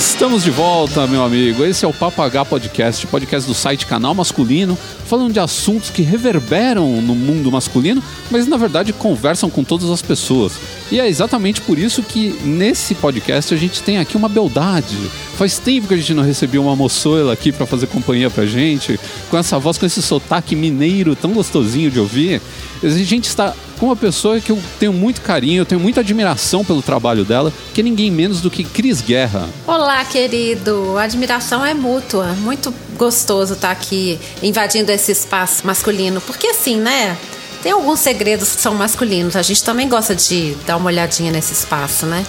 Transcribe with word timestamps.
Estamos 0.00 0.42
de 0.42 0.50
volta, 0.50 1.06
meu 1.06 1.22
amigo. 1.22 1.62
Esse 1.62 1.84
é 1.84 1.88
o 1.88 1.92
Papo 1.92 2.22
H 2.22 2.46
Podcast, 2.46 3.06
podcast 3.06 3.46
do 3.46 3.54
site 3.54 3.84
Canal 3.84 4.14
Masculino, 4.14 4.74
falando 5.04 5.34
de 5.34 5.38
assuntos 5.38 5.90
que 5.90 6.00
reverberam 6.00 7.02
no 7.02 7.14
mundo 7.14 7.52
masculino, 7.52 8.02
mas 8.30 8.46
na 8.46 8.56
verdade 8.56 8.94
conversam 8.94 9.50
com 9.50 9.62
todas 9.62 9.90
as 9.90 10.00
pessoas. 10.00 10.54
E 10.90 10.98
é 10.98 11.06
exatamente 11.06 11.60
por 11.60 11.78
isso 11.78 12.02
que 12.02 12.30
nesse 12.42 12.94
podcast 12.94 13.52
a 13.52 13.58
gente 13.58 13.82
tem 13.82 13.98
aqui 13.98 14.16
uma 14.16 14.28
beldade. 14.28 14.96
Faz 15.36 15.58
tempo 15.58 15.86
que 15.86 15.94
a 15.94 15.98
gente 15.98 16.14
não 16.14 16.22
recebia 16.22 16.62
uma 16.62 16.74
moçoila 16.74 17.34
aqui 17.34 17.52
para 17.52 17.66
fazer 17.66 17.86
companhia 17.86 18.30
pra 18.30 18.46
gente, 18.46 18.98
com 19.30 19.36
essa 19.36 19.58
voz, 19.58 19.76
com 19.76 19.84
esse 19.84 20.00
sotaque 20.00 20.56
mineiro 20.56 21.14
tão 21.14 21.32
gostosinho 21.32 21.90
de 21.90 22.00
ouvir. 22.00 22.40
A 22.82 22.88
gente 22.88 23.24
está 23.24 23.54
com 23.80 23.86
uma 23.86 23.96
pessoa 23.96 24.38
que 24.38 24.52
eu 24.52 24.62
tenho 24.78 24.92
muito 24.92 25.22
carinho, 25.22 25.62
eu 25.62 25.66
tenho 25.66 25.80
muita 25.80 26.00
admiração 26.00 26.62
pelo 26.62 26.82
trabalho 26.82 27.24
dela, 27.24 27.50
que 27.72 27.80
é 27.80 27.82
ninguém 27.84 28.10
menos 28.10 28.42
do 28.42 28.50
que 28.50 28.62
Cris 28.62 29.00
Guerra. 29.00 29.48
Olá, 29.66 30.04
querido. 30.04 30.98
A 30.98 31.04
admiração 31.04 31.64
é 31.64 31.72
mútua. 31.72 32.26
Muito 32.34 32.74
gostoso 32.98 33.54
estar 33.54 33.70
aqui 33.70 34.20
invadindo 34.42 34.92
esse 34.92 35.10
espaço 35.10 35.66
masculino. 35.66 36.20
Porque 36.20 36.48
assim, 36.48 36.76
né? 36.76 37.16
Tem 37.62 37.72
alguns 37.72 38.00
segredos 38.00 38.54
que 38.54 38.60
são 38.60 38.74
masculinos. 38.74 39.34
A 39.34 39.42
gente 39.42 39.64
também 39.64 39.88
gosta 39.88 40.14
de 40.14 40.54
dar 40.66 40.76
uma 40.76 40.86
olhadinha 40.86 41.32
nesse 41.32 41.54
espaço, 41.54 42.04
né? 42.04 42.24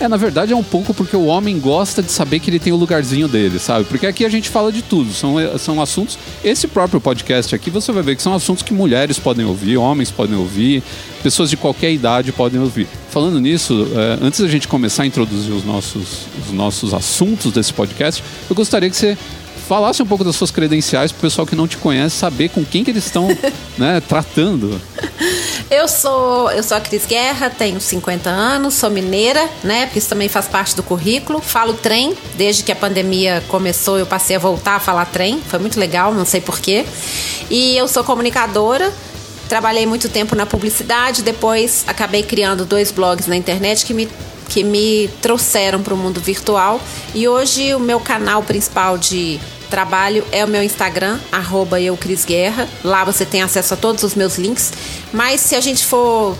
É, 0.00 0.08
na 0.08 0.16
verdade 0.16 0.50
é 0.50 0.56
um 0.56 0.62
pouco 0.62 0.94
porque 0.94 1.14
o 1.14 1.26
homem 1.26 1.60
gosta 1.60 2.02
de 2.02 2.10
saber 2.10 2.40
que 2.40 2.48
ele 2.48 2.58
tem 2.58 2.72
o 2.72 2.76
lugarzinho 2.76 3.28
dele, 3.28 3.58
sabe? 3.58 3.84
Porque 3.84 4.06
aqui 4.06 4.24
a 4.24 4.30
gente 4.30 4.48
fala 4.48 4.72
de 4.72 4.80
tudo, 4.80 5.12
são, 5.12 5.36
são 5.58 5.82
assuntos. 5.82 6.18
Esse 6.42 6.66
próprio 6.66 6.98
podcast 6.98 7.54
aqui 7.54 7.68
você 7.68 7.92
vai 7.92 8.02
ver 8.02 8.16
que 8.16 8.22
são 8.22 8.32
assuntos 8.32 8.62
que 8.62 8.72
mulheres 8.72 9.18
podem 9.18 9.44
ouvir, 9.44 9.76
homens 9.76 10.10
podem 10.10 10.36
ouvir, 10.36 10.82
pessoas 11.22 11.50
de 11.50 11.56
qualquer 11.58 11.92
idade 11.92 12.32
podem 12.32 12.58
ouvir. 12.58 12.88
Falando 13.10 13.38
nisso, 13.38 13.88
é, 13.94 14.24
antes 14.24 14.40
da 14.40 14.48
gente 14.48 14.66
começar 14.66 15.02
a 15.02 15.06
introduzir 15.06 15.52
os 15.52 15.66
nossos, 15.66 16.26
os 16.46 16.50
nossos 16.50 16.94
assuntos 16.94 17.52
desse 17.52 17.74
podcast, 17.74 18.24
eu 18.48 18.56
gostaria 18.56 18.88
que 18.88 18.96
você 18.96 19.18
falasse 19.70 20.02
um 20.02 20.06
pouco 20.06 20.24
das 20.24 20.34
suas 20.34 20.50
credenciais 20.50 21.12
para 21.12 21.20
o 21.20 21.22
pessoal 21.22 21.46
que 21.46 21.54
não 21.54 21.68
te 21.68 21.76
conhece 21.76 22.16
saber 22.16 22.48
com 22.48 22.64
quem 22.64 22.82
que 22.82 22.90
eles 22.90 23.06
estão 23.06 23.28
né, 23.78 24.00
tratando. 24.00 24.80
Eu 25.70 25.86
sou, 25.86 26.50
eu 26.50 26.60
sou 26.64 26.76
a 26.76 26.80
Cris 26.80 27.06
Guerra, 27.06 27.48
tenho 27.48 27.80
50 27.80 28.28
anos, 28.28 28.74
sou 28.74 28.90
mineira, 28.90 29.48
né? 29.62 29.86
Porque 29.86 30.00
isso 30.00 30.08
também 30.08 30.28
faz 30.28 30.48
parte 30.48 30.74
do 30.74 30.82
currículo. 30.82 31.40
Falo 31.40 31.74
trem, 31.74 32.16
desde 32.36 32.64
que 32.64 32.72
a 32.72 32.74
pandemia 32.76 33.44
começou, 33.46 33.96
eu 33.96 34.06
passei 34.06 34.34
a 34.34 34.40
voltar 34.40 34.74
a 34.74 34.80
falar 34.80 35.04
trem. 35.04 35.40
Foi 35.46 35.60
muito 35.60 35.78
legal, 35.78 36.12
não 36.12 36.24
sei 36.24 36.40
porquê. 36.40 36.84
E 37.48 37.76
eu 37.76 37.86
sou 37.86 38.02
comunicadora. 38.02 38.92
Trabalhei 39.48 39.86
muito 39.86 40.08
tempo 40.08 40.34
na 40.34 40.46
publicidade, 40.46 41.22
depois 41.22 41.84
acabei 41.86 42.24
criando 42.24 42.64
dois 42.64 42.90
blogs 42.90 43.28
na 43.28 43.36
internet 43.36 43.86
que 43.86 43.94
me 43.94 44.08
que 44.48 44.64
me 44.64 45.08
trouxeram 45.22 45.80
para 45.80 45.94
o 45.94 45.96
mundo 45.96 46.20
virtual. 46.20 46.80
E 47.14 47.28
hoje 47.28 47.72
o 47.72 47.78
meu 47.78 48.00
canal 48.00 48.42
principal 48.42 48.98
de 48.98 49.38
trabalho 49.70 50.24
é 50.32 50.44
o 50.44 50.48
meu 50.48 50.62
Instagram, 50.62 51.18
arroba 51.32 51.78
Guerra. 52.26 52.68
Lá 52.84 53.04
você 53.04 53.24
tem 53.24 53.42
acesso 53.42 53.74
a 53.74 53.76
todos 53.76 54.02
os 54.02 54.14
meus 54.14 54.36
links. 54.36 54.72
Mas 55.12 55.40
se 55.40 55.54
a 55.54 55.60
gente 55.60 55.86
for 55.86 56.36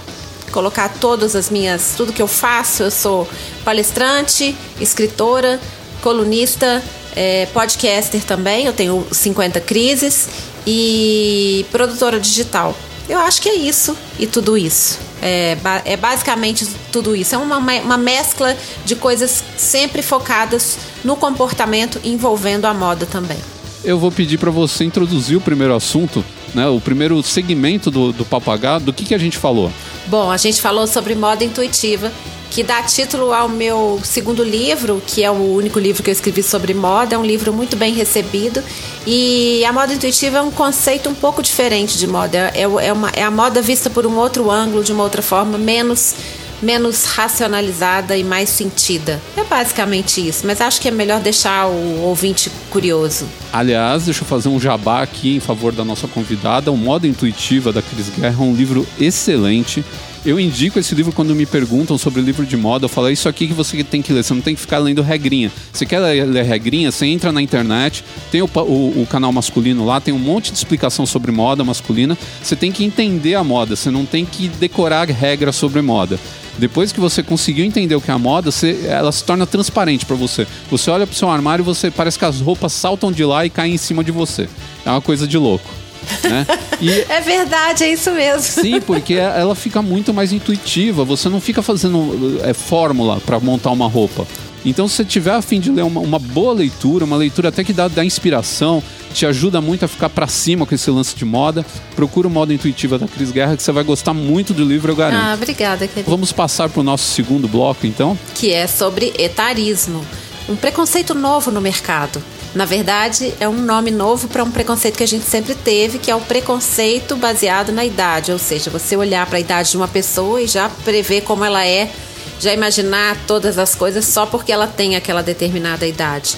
colocar 0.50 0.88
todas 1.00 1.36
as 1.36 1.48
minhas, 1.48 1.94
tudo 1.96 2.12
que 2.12 2.20
eu 2.20 2.26
faço, 2.26 2.82
eu 2.82 2.90
sou 2.90 3.28
palestrante, 3.64 4.56
escritora, 4.80 5.60
colunista, 6.02 6.82
é, 7.14 7.46
podcaster 7.46 8.24
também, 8.24 8.66
eu 8.66 8.72
tenho 8.72 9.06
50 9.10 9.60
crises 9.60 10.28
e 10.66 11.64
produtora 11.70 12.18
digital. 12.18 12.74
Eu 13.10 13.18
acho 13.18 13.42
que 13.42 13.48
é 13.48 13.56
isso 13.56 13.96
e 14.20 14.24
tudo 14.24 14.56
isso. 14.56 15.00
É, 15.20 15.56
é 15.84 15.96
basicamente 15.96 16.64
tudo 16.92 17.16
isso. 17.16 17.34
É 17.34 17.38
uma, 17.38 17.58
uma 17.58 17.98
mescla 17.98 18.56
de 18.84 18.94
coisas 18.94 19.42
sempre 19.56 20.00
focadas 20.00 20.78
no 21.02 21.16
comportamento 21.16 22.00
envolvendo 22.04 22.66
a 22.66 22.72
moda 22.72 23.06
também. 23.06 23.36
Eu 23.82 23.98
vou 23.98 24.12
pedir 24.12 24.38
para 24.38 24.52
você 24.52 24.84
introduzir 24.84 25.36
o 25.36 25.40
primeiro 25.40 25.74
assunto, 25.74 26.24
né, 26.54 26.68
o 26.68 26.80
primeiro 26.80 27.20
segmento 27.20 27.90
do, 27.90 28.12
do 28.12 28.24
Papagaio. 28.24 28.78
Do 28.78 28.92
que, 28.92 29.04
que 29.04 29.14
a 29.14 29.18
gente 29.18 29.36
falou? 29.36 29.72
Bom, 30.06 30.30
a 30.30 30.36
gente 30.36 30.60
falou 30.60 30.86
sobre 30.86 31.16
moda 31.16 31.42
intuitiva 31.42 32.12
que 32.50 32.64
dá 32.64 32.82
título 32.82 33.32
ao 33.32 33.48
meu 33.48 34.00
segundo 34.02 34.42
livro, 34.42 35.00
que 35.06 35.22
é 35.22 35.30
o 35.30 35.54
único 35.54 35.78
livro 35.78 36.02
que 36.02 36.10
eu 36.10 36.12
escrevi 36.12 36.42
sobre 36.42 36.74
moda. 36.74 37.14
É 37.14 37.18
um 37.18 37.24
livro 37.24 37.52
muito 37.52 37.76
bem 37.76 37.94
recebido. 37.94 38.62
E 39.06 39.64
a 39.64 39.72
moda 39.72 39.94
intuitiva 39.94 40.38
é 40.38 40.42
um 40.42 40.50
conceito 40.50 41.08
um 41.08 41.14
pouco 41.14 41.42
diferente 41.42 41.96
de 41.96 42.06
moda. 42.08 42.50
É, 42.54 42.62
é, 42.62 42.92
uma, 42.92 43.08
é 43.10 43.22
a 43.22 43.30
moda 43.30 43.62
vista 43.62 43.88
por 43.88 44.04
um 44.04 44.16
outro 44.16 44.50
ângulo, 44.50 44.82
de 44.82 44.92
uma 44.92 45.04
outra 45.04 45.22
forma, 45.22 45.56
menos 45.56 46.14
menos 46.62 47.04
racionalizada 47.04 48.16
e 48.16 48.22
mais 48.22 48.50
sentida. 48.50 49.20
É 49.36 49.42
basicamente 49.42 50.26
isso, 50.26 50.46
mas 50.46 50.60
acho 50.60 50.80
que 50.80 50.88
é 50.88 50.90
melhor 50.90 51.20
deixar 51.20 51.66
o 51.66 52.02
ouvinte 52.02 52.50
curioso. 52.68 53.26
Aliás, 53.52 54.04
deixa 54.04 54.22
eu 54.22 54.26
fazer 54.26 54.48
um 54.48 54.60
jabá 54.60 55.02
aqui 55.02 55.36
em 55.36 55.40
favor 55.40 55.72
da 55.72 55.84
nossa 55.84 56.06
convidada. 56.06 56.70
O 56.70 56.76
Moda 56.76 57.06
Intuitiva 57.06 57.72
da 57.72 57.80
Cris 57.80 58.10
Guerra 58.10 58.36
é 58.38 58.42
um 58.42 58.54
livro 58.54 58.86
excelente 58.98 59.82
eu 60.24 60.38
indico 60.38 60.78
esse 60.78 60.94
livro 60.94 61.12
quando 61.12 61.34
me 61.34 61.46
perguntam 61.46 61.96
sobre 61.96 62.20
livro 62.20 62.44
de 62.44 62.56
moda. 62.56 62.84
Eu 62.84 62.88
falo, 62.88 63.08
é 63.08 63.12
isso 63.12 63.28
aqui 63.28 63.46
que 63.46 63.54
você 63.54 63.82
tem 63.82 64.02
que 64.02 64.12
ler. 64.12 64.22
Você 64.22 64.34
não 64.34 64.42
tem 64.42 64.54
que 64.54 64.60
ficar 64.60 64.78
lendo 64.78 65.02
regrinha. 65.02 65.50
Você 65.72 65.86
quer 65.86 65.98
ler, 65.98 66.44
regrinha? 66.44 66.92
Você 66.92 67.06
entra 67.06 67.32
na 67.32 67.40
internet, 67.40 68.04
tem 68.30 68.42
o, 68.42 68.50
o, 68.54 69.02
o, 69.02 69.06
canal 69.08 69.32
masculino 69.32 69.84
lá, 69.84 70.00
tem 70.00 70.12
um 70.12 70.18
monte 70.18 70.52
de 70.52 70.58
explicação 70.58 71.06
sobre 71.06 71.32
moda 71.32 71.64
masculina. 71.64 72.18
Você 72.42 72.54
tem 72.54 72.70
que 72.70 72.84
entender 72.84 73.34
a 73.34 73.42
moda. 73.42 73.74
Você 73.76 73.90
não 73.90 74.04
tem 74.04 74.26
que 74.26 74.48
decorar 74.48 75.08
regras 75.08 75.56
sobre 75.56 75.80
moda. 75.80 76.18
Depois 76.58 76.92
que 76.92 77.00
você 77.00 77.22
conseguiu 77.22 77.64
entender 77.64 77.94
o 77.94 78.00
que 78.00 78.10
é 78.10 78.14
a 78.14 78.18
moda, 78.18 78.50
você, 78.50 78.84
ela 78.86 79.10
se 79.12 79.24
torna 79.24 79.46
transparente 79.46 80.04
para 80.04 80.16
você. 80.16 80.46
Você 80.70 80.90
olha 80.90 81.06
pro 81.06 81.16
seu 81.16 81.30
armário, 81.30 81.64
você 81.64 81.90
parece 81.90 82.18
que 82.18 82.24
as 82.24 82.40
roupas 82.40 82.72
saltam 82.74 83.10
de 83.10 83.24
lá 83.24 83.46
e 83.46 83.50
caem 83.50 83.74
em 83.74 83.78
cima 83.78 84.04
de 84.04 84.10
você. 84.10 84.46
É 84.84 84.90
uma 84.90 85.00
coisa 85.00 85.26
de 85.26 85.38
louco. 85.38 85.79
Né? 86.24 86.46
E, 86.80 86.90
é 87.08 87.20
verdade, 87.20 87.84
é 87.84 87.92
isso 87.92 88.10
mesmo. 88.12 88.40
Sim, 88.40 88.80
porque 88.80 89.14
ela 89.14 89.54
fica 89.54 89.82
muito 89.82 90.12
mais 90.12 90.32
intuitiva. 90.32 91.04
Você 91.04 91.28
não 91.28 91.40
fica 91.40 91.62
fazendo 91.62 92.40
é, 92.42 92.52
fórmula 92.52 93.20
para 93.24 93.38
montar 93.40 93.70
uma 93.70 93.88
roupa. 93.88 94.26
Então, 94.64 94.86
se 94.86 94.96
você 94.96 95.04
tiver 95.04 95.32
a 95.32 95.40
fim 95.40 95.58
de 95.58 95.70
ler 95.70 95.82
uma, 95.82 96.00
uma, 96.00 96.18
boa 96.18 96.52
leitura, 96.52 97.04
uma 97.04 97.16
leitura 97.16 97.48
até 97.48 97.64
que 97.64 97.72
dá, 97.72 97.88
dá 97.88 98.04
inspiração, 98.04 98.82
te 99.14 99.24
ajuda 99.24 99.60
muito 99.60 99.84
a 99.84 99.88
ficar 99.88 100.10
para 100.10 100.26
cima 100.26 100.66
com 100.66 100.74
esse 100.74 100.90
lance 100.90 101.16
de 101.16 101.24
moda, 101.24 101.64
procura 101.96 102.28
o 102.28 102.30
Moda 102.30 102.52
Intuitiva 102.52 102.98
da 102.98 103.08
Cris 103.08 103.30
Guerra, 103.30 103.56
que 103.56 103.62
você 103.62 103.72
vai 103.72 103.82
gostar 103.82 104.12
muito 104.12 104.52
do 104.52 104.62
livro, 104.62 104.92
eu 104.92 104.96
garanto. 104.96 105.24
Ah, 105.24 105.34
obrigada, 105.34 105.88
querido. 105.88 106.10
Vamos 106.10 106.30
passar 106.30 106.68
para 106.68 106.80
o 106.80 106.84
nosso 106.84 107.10
segundo 107.10 107.48
bloco, 107.48 107.86
então? 107.86 108.18
Que 108.34 108.52
é 108.52 108.66
sobre 108.66 109.14
etarismo. 109.18 110.04
Um 110.48 110.56
preconceito 110.56 111.14
novo 111.14 111.50
no 111.50 111.60
mercado. 111.60 112.22
Na 112.54 112.64
verdade, 112.64 113.32
é 113.38 113.48
um 113.48 113.62
nome 113.62 113.92
novo 113.92 114.26
para 114.26 114.42
um 114.42 114.50
preconceito 114.50 114.96
que 114.96 115.04
a 115.04 115.08
gente 115.08 115.24
sempre 115.24 115.54
teve, 115.54 115.98
que 115.98 116.10
é 116.10 116.16
o 116.16 116.20
preconceito 116.20 117.16
baseado 117.16 117.70
na 117.70 117.84
idade, 117.84 118.32
ou 118.32 118.38
seja, 118.38 118.70
você 118.70 118.96
olhar 118.96 119.24
para 119.26 119.36
a 119.36 119.40
idade 119.40 119.70
de 119.70 119.76
uma 119.76 119.86
pessoa 119.86 120.42
e 120.42 120.48
já 120.48 120.68
prever 120.68 121.20
como 121.20 121.44
ela 121.44 121.64
é, 121.64 121.92
já 122.40 122.52
imaginar 122.52 123.16
todas 123.24 123.56
as 123.56 123.76
coisas 123.76 124.04
só 124.04 124.26
porque 124.26 124.50
ela 124.50 124.66
tem 124.66 124.96
aquela 124.96 125.22
determinada 125.22 125.86
idade. 125.86 126.36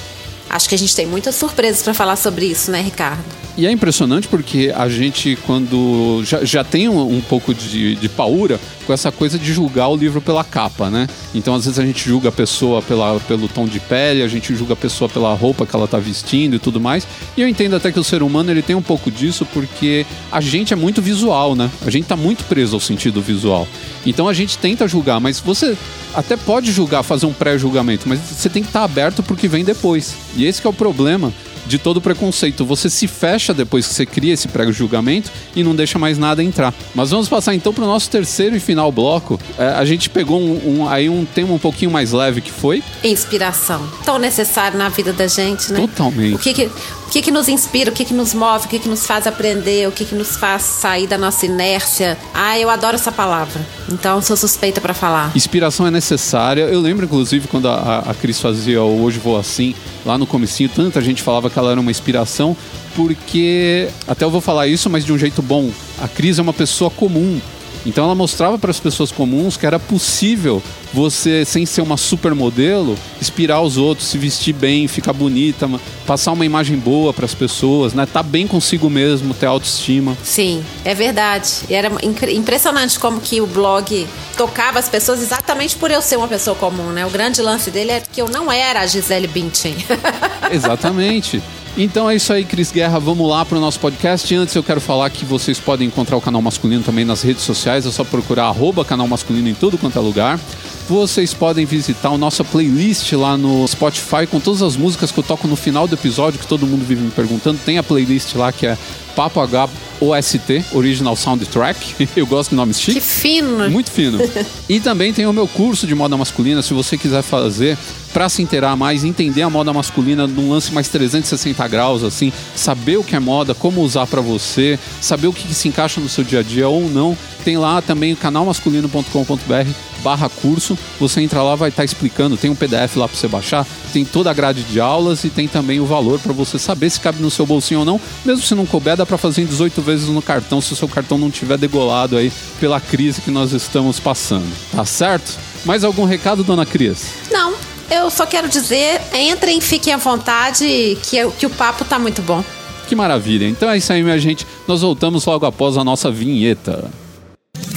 Acho 0.51 0.69
que 0.69 0.75
a 0.75 0.79
gente 0.79 0.95
tem 0.95 1.07
muitas 1.07 1.35
surpresas 1.35 1.83
para 1.83 1.95
falar 1.95 2.17
sobre 2.17 2.45
isso, 2.45 2.71
né, 2.71 2.83
Ricardo? 2.83 3.25
E 3.57 3.67
é 3.67 3.71
impressionante 3.71 4.27
porque 4.29 4.73
a 4.75 4.89
gente, 4.89 5.37
quando 5.47 6.23
já, 6.25 6.43
já 6.43 6.65
tem 6.65 6.89
um, 6.89 7.17
um 7.17 7.21
pouco 7.21 7.53
de, 7.53 7.97
de 7.97 8.09
paura 8.09 8.59
com 8.87 8.93
essa 8.93 9.13
coisa 9.13 9.39
de 9.39 9.53
julgar 9.53 9.89
o 9.89 9.97
livro 9.97 10.23
pela 10.23 10.43
capa, 10.43 10.89
né? 10.89 11.07
Então, 11.35 11.55
às 11.55 11.67
vezes, 11.67 11.79
a 11.79 11.85
gente 11.85 12.09
julga 12.09 12.31
a 12.31 12.33
pessoa 12.33 12.81
pela, 12.81 13.21
pelo 13.21 13.49
tom 13.49 13.67
de 13.67 13.79
pele, 13.79 14.23
a 14.23 14.29
gente 14.29 14.55
julga 14.55 14.73
a 14.73 14.77
pessoa 14.77 15.09
pela 15.09 15.35
roupa 15.35 15.67
que 15.67 15.77
ela 15.77 15.85
está 15.85 15.99
vestindo 15.99 16.57
e 16.57 16.59
tudo 16.59 16.81
mais. 16.81 17.07
E 17.37 17.43
eu 17.43 17.49
entendo 17.49 17.77
até 17.77 17.93
que 17.93 18.01
o 18.01 18.05
ser 18.05 18.23
humano 18.23 18.51
ele 18.51 18.63
tem 18.63 18.75
um 18.75 18.83
pouco 18.83 19.11
disso 19.11 19.47
porque 19.53 20.07
a 20.31 20.41
gente 20.41 20.73
é 20.73 20.77
muito 20.77 21.03
visual, 21.03 21.55
né? 21.55 21.71
A 21.87 21.91
gente 21.91 22.05
está 22.05 22.17
muito 22.17 22.45
preso 22.45 22.75
ao 22.75 22.81
sentido 22.81 23.21
visual. 23.21 23.69
Então, 24.07 24.29
a 24.29 24.33
gente 24.33 24.57
tenta 24.57 24.89
julgar, 24.89 25.21
mas 25.21 25.39
você 25.39 25.77
até 26.15 26.39
pode 26.39 26.73
julgar, 26.73 27.03
fazer 27.03 27.27
um 27.27 27.33
pré-julgamento, 27.35 28.09
mas 28.09 28.19
você 28.19 28.49
tem 28.49 28.63
que 28.63 28.71
estar 28.71 28.81
tá 28.81 28.85
aberto 28.85 29.23
para 29.23 29.35
o 29.35 29.37
que 29.37 29.47
vem 29.47 29.63
depois. 29.63 30.15
E 30.35 30.47
esse 30.47 30.67
é 30.67 30.69
o 30.69 30.73
problema 30.73 31.33
de 31.67 31.79
todo 31.79 32.01
preconceito. 32.01 32.65
Você 32.65 32.91
se 32.91 33.07
fecha 33.07 33.55
depois 33.55 33.87
que 33.87 33.95
você 33.95 34.07
cria 34.07 34.35
esse 34.35 34.49
pré-julgamento 34.49 35.31
e 35.55 35.63
não 35.63 35.75
deixa 35.75 35.99
mais 35.99 36.19
nada 36.19 36.43
entrar. 36.43 36.75
Mas 36.95 37.11
vamos 37.11 37.29
passar 37.29 37.55
então 37.55 37.73
para 37.73 37.85
o 37.85 37.87
nosso 37.87 38.11
terceiro 38.11 38.57
e 38.57 38.61
final 38.61 38.91
bloco. 38.91 39.41
É, 39.59 39.69
a 39.69 39.85
gente 39.85 40.11
pegou 40.11 40.41
um, 40.41 40.81
um, 40.81 40.89
aí 40.89 41.09
um 41.09 41.25
tema 41.25 41.55
um 41.55 41.59
pouquinho 41.59 41.91
mais 41.91 42.13
leve 42.13 42.41
que 42.41 42.51
foi 42.51 42.83
inspiração. 43.03 43.87
Tão 44.05 44.19
necessário 44.19 44.79
na 44.79 44.89
vida 44.89 45.13
da 45.13 45.27
gente, 45.27 45.73
né? 45.73 45.81
Totalmente. 45.81 46.35
O 46.35 46.39
que, 46.39 46.53
que 46.53 46.71
que, 47.13 47.21
que 47.21 47.31
nos 47.31 47.47
inspira, 47.47 47.91
o 47.91 47.93
que, 47.93 48.07
que 48.07 48.15
nos 48.15 48.33
move, 48.33 48.65
o 48.65 48.69
que, 48.71 48.79
que 48.79 48.89
nos 48.89 49.07
faz 49.07 49.27
aprender, 49.27 49.87
o 49.87 49.93
que, 49.93 50.03
que 50.07 50.15
nos 50.15 50.35
faz 50.35 50.63
sair 50.63 51.07
da 51.07 51.19
nossa 51.19 51.45
inércia. 51.45 52.17
Ah, 52.33 52.59
eu 52.59 52.71
adoro 52.71 52.95
essa 52.95 53.13
palavra. 53.13 53.61
Então 53.91 54.23
sou 54.23 54.35
suspeita 54.35 54.81
para 54.81 54.95
falar. 54.95 55.31
Inspiração 55.37 55.87
é 55.87 55.91
necessária. 55.91 56.63
Eu 56.63 56.81
lembro, 56.81 57.05
inclusive, 57.05 57.49
quando 57.49 57.69
a, 57.69 57.99
a 57.99 58.15
Cris 58.15 58.41
fazia 58.41 58.83
o 58.83 59.03
Hoje 59.03 59.19
Vou 59.19 59.37
Assim, 59.37 59.75
lá 60.07 60.17
no 60.17 60.27
comecinho, 60.27 60.71
tanta 60.71 61.03
gente 61.03 61.23
falava 61.23 61.51
que 61.51 61.59
ela 61.59 61.73
era 61.73 61.81
uma 61.81 61.91
inspiração, 61.91 62.57
porque, 62.97 63.91
até 64.09 64.25
eu 64.25 64.31
vou 64.31 64.41
falar 64.41 64.67
isso, 64.67 64.89
mas 64.89 65.05
de 65.05 65.13
um 65.13 65.19
jeito 65.19 65.43
bom. 65.43 65.71
A 66.01 66.09
Cris 66.09 66.39
é 66.39 66.43
uma 66.43 66.55
pessoa 66.55 66.91
comum 66.91 67.39
Então 67.85 68.05
ela 68.05 68.15
mostrava 68.15 68.59
para 68.59 68.71
as 68.71 68.81
pessoas 68.81 69.11
comuns 69.11 69.57
que 69.57 69.67
era 69.67 69.79
possível 69.79 70.63
você, 70.93 71.45
sem 71.45 71.65
ser 71.65 71.81
uma 71.81 71.97
supermodelo, 71.97 72.99
inspirar 73.21 73.61
os 73.63 73.77
outros, 73.77 74.09
se 74.09 74.19
vestir 74.19 74.53
bem, 74.53 74.87
ficar 74.87 75.13
bonita, 75.13 75.69
passar 76.07 76.33
uma 76.33 76.45
imagem 76.45 76.77
boa 76.77 77.13
para 77.13 77.25
as 77.25 77.35
pessoas, 77.35 77.95
né? 77.95 78.07
Tá 78.07 78.23
bem 78.23 78.47
consigo 78.47 78.91
mesmo, 78.91 79.33
ter 79.33 79.47
autoestima. 79.47 80.17
Sim, 80.23 80.63
é 80.85 80.95
verdade. 80.95 81.51
E 81.69 81.75
era 81.75 81.91
impressionante 82.31 82.99
como 82.99 83.21
que 83.21 83.41
o 83.41 83.47
blog 83.47 84.07
tocava 84.37 84.79
as 84.79 84.89
pessoas 84.89 85.23
exatamente 85.23 85.77
por 85.77 85.91
eu 85.91 86.03
ser 86.03 86.17
uma 86.17 86.29
pessoa 86.29 86.55
comum, 86.57 86.91
né? 86.91 87.07
O 87.07 87.11
grande 87.11 87.41
lance 87.41 87.71
dele 87.71 87.93
é 87.93 88.01
que 88.01 88.21
eu 88.21 88.29
não 88.29 88.53
era 88.53 88.81
a 88.81 88.87
Gisele 88.87 89.27
Bündchen. 89.27 89.75
Exatamente. 90.53 91.43
Então 91.77 92.09
é 92.09 92.17
isso 92.17 92.31
aí, 92.31 92.45
Cris 92.45 92.71
Guerra. 92.71 92.99
Vamos 92.99 93.27
lá 93.27 93.47
para 93.47 93.57
o 93.57 93.61
nosso 93.61 93.81
podcast. 93.81 94.35
Antes 94.35 94.55
eu 94.55 94.63
quero 94.63 94.81
falar 94.81 95.09
que 95.09 95.25
vocês 95.25 95.59
podem 95.59 95.89
encontrar 95.89 96.19
o 96.19 96.21
canal 96.21 96.43
masculino 96.43 96.83
também 96.83 97.03
nas 97.03 97.23
redes 97.23 97.45
sociais. 97.45 97.87
É 97.87 97.91
só 97.91 98.05
procurar 98.05 98.45
arroba 98.45 98.85
canal 98.85 99.09
masculino 99.09 99.49
em 99.49 99.55
tudo 99.55 99.79
quanto 99.79 99.99
é 99.99 100.03
lugar. 100.03 100.39
Vocês 100.87 101.33
podem 101.33 101.65
visitar 101.65 102.11
a 102.11 102.19
nossa 102.19 102.45
playlist 102.45 103.11
lá 103.13 103.39
no 103.39 103.67
Spotify 103.67 104.27
com 104.31 104.39
todas 104.39 104.61
as 104.61 104.77
músicas 104.77 105.11
que 105.11 105.19
eu 105.19 105.25
toco 105.25 105.49
no 105.49 105.57
final 105.57 105.89
do 105.89 105.95
episódio, 105.95 106.39
que 106.39 106.47
todo 106.47 106.67
mundo 106.67 106.85
vive 106.85 107.01
me 107.01 107.11
perguntando. 107.11 107.59
Tem 107.65 107.79
a 107.79 107.83
playlist 107.83 108.35
lá 108.35 108.53
que 108.53 108.67
é 108.67 108.77
Papo 109.15 109.41
H 109.41 109.69
OST, 110.01 110.65
Original 110.73 111.15
Soundtrack. 111.15 112.09
Eu 112.17 112.27
gosto 112.27 112.51
de 112.51 112.57
nomes 112.57 112.81
chiques. 112.81 113.03
Que 113.03 113.09
fino! 113.09 113.71
Muito 113.71 113.91
fino. 113.91 114.19
e 114.69 114.81
também 114.81 115.13
tem 115.13 115.27
o 115.27 115.33
meu 115.33 115.47
curso 115.47 115.87
de 115.87 115.95
moda 115.95 116.17
masculina, 116.17 116.63
se 116.63 116.75
você 116.75 116.99
quiser 116.99 117.23
fazer 117.23 117.79
para 118.13 118.29
se 118.29 118.43
inteirar 118.43 118.77
mais, 118.77 119.05
entender 119.05 119.43
a 119.43 119.49
moda 119.49 119.73
masculina 119.73 120.27
num 120.27 120.51
lance 120.51 120.73
mais 120.73 120.89
360 120.89 121.67
graus, 121.69 122.03
assim, 122.03 122.33
saber 122.55 122.99
o 122.99 123.05
que 123.05 123.17
é 123.17 123.21
moda, 123.21 123.55
como 123.55 123.81
usar 123.81 124.07
para 124.07 124.21
você, 124.21 124.79
saber 125.01 125.29
o 125.29 125.33
que, 125.33 125.49
que 125.49 125.55
se 125.55 125.69
encaixa 125.69 126.01
no 126.01 126.09
seu 126.09 126.23
dia 126.23 126.41
a 126.41 126.43
dia 126.43 126.69
ou 126.69 126.91
não. 126.91 127.17
Tem 127.45 127.57
lá 127.57 127.81
também 127.81 128.13
o 128.13 128.17
canalmasculino.com.br 128.17 129.92
barra 130.03 130.29
curso, 130.29 130.79
você 130.99 131.21
entra 131.21 131.43
lá, 131.43 131.55
vai 131.55 131.69
estar 131.69 131.83
tá 131.83 131.85
explicando, 131.85 132.37
tem 132.37 132.51
um 132.51 132.55
PDF 132.55 132.97
lá 132.97 133.09
para 133.09 133.17
você 133.17 133.29
baixar, 133.29 133.67
tem 133.93 134.05
toda 134.05 134.31
a 134.31 134.35
grade 134.35 134.63
de 134.63 134.81
aulas 134.81 135.25
e 135.25 135.31
tem 135.31 135.49
também 135.49 135.81
o 135.81 135.87
valor 135.87 136.19
para 136.19 136.33
você 136.33 136.59
saber 136.59 136.91
se 136.91 137.01
cabe 137.01 137.23
no 137.23 137.31
seu 137.31 137.47
bolsinho 137.47 137.81
ou 137.81 137.87
não. 137.87 138.01
Mesmo 138.25 138.45
se 138.45 138.55
não 138.55 138.67
couber, 138.67 138.97
dá 138.97 139.07
para 139.07 139.19
fazer 139.19 139.43
em 139.43 139.47
18 139.47 139.81
vezes 139.83 140.09
no 140.09 140.23
cartão, 140.23 140.61
se 140.61 140.73
o 140.73 140.77
seu 140.77 140.89
cartão 140.89 141.17
não 141.19 141.31
tiver 141.31 141.57
degolado 141.57 142.17
aí 142.17 142.33
pela 142.61 142.81
crise 142.81 143.21
que 143.21 143.31
nós 143.31 143.53
estamos 143.53 143.99
passando. 144.01 144.51
Tá 144.71 144.85
certo? 144.85 145.39
Mais 145.65 145.85
algum 145.85 146.05
recado, 146.05 146.43
dona 146.43 146.67
Cris? 146.67 147.07
Não, 147.31 147.55
eu 147.91 148.11
só 148.11 148.27
quero 148.27 148.49
dizer, 148.49 149.01
entrem, 149.15 149.61
fiquem 149.61 149.93
à 149.93 149.97
vontade, 149.97 150.99
que, 151.03 151.31
que 151.39 151.47
o 151.47 151.51
papo 151.51 151.85
tá 151.85 151.99
muito 151.99 152.23
bom. 152.23 152.43
Que 152.89 152.97
maravilha. 152.97 153.47
Então 153.47 153.71
é 153.71 153.79
isso 153.79 153.93
aí, 153.93 154.03
minha 154.03 154.19
gente. 154.19 154.47
Nós 154.67 154.83
voltamos 154.83 155.25
logo 155.25 155.47
após 155.47 155.77
a 155.77 155.85
nossa 155.85 156.11
vinheta. 156.11 156.91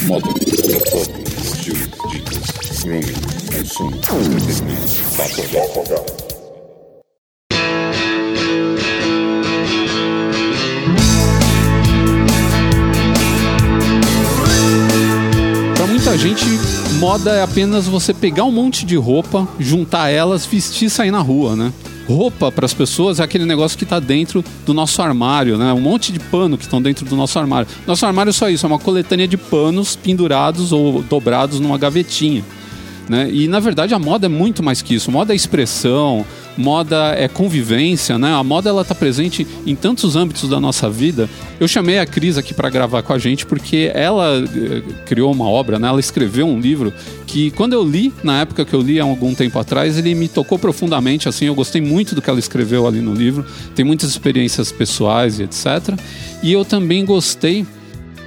Estilo, 0.05 1.24
entretenimento, 2.85 3.25
muita 15.87 16.17
gente, 16.17 16.45
moda 16.99 17.31
é 17.31 17.41
apenas 17.41 17.87
você 17.87 18.13
pegar 18.13 18.43
um 18.43 18.51
monte 18.51 18.85
de 18.85 18.95
roupa, 18.95 19.47
juntar 19.59 20.09
elas, 20.09 20.45
vestir 20.45 20.85
e 20.85 20.89
sair 20.89 21.09
na 21.09 21.19
rua, 21.19 21.55
né? 21.55 21.73
Roupa 22.07 22.51
para 22.51 22.65
as 22.65 22.73
pessoas 22.75 23.19
é 23.19 23.23
aquele 23.23 23.45
negócio 23.45 23.75
que 23.75 23.83
está 23.83 23.99
dentro 23.99 24.45
do 24.63 24.73
nosso 24.75 25.01
armário, 25.01 25.57
né? 25.57 25.73
Um 25.73 25.81
monte 25.81 26.11
de 26.11 26.19
pano 26.19 26.57
que 26.57 26.63
estão 26.63 26.79
dentro 26.79 27.03
do 27.05 27.15
nosso 27.15 27.39
armário. 27.39 27.67
Nosso 27.87 28.05
armário 28.05 28.29
é 28.29 28.33
só 28.33 28.47
isso, 28.47 28.65
é 28.65 28.69
uma 28.69 28.77
coletânea 28.77 29.27
de 29.27 29.37
panos 29.37 29.95
pendurados 29.95 30.71
ou 30.71 31.01
dobrados 31.01 31.59
numa 31.59 31.79
gavetinha. 31.79 32.43
Né? 33.07 33.29
E 33.31 33.47
na 33.47 33.59
verdade 33.59 33.93
a 33.93 33.99
moda 33.99 34.25
é 34.25 34.29
muito 34.29 34.63
mais 34.63 34.81
que 34.81 34.95
isso. 34.95 35.11
Moda 35.11 35.33
é 35.33 35.35
expressão, 35.35 36.25
moda 36.57 37.13
é 37.15 37.27
convivência, 37.27 38.17
né? 38.17 38.33
A 38.33 38.43
moda 38.43 38.69
ela 38.69 38.83
tá 38.83 38.95
presente 38.95 39.45
em 39.65 39.75
tantos 39.75 40.15
âmbitos 40.15 40.49
da 40.49 40.59
nossa 40.59 40.89
vida. 40.89 41.29
Eu 41.59 41.67
chamei 41.67 41.99
a 41.99 42.05
Cris 42.05 42.37
aqui 42.37 42.53
para 42.53 42.69
gravar 42.69 43.03
com 43.03 43.13
a 43.13 43.19
gente 43.19 43.45
porque 43.45 43.91
ela 43.93 44.43
eh, 44.43 44.81
criou 45.05 45.31
uma 45.31 45.47
obra, 45.47 45.77
né? 45.77 45.87
Ela 45.87 45.99
escreveu 45.99 46.47
um 46.47 46.59
livro 46.59 46.91
que 47.27 47.51
quando 47.51 47.73
eu 47.73 47.83
li, 47.83 48.13
na 48.23 48.41
época 48.41 48.65
que 48.65 48.73
eu 48.73 48.81
li 48.81 48.99
há 48.99 49.03
algum 49.03 49.33
tempo 49.35 49.59
atrás, 49.59 49.97
ele 49.97 50.15
me 50.15 50.27
tocou 50.27 50.57
profundamente, 50.57 51.29
assim, 51.29 51.45
eu 51.45 51.55
gostei 51.55 51.81
muito 51.81 52.15
do 52.15 52.21
que 52.21 52.29
ela 52.29 52.39
escreveu 52.39 52.87
ali 52.87 53.01
no 53.01 53.13
livro. 53.13 53.45
Tem 53.75 53.85
muitas 53.85 54.09
experiências 54.09 54.71
pessoais 54.71 55.39
e 55.39 55.43
etc. 55.43 55.99
E 56.41 56.51
eu 56.51 56.65
também 56.65 57.05
gostei 57.05 57.65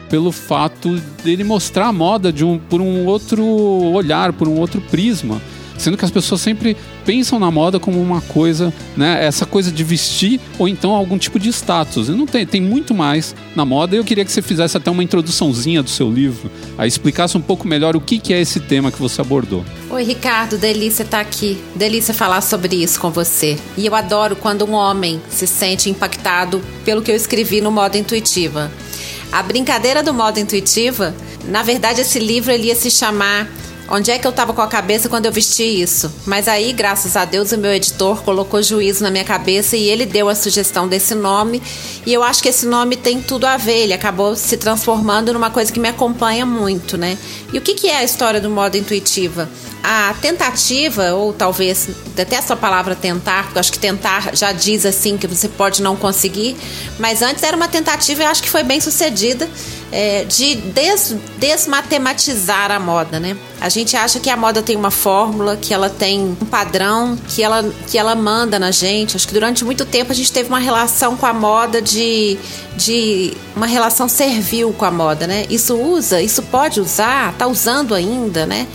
pelo 0.09 0.33
fato 0.33 1.01
dele 1.23 1.45
mostrar 1.45 1.89
a 1.89 1.93
moda 1.93 2.33
de 2.33 2.45
um, 2.45 2.59
por 2.59 2.81
um 2.81 3.07
outro 3.07 3.45
olhar, 3.47 4.33
por 4.33 4.49
um 4.49 4.59
outro 4.59 4.81
prisma. 4.81 5.41
Sendo 5.79 5.97
que 5.97 6.05
as 6.05 6.11
pessoas 6.11 6.41
sempre 6.41 6.77
pensam 7.07 7.39
na 7.39 7.53
moda 7.53 7.79
como 7.79 8.03
uma 8.03 8.21
coisa, 8.21 8.75
né? 8.97 9.25
Essa 9.25 9.47
coisa 9.47 9.71
de 9.71 9.85
vestir 9.85 10.41
ou 10.59 10.69
então 10.69 10.91
algum 10.91 11.17
tipo 11.17 11.39
de 11.39 11.49
status. 11.51 12.09
E 12.09 12.13
não 12.13 12.27
tem, 12.27 12.45
tem 12.45 12.61
muito 12.61 12.93
mais 12.93 13.35
na 13.55 13.65
moda. 13.65 13.95
Eu 13.95 14.03
queria 14.03 14.25
que 14.25 14.33
você 14.33 14.43
fizesse 14.43 14.77
até 14.77 14.91
uma 14.91 15.05
introduçãozinha 15.05 15.81
do 15.81 15.89
seu 15.89 16.11
livro, 16.11 16.51
aí 16.77 16.89
explicasse 16.89 17.39
um 17.39 17.41
pouco 17.41 17.67
melhor 17.67 17.95
o 17.95 18.01
que, 18.01 18.19
que 18.19 18.35
é 18.35 18.41
esse 18.41 18.59
tema 18.59 18.91
que 18.91 19.01
você 19.01 19.21
abordou. 19.21 19.65
Oi, 19.89 20.03
Ricardo, 20.03 20.59
delícia 20.59 21.05
estar 21.05 21.21
aqui. 21.21 21.57
Delícia 21.77 22.13
falar 22.13 22.41
sobre 22.41 22.83
isso 22.83 23.01
com 23.01 23.11
você. 23.13 23.57
E 23.77 23.87
eu 23.87 23.95
adoro 23.95 24.35
quando 24.35 24.65
um 24.65 24.73
homem 24.73 25.23
se 25.31 25.47
sente 25.47 25.89
impactado 25.89 26.61
pelo 26.85 27.03
que 27.03 27.11
eu 27.13 27.17
escrevi 27.17 27.61
no 27.61 27.71
modo 27.71 27.97
intuitiva. 27.97 28.69
A 29.31 29.43
brincadeira 29.43 30.03
do 30.03 30.15
modo 30.15 30.41
intuitiva, 30.41 31.15
na 31.45 31.63
verdade, 31.63 32.01
esse 32.01 32.19
livro 32.19 32.51
ele 32.51 32.69
ia 32.69 32.75
se 32.75 32.91
chamar 32.91 33.49
Onde 33.91 34.11
é 34.11 34.19
que 34.19 34.27
eu 34.27 34.31
estava 34.31 34.53
com 34.53 34.61
a 34.61 34.67
cabeça 34.67 35.09
quando 35.09 35.27
eu 35.27 35.33
vesti 35.33 35.63
isso? 35.63 36.13
Mas 36.27 36.47
aí, 36.47 36.73
graças 36.75 37.17
a 37.17 37.25
Deus, 37.25 37.53
o 37.53 37.59
meu 37.59 37.73
editor 37.73 38.23
colocou 38.23 38.63
juízo 38.63 39.03
na 39.03 39.11
minha 39.11 39.25
cabeça 39.25 39.77
e 39.77 39.89
ele 39.89 40.05
deu 40.05 40.29
a 40.29 40.35
sugestão 40.35 40.87
desse 40.87 41.15
nome. 41.15 41.63
E 42.05 42.13
eu 42.13 42.23
acho 42.23 42.43
que 42.43 42.51
esse 42.51 42.67
nome 42.67 42.97
tem 42.97 43.23
tudo 43.23 43.47
a 43.47 43.57
ver. 43.57 43.85
Ele 43.85 43.95
acabou 43.95 44.37
se 44.37 44.59
transformando 44.59 45.33
numa 45.33 45.51
coisa 45.51 45.73
que 45.73 45.81
me 45.81 45.89
acompanha 45.89 46.45
muito, 46.45 46.99
né? 46.99 47.17
E 47.51 47.57
o 47.57 47.63
que, 47.63 47.75
que 47.75 47.89
é 47.89 47.97
a 47.97 48.05
história 48.05 48.41
do 48.41 48.51
modo 48.51 48.77
intuitiva? 48.77 49.49
a 49.83 50.13
tentativa, 50.21 51.15
ou 51.15 51.33
talvez, 51.33 51.89
detesto 52.15 52.53
a 52.53 52.57
palavra 52.57 52.95
tentar, 52.95 53.45
porque 53.45 53.59
eu 53.59 53.61
acho 53.61 53.73
que 53.73 53.79
tentar 53.79 54.37
já 54.37 54.53
diz 54.53 54.85
assim 54.85 55.17
que 55.17 55.27
você 55.27 55.49
pode 55.49 55.83
não 55.83 55.97
conseguir, 55.97 56.57
mas 56.99 57.23
antes 57.23 57.43
era 57.43 57.57
uma 57.57 57.69
tentativa 57.69 58.23
e 58.23 58.27
acho 58.27 58.43
que 58.43 58.51
foi 58.51 58.63
bem 58.63 58.81
sucedida 58.81 59.49
é, 59.93 60.25
de 60.25 60.57
des, 60.57 61.15
desmatematizar 61.39 62.71
a 62.71 62.79
moda, 62.79 63.19
né? 63.21 63.37
A 63.61 63.69
gente 63.69 63.97
acha 63.97 64.21
que 64.21 64.31
a 64.31 64.37
moda 64.37 64.63
tem 64.63 64.77
uma 64.77 64.91
fórmula, 64.91 65.57
que 65.57 65.75
ela 65.75 65.91
tem 65.91 66.37
um 66.41 66.47
padrão, 66.47 67.19
que 67.29 67.43
ela, 67.43 67.69
que 67.89 67.99
ela 67.99 68.15
manda 68.15 68.59
na 68.59 68.71
gente. 68.71 69.17
Acho 69.17 69.27
que 69.27 69.35
durante 69.35 69.65
muito 69.65 69.85
tempo 69.85 70.13
a 70.13 70.15
gente 70.15 70.31
teve 70.31 70.49
uma 70.49 70.61
relação 70.61 71.17
com 71.17 71.27
a 71.27 71.33
moda 71.33 71.83
de, 71.83 72.39
de 72.77 73.33
uma 73.57 73.67
relação 73.67 74.09
servil 74.09 74.73
com 74.73 74.85
a 74.85 74.91
moda, 74.91 75.27
né? 75.27 75.45
Isso 75.51 75.75
usa, 75.75 76.23
isso 76.23 76.43
pode 76.45 76.81
usar, 76.81 77.35
tá 77.35 77.49
usando 77.49 77.95
ainda, 77.95 78.47
né? 78.47 78.67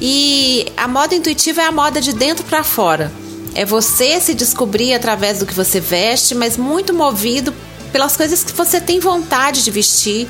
E 0.00 0.66
a 0.76 0.88
moda 0.88 1.14
intuitiva 1.14 1.60
é 1.60 1.66
a 1.66 1.72
moda 1.72 2.00
de 2.00 2.14
dentro 2.14 2.44
para 2.44 2.64
fora. 2.64 3.12
É 3.54 3.66
você 3.66 4.18
se 4.18 4.32
descobrir 4.32 4.94
através 4.94 5.40
do 5.40 5.46
que 5.46 5.52
você 5.52 5.78
veste, 5.78 6.34
mas 6.34 6.56
muito 6.56 6.94
movido 6.94 7.52
pelas 7.92 8.16
coisas 8.16 8.42
que 8.42 8.52
você 8.52 8.80
tem 8.80 8.98
vontade 8.98 9.62
de 9.62 9.70
vestir, 9.70 10.26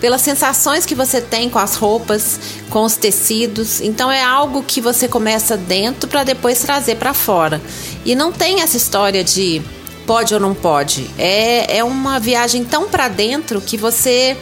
pelas 0.00 0.20
sensações 0.20 0.84
que 0.84 0.94
você 0.94 1.20
tem 1.20 1.48
com 1.48 1.58
as 1.58 1.74
roupas, 1.74 2.38
com 2.70 2.84
os 2.84 2.96
tecidos. 2.96 3.80
Então 3.80 4.12
é 4.12 4.22
algo 4.22 4.62
que 4.62 4.80
você 4.80 5.08
começa 5.08 5.56
dentro 5.56 6.08
para 6.08 6.22
depois 6.22 6.60
trazer 6.60 6.96
para 6.96 7.14
fora. 7.14 7.60
E 8.04 8.14
não 8.14 8.30
tem 8.30 8.60
essa 8.60 8.76
história 8.76 9.24
de 9.24 9.62
pode 10.06 10.34
ou 10.34 10.38
não 10.38 10.54
pode. 10.54 11.10
É, 11.18 11.78
é 11.78 11.84
uma 11.84 12.20
viagem 12.20 12.64
tão 12.64 12.88
para 12.88 13.08
dentro 13.08 13.60
que 13.60 13.76
você 13.76 14.36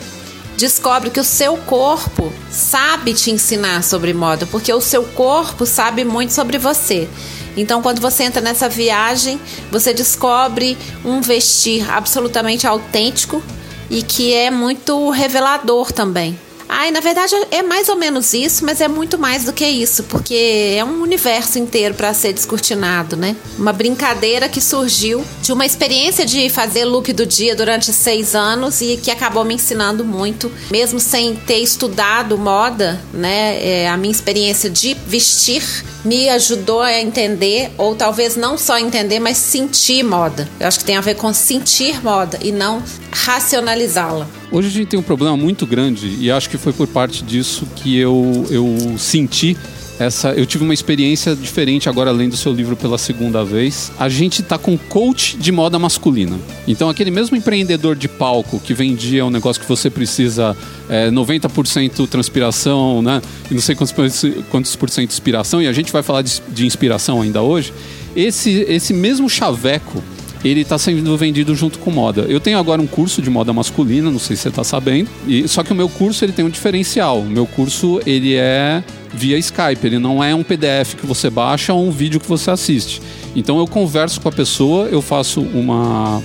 descobre 0.57 1.11
que 1.11 1.21
o 1.21 1.25
seu 1.25 1.57
corpo 1.57 2.33
sabe 2.51 3.13
te 3.15 3.31
ensinar 3.31 3.83
sobre 3.83 4.13
moda, 4.13 4.47
porque 4.47 4.73
o 4.73 4.81
seu 4.81 5.03
corpo 5.03 5.67
sabe 5.67 6.05
muito 6.05 6.33
sobre 6.33 6.59
você. 6.59 7.09
Então, 7.57 7.81
quando 7.83 8.01
você 8.01 8.25
entra 8.25 8.41
nessa 8.41 8.69
viagem, 8.69 9.41
você 9.71 9.95
descobre 9.95 10.77
um 11.05 11.21
vestir 11.21 11.89
absolutamente 11.91 12.67
autêntico 12.67 13.43
e 13.91 14.03
que 14.03 14.33
é 14.33 14.51
muito 14.51 15.11
revelador 15.11 15.93
também. 15.93 16.39
Ai, 16.69 16.91
na 16.91 17.01
verdade 17.01 17.35
é 17.51 17.63
mais 17.63 17.89
ou 17.89 17.97
menos 17.97 18.33
isso, 18.33 18.65
mas 18.65 18.81
é 18.81 18.89
muito 18.89 19.19
mais 19.19 19.45
do 19.45 19.53
que 19.53 19.67
isso, 19.67 20.05
porque 20.05 20.75
é 20.77 20.85
um 20.85 21.03
universo 21.03 21.59
inteiro 21.59 21.95
para 21.95 22.13
ser 22.15 22.33
descortinado, 22.33 23.17
né? 23.17 23.37
Uma 23.59 23.73
brincadeira 23.73 24.49
que 24.49 24.61
surgiu 24.61 25.25
de 25.43 25.53
uma 25.53 25.67
experiência 25.67 26.25
de 26.25 26.49
fazer 26.49 26.85
look 26.85 27.13
do 27.13 27.27
dia 27.27 27.55
durante 27.55 27.93
seis 27.93 28.35
anos 28.35 28.81
e 28.81 28.97
que 28.97 29.11
acabou 29.11 29.45
me 29.45 29.55
ensinando 29.55 30.05
muito, 30.05 30.51
mesmo 30.71 30.99
sem 30.99 31.37
ter 31.37 31.59
estudado 31.59 32.37
moda, 32.39 33.01
né? 33.13 33.59
É, 33.65 33.89
a 33.89 33.97
minha 33.97 34.13
experiência 34.13 34.71
de 34.71 34.95
vestir 35.07 35.63
me 36.05 36.29
ajudou 36.29 36.83
a 36.83 37.01
entender, 37.01 37.71
ou 37.79 37.95
talvez 37.95 38.37
não 38.37 38.59
só 38.59 38.79
entender, 38.79 39.19
mas 39.19 39.39
sentir 39.39 40.03
moda. 40.03 40.49
Eu 40.61 40.69
acho 40.69 40.79
que 40.79 40.85
tem 40.85 40.97
a 40.97 41.01
ver 41.01 41.15
com 41.15 41.33
sentir 41.33 42.03
moda 42.05 42.39
e 42.43 42.53
não 42.53 42.83
racionalizá-la. 43.11 44.29
Hoje 44.51 44.69
a 44.69 44.71
gente 44.71 44.89
tem 44.89 45.01
um 45.01 45.03
problema 45.03 45.37
muito 45.37 45.67
grande 45.67 46.17
e 46.21 46.31
acho 46.31 46.49
que 46.51 46.54
foi 46.59 46.73
por 46.73 46.87
parte 46.87 47.23
disso 47.23 47.67
que 47.77 47.97
eu, 47.97 48.47
eu 48.51 48.77
senti 48.99 49.57
essa, 49.99 50.31
eu 50.31 50.45
tive 50.45 50.65
uma 50.65 50.75
experiência 50.75 51.37
diferente 51.37 51.89
agora 51.89 52.11
lendo 52.11 52.37
seu 52.37 52.53
livro 52.53 52.75
pela 52.77 52.99
segunda 52.99 53.45
vez. 53.45 53.93
A 53.99 54.09
gente 54.09 54.43
tá 54.43 54.59
com 54.59 54.77
coach 54.77 55.37
de 55.37 55.53
moda 55.53 55.79
masculina. 55.79 56.37
Então 56.67 56.89
aquele 56.89 57.13
mesmo 57.13 57.37
empreendedor 57.37 57.95
de 57.95 58.09
palco 58.09 58.59
que 58.59 58.75
vendia 58.75 59.25
um 59.25 59.31
negócio 59.31 59.63
que 59.63 59.69
você 59.69 59.89
precisa 59.89 60.57
é, 60.89 61.11
90% 61.11 62.09
transpiração, 62.09 63.03
né? 63.03 63.23
E 63.49 63.55
não 63.55 63.61
sei 63.61 63.77
quantos, 63.77 64.25
quantos 64.51 64.75
por 64.75 64.91
cento 64.91 65.11
inspiração, 65.11 65.63
e 65.63 65.69
a 65.69 65.73
gente 65.73 65.93
vai 65.93 66.03
falar 66.03 66.23
de, 66.23 66.43
de 66.49 66.67
inspiração 66.67 67.23
ainda 67.23 67.41
hoje. 67.41 67.73
Esse, 68.17 68.65
esse 68.69 68.93
mesmo 68.93 69.29
chaveco 69.31 70.03
ele 70.45 70.61
está 70.61 70.79
sendo 70.79 71.17
vendido 71.17 71.55
junto 71.55 71.79
com 71.79 71.91
moda. 71.91 72.23
Eu 72.29 72.39
tenho 72.39 72.59
agora 72.59 72.81
um 72.81 72.87
curso 72.87 73.23
de 73.23 73.31
moda 73.31 73.53
masculina, 73.53 74.11
não 74.11 74.19
sei 74.19 74.37
se 74.37 74.43
você 74.43 74.49
está 74.51 74.63
sabendo, 74.63 75.09
e, 75.27 75.49
só 75.49 75.63
que 75.63 75.73
o 75.73 75.75
meu 75.75 75.89
curso 75.89 76.25
ele 76.25 76.33
tem 76.33 76.45
um 76.45 76.51
diferencial. 76.51 77.21
O 77.21 77.31
meu 77.31 77.47
curso 77.47 78.01
ele 78.05 78.35
é 78.35 78.85
via 79.13 79.39
Skype, 79.39 79.85
ele 79.87 79.99
não 79.99 80.23
é 80.23 80.35
um 80.35 80.43
PDF 80.43 80.95
que 80.95 81.07
você 81.07 81.31
baixa 81.31 81.73
ou 81.73 81.87
um 81.87 81.91
vídeo 81.91 82.21
que 82.21 82.29
você 82.29 82.51
assiste. 82.51 83.01
Então 83.35 83.59
eu 83.59 83.67
converso 83.67 84.21
com 84.21 84.29
a 84.29 84.33
pessoa, 84.33 84.87
eu 84.87 85.01
faço 85.01 85.41
uma 85.41 86.23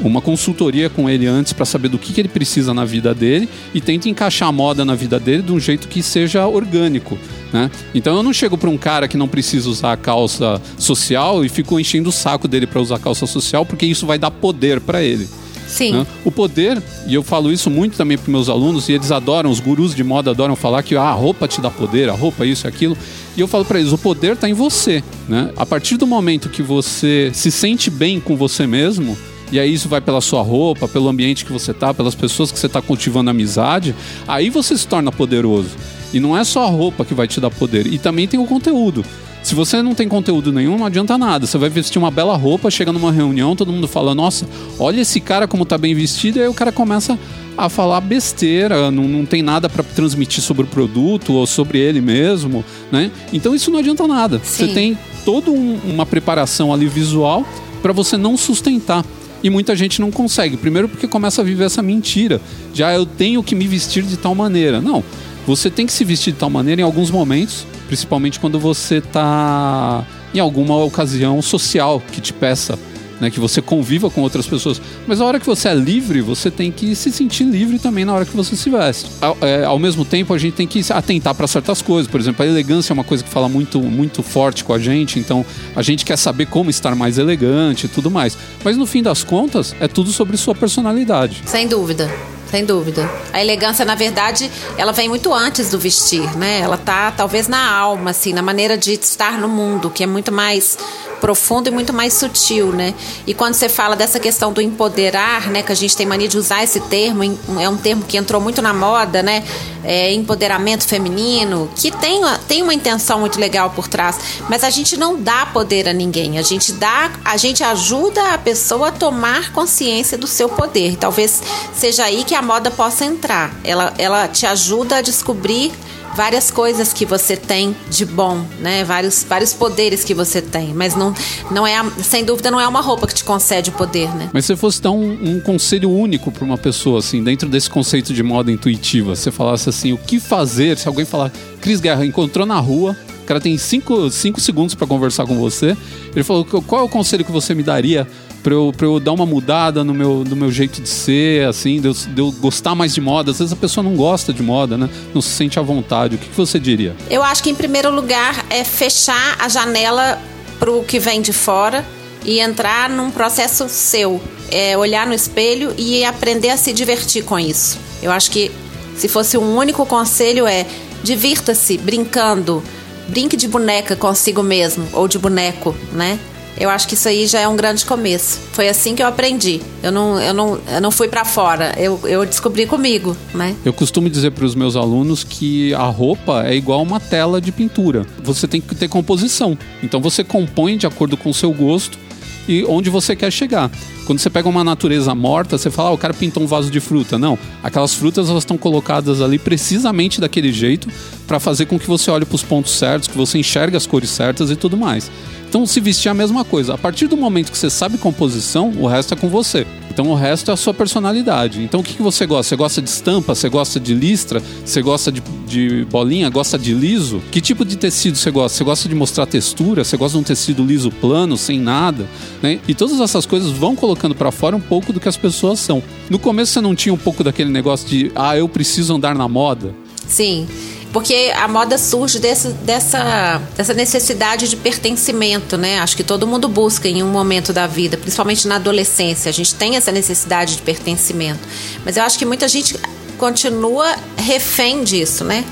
uma 0.00 0.20
consultoria 0.20 0.90
com 0.90 1.08
ele 1.08 1.24
antes 1.24 1.52
para 1.52 1.64
saber 1.64 1.88
do 1.88 1.98
que, 1.98 2.12
que 2.12 2.20
ele 2.20 2.28
precisa 2.28 2.74
na 2.74 2.84
vida 2.84 3.14
dele 3.14 3.48
e 3.72 3.80
tento 3.80 4.08
encaixar 4.08 4.48
a 4.48 4.52
moda 4.52 4.84
na 4.84 4.96
vida 4.96 5.20
dele 5.20 5.42
de 5.42 5.52
um 5.52 5.60
jeito 5.60 5.86
que 5.86 6.02
seja 6.02 6.46
orgânico. 6.46 7.18
Né? 7.54 7.70
Então 7.94 8.16
eu 8.16 8.22
não 8.24 8.32
chego 8.32 8.58
para 8.58 8.68
um 8.68 8.76
cara 8.76 9.06
que 9.06 9.16
não 9.16 9.28
precisa 9.28 9.70
usar 9.70 9.92
a 9.92 9.96
calça 9.96 10.60
social 10.76 11.44
e 11.44 11.48
fico 11.48 11.78
enchendo 11.78 12.08
o 12.08 12.12
saco 12.12 12.48
dele 12.48 12.66
para 12.66 12.80
usar 12.80 12.96
a 12.96 12.98
calça 12.98 13.28
social 13.28 13.64
porque 13.64 13.86
isso 13.86 14.04
vai 14.06 14.18
dar 14.18 14.32
poder 14.32 14.80
para 14.80 15.04
ele. 15.04 15.28
Sim. 15.68 15.92
Né? 15.92 16.06
O 16.24 16.32
poder, 16.32 16.82
e 17.06 17.14
eu 17.14 17.22
falo 17.22 17.52
isso 17.52 17.70
muito 17.70 17.96
também 17.96 18.18
para 18.18 18.30
meus 18.30 18.48
alunos, 18.48 18.88
e 18.88 18.92
eles 18.92 19.12
adoram, 19.12 19.50
os 19.50 19.60
gurus 19.60 19.94
de 19.94 20.02
moda 20.02 20.32
adoram 20.32 20.56
falar 20.56 20.82
que 20.82 20.96
ah, 20.96 21.02
a 21.02 21.12
roupa 21.12 21.46
te 21.46 21.60
dá 21.60 21.70
poder, 21.70 22.10
a 22.10 22.12
roupa 22.12 22.44
isso 22.44 22.66
e 22.66 22.68
aquilo. 22.68 22.98
E 23.36 23.40
eu 23.40 23.46
falo 23.46 23.64
para 23.64 23.78
eles, 23.78 23.92
o 23.92 23.98
poder 23.98 24.32
está 24.32 24.48
em 24.48 24.52
você. 24.52 25.02
Né? 25.28 25.50
A 25.56 25.64
partir 25.64 25.96
do 25.96 26.06
momento 26.08 26.48
que 26.48 26.62
você 26.62 27.30
se 27.32 27.52
sente 27.52 27.88
bem 27.88 28.20
com 28.20 28.36
você 28.36 28.66
mesmo, 28.66 29.16
e 29.54 29.60
aí 29.60 29.72
isso 29.72 29.88
vai 29.88 30.00
pela 30.00 30.20
sua 30.20 30.42
roupa, 30.42 30.88
pelo 30.88 31.08
ambiente 31.08 31.44
que 31.44 31.52
você 31.52 31.72
tá, 31.72 31.94
pelas 31.94 32.16
pessoas 32.16 32.50
que 32.50 32.58
você 32.58 32.66
está 32.66 32.82
cultivando 32.82 33.30
amizade, 33.30 33.94
aí 34.26 34.50
você 34.50 34.76
se 34.76 34.84
torna 34.84 35.12
poderoso. 35.12 35.70
E 36.12 36.18
não 36.18 36.36
é 36.36 36.42
só 36.42 36.64
a 36.64 36.68
roupa 36.68 37.04
que 37.04 37.14
vai 37.14 37.28
te 37.28 37.40
dar 37.40 37.52
poder, 37.52 37.86
e 37.86 37.96
também 37.96 38.26
tem 38.26 38.40
o 38.40 38.46
conteúdo. 38.46 39.04
Se 39.44 39.54
você 39.54 39.80
não 39.80 39.94
tem 39.94 40.08
conteúdo 40.08 40.50
nenhum, 40.50 40.76
não 40.76 40.86
adianta 40.86 41.16
nada. 41.16 41.46
Você 41.46 41.56
vai 41.56 41.68
vestir 41.68 42.00
uma 42.00 42.10
bela 42.10 42.36
roupa, 42.36 42.68
chega 42.68 42.92
numa 42.92 43.12
reunião, 43.12 43.54
todo 43.54 43.70
mundo 43.70 43.86
fala: 43.86 44.12
Nossa, 44.12 44.44
olha 44.76 45.02
esse 45.02 45.20
cara 45.20 45.46
como 45.46 45.64
tá 45.64 45.78
bem 45.78 45.94
vestido, 45.94 46.38
e 46.38 46.42
aí 46.42 46.48
o 46.48 46.54
cara 46.54 46.72
começa 46.72 47.16
a 47.56 47.68
falar 47.68 48.00
besteira, 48.00 48.90
não, 48.90 49.04
não 49.04 49.24
tem 49.24 49.40
nada 49.40 49.68
para 49.68 49.84
transmitir 49.84 50.42
sobre 50.42 50.64
o 50.64 50.66
produto 50.66 51.32
ou 51.34 51.46
sobre 51.46 51.78
ele 51.78 52.00
mesmo, 52.00 52.64
né? 52.90 53.08
Então 53.32 53.54
isso 53.54 53.70
não 53.70 53.78
adianta 53.78 54.08
nada. 54.08 54.40
Sim. 54.42 54.66
Você 54.66 54.74
tem 54.74 54.98
toda 55.24 55.52
um, 55.52 55.78
uma 55.84 56.04
preparação 56.04 56.72
ali 56.72 56.88
visual 56.88 57.46
para 57.80 57.92
você 57.92 58.16
não 58.16 58.36
sustentar. 58.36 59.04
E 59.44 59.50
muita 59.50 59.76
gente 59.76 60.00
não 60.00 60.10
consegue. 60.10 60.56
Primeiro 60.56 60.88
porque 60.88 61.06
começa 61.06 61.42
a 61.42 61.44
viver 61.44 61.64
essa 61.64 61.82
mentira. 61.82 62.40
Já 62.72 62.94
eu 62.94 63.04
tenho 63.04 63.42
que 63.42 63.54
me 63.54 63.68
vestir 63.68 64.02
de 64.02 64.16
tal 64.16 64.34
maneira. 64.34 64.80
Não. 64.80 65.04
Você 65.46 65.68
tem 65.68 65.84
que 65.84 65.92
se 65.92 66.02
vestir 66.02 66.32
de 66.32 66.38
tal 66.38 66.48
maneira 66.48 66.80
em 66.80 66.84
alguns 66.84 67.10
momentos, 67.10 67.66
principalmente 67.86 68.40
quando 68.40 68.58
você 68.58 68.96
está 68.96 70.02
em 70.34 70.40
alguma 70.40 70.82
ocasião 70.82 71.42
social 71.42 72.02
que 72.10 72.22
te 72.22 72.32
peça 72.32 72.78
né, 73.20 73.30
que 73.30 73.40
você 73.40 73.60
conviva 73.62 74.10
com 74.10 74.20
outras 74.20 74.46
pessoas. 74.46 74.80
Mas 75.06 75.20
a 75.20 75.24
hora 75.24 75.40
que 75.40 75.46
você 75.46 75.68
é 75.68 75.74
livre, 75.74 76.20
você 76.20 76.50
tem 76.50 76.70
que 76.70 76.94
se 76.94 77.10
sentir 77.10 77.44
livre 77.44 77.78
também 77.78 78.04
na 78.04 78.14
hora 78.14 78.24
que 78.24 78.36
você 78.36 78.56
se 78.56 78.70
veste. 78.70 79.10
Ao, 79.20 79.36
é, 79.40 79.64
ao 79.64 79.78
mesmo 79.78 80.04
tempo, 80.04 80.34
a 80.34 80.38
gente 80.38 80.54
tem 80.54 80.66
que 80.66 80.80
atentar 80.92 81.34
para 81.34 81.46
certas 81.46 81.82
coisas. 81.82 82.10
Por 82.10 82.20
exemplo, 82.20 82.44
a 82.44 82.48
elegância 82.48 82.92
é 82.92 82.94
uma 82.94 83.04
coisa 83.04 83.22
que 83.22 83.30
fala 83.30 83.48
muito, 83.48 83.80
muito 83.80 84.22
forte 84.22 84.64
com 84.64 84.72
a 84.72 84.78
gente, 84.78 85.18
então 85.18 85.44
a 85.74 85.82
gente 85.82 86.04
quer 86.04 86.16
saber 86.16 86.46
como 86.46 86.70
estar 86.70 86.94
mais 86.94 87.18
elegante 87.18 87.86
e 87.86 87.88
tudo 87.88 88.10
mais. 88.10 88.36
Mas 88.62 88.76
no 88.76 88.86
fim 88.86 89.02
das 89.02 89.22
contas, 89.22 89.74
é 89.80 89.88
tudo 89.88 90.10
sobre 90.10 90.36
sua 90.36 90.54
personalidade. 90.54 91.42
Sem 91.46 91.68
dúvida 91.68 92.10
sem 92.54 92.64
dúvida. 92.64 93.10
A 93.32 93.40
elegância, 93.40 93.84
na 93.84 93.96
verdade, 93.96 94.48
ela 94.78 94.92
vem 94.92 95.08
muito 95.08 95.34
antes 95.34 95.70
do 95.70 95.78
vestir, 95.78 96.22
né? 96.36 96.60
Ela 96.60 96.76
tá 96.76 97.10
talvez 97.10 97.48
na 97.48 97.68
alma, 97.68 98.10
assim, 98.10 98.32
na 98.32 98.42
maneira 98.42 98.78
de 98.78 98.92
estar 98.92 99.40
no 99.40 99.48
mundo, 99.48 99.90
que 99.90 100.04
é 100.04 100.06
muito 100.06 100.30
mais 100.30 100.78
profundo 101.24 101.68
e 101.68 101.70
muito 101.70 101.90
mais 101.90 102.12
sutil, 102.12 102.70
né? 102.70 102.92
E 103.26 103.32
quando 103.32 103.54
você 103.54 103.66
fala 103.66 103.96
dessa 103.96 104.20
questão 104.20 104.52
do 104.52 104.60
empoderar, 104.60 105.48
né, 105.48 105.62
que 105.62 105.72
a 105.72 105.74
gente 105.74 105.96
tem 105.96 106.04
mania 106.04 106.28
de 106.28 106.36
usar 106.36 106.62
esse 106.62 106.80
termo, 106.80 107.22
é 107.58 107.66
um 107.66 107.78
termo 107.78 108.04
que 108.04 108.18
entrou 108.18 108.42
muito 108.42 108.60
na 108.60 108.74
moda, 108.74 109.22
né? 109.22 109.42
É, 109.82 110.12
empoderamento 110.12 110.86
feminino, 110.86 111.70
que 111.76 111.90
tem, 111.90 112.20
tem 112.46 112.62
uma 112.62 112.74
intenção 112.74 113.20
muito 113.20 113.40
legal 113.40 113.70
por 113.70 113.88
trás, 113.88 114.18
mas 114.50 114.62
a 114.64 114.68
gente 114.68 114.98
não 114.98 115.18
dá 115.18 115.46
poder 115.46 115.88
a 115.88 115.94
ninguém, 115.94 116.38
a 116.38 116.42
gente 116.42 116.72
dá, 116.72 117.10
a 117.24 117.38
gente 117.38 117.64
ajuda 117.64 118.34
a 118.34 118.38
pessoa 118.38 118.88
a 118.88 118.92
tomar 118.92 119.50
consciência 119.52 120.18
do 120.18 120.26
seu 120.26 120.50
poder. 120.50 120.96
Talvez 120.96 121.42
seja 121.74 122.04
aí 122.04 122.24
que 122.24 122.34
a 122.34 122.42
moda 122.42 122.70
possa 122.70 123.02
entrar. 123.02 123.54
Ela, 123.64 123.94
ela 123.96 124.28
te 124.28 124.44
ajuda 124.44 124.96
a 124.96 125.00
descobrir 125.00 125.72
várias 126.14 126.50
coisas 126.50 126.92
que 126.92 127.04
você 127.04 127.36
tem 127.36 127.76
de 127.90 128.04
bom, 128.04 128.44
né? 128.60 128.84
Vários, 128.84 129.24
vários 129.24 129.52
poderes 129.52 130.04
que 130.04 130.14
você 130.14 130.40
tem, 130.40 130.72
mas 130.72 130.94
não, 130.94 131.14
não 131.50 131.66
é, 131.66 131.74
sem 132.02 132.24
dúvida, 132.24 132.50
não 132.50 132.60
é 132.60 132.66
uma 132.66 132.80
roupa 132.80 133.06
que 133.06 133.14
te 133.14 133.24
concede 133.24 133.70
o 133.70 133.72
poder, 133.72 134.14
né? 134.14 134.30
Mas 134.32 134.44
se 134.44 134.56
fosse 134.56 134.80
dar 134.80 134.90
um, 134.90 135.36
um 135.36 135.40
conselho 135.40 135.90
único 135.90 136.30
para 136.30 136.44
uma 136.44 136.58
pessoa, 136.58 137.00
assim, 137.00 137.22
dentro 137.22 137.48
desse 137.48 137.68
conceito 137.68 138.14
de 138.14 138.22
moda 138.22 138.50
intuitiva, 138.50 139.14
você 139.14 139.30
falasse 139.30 139.68
assim, 139.68 139.92
o 139.92 139.98
que 139.98 140.20
fazer 140.20 140.78
se 140.78 140.88
alguém 140.88 141.04
falar, 141.04 141.32
Cris 141.60 141.80
Guerra 141.80 142.04
encontrou 142.04 142.46
na 142.46 142.58
rua, 142.58 142.96
o 143.24 143.26
cara 143.26 143.40
tem 143.40 143.56
cinco, 143.56 144.10
cinco 144.10 144.38
segundos 144.38 144.74
para 144.74 144.86
conversar 144.86 145.26
com 145.26 145.38
você. 145.38 145.74
Ele 146.14 146.22
falou: 146.22 146.44
qual 146.44 146.82
é 146.82 146.84
o 146.84 146.88
conselho 146.88 147.24
que 147.24 147.32
você 147.32 147.54
me 147.54 147.62
daria 147.62 148.06
para 148.42 148.52
eu, 148.52 148.74
eu 148.78 149.00
dar 149.00 149.12
uma 149.12 149.24
mudada 149.24 149.82
no 149.82 149.94
meu, 149.94 150.22
no 150.28 150.36
meu 150.36 150.52
jeito 150.52 150.82
de 150.82 150.88
ser, 150.88 151.48
assim, 151.48 151.80
de 151.80 151.88
eu, 151.88 151.94
de 151.94 152.20
eu, 152.20 152.30
gostar 152.32 152.74
mais 152.74 152.94
de 152.94 153.00
moda. 153.00 153.30
Às 153.30 153.38
vezes 153.38 153.54
a 153.54 153.56
pessoa 153.56 153.82
não 153.82 153.96
gosta 153.96 154.30
de 154.30 154.42
moda, 154.42 154.76
né? 154.76 154.90
Não 155.14 155.22
se 155.22 155.30
sente 155.30 155.58
à 155.58 155.62
vontade. 155.62 156.16
O 156.16 156.18
que, 156.18 156.28
que 156.28 156.36
você 156.36 156.60
diria? 156.60 156.94
Eu 157.08 157.22
acho 157.22 157.42
que, 157.42 157.48
em 157.48 157.54
primeiro 157.54 157.90
lugar, 157.90 158.44
é 158.50 158.62
fechar 158.62 159.38
a 159.40 159.48
janela 159.48 160.20
para 160.58 160.70
o 160.70 160.84
que 160.84 160.98
vem 160.98 161.22
de 161.22 161.32
fora 161.32 161.82
e 162.22 162.40
entrar 162.40 162.90
num 162.90 163.10
processo 163.10 163.66
seu. 163.70 164.20
É 164.50 164.76
olhar 164.76 165.06
no 165.06 165.14
espelho 165.14 165.74
e 165.78 166.04
aprender 166.04 166.50
a 166.50 166.58
se 166.58 166.74
divertir 166.74 167.24
com 167.24 167.38
isso. 167.38 167.78
Eu 168.02 168.12
acho 168.12 168.30
que, 168.30 168.52
se 168.94 169.08
fosse 169.08 169.38
um 169.38 169.56
único 169.56 169.86
conselho, 169.86 170.46
é 170.46 170.66
divirta-se 171.02 171.78
brincando. 171.78 172.62
Brinque 173.08 173.36
de 173.36 173.48
boneca 173.48 173.96
consigo 173.96 174.42
mesmo, 174.42 174.86
ou 174.92 175.06
de 175.06 175.18
boneco, 175.18 175.74
né? 175.92 176.18
Eu 176.56 176.70
acho 176.70 176.86
que 176.86 176.94
isso 176.94 177.08
aí 177.08 177.26
já 177.26 177.40
é 177.40 177.48
um 177.48 177.56
grande 177.56 177.84
começo. 177.84 178.38
Foi 178.52 178.68
assim 178.68 178.94
que 178.94 179.02
eu 179.02 179.06
aprendi. 179.06 179.60
Eu 179.82 179.90
não, 179.90 180.20
eu 180.20 180.32
não, 180.32 180.60
eu 180.68 180.80
não 180.80 180.90
fui 180.90 181.08
para 181.08 181.24
fora. 181.24 181.74
Eu, 181.76 182.00
eu 182.04 182.24
descobri 182.24 182.64
comigo, 182.64 183.16
né? 183.34 183.56
Eu 183.64 183.72
costumo 183.72 184.08
dizer 184.08 184.30
para 184.30 184.44
os 184.44 184.54
meus 184.54 184.76
alunos 184.76 185.24
que 185.24 185.74
a 185.74 185.84
roupa 185.84 186.44
é 186.46 186.54
igual 186.54 186.80
uma 186.82 187.00
tela 187.00 187.40
de 187.40 187.50
pintura. 187.50 188.06
Você 188.22 188.46
tem 188.46 188.60
que 188.60 188.74
ter 188.74 188.88
composição. 188.88 189.58
Então 189.82 190.00
você 190.00 190.22
compõe 190.22 190.76
de 190.76 190.86
acordo 190.86 191.16
com 191.16 191.30
o 191.30 191.34
seu 191.34 191.52
gosto 191.52 191.98
e 192.48 192.64
onde 192.64 192.90
você 192.90 193.14
quer 193.16 193.30
chegar. 193.30 193.70
Quando 194.06 194.18
você 194.18 194.28
pega 194.28 194.48
uma 194.48 194.62
natureza 194.62 195.14
morta, 195.14 195.56
você 195.56 195.70
fala, 195.70 195.88
ah, 195.88 195.92
o 195.92 195.98
cara 195.98 196.12
pintou 196.12 196.42
um 196.42 196.46
vaso 196.46 196.70
de 196.70 196.78
fruta. 196.78 197.18
Não, 197.18 197.38
aquelas 197.62 197.94
frutas 197.94 198.28
elas 198.28 198.42
estão 198.42 198.58
colocadas 198.58 199.22
ali 199.22 199.38
precisamente 199.38 200.20
daquele 200.20 200.52
jeito 200.52 200.88
para 201.26 201.40
fazer 201.40 201.66
com 201.66 201.78
que 201.78 201.86
você 201.86 202.10
olhe 202.10 202.24
para 202.24 202.36
os 202.36 202.42
pontos 202.42 202.72
certos, 202.72 203.08
que 203.08 203.16
você 203.16 203.38
enxergue 203.38 203.76
as 203.76 203.86
cores 203.86 204.10
certas 204.10 204.50
e 204.50 204.56
tudo 204.56 204.76
mais. 204.76 205.10
Então, 205.54 205.64
se 205.64 205.78
vestir 205.78 206.08
é 206.08 206.10
a 206.10 206.14
mesma 206.14 206.44
coisa. 206.44 206.74
A 206.74 206.76
partir 206.76 207.06
do 207.06 207.16
momento 207.16 207.52
que 207.52 207.56
você 207.56 207.70
sabe 207.70 207.96
composição, 207.96 208.72
o 208.76 208.88
resto 208.88 209.14
é 209.14 209.16
com 209.16 209.28
você. 209.28 209.64
Então, 209.88 210.08
o 210.08 210.14
resto 210.16 210.50
é 210.50 210.54
a 210.54 210.56
sua 210.56 210.74
personalidade. 210.74 211.62
Então, 211.62 211.78
o 211.78 211.82
que, 211.84 211.94
que 211.94 212.02
você 212.02 212.26
gosta? 212.26 212.48
Você 212.48 212.56
gosta 212.56 212.82
de 212.82 212.90
estampa? 212.90 213.36
Você 213.36 213.48
gosta 213.48 213.78
de 213.78 213.94
listra? 213.94 214.42
Você 214.64 214.82
gosta 214.82 215.12
de, 215.12 215.22
de 215.46 215.84
bolinha? 215.84 216.28
Gosta 216.28 216.58
de 216.58 216.74
liso? 216.74 217.22
Que 217.30 217.40
tipo 217.40 217.64
de 217.64 217.76
tecido 217.76 218.16
você 218.18 218.32
gosta? 218.32 218.58
Você 218.58 218.64
gosta 218.64 218.88
de 218.88 218.96
mostrar 218.96 219.26
textura? 219.26 219.84
Você 219.84 219.96
gosta 219.96 220.18
de 220.18 220.22
um 220.22 220.24
tecido 220.24 220.64
liso 220.64 220.90
plano, 220.90 221.36
sem 221.36 221.60
nada? 221.60 222.04
Né? 222.42 222.58
E 222.66 222.74
todas 222.74 222.98
essas 222.98 223.24
coisas 223.24 223.52
vão 223.52 223.76
colocando 223.76 224.16
para 224.16 224.32
fora 224.32 224.56
um 224.56 224.60
pouco 224.60 224.92
do 224.92 224.98
que 224.98 225.08
as 225.08 225.16
pessoas 225.16 225.60
são. 225.60 225.80
No 226.10 226.18
começo, 226.18 226.50
você 226.50 226.60
não 226.60 226.74
tinha 226.74 226.92
um 226.92 226.98
pouco 226.98 227.22
daquele 227.22 227.50
negócio 227.50 227.88
de, 227.88 228.10
ah, 228.16 228.36
eu 228.36 228.48
preciso 228.48 228.92
andar 228.92 229.14
na 229.14 229.28
moda? 229.28 229.72
Sim. 230.08 230.48
Porque 230.94 231.32
a 231.34 231.48
moda 231.48 231.76
surge 231.76 232.20
desse, 232.20 232.50
dessa, 232.50 233.42
dessa 233.56 233.74
necessidade 233.74 234.48
de 234.48 234.54
pertencimento, 234.54 235.56
né? 235.58 235.80
Acho 235.80 235.96
que 235.96 236.04
todo 236.04 236.24
mundo 236.24 236.48
busca 236.48 236.88
em 236.88 237.02
um 237.02 237.08
momento 237.08 237.52
da 237.52 237.66
vida, 237.66 237.96
principalmente 237.96 238.46
na 238.46 238.54
adolescência. 238.54 239.28
A 239.28 239.32
gente 239.32 239.56
tem 239.56 239.74
essa 239.74 239.90
necessidade 239.90 240.54
de 240.54 240.62
pertencimento. 240.62 241.40
Mas 241.84 241.96
eu 241.96 242.04
acho 242.04 242.16
que 242.16 242.24
muita 242.24 242.46
gente 242.46 242.78
continua 243.18 243.92
refém 244.16 244.84
disso, 244.84 245.24
né? 245.24 245.44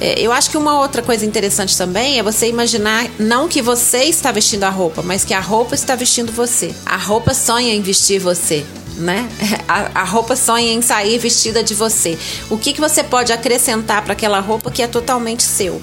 É, 0.00 0.20
eu 0.20 0.32
acho 0.32 0.50
que 0.50 0.56
uma 0.56 0.80
outra 0.80 1.00
coisa 1.00 1.24
interessante 1.24 1.78
também 1.78 2.18
é 2.18 2.22
você 2.24 2.48
imaginar 2.48 3.08
não 3.20 3.46
que 3.46 3.62
você 3.62 4.02
está 4.02 4.32
vestindo 4.32 4.64
a 4.64 4.70
roupa, 4.70 5.00
mas 5.00 5.24
que 5.24 5.32
a 5.32 5.40
roupa 5.40 5.76
está 5.76 5.94
vestindo 5.94 6.32
você. 6.32 6.74
A 6.84 6.96
roupa 6.96 7.34
sonha 7.34 7.72
em 7.72 7.82
vestir 7.82 8.18
você. 8.18 8.66
Né? 8.98 9.28
A, 9.68 10.00
a, 10.00 10.04
roupa 10.04 10.34
sonha 10.34 10.72
em 10.72 10.80
sair 10.80 11.18
vestida 11.18 11.62
de 11.62 11.74
você. 11.74 12.18
O 12.48 12.56
que, 12.56 12.72
que 12.72 12.80
você 12.80 13.04
pode 13.04 13.32
acrescentar 13.32 14.02
para 14.02 14.14
aquela 14.14 14.40
roupa 14.40 14.70
que 14.70 14.82
é 14.82 14.86
totalmente 14.86 15.42
seu? 15.42 15.80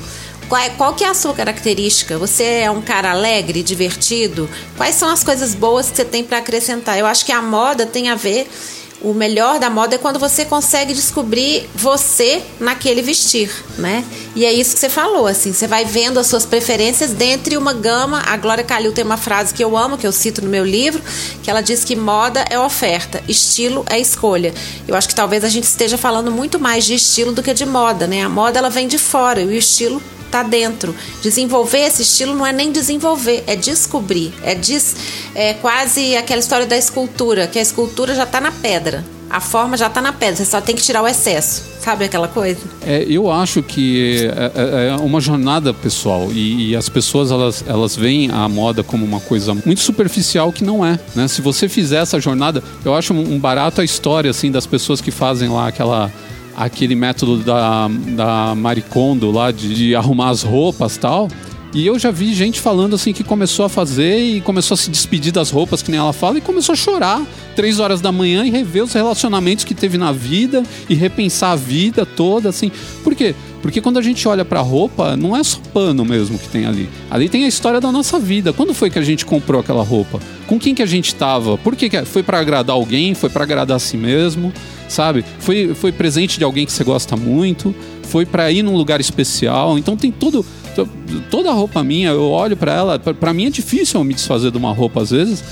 Qual, 0.50 0.62
é, 0.62 0.70
qual 0.70 0.94
que 0.94 1.04
é 1.04 1.08
a 1.08 1.14
sua 1.14 1.34
característica? 1.34 2.18
Você 2.18 2.44
é 2.44 2.72
um 2.72 2.82
cara 2.82 3.12
alegre, 3.12 3.64
divertido? 3.64 4.50
Quais 4.78 4.96
são 4.96 5.10
as 5.10 5.24
coisas 5.24 5.56
boas 5.56 5.90
que 5.90 5.98
você 5.98 6.06
tem 6.06 6.24
para 6.24 6.38
acrescentar? 6.38 6.98
Eu 6.98 7.06
acho 7.06 7.26
que 7.26 7.32
a 7.32 7.42
moda 7.42 7.86
tem 7.86 8.10
a 8.10 8.16
ver 8.16 8.48
o 9.06 9.14
melhor 9.14 9.60
da 9.60 9.70
moda 9.70 9.94
é 9.94 9.98
quando 10.00 10.18
você 10.18 10.44
consegue 10.44 10.92
descobrir 10.92 11.70
você 11.76 12.42
naquele 12.60 13.04
vestir, 13.04 13.52
né? 13.78 14.04
E 14.36 14.44
é 14.44 14.52
isso 14.52 14.74
que 14.74 14.80
você 14.80 14.90
falou, 14.90 15.28
assim, 15.28 15.54
você 15.54 15.68
vai 15.68 15.86
vendo 15.86 16.20
as 16.20 16.26
suas 16.26 16.44
preferências 16.44 17.12
dentre 17.12 17.56
uma 17.56 17.72
gama. 17.72 18.24
A 18.26 18.36
Glória 18.36 18.64
Calil 18.64 18.92
tem 18.92 19.06
uma 19.06 19.16
frase 19.16 19.54
que 19.54 19.64
eu 19.64 19.78
amo, 19.78 19.96
que 19.96 20.08
eu 20.08 20.12
cito 20.12 20.42
no 20.42 20.50
meu 20.50 20.66
livro, 20.66 21.04
que 21.44 21.52
ela 21.52 21.62
diz 21.62 21.84
que 21.84 21.96
moda 21.96 22.44
é 22.50 22.58
oferta, 22.58 23.24
estilo 23.28 23.86
é 23.88 24.00
escolha. 24.00 24.52
Eu 24.88 24.96
acho 24.96 25.08
que 25.08 25.16
talvez 25.16 25.44
a 25.44 25.50
gente 25.50 25.66
esteja 25.66 26.00
falando 26.00 26.32
muito 26.32 26.60
mais 26.60 26.84
de 26.84 26.96
estilo 26.96 27.32
do 27.32 27.44
que 27.44 27.54
de 27.54 27.66
moda, 27.66 28.08
né? 28.08 28.24
A 28.24 28.30
moda 28.30 28.58
ela 28.58 28.72
vem 28.72 28.88
de 28.88 28.98
fora 28.98 29.40
e 29.40 29.46
o 29.46 29.54
estilo 29.54 30.02
está 30.26 30.44
dentro. 30.44 30.96
Desenvolver 31.22 31.80
esse 31.80 32.02
estilo 32.02 32.36
não 32.36 32.46
é 32.46 32.52
nem 32.52 32.72
desenvolver, 32.72 33.44
é 33.48 33.56
descobrir. 33.56 34.34
É, 34.44 34.56
des, 34.56 34.96
é 35.34 35.54
quase 35.54 36.16
aquela 36.16 36.40
história 36.40 36.66
da 36.66 36.78
escultura, 36.78 37.48
que 37.48 37.60
a 37.60 37.62
escultura 37.62 38.14
já 38.14 38.24
está 38.24 38.42
na 38.42 38.52
pedra. 38.52 39.04
A 39.30 39.42
forma 39.42 39.76
já 39.76 39.88
está 39.88 40.02
na 40.02 40.14
pedra, 40.14 40.38
você 40.38 40.46
só 40.46 40.62
tem 40.62 40.76
que 40.76 40.84
tirar 40.84 41.02
o 41.02 41.08
excesso. 41.08 41.64
Sabe 41.82 42.06
aquela 42.06 42.28
coisa? 42.28 42.60
É, 42.86 43.06
eu 43.08 43.32
acho 43.32 43.62
que 43.62 44.28
é, 44.36 44.52
é, 44.56 44.88
é 44.90 44.96
uma 44.96 45.20
jornada 45.20 45.74
pessoal 45.74 46.30
e, 46.32 46.70
e, 46.70 46.76
as 46.76 46.90
pessoas 46.90 47.32
elas, 47.32 47.64
elas 47.68 47.96
veem 47.96 48.30
a 48.32 48.48
moda 48.48 48.84
como 48.84 49.06
uma 49.06 49.20
coisa 49.20 49.54
muito 49.54 49.82
superficial 49.82 50.52
que 50.52 50.64
não 50.64 50.86
é. 50.86 51.00
Né? 51.16 51.28
Se 51.28 51.42
você 51.42 51.68
fizer 51.68 52.02
essa 52.02 52.20
jornada, 52.20 52.64
eu 52.84 52.96
acho 52.96 53.14
um 53.14 53.38
barato 53.38 53.82
a 53.82 53.84
história 53.84 54.32
assim 54.32 54.52
das 54.52 54.66
pessoas 54.66 55.02
que 55.02 55.12
fazem 55.12 55.50
lá 55.50 55.68
aquela 55.68 56.12
aquele 56.56 56.96
método 56.96 57.38
da, 57.38 57.88
da 58.16 58.56
Maricondo 58.56 59.32
lá 59.32 59.52
de, 59.52 59.74
de 59.74 59.96
arrumar 59.96 60.30
as 60.30 60.44
roupas 60.44 60.98
tal. 60.98 61.28
E 61.76 61.86
eu 61.86 62.00
já 62.00 62.10
vi 62.10 62.34
gente 62.34 62.62
falando 62.62 62.96
assim 62.96 63.12
que 63.12 63.22
começou 63.22 63.66
a 63.66 63.70
fazer 63.70 64.18
e 64.18 64.40
começou 64.40 64.76
a 64.76 64.78
se 64.78 64.90
despedir 64.90 65.34
das 65.34 65.50
roupas, 65.50 65.82
que 65.82 65.92
nem 65.92 66.00
ela 66.00 66.14
fala, 66.14 66.38
e 66.38 66.42
começou 66.42 66.72
a 66.72 66.76
chorar 66.76 67.22
três 67.54 67.82
horas 67.82 68.00
da 68.00 68.14
manhã 68.14 68.46
e 68.46 68.50
rever 68.50 68.82
os 68.82 68.94
relacionamentos 68.94 69.66
que 69.66 69.74
teve 69.74 69.98
na 69.98 70.14
vida 70.14 70.64
e 70.90 70.96
repensar 70.96 71.52
a 71.52 71.56
vida 71.58 72.06
toda, 72.06 72.48
assim. 72.48 72.72
Por 73.04 73.14
quê? 73.14 73.36
Porque 73.62 73.82
quando 73.82 74.00
a 74.00 74.02
gente 74.02 74.26
olha 74.26 74.46
pra 74.46 74.62
roupa, 74.62 75.18
não 75.18 75.36
é 75.36 75.44
só 75.44 75.60
pano 75.74 76.06
mesmo 76.06 76.40
que 76.40 76.48
tem 76.48 76.66
ali. 76.66 76.88
Ali 77.12 77.28
tem 77.28 77.44
a 77.44 77.48
história 77.48 77.82
da 77.82 77.92
nossa 77.92 78.18
vida. 78.20 78.54
Quando 78.54 78.74
foi 78.74 78.90
que 78.90 79.00
a 79.00 79.04
gente 79.04 79.26
comprou 79.26 79.60
aquela 79.60 79.84
roupa? 79.84 80.22
Com 80.56 80.60
quem 80.60 80.74
que 80.74 80.82
a 80.82 80.86
gente 80.86 81.14
tava? 81.14 81.58
Por 81.58 81.76
que, 81.76 81.90
que 81.90 82.06
foi 82.06 82.24
para 82.24 82.40
agradar 82.40 82.74
alguém? 82.74 83.14
Foi 83.14 83.30
para 83.30 83.44
agradar 83.44 83.76
a 83.76 83.80
si 83.80 83.98
mesmo? 83.98 84.54
Sabe? 84.88 85.26
Foi, 85.38 85.76
foi 85.76 85.92
presente 85.92 86.38
de 86.38 86.46
alguém 86.46 86.66
que 86.66 86.72
você 86.72 86.82
gosta 86.82 87.18
muito? 87.18 87.76
Foi 88.04 88.26
para 88.26 88.50
ir 88.50 88.64
num 88.64 88.78
lugar 88.78 89.02
especial? 89.02 89.78
Então 89.78 89.98
tem 89.98 90.14
todo 90.14 90.46
toda 91.30 91.50
a 91.50 91.54
roupa 91.54 91.84
minha, 91.84 92.10
eu 92.10 92.30
olho 92.32 92.56
para 92.56 92.74
ela, 92.74 92.98
para 92.98 93.34
mim 93.34 93.48
é 93.48 93.50
difícil 93.50 94.02
me 94.06 94.14
desfazer 94.14 94.50
de 94.52 94.58
uma 94.58 94.74
roupa 94.74 95.02
às 95.02 95.12
vezes, 95.12 95.44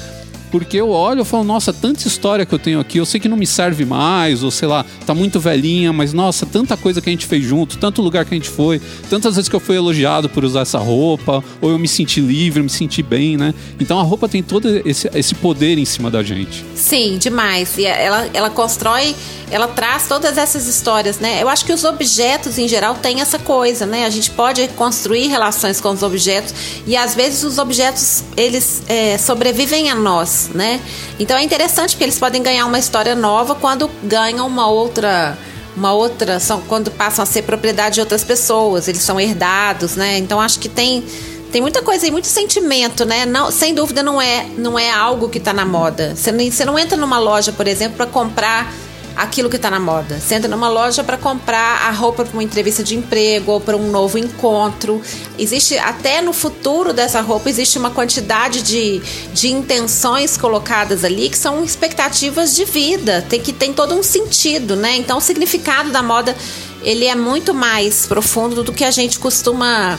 porque 0.53 0.77
eu 0.77 0.91
olho 0.91 1.23
e 1.23 1.25
falo, 1.25 1.43
nossa, 1.43 1.73
tanta 1.73 2.07
história 2.07 2.45
que 2.45 2.53
eu 2.53 2.59
tenho 2.59 2.79
aqui, 2.79 2.99
eu 2.99 3.07
sei 3.07 3.19
que 3.19 3.27
não 3.27 3.35
me 3.35 3.47
serve 3.47 3.85
mais, 3.85 4.43
ou 4.43 4.51
sei 4.51 4.67
lá, 4.67 4.85
tá 5.03 5.11
muito 5.11 5.39
velhinha, 5.39 5.91
mas 5.91 6.13
nossa, 6.13 6.45
tanta 6.45 6.77
coisa 6.77 7.01
que 7.01 7.09
a 7.09 7.11
gente 7.11 7.25
fez 7.25 7.43
junto, 7.43 7.75
tanto 7.79 8.03
lugar 8.03 8.23
que 8.23 8.35
a 8.35 8.37
gente 8.37 8.51
foi, 8.51 8.79
tantas 9.09 9.35
vezes 9.35 9.49
que 9.49 9.55
eu 9.55 9.59
fui 9.59 9.75
elogiado 9.75 10.29
por 10.29 10.45
usar 10.45 10.61
essa 10.61 10.77
roupa, 10.77 11.43
ou 11.59 11.71
eu 11.71 11.79
me 11.79 11.87
senti 11.87 12.21
livre, 12.21 12.61
me 12.61 12.69
senti 12.69 13.01
bem, 13.01 13.35
né? 13.35 13.51
Então 13.79 13.99
a 13.99 14.03
roupa 14.03 14.29
tem 14.29 14.43
todo 14.43 14.79
esse, 14.87 15.09
esse 15.15 15.33
poder 15.33 15.79
em 15.79 15.85
cima 15.85 16.11
da 16.11 16.21
gente. 16.21 16.63
Sim, 16.75 17.17
demais. 17.17 17.75
E 17.79 17.87
ela, 17.87 18.29
ela 18.31 18.49
constrói, 18.51 19.15
ela 19.49 19.67
traz 19.67 20.07
todas 20.07 20.37
essas 20.37 20.67
histórias, 20.67 21.17
né? 21.17 21.41
Eu 21.41 21.49
acho 21.49 21.65
que 21.65 21.73
os 21.73 21.83
objetos 21.83 22.59
em 22.59 22.67
geral 22.67 22.93
têm 22.93 23.21
essa 23.21 23.39
coisa, 23.39 23.87
né? 23.87 24.05
A 24.05 24.09
gente 24.11 24.29
pode 24.29 24.67
construir 24.75 25.29
relações 25.29 25.81
com 25.81 25.89
os 25.89 26.03
objetos 26.03 26.53
e 26.85 26.95
às 26.95 27.15
vezes 27.15 27.43
os 27.43 27.57
objetos 27.57 28.23
eles 28.37 28.83
é, 28.87 29.17
sobrevivem 29.17 29.89
a 29.89 29.95
nós 29.95 30.42
né? 30.49 30.79
Então 31.19 31.37
é 31.37 31.43
interessante 31.43 31.91
porque 31.91 32.05
eles 32.05 32.19
podem 32.19 32.41
ganhar 32.41 32.65
uma 32.65 32.79
história 32.79 33.15
nova 33.15 33.55
quando 33.55 33.89
ganham 34.03 34.47
uma 34.47 34.67
outra 34.67 35.37
uma 35.75 35.91
outra 35.91 36.39
são 36.39 36.61
quando 36.61 36.91
passam 36.91 37.23
a 37.23 37.25
ser 37.25 37.43
propriedade 37.43 37.95
de 37.95 38.01
outras 38.01 38.23
pessoas, 38.23 38.87
eles 38.87 39.01
são 39.01 39.19
herdados, 39.19 39.95
né? 39.95 40.17
Então 40.17 40.39
acho 40.39 40.59
que 40.59 40.69
tem 40.69 41.03
tem 41.51 41.61
muita 41.61 41.83
coisa 41.83 42.05
aí, 42.05 42.11
muito 42.11 42.25
sentimento, 42.25 43.05
né? 43.05 43.27
Não, 43.27 43.51
sem 43.51 43.75
dúvida 43.75 44.01
não 44.01 44.19
é 44.21 44.47
não 44.57 44.77
é 44.77 44.89
algo 44.91 45.29
que 45.29 45.37
está 45.37 45.53
na 45.53 45.65
moda. 45.65 46.15
Você, 46.15 46.31
você 46.31 46.65
não 46.65 46.77
entra 46.79 46.97
numa 46.97 47.19
loja, 47.19 47.51
por 47.51 47.67
exemplo, 47.67 47.97
para 47.97 48.07
comprar 48.07 48.73
aquilo 49.15 49.49
que 49.49 49.55
está 49.55 49.69
na 49.69 49.79
moda. 49.79 50.19
Você 50.19 50.35
entra 50.35 50.49
numa 50.49 50.69
loja 50.69 51.03
para 51.03 51.17
comprar 51.17 51.87
a 51.87 51.91
roupa 51.91 52.25
para 52.25 52.33
uma 52.33 52.43
entrevista 52.43 52.83
de 52.83 52.95
emprego 52.95 53.51
ou 53.51 53.61
para 53.61 53.77
um 53.77 53.89
novo 53.89 54.17
encontro. 54.17 55.01
Existe 55.37 55.77
até 55.77 56.21
no 56.21 56.33
futuro 56.33 56.93
dessa 56.93 57.21
roupa 57.21 57.49
existe 57.49 57.77
uma 57.77 57.91
quantidade 57.91 58.61
de, 58.61 59.01
de 59.33 59.51
intenções 59.51 60.37
colocadas 60.37 61.03
ali 61.03 61.29
que 61.29 61.37
são 61.37 61.63
expectativas 61.63 62.55
de 62.55 62.65
vida. 62.65 63.25
Tem 63.29 63.39
que 63.39 63.53
tem 63.53 63.73
todo 63.73 63.93
um 63.93 64.03
sentido, 64.03 64.75
né? 64.75 64.97
Então 64.97 65.17
o 65.17 65.21
significado 65.21 65.91
da 65.91 66.01
moda 66.01 66.35
ele 66.81 67.05
é 67.05 67.15
muito 67.15 67.53
mais 67.53 68.05
profundo 68.05 68.63
do 68.63 68.73
que 68.73 68.83
a 68.83 68.91
gente 68.91 69.19
costuma 69.19 69.97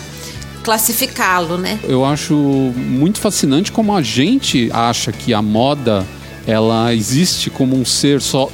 classificá-lo, 0.63 1.59
né? 1.59 1.79
Eu 1.85 2.05
acho 2.05 2.35
muito 2.35 3.21
fascinante 3.21 3.71
como 3.71 3.95
a 3.95 4.03
gente 4.03 4.71
acha 4.73 5.13
que 5.13 5.35
a 5.35 5.43
moda 5.43 6.07
ela 6.47 6.95
existe 6.95 7.51
como 7.51 7.77
um 7.77 7.85
ser 7.85 8.21
só 8.21 8.51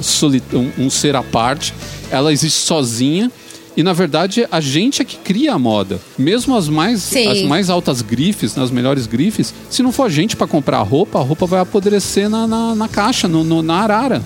um, 0.53 0.85
um 0.85 0.89
ser 0.89 1.15
à 1.15 1.23
parte, 1.23 1.73
ela 2.09 2.31
existe 2.31 2.59
sozinha 2.59 3.31
e 3.75 3.83
na 3.83 3.93
verdade 3.93 4.47
a 4.51 4.59
gente 4.59 5.01
é 5.01 5.05
que 5.05 5.17
cria 5.17 5.53
a 5.53 5.59
moda. 5.59 5.99
Mesmo 6.17 6.55
as 6.55 6.67
mais, 6.67 7.15
as 7.15 7.41
mais 7.43 7.69
altas 7.69 8.01
grifes, 8.01 8.55
nas 8.55 8.71
melhores 8.71 9.07
grifes, 9.07 9.53
se 9.69 9.81
não 9.81 9.91
for 9.91 10.03
a 10.03 10.09
gente 10.09 10.35
para 10.35 10.47
comprar 10.47 10.79
a 10.79 10.83
roupa, 10.83 11.19
a 11.19 11.21
roupa 11.21 11.45
vai 11.45 11.59
apodrecer 11.61 12.29
na, 12.29 12.47
na, 12.47 12.75
na 12.75 12.87
caixa, 12.87 13.27
no, 13.27 13.43
no, 13.43 13.61
na 13.61 13.75
arara. 13.75 14.21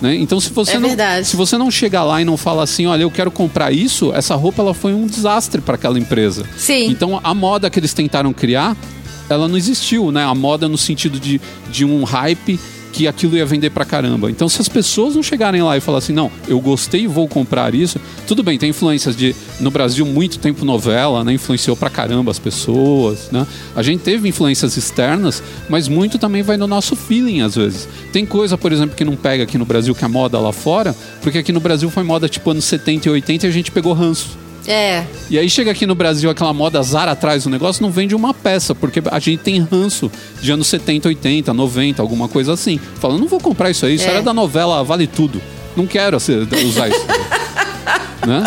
Né? 0.00 0.14
Então 0.16 0.38
se 0.38 0.50
você, 0.50 0.76
é 0.76 0.78
não, 0.78 0.90
se 1.24 1.36
você 1.36 1.58
não 1.58 1.70
chegar 1.70 2.04
lá 2.04 2.20
e 2.20 2.24
não 2.24 2.36
fala 2.36 2.62
assim, 2.62 2.86
olha, 2.86 3.02
eu 3.02 3.10
quero 3.10 3.30
comprar 3.30 3.72
isso, 3.72 4.12
essa 4.12 4.34
roupa 4.36 4.62
ela 4.62 4.74
foi 4.74 4.94
um 4.94 5.06
desastre 5.06 5.60
para 5.60 5.74
aquela 5.74 5.98
empresa. 5.98 6.44
Sim. 6.56 6.88
Então 6.88 7.20
a 7.22 7.34
moda 7.34 7.68
que 7.68 7.80
eles 7.80 7.92
tentaram 7.92 8.32
criar, 8.32 8.76
ela 9.28 9.48
não 9.48 9.56
existiu, 9.56 10.10
né? 10.10 10.24
A 10.24 10.34
moda 10.34 10.68
no 10.68 10.78
sentido 10.78 11.20
de, 11.20 11.40
de 11.70 11.84
um 11.84 12.04
hype 12.04 12.58
que 12.92 13.06
aquilo 13.06 13.36
ia 13.36 13.46
vender 13.46 13.70
pra 13.70 13.84
caramba. 13.84 14.30
Então, 14.30 14.48
se 14.48 14.60
as 14.60 14.68
pessoas 14.68 15.14
não 15.14 15.22
chegarem 15.22 15.62
lá 15.62 15.76
e 15.76 15.80
falar 15.80 15.98
assim, 15.98 16.12
não, 16.12 16.30
eu 16.46 16.60
gostei 16.60 17.02
e 17.02 17.06
vou 17.06 17.28
comprar 17.28 17.74
isso, 17.74 18.00
tudo 18.26 18.42
bem, 18.42 18.58
tem 18.58 18.70
influências 18.70 19.16
de, 19.16 19.34
no 19.60 19.70
Brasil, 19.70 20.04
muito 20.06 20.38
tempo 20.38 20.64
novela, 20.64 21.24
né? 21.24 21.32
Influenciou 21.32 21.76
pra 21.76 21.90
caramba 21.90 22.30
as 22.30 22.38
pessoas, 22.38 23.28
né? 23.30 23.46
A 23.74 23.82
gente 23.82 24.02
teve 24.02 24.28
influências 24.28 24.76
externas, 24.76 25.42
mas 25.68 25.88
muito 25.88 26.18
também 26.18 26.42
vai 26.42 26.56
no 26.56 26.66
nosso 26.66 26.96
feeling, 26.96 27.40
às 27.40 27.54
vezes. 27.54 27.88
Tem 28.12 28.24
coisa, 28.24 28.56
por 28.56 28.72
exemplo, 28.72 28.96
que 28.96 29.04
não 29.04 29.16
pega 29.16 29.44
aqui 29.44 29.58
no 29.58 29.64
Brasil, 29.64 29.94
que 29.94 30.04
é 30.04 30.08
moda 30.08 30.38
lá 30.38 30.52
fora, 30.52 30.94
porque 31.22 31.38
aqui 31.38 31.52
no 31.52 31.60
Brasil 31.60 31.90
foi 31.90 32.02
moda 32.02 32.28
tipo 32.28 32.50
anos 32.50 32.64
70 32.64 33.08
e 33.08 33.12
80 33.12 33.46
e 33.46 33.48
a 33.48 33.52
gente 33.52 33.70
pegou 33.70 33.92
ranço. 33.92 34.47
É. 34.68 35.06
E 35.30 35.38
aí 35.38 35.48
chega 35.48 35.70
aqui 35.70 35.86
no 35.86 35.94
Brasil 35.94 36.28
aquela 36.28 36.52
moda 36.52 36.82
Zara 36.82 37.12
atrás 37.12 37.44
do 37.44 37.50
negócio, 37.50 37.82
não 37.82 37.90
vende 37.90 38.14
uma 38.14 38.34
peça, 38.34 38.74
porque 38.74 39.02
a 39.10 39.18
gente 39.18 39.42
tem 39.42 39.58
ranço 39.60 40.12
de 40.42 40.52
anos 40.52 40.66
70, 40.66 41.08
80, 41.08 41.54
90, 41.54 42.02
alguma 42.02 42.28
coisa 42.28 42.52
assim. 42.52 42.78
Falando, 43.00 43.20
não 43.20 43.28
vou 43.28 43.40
comprar 43.40 43.70
isso 43.70 43.86
aí, 43.86 43.94
isso 43.94 44.04
é. 44.04 44.10
era 44.10 44.22
da 44.22 44.34
novela 44.34 44.84
Vale 44.84 45.06
Tudo. 45.06 45.40
Não 45.74 45.86
quero 45.86 46.18
usar 46.18 46.88
isso. 46.88 47.06
né? 48.26 48.44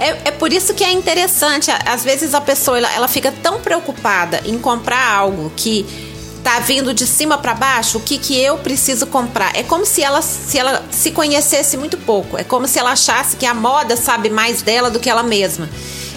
É, 0.00 0.08
é, 0.08 0.30
por 0.32 0.52
isso 0.52 0.74
que 0.74 0.82
é 0.82 0.90
interessante. 0.90 1.70
Às 1.70 2.02
vezes 2.02 2.34
a 2.34 2.40
pessoa 2.40 2.76
ela, 2.76 2.92
ela 2.92 3.06
fica 3.06 3.30
tão 3.30 3.60
preocupada 3.60 4.42
em 4.44 4.58
comprar 4.58 5.14
algo 5.14 5.52
que 5.56 6.11
tá 6.42 6.58
vindo 6.58 6.92
de 6.92 7.06
cima 7.06 7.38
para 7.38 7.54
baixo, 7.54 7.98
o 7.98 8.00
que, 8.00 8.18
que 8.18 8.38
eu 8.38 8.58
preciso 8.58 9.06
comprar. 9.06 9.56
É 9.56 9.62
como 9.62 9.86
se 9.86 10.02
ela, 10.02 10.20
se 10.20 10.58
ela 10.58 10.84
se 10.90 11.10
conhecesse 11.10 11.76
muito 11.76 11.96
pouco. 11.96 12.36
É 12.36 12.44
como 12.44 12.66
se 12.66 12.78
ela 12.78 12.92
achasse 12.92 13.36
que 13.36 13.46
a 13.46 13.54
moda 13.54 13.96
sabe 13.96 14.28
mais 14.28 14.62
dela 14.62 14.90
do 14.90 14.98
que 14.98 15.08
ela 15.08 15.22
mesma. 15.22 15.68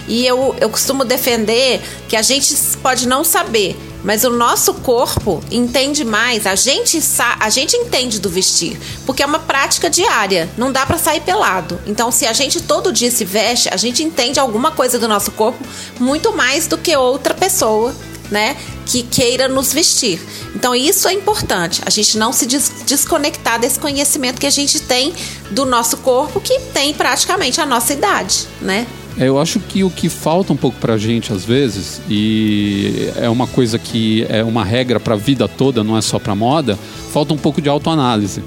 E 0.08 0.24
eu, 0.24 0.54
eu 0.60 0.68
costumo 0.68 1.04
defender 1.04 1.80
que 2.08 2.16
a 2.16 2.22
gente 2.22 2.54
pode 2.80 3.08
não 3.08 3.24
saber, 3.24 3.76
mas 4.04 4.22
o 4.22 4.30
nosso 4.30 4.74
corpo 4.74 5.42
entende 5.50 6.04
mais. 6.04 6.46
A 6.46 6.54
gente, 6.54 6.98
a 7.40 7.50
gente 7.50 7.76
entende 7.76 8.20
do 8.20 8.30
vestir, 8.30 8.78
porque 9.04 9.22
é 9.22 9.26
uma 9.26 9.40
prática 9.40 9.90
diária. 9.90 10.48
Não 10.56 10.70
dá 10.70 10.86
para 10.86 10.98
sair 10.98 11.20
pelado. 11.20 11.80
Então, 11.86 12.12
se 12.12 12.24
a 12.24 12.32
gente 12.32 12.60
todo 12.60 12.92
dia 12.92 13.10
se 13.10 13.24
veste, 13.24 13.68
a 13.72 13.76
gente 13.76 14.02
entende 14.02 14.38
alguma 14.38 14.70
coisa 14.70 14.96
do 14.96 15.08
nosso 15.08 15.32
corpo 15.32 15.58
muito 15.98 16.32
mais 16.32 16.68
do 16.68 16.78
que 16.78 16.96
outra 16.96 17.34
pessoa 17.34 17.92
né, 18.30 18.56
que 18.86 19.02
queira 19.02 19.48
nos 19.48 19.72
vestir. 19.72 20.20
Então 20.54 20.74
isso 20.74 21.06
é 21.08 21.12
importante, 21.12 21.82
a 21.84 21.90
gente 21.90 22.16
não 22.16 22.32
se 22.32 22.46
des 22.46 22.72
desconectar 22.86 23.60
desse 23.60 23.78
conhecimento 23.78 24.40
que 24.40 24.46
a 24.46 24.50
gente 24.50 24.80
tem 24.80 25.12
do 25.50 25.66
nosso 25.66 25.98
corpo, 25.98 26.40
que 26.40 26.58
tem 26.72 26.94
praticamente 26.94 27.60
a 27.60 27.66
nossa 27.66 27.92
idade, 27.92 28.46
né? 28.60 28.86
É, 29.18 29.28
eu 29.28 29.40
acho 29.40 29.58
que 29.58 29.82
o 29.82 29.90
que 29.90 30.08
falta 30.08 30.52
um 30.52 30.56
pouco 30.56 30.78
pra 30.78 30.98
gente 30.98 31.32
às 31.32 31.44
vezes, 31.44 32.00
e 32.08 33.10
é 33.16 33.28
uma 33.28 33.46
coisa 33.46 33.78
que 33.78 34.26
é 34.28 34.44
uma 34.44 34.64
regra 34.64 35.00
pra 35.00 35.16
vida 35.16 35.48
toda, 35.48 35.82
não 35.82 35.96
é 35.96 36.02
só 36.02 36.18
pra 36.18 36.34
moda, 36.34 36.78
falta 37.12 37.32
um 37.32 37.38
pouco 37.38 37.60
de 37.60 37.68
autoanálise. 37.68 38.42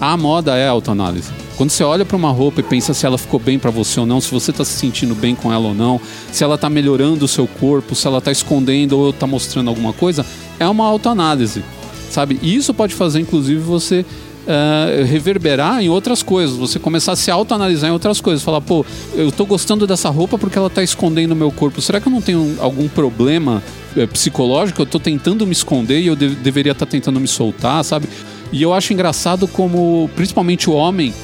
A 0.00 0.16
moda 0.16 0.56
é 0.56 0.66
autoanálise. 0.66 1.30
Quando 1.56 1.70
você 1.70 1.84
olha 1.84 2.04
para 2.04 2.16
uma 2.16 2.30
roupa 2.30 2.60
e 2.60 2.62
pensa 2.64 2.92
se 2.92 3.06
ela 3.06 3.16
ficou 3.16 3.38
bem 3.38 3.58
para 3.58 3.70
você 3.70 4.00
ou 4.00 4.06
não, 4.06 4.20
se 4.20 4.30
você 4.30 4.50
está 4.50 4.64
se 4.64 4.72
sentindo 4.72 5.14
bem 5.14 5.36
com 5.36 5.52
ela 5.52 5.68
ou 5.68 5.74
não, 5.74 6.00
se 6.32 6.42
ela 6.42 6.56
está 6.56 6.68
melhorando 6.68 7.24
o 7.24 7.28
seu 7.28 7.46
corpo, 7.46 7.94
se 7.94 8.06
ela 8.06 8.18
está 8.18 8.32
escondendo 8.32 8.98
ou 8.98 9.10
está 9.10 9.26
mostrando 9.26 9.68
alguma 9.68 9.92
coisa, 9.92 10.26
é 10.58 10.68
uma 10.68 10.84
autoanálise, 10.84 11.62
sabe? 12.10 12.40
E 12.42 12.56
isso 12.56 12.74
pode 12.74 12.94
fazer, 12.94 13.20
inclusive, 13.20 13.60
você 13.60 14.04
Uh, 14.44 15.06
reverberar 15.06 15.82
em 15.82 15.88
outras 15.88 16.22
coisas, 16.22 16.54
você 16.54 16.78
começar 16.78 17.12
a 17.12 17.16
se 17.16 17.30
autoanalisar 17.30 17.88
em 17.88 17.94
outras 17.94 18.20
coisas, 18.20 18.42
falar, 18.42 18.60
pô, 18.60 18.84
eu 19.14 19.32
tô 19.32 19.46
gostando 19.46 19.86
dessa 19.86 20.10
roupa 20.10 20.36
porque 20.36 20.58
ela 20.58 20.68
tá 20.68 20.82
escondendo 20.82 21.32
o 21.32 21.34
meu 21.34 21.50
corpo. 21.50 21.80
Será 21.80 21.98
que 21.98 22.08
eu 22.08 22.12
não 22.12 22.20
tenho 22.20 22.54
algum 22.60 22.86
problema 22.86 23.62
é, 23.96 24.06
psicológico? 24.06 24.82
Eu 24.82 24.86
tô 24.86 25.00
tentando 25.00 25.46
me 25.46 25.52
esconder 25.52 25.98
e 25.98 26.08
eu 26.08 26.14
de 26.14 26.28
deveria 26.28 26.72
estar 26.72 26.84
tá 26.84 26.90
tentando 26.90 27.18
me 27.18 27.26
soltar, 27.26 27.82
sabe? 27.84 28.06
E 28.52 28.62
eu 28.62 28.74
acho 28.74 28.92
engraçado 28.92 29.48
como, 29.48 30.10
principalmente 30.14 30.68
o 30.68 30.74
homem, 30.74 31.14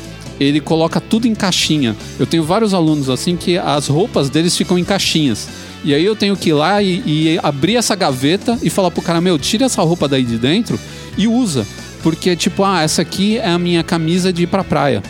ele 0.41 0.61
coloca 0.61 0.99
tudo 1.01 1.29
em 1.29 1.35
caixinha. 1.35 1.95
Eu 2.19 2.27
tenho 2.27 2.43
vários 2.43 2.73
alunos 2.73 3.11
assim 3.11 3.37
que 3.37 3.59
as 3.59 3.87
roupas 3.87 4.31
deles 4.31 4.57
ficam 4.57 4.79
em 4.79 4.85
caixinhas. 4.85 5.47
E 5.85 5.95
aí 5.95 6.05
eu 6.05 6.17
tenho 6.17 6.37
que 6.37 6.49
ir 6.49 6.55
lá 6.55 6.83
e, 6.83 7.03
e 7.07 7.41
abrir 7.43 7.77
essa 7.77 7.95
gaveta 7.95 8.59
e 8.63 8.71
falar 8.71 8.91
pro 8.91 9.03
cara, 9.03 9.21
meu, 9.21 9.39
tira 9.39 9.67
essa 9.67 9.83
roupa 9.83 10.09
daí 10.09 10.25
de 10.25 10.39
dentro 10.39 10.81
e 11.17 11.29
usa. 11.29 11.67
Porque, 12.03 12.35
tipo, 12.35 12.65
ah, 12.65 12.83
essa 12.83 13.03
aqui 13.03 13.37
é 13.37 13.51
a 13.51 13.59
minha 13.59 13.85
camisa 13.85 14.33
de 14.33 14.45
ir 14.45 14.47
pra 14.47 14.65
praia. 14.65 15.03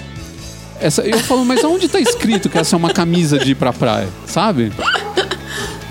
Essa, 0.80 1.02
eu 1.02 1.18
falo, 1.20 1.44
mas 1.44 1.62
onde 1.62 1.88
tá 1.88 2.00
escrito 2.00 2.48
que 2.48 2.58
essa 2.58 2.74
é 2.74 2.78
uma 2.78 2.90
camisa 2.90 3.38
de 3.38 3.52
ir 3.52 3.54
pra 3.54 3.72
praia? 3.72 4.08
Sabe? 4.26 4.72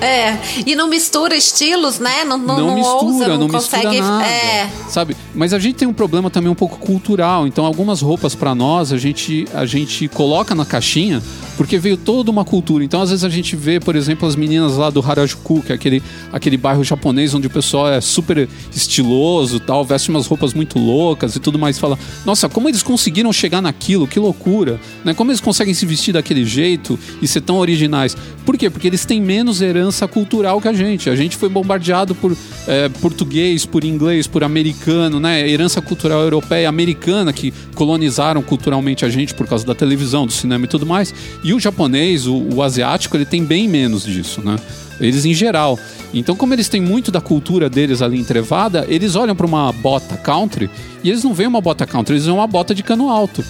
É, 0.02 0.38
e 0.66 0.76
não 0.76 0.88
mistura 0.88 1.36
estilos, 1.36 2.00
né? 2.00 2.24
Não, 2.24 2.38
não, 2.38 2.58
não, 2.60 2.76
mistura, 2.76 3.06
ousa, 3.06 3.28
não, 3.28 3.38
não 3.38 3.48
consegue. 3.50 4.00
nada, 4.00 4.26
É. 4.26 4.70
sabe? 4.88 5.16
Mas 5.36 5.54
a 5.54 5.60
gente 5.60 5.76
tem 5.76 5.88
um 5.88 5.94
problema 5.94 6.30
também 6.30 6.50
um 6.50 6.56
pouco 6.56 6.78
cultural. 6.78 7.46
Então, 7.46 7.66
algumas 7.66 8.02
roupas 8.02 8.34
para 8.36 8.56
nós 8.56 8.94
a 8.94 8.98
gente 8.98 9.48
a 9.54 9.66
gente 9.66 10.08
coloca 10.08 10.56
na 10.56 10.66
caixinha 10.66 11.22
porque 11.60 11.78
veio 11.78 11.98
toda 11.98 12.32
uma 12.32 12.46
cultura. 12.46 12.86
Então, 12.86 13.02
às 13.02 13.10
vezes 13.10 13.26
a 13.26 13.28
gente 13.28 13.54
vê, 13.54 13.82
por 13.82 13.94
exemplo, 13.94 14.26
as 14.26 14.34
meninas 14.34 14.78
lá 14.78 14.90
do 14.90 15.02
Harajuku, 15.02 15.62
que 15.62 15.74
é 15.74 15.76
aquele, 15.76 16.02
aquele 16.32 16.56
bairro 16.56 16.86
japonês 16.86 17.34
onde 17.34 17.48
o 17.48 17.50
pessoal 17.50 17.90
é 17.90 18.00
super 18.00 18.48
estiloso, 18.74 19.60
tal, 19.60 19.84
veste 19.84 20.10
umas 20.10 20.26
roupas 20.26 20.54
muito 20.54 20.80
loucas 20.80 21.36
e 21.36 21.40
tudo 21.42 21.60
mais. 21.60 21.78
Fala, 21.78 22.00
nossa, 22.26 22.48
como 22.48 22.70
eles 22.70 22.82
conseguiram 22.82 23.34
chegar 23.34 23.62
naquilo? 23.62 24.08
Que 24.08 24.22
loucura! 24.22 24.80
Né? 25.04 25.14
Como 25.14 25.32
eles 25.32 25.42
conseguem 25.42 25.74
se 25.74 25.86
vestir 25.86 26.14
daquele 26.14 26.46
jeito 26.46 26.98
e 27.22 27.28
ser 27.28 27.42
tão 27.42 27.58
originais? 27.58 28.16
Por 28.46 28.58
quê? 28.58 28.70
Porque 28.70 28.88
eles 28.88 29.04
têm 29.04 29.22
menos 29.22 29.62
herança 29.62 30.08
cultural 30.08 30.62
que 30.62 30.70
a 30.70 30.74
gente. 30.74 31.10
A 31.10 31.16
gente 31.16 31.36
foi 31.36 31.50
bombardeado 31.50 32.16
por 32.16 32.38
é, 32.68 32.88
português, 32.88 33.66
por 33.66 33.84
inglês, 33.84 34.28
por 34.28 34.46
americano, 34.46 35.20
né? 35.20 35.46
Herança 35.46 35.82
cultural 35.82 36.22
europeia, 36.22 36.70
americana, 36.70 37.34
que 37.34 37.54
colonizaram 37.76 38.42
culturalmente 38.42 39.04
a 39.04 39.10
gente 39.10 39.34
por 39.34 39.46
causa 39.46 39.66
da 39.66 39.76
televisão, 39.76 40.26
do 40.26 40.32
cinema 40.32 40.64
e 40.64 40.68
tudo 40.70 40.86
mais. 40.86 41.14
E 41.44 41.49
o 41.54 41.60
japonês, 41.60 42.28
o, 42.28 42.36
o 42.56 42.62
asiático, 42.64 43.16
ele 43.18 43.26
tem 43.26 43.44
bem 43.44 43.68
menos 43.68 44.04
disso, 44.04 44.42
né? 44.44 44.56
Eles 45.00 45.24
em 45.26 45.34
geral. 45.34 45.80
Então, 46.14 46.36
como 46.36 46.54
eles 46.54 46.68
têm 46.68 46.82
muito 46.82 47.12
da 47.12 47.22
cultura 47.22 47.70
deles 47.70 48.02
ali 48.02 48.20
entrevada, 48.20 48.86
eles 48.90 49.16
olham 49.16 49.36
para 49.36 49.46
uma 49.46 49.72
bota 49.72 50.18
country 50.18 50.70
e 51.04 51.10
eles 51.10 51.24
não 51.24 51.34
veem 51.34 51.48
uma 51.48 51.62
bota 51.62 51.86
country, 51.86 52.14
eles 52.16 52.26
veem 52.26 52.36
uma 52.36 52.48
bota 52.48 52.74
de 52.76 52.84
cano 52.84 53.10
alto. 53.10 53.44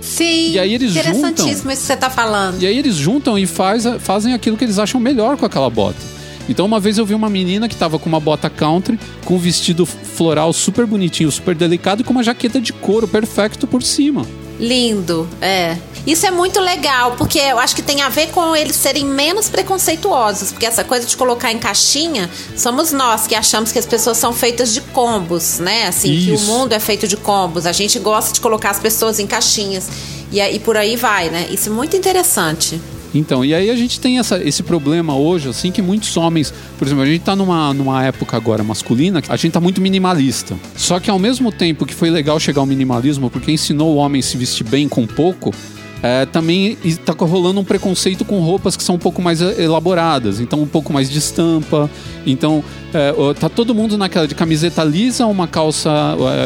Sim, 0.00 0.50
E 0.52 0.58
aí 0.58 0.74
eles 0.74 0.90
interessantíssimo 0.96 1.26
juntam- 1.28 1.48
isso 1.50 1.62
que 1.62 1.76
você 1.86 1.96
tá 1.96 2.10
falando. 2.10 2.60
E 2.60 2.66
aí 2.66 2.76
eles 2.76 2.96
juntam 2.96 3.38
e 3.38 3.46
faz, 3.46 3.84
fazem 4.00 4.34
aquilo 4.34 4.56
que 4.56 4.64
eles 4.64 4.78
acham 4.78 5.00
melhor 5.00 5.36
com 5.36 5.46
aquela 5.46 5.70
bota. 5.70 5.98
Então 6.48 6.66
uma 6.66 6.80
vez 6.80 6.98
eu 6.98 7.06
vi 7.06 7.14
uma 7.14 7.30
menina 7.30 7.68
que 7.68 7.76
tava 7.76 7.98
com 8.00 8.08
uma 8.08 8.18
bota 8.18 8.50
country, 8.50 8.98
com 9.24 9.34
um 9.36 9.38
vestido 9.38 9.86
floral 9.86 10.52
super 10.52 10.86
bonitinho, 10.86 11.30
super 11.30 11.54
delicado 11.54 12.00
e 12.02 12.04
com 12.04 12.12
uma 12.12 12.22
jaqueta 12.24 12.60
de 12.60 12.72
couro 12.72 13.06
perfeito 13.06 13.66
por 13.66 13.80
cima. 13.82 14.26
Lindo, 14.62 15.28
é. 15.40 15.76
Isso 16.06 16.24
é 16.24 16.30
muito 16.30 16.60
legal, 16.60 17.16
porque 17.16 17.38
eu 17.40 17.58
acho 17.58 17.74
que 17.74 17.82
tem 17.82 18.00
a 18.00 18.08
ver 18.08 18.28
com 18.30 18.54
eles 18.54 18.76
serem 18.76 19.04
menos 19.04 19.48
preconceituosos. 19.48 20.52
Porque 20.52 20.64
essa 20.64 20.84
coisa 20.84 21.04
de 21.04 21.16
colocar 21.16 21.50
em 21.50 21.58
caixinha, 21.58 22.30
somos 22.56 22.92
nós 22.92 23.26
que 23.26 23.34
achamos 23.34 23.72
que 23.72 23.78
as 23.78 23.86
pessoas 23.86 24.18
são 24.18 24.32
feitas 24.32 24.72
de 24.72 24.80
combos, 24.80 25.58
né? 25.58 25.88
Assim, 25.88 26.16
que 26.16 26.30
o 26.30 26.34
Isso. 26.34 26.46
mundo 26.46 26.72
é 26.72 26.78
feito 26.78 27.08
de 27.08 27.16
combos. 27.16 27.66
A 27.66 27.72
gente 27.72 27.98
gosta 27.98 28.32
de 28.32 28.40
colocar 28.40 28.70
as 28.70 28.78
pessoas 28.78 29.18
em 29.18 29.26
caixinhas. 29.26 29.88
E, 30.30 30.40
aí 30.40 30.60
por 30.60 30.76
aí 30.76 30.94
vai, 30.94 31.28
né? 31.28 31.48
Isso 31.50 31.68
é 31.68 31.72
muito 31.72 31.96
interessante. 31.96 32.80
Então, 33.14 33.44
e 33.44 33.54
aí 33.54 33.70
a 33.70 33.76
gente 33.76 34.00
tem 34.00 34.18
essa, 34.18 34.42
esse 34.42 34.62
problema 34.62 35.14
hoje, 35.14 35.48
assim, 35.48 35.70
que 35.70 35.82
muitos 35.82 36.16
homens, 36.16 36.52
por 36.78 36.86
exemplo, 36.86 37.02
a 37.02 37.06
gente 37.06 37.22
tá 37.22 37.36
numa, 37.36 37.74
numa 37.74 38.04
época 38.04 38.36
agora 38.36 38.64
masculina, 38.64 39.22
a 39.28 39.36
gente 39.36 39.52
tá 39.52 39.60
muito 39.60 39.80
minimalista. 39.80 40.56
Só 40.76 40.98
que 40.98 41.10
ao 41.10 41.18
mesmo 41.18 41.52
tempo 41.52 41.84
que 41.84 41.94
foi 41.94 42.10
legal 42.10 42.40
chegar 42.40 42.60
ao 42.60 42.66
minimalismo, 42.66 43.28
porque 43.30 43.52
ensinou 43.52 43.94
o 43.94 43.96
homem 43.96 44.20
a 44.20 44.22
se 44.22 44.36
vestir 44.36 44.64
bem 44.64 44.88
com 44.88 45.06
pouco, 45.06 45.52
é, 46.02 46.26
também 46.26 46.76
está 46.84 47.12
rolando 47.12 47.60
um 47.60 47.64
preconceito 47.64 48.24
com 48.24 48.40
roupas 48.40 48.76
que 48.76 48.82
são 48.82 48.96
um 48.96 48.98
pouco 48.98 49.22
mais 49.22 49.40
eh, 49.40 49.62
elaboradas, 49.62 50.40
então 50.40 50.60
um 50.60 50.66
pouco 50.66 50.92
mais 50.92 51.08
de 51.08 51.18
estampa. 51.18 51.88
Então, 52.26 52.62
é, 52.94 53.12
tá 53.34 53.48
todo 53.48 53.74
mundo 53.74 53.96
naquela 53.96 54.28
de 54.28 54.34
camiseta 54.34 54.84
lisa, 54.84 55.26
uma 55.26 55.48
calça 55.48 55.90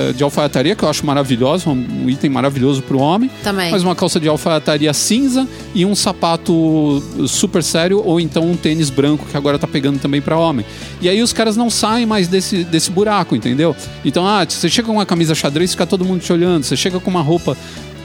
é, 0.08 0.12
de 0.12 0.22
alfaiataria, 0.22 0.76
que 0.76 0.82
eu 0.82 0.88
acho 0.88 1.04
maravilhosa, 1.04 1.68
um 1.68 2.08
item 2.08 2.30
maravilhoso 2.30 2.82
para 2.82 2.96
o 2.96 3.00
homem. 3.00 3.30
Também. 3.42 3.70
Mas 3.70 3.82
uma 3.82 3.94
calça 3.94 4.20
de 4.20 4.28
alfaiataria 4.28 4.92
cinza 4.92 5.46
e 5.74 5.84
um 5.84 5.94
sapato 5.94 7.02
super 7.26 7.62
sério, 7.62 8.02
ou 8.04 8.20
então 8.20 8.48
um 8.48 8.56
tênis 8.56 8.90
branco, 8.90 9.26
que 9.26 9.36
agora 9.36 9.58
tá 9.58 9.66
pegando 9.66 9.98
também 9.98 10.20
para 10.20 10.38
homem. 10.38 10.64
E 11.00 11.08
aí 11.08 11.22
os 11.22 11.32
caras 11.32 11.56
não 11.56 11.68
saem 11.68 12.06
mais 12.06 12.28
desse, 12.28 12.64
desse 12.64 12.90
buraco, 12.90 13.34
entendeu? 13.34 13.74
Então, 14.04 14.26
ah, 14.26 14.44
você 14.48 14.68
chega 14.68 14.86
com 14.86 14.94
uma 14.94 15.06
camisa 15.06 15.34
xadrez, 15.34 15.72
fica 15.72 15.86
todo 15.86 16.04
mundo 16.04 16.20
te 16.20 16.32
olhando. 16.32 16.64
Você 16.64 16.76
chega 16.76 17.00
com 17.00 17.10
uma 17.10 17.22
roupa 17.22 17.56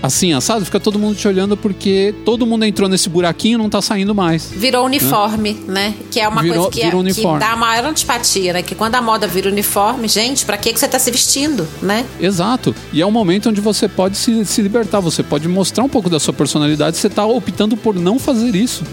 assim, 0.01 0.33
assado, 0.33 0.65
fica 0.65 0.79
todo 0.79 0.97
mundo 0.97 1.15
te 1.15 1.27
olhando 1.27 1.55
porque 1.55 2.13
todo 2.25 2.45
mundo 2.45 2.65
entrou 2.65 2.89
nesse 2.89 3.07
buraquinho 3.09 3.55
e 3.55 3.57
não 3.61 3.69
tá 3.69 3.81
saindo 3.81 4.13
mais. 4.15 4.49
Virou 4.51 4.85
uniforme, 4.85 5.53
né? 5.67 5.93
Que 6.09 6.19
é 6.19 6.27
uma 6.27 6.41
Virou- 6.41 6.69
coisa 6.69 6.71
que, 6.71 6.81
é- 6.81 7.13
que 7.13 7.39
dá 7.39 7.51
a 7.51 7.55
maior 7.55 7.85
antipatia, 7.85 8.53
né? 8.53 8.61
Que 8.63 8.73
quando 8.75 8.95
a 8.95 9.01
moda 9.01 9.27
vira 9.27 9.49
uniforme, 9.49 10.07
gente, 10.07 10.45
pra 10.45 10.57
que 10.57 10.73
que 10.73 10.79
você 10.79 10.87
tá 10.87 10.97
se 10.99 11.11
vestindo, 11.11 11.67
né? 11.81 12.05
Exato. 12.19 12.73
E 12.91 13.01
é 13.01 13.05
um 13.05 13.11
momento 13.11 13.49
onde 13.49 13.61
você 13.61 13.87
pode 13.87 14.17
se, 14.17 14.43
se 14.45 14.61
libertar, 14.61 14.99
você 14.99 15.21
pode 15.23 15.47
mostrar 15.47 15.83
um 15.83 15.89
pouco 15.89 16.09
da 16.09 16.19
sua 16.19 16.33
personalidade, 16.33 16.97
você 16.97 17.09
tá 17.09 17.25
optando 17.25 17.77
por 17.77 17.95
não 17.95 18.17
fazer 18.19 18.55
isso. 18.55 18.83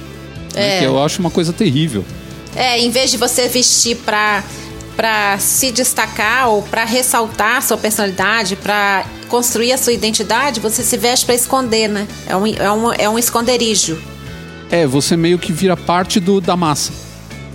né? 0.55 0.77
É. 0.77 0.79
Que 0.81 0.85
eu 0.87 1.03
acho 1.03 1.21
uma 1.21 1.31
coisa 1.31 1.53
terrível. 1.53 2.05
É, 2.57 2.79
em 2.81 2.91
vez 2.91 3.11
de 3.11 3.17
você 3.17 3.47
vestir 3.49 3.97
pra, 3.99 4.43
pra 4.99 5.39
se 5.39 5.71
destacar 5.71 6.49
ou 6.49 6.61
pra 6.61 6.85
ressaltar 6.85 7.59
a 7.59 7.61
sua 7.61 7.77
personalidade, 7.79 8.57
pra 8.57 9.07
construir 9.29 9.73
a 9.73 9.79
sua 9.79 9.93
identidade, 9.93 10.59
você 10.59 10.83
se 10.83 10.97
veste 10.97 11.25
pra 11.25 11.37
esconder, 11.37 11.87
né? 11.87 12.09
É 12.27 12.35
um, 12.35 12.47
é 12.49 12.73
um, 12.73 12.93
é 12.93 13.09
um 13.09 13.17
esconderijo. 13.17 13.97
É, 14.69 14.89
você 14.89 15.17
meio 15.17 15.39
que 15.39 15.53
vira 15.53 15.77
parte 15.77 16.19
do, 16.19 16.41
da 16.41 16.57
massa. 16.57 16.93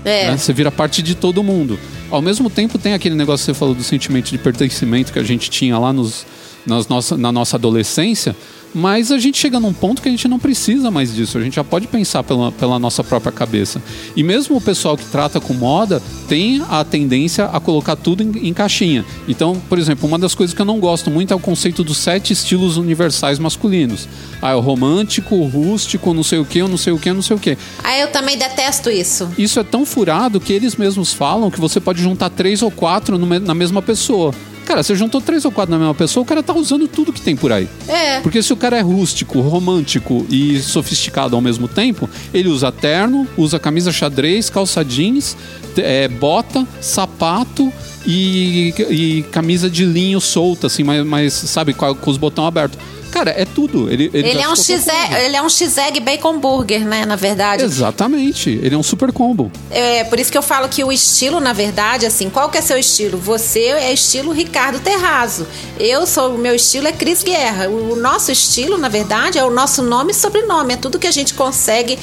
É. 0.05 0.31
né? 0.31 0.37
Você 0.37 0.53
vira 0.53 0.71
parte 0.71 1.01
de 1.03 1.15
todo 1.15 1.43
mundo. 1.43 1.77
Ao 2.09 2.21
mesmo 2.21 2.49
tempo, 2.49 2.77
tem 2.77 2.93
aquele 2.93 3.13
negócio 3.13 3.45
que 3.45 3.51
você 3.51 3.59
falou 3.59 3.75
do 3.75 3.83
sentimento 3.83 4.31
de 4.31 4.37
pertencimento 4.37 5.11
que 5.11 5.19
a 5.19 5.23
gente 5.23 5.49
tinha 5.49 5.77
lá 5.77 5.91
nos, 5.91 6.25
nas 6.65 6.87
nossa, 6.87 7.17
na 7.17 7.31
nossa 7.31 7.57
adolescência, 7.57 8.35
mas 8.73 9.11
a 9.11 9.19
gente 9.19 9.37
chega 9.37 9.59
num 9.59 9.71
ponto 9.71 10.01
que 10.01 10.07
a 10.07 10.11
gente 10.11 10.27
não 10.27 10.39
precisa 10.39 10.89
mais 10.89 11.13
disso. 11.13 11.37
A 11.37 11.41
gente 11.41 11.55
já 11.55 11.63
pode 11.63 11.87
pensar 11.87 12.23
pela, 12.23 12.51
pela 12.51 12.79
nossa 12.79 13.03
própria 13.03 13.31
cabeça. 13.31 13.81
E 14.15 14.23
mesmo 14.23 14.57
o 14.57 14.61
pessoal 14.61 14.97
que 14.97 15.05
trata 15.05 15.39
com 15.39 15.53
moda 15.53 16.01
tem 16.27 16.63
a 16.69 16.83
tendência 16.83 17.45
a 17.45 17.59
colocar 17.59 17.95
tudo 17.95 18.23
em, 18.23 18.47
em 18.47 18.53
caixinha. 18.53 19.05
Então, 19.27 19.61
por 19.69 19.77
exemplo, 19.77 20.07
uma 20.07 20.17
das 20.17 20.33
coisas 20.33 20.55
que 20.55 20.61
eu 20.61 20.65
não 20.65 20.79
gosto 20.79 21.11
muito 21.11 21.31
é 21.31 21.35
o 21.35 21.39
conceito 21.39 21.83
dos 21.83 21.97
sete 21.97 22.33
estilos 22.33 22.77
universais 22.77 23.37
masculinos. 23.37 24.07
Ah, 24.41 24.51
é 24.51 24.55
o 24.55 24.59
romântico, 24.59 25.35
o 25.35 25.47
rústico, 25.47 26.13
não 26.13 26.23
sei 26.23 26.39
o 26.39 26.45
que, 26.45 26.61
não 26.63 26.77
sei 26.77 26.93
o 26.93 26.97
que, 26.97 27.13
não 27.13 27.21
sei 27.21 27.35
o 27.35 27.39
que. 27.39 27.57
Ah, 27.83 27.95
eu 27.97 28.11
também 28.11 28.37
detesto 28.37 28.89
isso. 28.89 29.29
Isso 29.37 29.59
é 29.59 29.63
tão 29.63 29.85
furado 29.85 30.39
que 30.39 30.51
eles 30.51 30.75
mesmos 30.75 31.13
falam 31.13 31.51
que 31.51 31.59
você 31.59 31.79
pode 31.79 32.01
juntar 32.01 32.31
três 32.31 32.63
ou 32.63 32.71
quatro 32.71 33.19
na 33.19 33.53
mesma 33.53 33.81
pessoa. 33.81 34.33
Cara, 34.65 34.81
você 34.81 34.95
juntou 34.95 35.21
três 35.21 35.45
ou 35.45 35.51
quatro 35.51 35.71
na 35.71 35.77
mesma 35.77 35.93
pessoa, 35.93 36.23
o 36.23 36.25
cara 36.25 36.41
tá 36.41 36.53
usando 36.53 36.87
tudo 36.87 37.11
que 37.11 37.21
tem 37.21 37.35
por 37.35 37.51
aí. 37.51 37.67
É. 37.87 38.19
Porque 38.21 38.41
se 38.41 38.53
o 38.53 38.57
cara 38.57 38.77
é 38.77 38.81
rústico, 38.81 39.41
romântico 39.41 40.25
e 40.29 40.59
sofisticado 40.61 41.35
ao 41.35 41.41
mesmo 41.41 41.67
tempo, 41.67 42.09
ele 42.33 42.49
usa 42.49 42.71
terno, 42.71 43.27
usa 43.37 43.59
camisa 43.59 43.91
xadrez, 43.91 44.49
calça 44.49 44.83
jeans, 44.83 45.35
é, 45.77 46.07
bota, 46.07 46.65
sapato 46.81 47.71
e, 48.05 48.73
e 48.89 49.23
camisa 49.31 49.69
de 49.69 49.85
linho 49.85 50.19
solta, 50.19 50.67
assim, 50.67 50.83
mas, 50.83 51.05
mas 51.05 51.33
sabe, 51.33 51.73
com, 51.73 51.93
com 51.95 52.11
os 52.11 52.17
botões 52.17 52.47
abertos. 52.47 52.79
Cara, 53.13 53.29
é 53.29 53.45
tudo. 53.45 53.91
Ele, 53.91 54.09
ele, 54.11 54.29
Ele 54.29 54.41
é, 54.41 54.47
um 54.47 54.55
veste 54.55 54.73
X, 54.73 54.87
ele 55.23 55.35
é 55.35 55.41
um 55.43 55.47
X-Egg 55.47 55.99
Bacon 55.99 56.39
Burger, 56.39 56.83
né? 56.83 57.05
Na 57.05 57.15
verdade. 57.15 57.63
Exatamente. 57.63 58.49
Ele 58.49 58.73
é 58.73 58.77
um 58.77 58.81
super 58.81 59.11
combo. 59.11 59.51
É 59.69 60.03
por 60.03 60.19
isso 60.19 60.31
que 60.31 60.37
eu 60.37 60.41
falo 60.41 60.67
que 60.67 60.83
o 60.83 60.91
estilo, 60.91 61.39
na 61.39 61.53
verdade, 61.53 62.07
assim, 62.07 62.27
qual 62.27 62.49
que 62.49 62.57
é 62.57 62.61
seu 62.61 62.75
estilo? 62.75 63.19
Você 63.19 63.65
é 63.65 63.93
estilo 63.93 64.31
Ricardo 64.31 64.79
Terrazo. 64.79 65.45
Eu 65.79 66.07
sou, 66.07 66.33
o 66.33 66.37
meu 66.39 66.55
estilo 66.55 66.87
é 66.87 66.91
Cris 66.91 67.21
Guerra. 67.21 67.69
O, 67.69 67.93
o 67.93 67.95
nosso 67.95 68.31
estilo, 68.31 68.79
na 68.79 68.89
verdade, 68.89 69.37
é 69.37 69.43
o 69.43 69.51
nosso 69.51 69.83
nome 69.83 70.11
e 70.11 70.15
sobrenome. 70.15 70.73
É 70.73 70.77
tudo 70.77 70.97
que 70.97 71.05
a 71.05 71.11
gente 71.11 71.35
consegue 71.35 71.99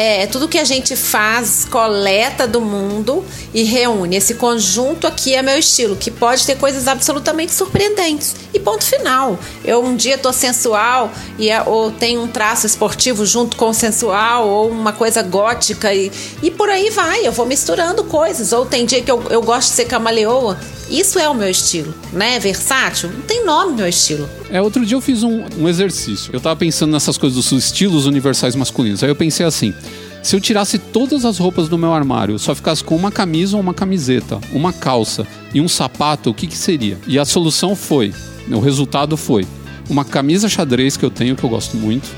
É, 0.00 0.28
tudo 0.28 0.46
que 0.46 0.58
a 0.58 0.64
gente 0.64 0.94
faz, 0.94 1.64
coleta 1.68 2.46
do 2.46 2.60
mundo 2.60 3.24
e 3.52 3.64
reúne. 3.64 4.14
Esse 4.14 4.34
conjunto 4.34 5.08
aqui 5.08 5.34
é 5.34 5.42
meu 5.42 5.58
estilo, 5.58 5.96
que 5.96 6.08
pode 6.08 6.46
ter 6.46 6.56
coisas 6.56 6.86
absolutamente 6.86 7.52
surpreendentes. 7.52 8.36
E 8.54 8.60
ponto 8.60 8.84
final. 8.84 9.36
Eu 9.64 9.84
um 9.84 9.96
dia 9.96 10.16
tô 10.16 10.32
sensual 10.32 11.10
e 11.36 11.50
é, 11.50 11.60
ou 11.62 11.90
tem 11.90 12.16
um 12.16 12.28
traço 12.28 12.64
esportivo 12.64 13.26
junto 13.26 13.56
com 13.56 13.70
o 13.70 13.74
sensual, 13.74 14.48
ou 14.48 14.70
uma 14.70 14.92
coisa 14.92 15.20
gótica 15.20 15.92
e, 15.92 16.12
e 16.44 16.48
por 16.48 16.70
aí 16.70 16.90
vai. 16.90 17.26
Eu 17.26 17.32
vou 17.32 17.44
misturando 17.44 18.04
coisas. 18.04 18.52
Ou 18.52 18.64
tem 18.64 18.86
dia 18.86 19.02
que 19.02 19.10
eu, 19.10 19.20
eu 19.30 19.42
gosto 19.42 19.70
de 19.70 19.74
ser 19.74 19.86
camaleoa 19.86 20.56
isso 20.90 21.18
é 21.18 21.28
o 21.28 21.34
meu 21.34 21.50
estilo, 21.50 21.94
né? 22.12 22.38
Versátil? 22.38 23.10
Não 23.10 23.20
tem 23.20 23.44
nome 23.44 23.74
meu 23.74 23.86
estilo. 23.86 24.28
É, 24.50 24.62
outro 24.62 24.84
dia 24.84 24.96
eu 24.96 25.00
fiz 25.00 25.22
um, 25.22 25.44
um 25.58 25.68
exercício. 25.68 26.30
Eu 26.32 26.40
tava 26.40 26.56
pensando 26.56 26.92
nessas 26.92 27.18
coisas 27.18 27.36
dos 27.36 27.64
estilos 27.64 28.06
universais 28.06 28.56
masculinos. 28.56 29.02
Aí 29.02 29.10
eu 29.10 29.16
pensei 29.16 29.44
assim: 29.44 29.74
se 30.22 30.34
eu 30.34 30.40
tirasse 30.40 30.78
todas 30.78 31.24
as 31.24 31.38
roupas 31.38 31.68
do 31.68 31.78
meu 31.78 31.92
armário, 31.92 32.38
só 32.38 32.54
ficasse 32.54 32.82
com 32.82 32.96
uma 32.96 33.10
camisa 33.10 33.56
ou 33.56 33.62
uma 33.62 33.74
camiseta, 33.74 34.40
uma 34.52 34.72
calça 34.72 35.26
e 35.52 35.60
um 35.60 35.68
sapato, 35.68 36.30
o 36.30 36.34
que 36.34 36.46
que 36.46 36.56
seria? 36.56 36.98
E 37.06 37.18
a 37.18 37.24
solução 37.24 37.76
foi, 37.76 38.12
o 38.50 38.60
resultado 38.60 39.16
foi 39.16 39.46
uma 39.88 40.04
camisa 40.04 40.48
xadrez 40.48 40.96
que 40.96 41.04
eu 41.04 41.10
tenho, 41.10 41.34
que 41.34 41.44
eu 41.44 41.48
gosto 41.48 41.76
muito, 41.76 42.08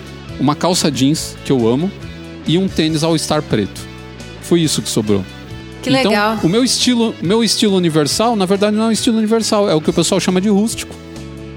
uma 0.40 0.54
calça 0.54 0.90
jeans 0.90 1.36
que 1.44 1.52
eu 1.52 1.68
amo 1.68 1.90
e 2.46 2.58
um 2.58 2.68
tênis 2.68 3.04
All 3.04 3.16
Star 3.18 3.42
preto. 3.42 3.80
Foi 4.42 4.60
isso 4.60 4.82
que 4.82 4.88
sobrou. 4.88 5.24
Que 5.82 5.90
então, 5.90 6.10
legal. 6.10 6.38
o 6.42 6.48
meu 6.48 6.64
estilo, 6.64 7.14
meu 7.22 7.42
estilo 7.42 7.76
universal, 7.76 8.36
na 8.36 8.44
verdade, 8.44 8.76
não 8.76 8.84
é 8.84 8.88
um 8.88 8.92
estilo 8.92 9.16
universal, 9.18 9.68
é 9.70 9.74
o 9.74 9.80
que 9.80 9.90
o 9.90 9.92
pessoal 9.92 10.20
chama 10.20 10.40
de 10.40 10.48
rústico. 10.48 10.94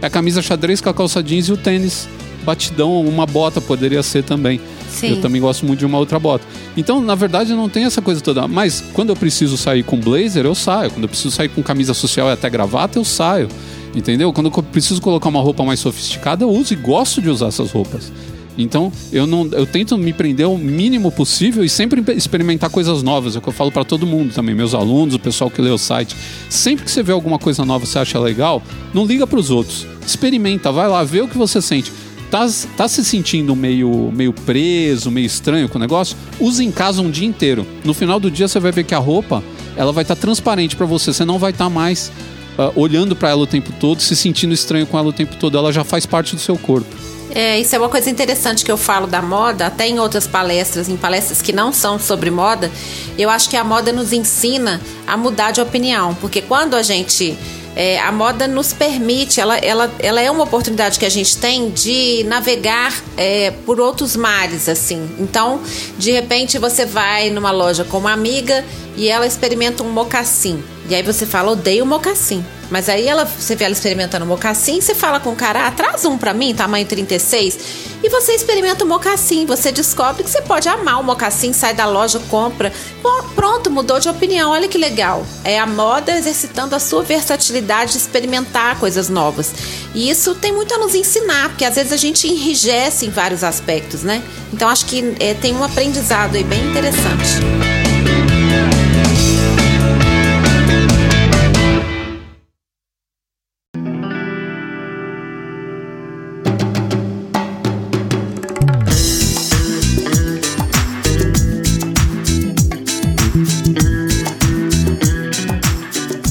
É 0.04 0.08
a 0.08 0.10
camisa 0.10 0.42
xadrez 0.42 0.82
com 0.82 0.90
a 0.90 0.94
calça 0.94 1.24
jeans 1.24 1.48
e 1.48 1.54
o 1.54 1.56
tênis 1.56 2.10
batidão, 2.44 3.00
uma 3.08 3.26
bota 3.26 3.62
poderia 3.62 4.04
ser 4.04 4.22
também. 4.22 4.60
Sim. 4.90 5.12
Eu 5.12 5.22
também 5.22 5.40
gosto 5.40 5.66
muito 5.66 5.80
de 5.80 5.86
uma 5.86 5.98
outra 5.98 6.20
bota. 6.20 6.44
Então, 6.76 7.00
na 7.00 7.16
verdade, 7.16 7.54
não 7.54 7.70
tem 7.70 7.86
essa 7.86 8.02
coisa 8.02 8.20
toda. 8.20 8.46
Mas 8.46 8.84
quando 8.92 9.12
eu 9.12 9.16
preciso 9.16 9.56
sair 9.56 9.82
com 9.82 9.98
blazer, 9.98 10.46
eu 10.46 10.54
saio. 10.54 10.92
Quando 10.92 11.04
eu 11.04 11.08
preciso 11.08 11.32
sair 11.32 11.48
com 11.48 11.64
camisa 11.64 11.94
social 11.94 12.28
e 12.28 12.34
até 12.34 12.50
gravata, 12.50 13.00
eu 13.00 13.06
saio. 13.06 13.48
Entendeu? 13.96 14.34
Quando 14.34 14.52
eu 14.54 14.64
preciso 14.64 15.00
colocar 15.00 15.30
uma 15.30 15.40
roupa 15.40 15.64
mais 15.64 15.80
sofisticada, 15.80 16.44
eu 16.44 16.50
uso 16.50 16.74
e 16.74 16.76
gosto 16.76 17.22
de 17.22 17.30
usar 17.30 17.48
essas 17.48 17.72
roupas. 17.72 18.12
Então, 18.58 18.92
eu 19.12 19.26
não 19.26 19.48
eu 19.52 19.66
tento 19.66 19.98
me 19.98 20.14
prender 20.14 20.48
o 20.48 20.58
mínimo 20.58 21.12
possível 21.12 21.64
e 21.64 21.70
sempre 21.70 22.04
experimentar 22.16 22.70
coisas 22.70 23.02
novas. 23.02 23.36
É 23.36 23.40
o 23.40 23.42
que 23.42 23.50
eu 23.50 23.54
falo 23.54 23.72
para 23.72 23.84
todo 23.84 24.06
mundo 24.06 24.34
também, 24.34 24.54
meus 24.54 24.74
alunos, 24.74 25.16
o 25.16 25.20
pessoal 25.20 25.50
que 25.50 25.62
lê 25.62 25.70
o 25.70 25.78
site. 25.78 26.16
Sempre 26.50 26.86
que 26.86 26.92
você 26.92 27.02
vê 27.02 27.12
alguma 27.12 27.40
coisa 27.40 27.66
nova 27.66 27.86
você 27.86 28.00
acha 28.00 28.20
legal, 28.20 28.62
não 28.94 29.06
liga 29.06 29.26
para 29.26 29.40
os 29.40 29.50
outros. 29.50 29.88
Experimenta, 30.06 30.72
vai 30.72 30.88
lá, 30.88 31.04
vê 31.04 31.22
o 31.22 31.28
que 31.28 31.38
você 31.38 31.62
sente. 31.62 31.92
Tá, 32.30 32.48
tá 32.76 32.88
se 32.88 33.06
sentindo 33.06 33.56
meio, 33.56 34.12
meio 34.12 34.34
preso, 34.34 35.12
meio 35.12 35.28
estranho 35.28 35.70
com 35.70 35.78
o 35.78 35.82
negócio? 35.82 36.18
Use 36.40 36.64
em 36.64 36.72
casa 36.72 37.00
um 37.02 37.12
dia 37.12 37.28
inteiro. 37.28 37.66
No 37.84 37.94
final 37.94 38.20
do 38.20 38.32
dia 38.32 38.48
você 38.48 38.60
vai 38.60 38.72
ver 38.72 38.84
que 38.84 38.96
a 38.96 39.00
roupa 39.00 39.44
ela 39.76 39.92
vai 39.92 40.04
estar 40.04 40.16
tá 40.16 40.22
transparente 40.22 40.76
para 40.76 40.86
você. 40.86 41.14
Você 41.14 41.26
não 41.26 41.38
vai 41.38 41.52
estar 41.52 41.66
tá 41.66 41.70
mais 41.70 42.12
uh, 42.58 42.80
olhando 42.80 43.16
para 43.16 43.30
ela 43.30 43.42
o 43.42 43.48
tempo 43.48 43.72
todo, 43.80 44.02
se 44.02 44.16
sentindo 44.16 44.52
estranho 44.52 44.88
com 44.88 44.98
ela 44.98 45.10
o 45.10 45.14
tempo 45.14 45.36
todo. 45.36 45.58
Ela 45.58 45.72
já 45.72 45.84
faz 45.84 46.08
parte 46.08 46.36
do 46.36 46.42
seu 46.42 46.58
corpo. 46.58 46.90
É, 47.36 47.60
isso 47.60 47.76
é 47.76 47.80
uma 47.80 47.90
coisa 47.90 48.10
interessante 48.10 48.64
que 48.64 48.72
eu 48.72 48.78
falo 48.78 49.08
da 49.08 49.22
moda, 49.22 49.66
até 49.66 49.88
em 49.88 50.00
outras 50.00 50.28
palestras, 50.28 50.88
em 50.88 50.96
palestras 50.96 51.42
que 51.42 51.52
não 51.52 51.74
são 51.74 51.98
sobre 51.98 52.30
moda. 52.30 52.72
Eu 53.18 53.30
acho 53.30 53.50
que 53.50 53.58
a 53.58 53.64
moda 53.64 53.92
nos 53.92 54.14
ensina 54.14 54.80
a 55.08 55.18
mudar 55.18 55.52
de 55.52 55.60
opinião, 55.60 56.14
porque 56.16 56.42
quando 56.42 56.76
a 56.76 56.84
gente 56.84 57.36
é, 57.76 58.00
a 58.00 58.12
moda 58.12 58.48
nos 58.48 58.72
permite, 58.72 59.42
ela, 59.42 59.58
ela, 59.58 59.92
ela 60.00 60.22
é 60.22 60.30
uma 60.30 60.44
oportunidade 60.44 61.00
que 61.00 61.06
a 61.06 61.10
gente 61.10 61.38
tem 61.38 61.72
de 61.72 62.24
navegar 62.28 62.94
é, 63.18 63.52
por 63.66 63.80
outros 63.80 64.16
mares, 64.16 64.70
assim. 64.70 65.10
Então, 65.20 65.60
de 65.98 66.12
repente, 66.12 66.60
você 66.60 66.86
vai 66.86 67.30
numa 67.32 67.52
loja 67.52 67.84
com 67.84 67.98
uma 67.98 68.12
amiga 68.12 68.64
e 68.96 69.10
ela 69.10 69.26
experimenta 69.26 69.82
um 69.84 69.90
mocassim. 69.90 70.64
E 70.94 70.96
aí 70.96 71.02
você 71.02 71.26
fala, 71.26 71.50
odeio 71.50 71.88
mocassim. 71.88 72.46
Mas 72.70 72.88
aí 72.88 73.08
ela, 73.08 73.26
você 73.26 73.56
vê 73.56 73.66
ela 73.66 73.74
experimentando 73.74 74.28
mocassim, 74.28 74.80
você 74.80 74.94
fala 74.94 75.20
com 75.20 75.32
o 75.32 75.36
cara, 75.36 75.66
ah, 75.66 75.72
traz 75.72 76.06
um 76.06 76.20
pra 76.20 76.36
mim, 76.36 76.54
tamanho 76.54 76.86
36. 76.86 77.58
E 78.04 78.10
você 78.10 78.34
experimenta 78.34 78.86
o 78.86 78.88
mocassim, 78.88 79.44
você 79.44 79.72
descobre 79.72 80.24
que 80.24 80.30
você 80.30 80.44
pode 80.44 80.70
amar 80.70 81.00
o 81.00 81.04
mocassim, 81.04 81.52
sai 81.52 81.74
da 81.74 81.88
loja, 81.88 82.20
compra. 82.30 82.72
Bom, 83.02 83.24
pronto, 83.34 83.72
mudou 83.72 84.00
de 84.00 84.08
opinião, 84.08 84.52
olha 84.52 84.68
que 84.68 84.78
legal. 84.78 85.26
É 85.44 85.60
a 85.60 85.66
moda 85.66 86.16
exercitando 86.16 86.76
a 86.76 86.80
sua 86.80 87.02
versatilidade 87.02 87.94
de 87.94 87.98
experimentar 87.98 88.78
coisas 88.78 89.10
novas. 89.10 89.52
E 89.96 90.12
isso 90.12 90.36
tem 90.36 90.52
muito 90.52 90.76
a 90.76 90.78
nos 90.78 90.94
ensinar, 90.94 91.50
porque 91.50 91.66
às 91.66 91.74
vezes 91.74 91.92
a 91.92 91.98
gente 91.98 92.28
enrijece 92.28 93.08
em 93.08 93.10
vários 93.10 93.44
aspectos, 93.44 94.04
né? 94.04 94.22
Então 94.54 94.70
acho 94.70 94.86
que 94.86 95.16
é, 95.20 95.34
tem 95.34 95.56
um 95.56 95.64
aprendizado 95.64 96.36
aí 96.36 96.44
bem 96.44 96.64
interessante. 96.70 97.73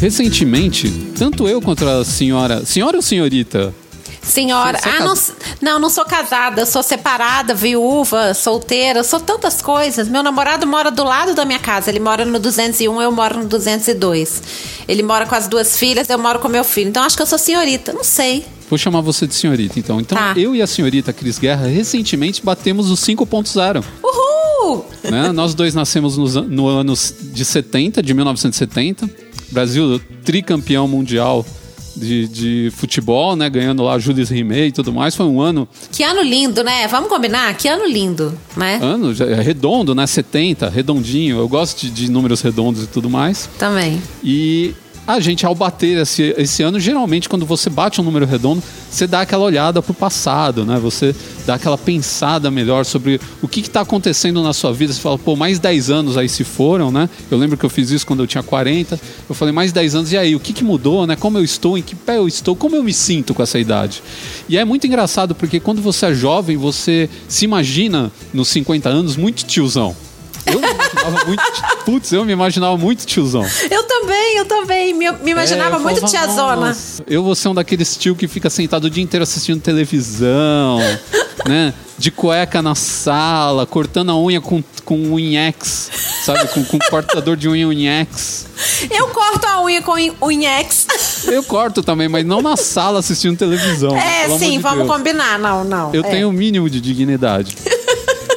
Recentemente, 0.02 0.90
tanto 1.16 1.46
eu 1.46 1.62
quanto 1.62 1.86
a 1.86 2.04
senhora. 2.04 2.66
Senhora 2.66 2.96
ou 2.96 3.02
senhorita? 3.02 3.72
Senhora, 4.20 4.76
ah, 4.82 5.00
não, 5.00 5.14
não, 5.60 5.78
não 5.78 5.88
sou 5.88 6.04
casada, 6.04 6.66
sou 6.66 6.82
separada, 6.82 7.54
viúva, 7.54 8.34
solteira, 8.34 9.04
sou 9.04 9.20
tantas 9.20 9.62
coisas. 9.62 10.08
Meu 10.08 10.20
namorado 10.20 10.66
mora 10.66 10.90
do 10.90 11.04
lado 11.04 11.34
da 11.34 11.44
minha 11.44 11.60
casa, 11.60 11.88
ele 11.88 12.00
mora 12.00 12.24
no 12.24 12.40
201, 12.40 13.00
eu 13.00 13.12
moro 13.12 13.38
no 13.38 13.44
202. 13.46 14.42
Ele 14.88 15.04
mora 15.04 15.24
com 15.24 15.36
as 15.36 15.46
duas 15.46 15.76
filhas, 15.76 16.10
eu 16.10 16.18
moro 16.18 16.40
com 16.40 16.48
meu 16.48 16.64
filho. 16.64 16.88
Então 16.88 17.04
acho 17.04 17.14
que 17.16 17.22
eu 17.22 17.26
sou 17.26 17.38
senhorita, 17.38 17.92
não 17.92 18.04
sei. 18.04 18.44
Vou 18.68 18.78
chamar 18.78 19.02
você 19.02 19.24
de 19.24 19.34
senhorita, 19.34 19.78
então. 19.78 20.00
Então, 20.00 20.18
tá. 20.18 20.34
eu 20.36 20.52
e 20.54 20.62
a 20.62 20.66
senhorita 20.66 21.12
Cris 21.12 21.38
Guerra 21.38 21.68
recentemente 21.68 22.44
batemos 22.44 22.90
os 22.90 23.00
5.0. 23.00 23.84
Uhul! 24.02 24.84
Né? 25.04 25.30
Nós 25.34 25.54
dois 25.54 25.74
nascemos 25.74 26.16
no, 26.16 26.42
no 26.42 26.66
ano 26.66 26.94
de 26.94 27.44
70, 27.44 28.02
de 28.02 28.14
1970 28.14 29.21
Brasil 29.52 30.00
tricampeão 30.24 30.88
mundial 30.88 31.44
de, 31.96 32.26
de 32.28 32.72
futebol, 32.74 33.36
né? 33.36 33.48
Ganhando 33.48 33.82
lá 33.82 33.98
Julius 33.98 34.30
Rimet 34.30 34.68
e 34.68 34.72
tudo 34.72 34.92
mais. 34.92 35.14
Foi 35.14 35.26
um 35.26 35.40
ano. 35.40 35.68
Que 35.90 36.02
ano 36.02 36.22
lindo, 36.22 36.64
né? 36.64 36.88
Vamos 36.88 37.08
combinar? 37.08 37.54
Que 37.56 37.68
ano 37.68 37.86
lindo, 37.86 38.36
né? 38.56 38.78
Ano 38.82 39.14
é 39.22 39.40
redondo, 39.40 39.94
né? 39.94 40.06
70, 40.06 40.68
redondinho. 40.68 41.38
Eu 41.38 41.48
gosto 41.48 41.80
de, 41.80 41.90
de 41.90 42.10
números 42.10 42.40
redondos 42.40 42.84
e 42.84 42.86
tudo 42.86 43.08
mais. 43.10 43.48
Também. 43.58 44.00
E 44.24 44.74
a 45.12 45.20
gente, 45.20 45.44
ao 45.44 45.54
bater 45.54 45.98
esse, 45.98 46.34
esse 46.36 46.62
ano, 46.62 46.80
geralmente, 46.80 47.28
quando 47.28 47.44
você 47.44 47.68
bate 47.68 48.00
um 48.00 48.04
número 48.04 48.26
redondo, 48.26 48.62
você 48.90 49.06
dá 49.06 49.22
aquela 49.22 49.44
olhada 49.44 49.82
pro 49.82 49.94
passado, 49.94 50.64
né? 50.64 50.78
Você 50.78 51.14
dá 51.46 51.54
aquela 51.54 51.76
pensada 51.76 52.50
melhor 52.50 52.84
sobre 52.84 53.20
o 53.40 53.48
que 53.48 53.60
está 53.60 53.82
acontecendo 53.82 54.42
na 54.42 54.52
sua 54.52 54.72
vida. 54.72 54.92
Você 54.92 55.00
fala, 55.00 55.18
pô, 55.18 55.36
mais 55.36 55.58
10 55.58 55.90
anos 55.90 56.16
aí 56.16 56.28
se 56.28 56.44
foram, 56.44 56.90
né? 56.90 57.08
Eu 57.30 57.38
lembro 57.38 57.56
que 57.56 57.64
eu 57.64 57.70
fiz 57.70 57.90
isso 57.90 58.06
quando 58.06 58.20
eu 58.20 58.26
tinha 58.26 58.42
40. 58.42 58.98
Eu 59.28 59.34
falei, 59.34 59.52
mais 59.52 59.72
10 59.72 59.94
anos, 59.94 60.12
e 60.12 60.16
aí? 60.16 60.34
O 60.34 60.40
que, 60.40 60.52
que 60.52 60.64
mudou, 60.64 61.06
né? 61.06 61.16
Como 61.16 61.38
eu 61.38 61.44
estou? 61.44 61.76
Em 61.76 61.82
que 61.82 61.94
pé 61.94 62.16
eu 62.16 62.26
estou? 62.28 62.56
Como 62.56 62.76
eu 62.76 62.82
me 62.82 62.92
sinto 62.92 63.34
com 63.34 63.42
essa 63.42 63.58
idade? 63.58 64.02
E 64.48 64.56
é 64.56 64.64
muito 64.64 64.86
engraçado, 64.86 65.34
porque 65.34 65.60
quando 65.60 65.82
você 65.82 66.06
é 66.06 66.14
jovem, 66.14 66.56
você 66.56 67.08
se 67.28 67.44
imagina 67.44 68.10
nos 68.32 68.48
50 68.48 68.88
anos 68.88 69.16
muito 69.16 69.44
tiozão. 69.44 69.94
Eu 70.46 70.60
me 70.60 70.68
imaginava 70.68 71.24
muito. 71.24 71.42
Putz, 71.84 72.12
eu 72.12 72.24
me 72.24 72.32
imaginava 72.32 72.76
muito 72.76 73.06
tiozão. 73.06 73.44
Eu 73.70 73.84
também, 73.84 74.36
eu 74.36 74.44
também. 74.44 74.94
Me, 74.94 75.10
me 75.12 75.30
imaginava 75.30 75.76
é, 75.76 75.78
muito 75.78 76.00
falava, 76.00 76.26
tiazona. 76.26 76.76
Eu 77.06 77.22
vou 77.22 77.34
ser 77.34 77.48
um 77.48 77.54
daqueles 77.54 77.96
tio 77.96 78.16
que 78.16 78.26
fica 78.26 78.50
sentado 78.50 78.84
o 78.84 78.90
dia 78.90 79.02
inteiro 79.02 79.22
assistindo 79.22 79.60
televisão, 79.60 80.78
né? 81.46 81.72
De 81.98 82.10
cueca 82.10 82.60
na 82.60 82.74
sala, 82.74 83.66
cortando 83.66 84.10
a 84.10 84.18
unha 84.18 84.40
com, 84.40 84.62
com 84.84 85.12
unhex, 85.12 85.90
sabe? 86.24 86.48
Com, 86.48 86.64
com 86.64 86.78
cortador 86.90 87.36
de 87.36 87.48
unha 87.48 87.68
unhex. 87.68 88.46
Eu 88.90 89.08
corto 89.08 89.46
a 89.46 89.62
unha 89.62 89.82
com 89.82 89.92
unhex. 90.26 90.86
Eu 91.26 91.44
corto 91.44 91.82
também, 91.82 92.08
mas 92.08 92.24
não 92.24 92.42
na 92.42 92.56
sala 92.56 92.98
assistindo 92.98 93.36
televisão. 93.36 93.96
É, 93.96 94.28
sim, 94.38 94.52
de 94.52 94.58
vamos 94.58 94.86
Deus. 94.86 94.96
combinar. 94.96 95.38
Não, 95.38 95.62
não. 95.62 95.94
Eu 95.94 96.04
é. 96.04 96.10
tenho 96.10 96.26
o 96.26 96.30
um 96.30 96.32
mínimo 96.32 96.68
de 96.68 96.80
dignidade. 96.80 97.56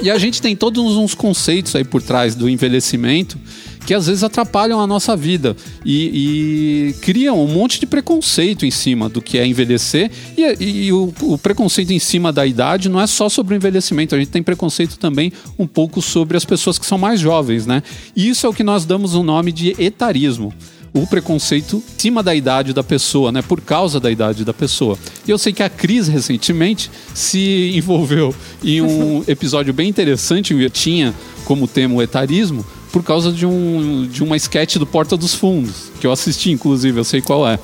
E 0.05 0.11
a 0.11 0.19
gente 0.19 0.39
tem 0.39 0.55
todos 0.55 0.97
uns 0.97 1.15
conceitos 1.15 1.75
aí 1.75 1.83
por 1.83 1.99
trás 1.99 2.35
do 2.35 2.47
envelhecimento 2.47 3.39
que 3.87 3.93
às 3.93 4.05
vezes 4.05 4.23
atrapalham 4.23 4.79
a 4.79 4.85
nossa 4.85 5.15
vida 5.15 5.57
e, 5.83 6.93
e, 6.93 7.01
criam 7.01 7.43
um 7.43 7.47
monte 7.47 7.79
de 7.79 7.87
preconceito 7.87 8.67
em 8.67 8.71
cima 8.71 9.09
do 9.09 9.19
que 9.19 9.39
é 9.39 9.47
envelhecer. 9.47 10.11
E, 10.37 10.63
e 10.63 10.93
o, 10.93 11.11
o, 11.21 11.39
preconceito 11.39 11.91
em 11.91 11.97
cima 11.97 12.31
da 12.31 12.45
idade 12.45 12.87
não 12.87 13.01
é 13.01 13.07
só 13.07 13.29
sobre 13.29 13.55
o 13.55 13.57
envelhecimento, 13.57 14.13
a 14.13 14.19
gente 14.19 14.29
tem 14.29 14.43
preconceito 14.43 14.99
também 14.99 15.33
um 15.57 15.65
pouco 15.65 16.03
sobre 16.03 16.37
as 16.37 16.45
pessoas 16.45 16.77
que 16.77 16.85
são 16.85 16.99
mais 16.99 17.19
jovens, 17.19 17.65
né? 17.65 17.81
E 18.15 18.29
isso 18.29 18.45
é 18.45 18.49
o 18.49 18.53
que 18.53 18.63
nós 18.63 18.85
damos 18.85 19.15
o 19.15 19.23
nome 19.23 19.51
de 19.51 19.75
etarismo. 19.81 20.53
O 20.95 21.05
preconceito 21.05 21.83
em 21.97 21.99
cima 21.99 22.23
da 22.23 22.33
idade 22.33 22.71
da 22.71 22.81
pessoa, 22.81 23.29
né? 23.29 23.41
Por 23.41 23.59
causa 23.59 23.99
da 23.99 24.09
idade 24.09 24.45
da 24.45 24.53
pessoa. 24.53 24.97
E 25.27 25.29
eu 25.29 25.37
sei 25.37 25.51
que 25.51 25.61
a 25.61 25.69
Cris 25.69 26.07
recentemente 26.07 26.89
se 27.13 27.73
envolveu 27.75 28.33
em 28.63 28.81
um 28.81 29.23
episódio 29.27 29.73
bem 29.73 29.89
interessante, 29.89 30.55
tinha 30.69 31.13
como 31.43 31.67
tema 31.67 31.95
o 31.95 32.01
etarismo, 32.01 32.65
por 32.93 33.03
causa 33.03 33.29
de, 33.29 33.45
um, 33.45 34.07
de 34.09 34.23
uma 34.23 34.37
sketch 34.37 34.77
do 34.77 34.87
Porta 34.87 35.17
dos 35.17 35.35
Fundos, 35.35 35.91
que 35.99 36.07
eu 36.07 36.13
assisti, 36.13 36.51
inclusive, 36.51 36.97
eu 36.97 37.03
sei 37.03 37.21
qual 37.21 37.47
é. 37.47 37.59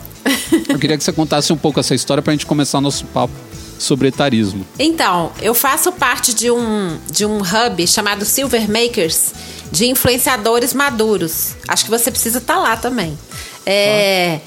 Eu 0.67 0.77
queria 0.77 0.97
que 0.97 1.03
você 1.03 1.13
contasse 1.13 1.53
um 1.53 1.57
pouco 1.57 1.79
essa 1.79 1.95
história 1.95 2.21
para 2.21 2.31
a 2.31 2.35
gente 2.35 2.45
começar 2.45 2.81
nosso 2.81 3.05
papo 3.05 3.33
sobre 3.79 4.09
etarismo. 4.09 4.65
Então, 4.77 5.31
eu 5.41 5.53
faço 5.53 5.91
parte 5.93 6.35
de 6.35 6.51
um, 6.51 6.97
de 7.09 7.25
um 7.25 7.39
hub 7.39 7.87
chamado 7.87 8.25
Silver 8.25 8.69
Makers, 8.69 9.33
de 9.71 9.87
influenciadores 9.87 10.73
maduros. 10.73 11.55
Acho 11.67 11.85
que 11.85 11.91
você 11.91 12.11
precisa 12.11 12.39
estar 12.39 12.55
tá 12.55 12.59
lá 12.59 12.77
também. 12.77 13.17
É, 13.65 14.39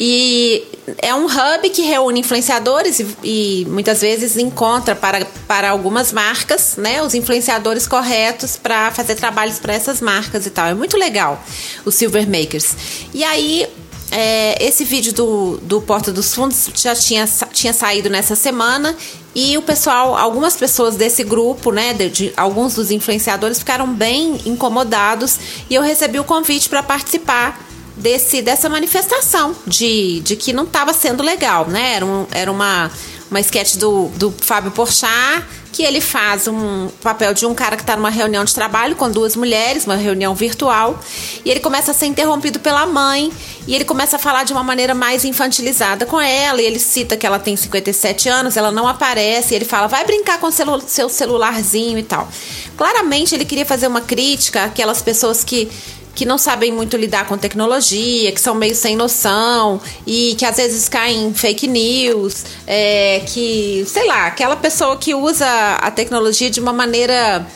e 0.00 0.64
é 0.98 1.12
um 1.14 1.26
hub 1.26 1.70
que 1.70 1.82
reúne 1.82 2.20
influenciadores 2.20 3.00
e, 3.00 3.16
e, 3.24 3.66
muitas 3.68 4.00
vezes 4.00 4.36
encontra 4.36 4.94
para, 4.94 5.26
para 5.46 5.70
algumas 5.70 6.12
marcas, 6.12 6.76
né, 6.76 7.02
os 7.02 7.14
influenciadores 7.14 7.86
corretos 7.86 8.56
para 8.56 8.92
fazer 8.92 9.16
trabalhos 9.16 9.58
para 9.58 9.74
essas 9.74 10.00
marcas 10.00 10.46
e 10.46 10.50
tal. 10.50 10.68
É 10.68 10.74
muito 10.74 10.96
legal 10.96 11.42
o 11.84 11.90
Silver 11.90 12.28
Makers. 12.28 12.76
E 13.12 13.24
aí 13.24 13.66
é, 14.10 14.64
esse 14.64 14.84
vídeo 14.84 15.12
do, 15.12 15.58
do 15.58 15.80
Porta 15.80 16.10
dos 16.10 16.34
Fundos 16.34 16.70
já 16.74 16.94
tinha, 16.94 17.26
tinha 17.52 17.72
saído 17.72 18.08
nessa 18.08 18.34
semana 18.34 18.96
e 19.34 19.56
o 19.58 19.62
pessoal, 19.62 20.16
algumas 20.16 20.56
pessoas 20.56 20.96
desse 20.96 21.22
grupo, 21.22 21.70
né, 21.70 21.92
de, 21.92 22.08
de, 22.08 22.32
alguns 22.36 22.74
dos 22.74 22.90
influenciadores 22.90 23.58
ficaram 23.58 23.92
bem 23.92 24.40
incomodados 24.46 25.38
e 25.68 25.74
eu 25.74 25.82
recebi 25.82 26.18
o 26.18 26.24
convite 26.24 26.68
para 26.68 26.82
participar 26.82 27.60
desse, 27.96 28.40
dessa 28.40 28.68
manifestação 28.68 29.54
de, 29.66 30.20
de 30.20 30.36
que 30.36 30.52
não 30.52 30.64
estava 30.64 30.92
sendo 30.92 31.22
legal, 31.22 31.66
né? 31.68 31.94
Era, 31.94 32.06
um, 32.06 32.26
era 32.30 32.50
uma, 32.50 32.90
uma 33.30 33.40
sketch 33.40 33.76
do, 33.76 34.08
do 34.16 34.32
Fábio 34.40 34.70
Porchat 34.70 35.44
que 35.72 35.82
ele 35.82 36.00
faz 36.00 36.48
um 36.48 36.88
papel 37.02 37.34
de 37.34 37.46
um 37.46 37.54
cara 37.54 37.76
que 37.76 37.82
está 37.82 37.96
numa 37.96 38.10
reunião 38.10 38.44
de 38.44 38.54
trabalho 38.54 38.96
com 38.96 39.10
duas 39.10 39.36
mulheres, 39.36 39.84
uma 39.84 39.96
reunião 39.96 40.34
virtual, 40.34 40.98
e 41.44 41.50
ele 41.50 41.60
começa 41.60 41.90
a 41.90 41.94
ser 41.94 42.06
interrompido 42.06 42.58
pela 42.58 42.86
mãe, 42.86 43.32
e 43.66 43.74
ele 43.74 43.84
começa 43.84 44.16
a 44.16 44.18
falar 44.18 44.44
de 44.44 44.52
uma 44.52 44.62
maneira 44.62 44.94
mais 44.94 45.24
infantilizada 45.24 46.06
com 46.06 46.20
ela, 46.20 46.60
e 46.60 46.64
ele 46.64 46.78
cita 46.78 47.16
que 47.16 47.26
ela 47.26 47.38
tem 47.38 47.56
57 47.56 48.28
anos, 48.28 48.56
ela 48.56 48.72
não 48.72 48.88
aparece, 48.88 49.52
e 49.52 49.56
ele 49.56 49.64
fala, 49.64 49.86
vai 49.86 50.04
brincar 50.04 50.38
com 50.38 50.50
celu 50.50 50.82
seu 50.86 51.08
celularzinho 51.08 51.98
e 51.98 52.02
tal. 52.02 52.28
Claramente 52.76 53.34
ele 53.34 53.44
queria 53.44 53.66
fazer 53.66 53.86
uma 53.86 54.00
crítica 54.00 54.64
àquelas 54.64 55.02
pessoas 55.02 55.44
que 55.44 55.70
que 56.18 56.26
não 56.26 56.36
sabem 56.36 56.72
muito 56.72 56.96
lidar 56.96 57.28
com 57.28 57.38
tecnologia, 57.38 58.32
que 58.32 58.40
são 58.40 58.52
meio 58.52 58.74
sem 58.74 58.96
noção 58.96 59.80
e 60.04 60.34
que 60.36 60.44
às 60.44 60.56
vezes 60.56 60.88
caem 60.88 61.28
em 61.28 61.32
fake 61.32 61.68
news, 61.68 62.44
é, 62.66 63.22
que, 63.24 63.84
sei 63.86 64.04
lá, 64.04 64.26
aquela 64.26 64.56
pessoa 64.56 64.96
que 64.96 65.14
usa 65.14 65.46
a 65.76 65.88
tecnologia 65.92 66.50
de 66.50 66.58
uma 66.58 66.72
maneira 66.72 67.46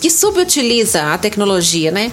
que 0.00 0.08
subutiliza 0.08 1.12
a 1.12 1.18
tecnologia, 1.18 1.90
né? 1.90 2.10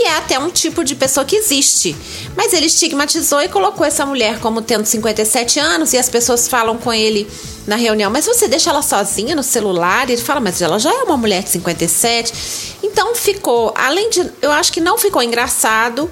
Que 0.00 0.06
é 0.06 0.16
até 0.16 0.38
um 0.38 0.48
tipo 0.48 0.82
de 0.82 0.94
pessoa 0.94 1.26
que 1.26 1.36
existe. 1.36 1.94
Mas 2.34 2.54
ele 2.54 2.64
estigmatizou 2.64 3.42
e 3.42 3.48
colocou 3.48 3.84
essa 3.84 4.06
mulher 4.06 4.40
como 4.40 4.62
tendo 4.62 4.86
57 4.86 5.60
anos 5.60 5.92
e 5.92 5.98
as 5.98 6.08
pessoas 6.08 6.48
falam 6.48 6.78
com 6.78 6.90
ele 6.90 7.28
na 7.66 7.76
reunião, 7.76 8.10
mas 8.10 8.24
você 8.24 8.48
deixa 8.48 8.70
ela 8.70 8.80
sozinha 8.80 9.36
no 9.36 9.42
celular? 9.42 10.08
E 10.08 10.14
ele 10.14 10.22
fala, 10.22 10.40
mas 10.40 10.62
ela 10.62 10.78
já 10.78 10.90
é 10.90 11.02
uma 11.02 11.18
mulher 11.18 11.42
de 11.42 11.50
57. 11.50 12.78
Então 12.82 13.14
ficou, 13.14 13.74
além 13.76 14.08
de, 14.08 14.30
eu 14.40 14.50
acho 14.50 14.72
que 14.72 14.80
não 14.80 14.96
ficou 14.96 15.22
engraçado 15.22 16.10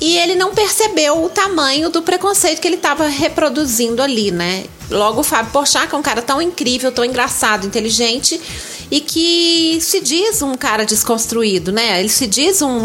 e 0.00 0.16
ele 0.16 0.34
não 0.34 0.54
percebeu 0.54 1.22
o 1.22 1.28
tamanho 1.28 1.90
do 1.90 2.00
preconceito 2.00 2.60
que 2.60 2.66
ele 2.66 2.76
estava 2.76 3.06
reproduzindo 3.06 4.02
ali, 4.02 4.30
né? 4.30 4.64
Logo 4.90 5.20
o 5.20 5.24
Fábio 5.24 5.52
Porchat, 5.52 5.92
é 5.92 5.96
um 5.96 6.02
cara 6.02 6.22
tão 6.22 6.40
incrível, 6.40 6.90
tão 6.90 7.04
engraçado, 7.04 7.66
inteligente 7.66 8.40
e 8.90 9.00
que 9.00 9.78
se 9.80 10.00
diz 10.00 10.42
um 10.42 10.54
cara 10.54 10.84
desconstruído, 10.84 11.70
né? 11.70 12.00
Ele 12.00 12.08
se 12.08 12.26
diz 12.26 12.60
um, 12.60 12.82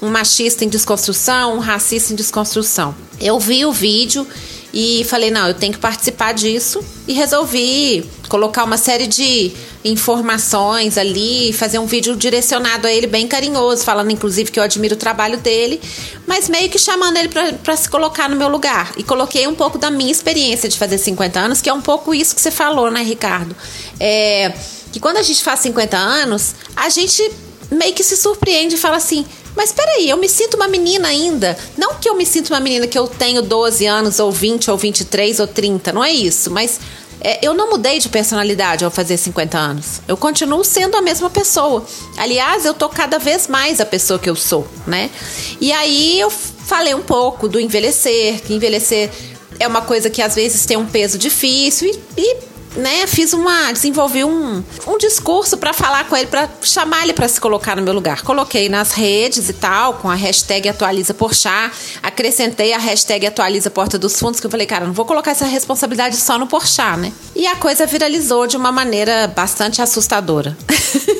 um 0.00 0.08
machista 0.08 0.64
em 0.64 0.68
desconstrução, 0.68 1.56
um 1.56 1.58
racista 1.58 2.12
em 2.12 2.16
desconstrução. 2.16 2.94
Eu 3.20 3.40
vi 3.40 3.64
o 3.64 3.72
vídeo 3.72 4.26
e 4.72 5.04
falei, 5.04 5.30
não, 5.30 5.48
eu 5.48 5.54
tenho 5.54 5.72
que 5.72 5.78
participar 5.78 6.32
disso 6.32 6.84
e 7.06 7.12
resolvi 7.12 8.04
colocar 8.28 8.64
uma 8.64 8.76
série 8.76 9.06
de 9.06 9.52
informações 9.84 10.98
ali, 10.98 11.52
fazer 11.52 11.78
um 11.78 11.86
vídeo 11.86 12.14
direcionado 12.14 12.86
a 12.86 12.92
ele 12.92 13.06
bem 13.06 13.26
carinhoso, 13.26 13.84
falando 13.84 14.10
inclusive 14.10 14.50
que 14.50 14.58
eu 14.58 14.62
admiro 14.62 14.94
o 14.94 14.98
trabalho 14.98 15.38
dele, 15.38 15.80
mas 16.26 16.48
meio 16.48 16.68
que 16.68 16.78
chamando 16.78 17.16
ele 17.16 17.28
para 17.28 17.76
se 17.76 17.88
colocar 17.88 18.28
no 18.28 18.36
meu 18.36 18.48
lugar. 18.48 18.92
E 18.96 19.02
coloquei 19.02 19.46
um 19.46 19.54
pouco 19.54 19.78
da 19.78 19.90
minha 19.90 20.12
experiência 20.12 20.68
de 20.68 20.76
fazer 20.76 20.98
50 20.98 21.40
anos, 21.40 21.60
que 21.62 21.70
é 21.70 21.72
um 21.72 21.80
pouco 21.80 22.14
isso 22.14 22.34
que 22.34 22.40
você 22.40 22.50
falou, 22.50 22.90
né, 22.90 23.02
Ricardo? 23.02 23.56
É, 23.98 24.52
que 24.92 25.00
quando 25.00 25.16
a 25.16 25.22
gente 25.22 25.42
faz 25.42 25.60
50 25.60 25.96
anos, 25.96 26.54
a 26.76 26.88
gente 26.90 27.30
meio 27.70 27.94
que 27.94 28.02
se 28.02 28.16
surpreende 28.16 28.74
e 28.74 28.78
fala 28.78 28.96
assim: 28.96 29.24
mas 29.56 29.72
peraí, 29.72 30.08
eu 30.08 30.16
me 30.16 30.28
sinto 30.28 30.54
uma 30.54 30.68
menina 30.68 31.08
ainda. 31.08 31.56
Não 31.76 31.94
que 31.94 32.08
eu 32.08 32.14
me 32.14 32.24
sinto 32.24 32.50
uma 32.50 32.60
menina 32.60 32.86
que 32.86 32.98
eu 32.98 33.06
tenho 33.06 33.42
12 33.42 33.86
anos, 33.86 34.18
ou 34.20 34.30
20, 34.30 34.70
ou 34.70 34.76
23, 34.76 35.40
ou 35.40 35.46
30, 35.46 35.92
não 35.92 36.04
é 36.04 36.12
isso. 36.12 36.50
Mas 36.50 36.80
é, 37.20 37.44
eu 37.44 37.52
não 37.54 37.70
mudei 37.70 37.98
de 37.98 38.08
personalidade 38.08 38.84
ao 38.84 38.90
fazer 38.90 39.16
50 39.16 39.58
anos. 39.58 40.00
Eu 40.06 40.16
continuo 40.16 40.64
sendo 40.64 40.96
a 40.96 41.02
mesma 41.02 41.28
pessoa. 41.28 41.84
Aliás, 42.16 42.64
eu 42.64 42.74
tô 42.74 42.88
cada 42.88 43.18
vez 43.18 43.48
mais 43.48 43.80
a 43.80 43.86
pessoa 43.86 44.18
que 44.18 44.30
eu 44.30 44.36
sou, 44.36 44.66
né? 44.86 45.10
E 45.60 45.72
aí 45.72 46.20
eu 46.20 46.30
falei 46.30 46.94
um 46.94 47.02
pouco 47.02 47.48
do 47.48 47.58
envelhecer, 47.58 48.40
que 48.42 48.54
envelhecer 48.54 49.10
é 49.58 49.66
uma 49.66 49.82
coisa 49.82 50.08
que 50.08 50.22
às 50.22 50.34
vezes 50.34 50.64
tem 50.64 50.76
um 50.76 50.86
peso 50.86 51.18
difícil 51.18 51.88
e, 51.88 52.20
e 52.20 52.36
né, 52.76 53.06
fiz 53.06 53.32
uma, 53.32 53.72
desenvolvi 53.72 54.24
um, 54.24 54.62
um 54.86 54.98
discurso 54.98 55.56
para 55.56 55.72
falar 55.72 56.08
com 56.08 56.16
ele, 56.16 56.26
para 56.26 56.48
chamar 56.62 57.02
ele 57.02 57.12
para 57.12 57.28
se 57.28 57.40
colocar 57.40 57.76
no 57.76 57.82
meu 57.82 57.92
lugar. 57.92 58.22
Coloquei 58.22 58.68
nas 58.68 58.92
redes 58.92 59.48
e 59.48 59.52
tal, 59.52 59.94
com 59.94 60.08
a 60.08 60.14
hashtag 60.14 60.68
atualiza 60.68 61.14
Porchat, 61.14 61.72
acrescentei 62.02 62.72
a 62.72 62.78
hashtag 62.78 63.26
atualiza 63.26 63.70
Porta 63.70 63.98
dos 63.98 64.18
Fundos, 64.18 64.40
que 64.40 64.46
eu 64.46 64.50
falei, 64.50 64.66
cara, 64.66 64.86
não 64.86 64.92
vou 64.92 65.04
colocar 65.04 65.30
essa 65.30 65.46
responsabilidade 65.46 66.16
só 66.16 66.38
no 66.38 66.46
Porchat, 66.46 66.98
né? 66.98 67.12
E 67.34 67.46
a 67.46 67.56
coisa 67.56 67.86
viralizou 67.86 68.46
de 68.46 68.56
uma 68.56 68.70
maneira 68.70 69.26
bastante 69.28 69.82
assustadora. 69.82 70.56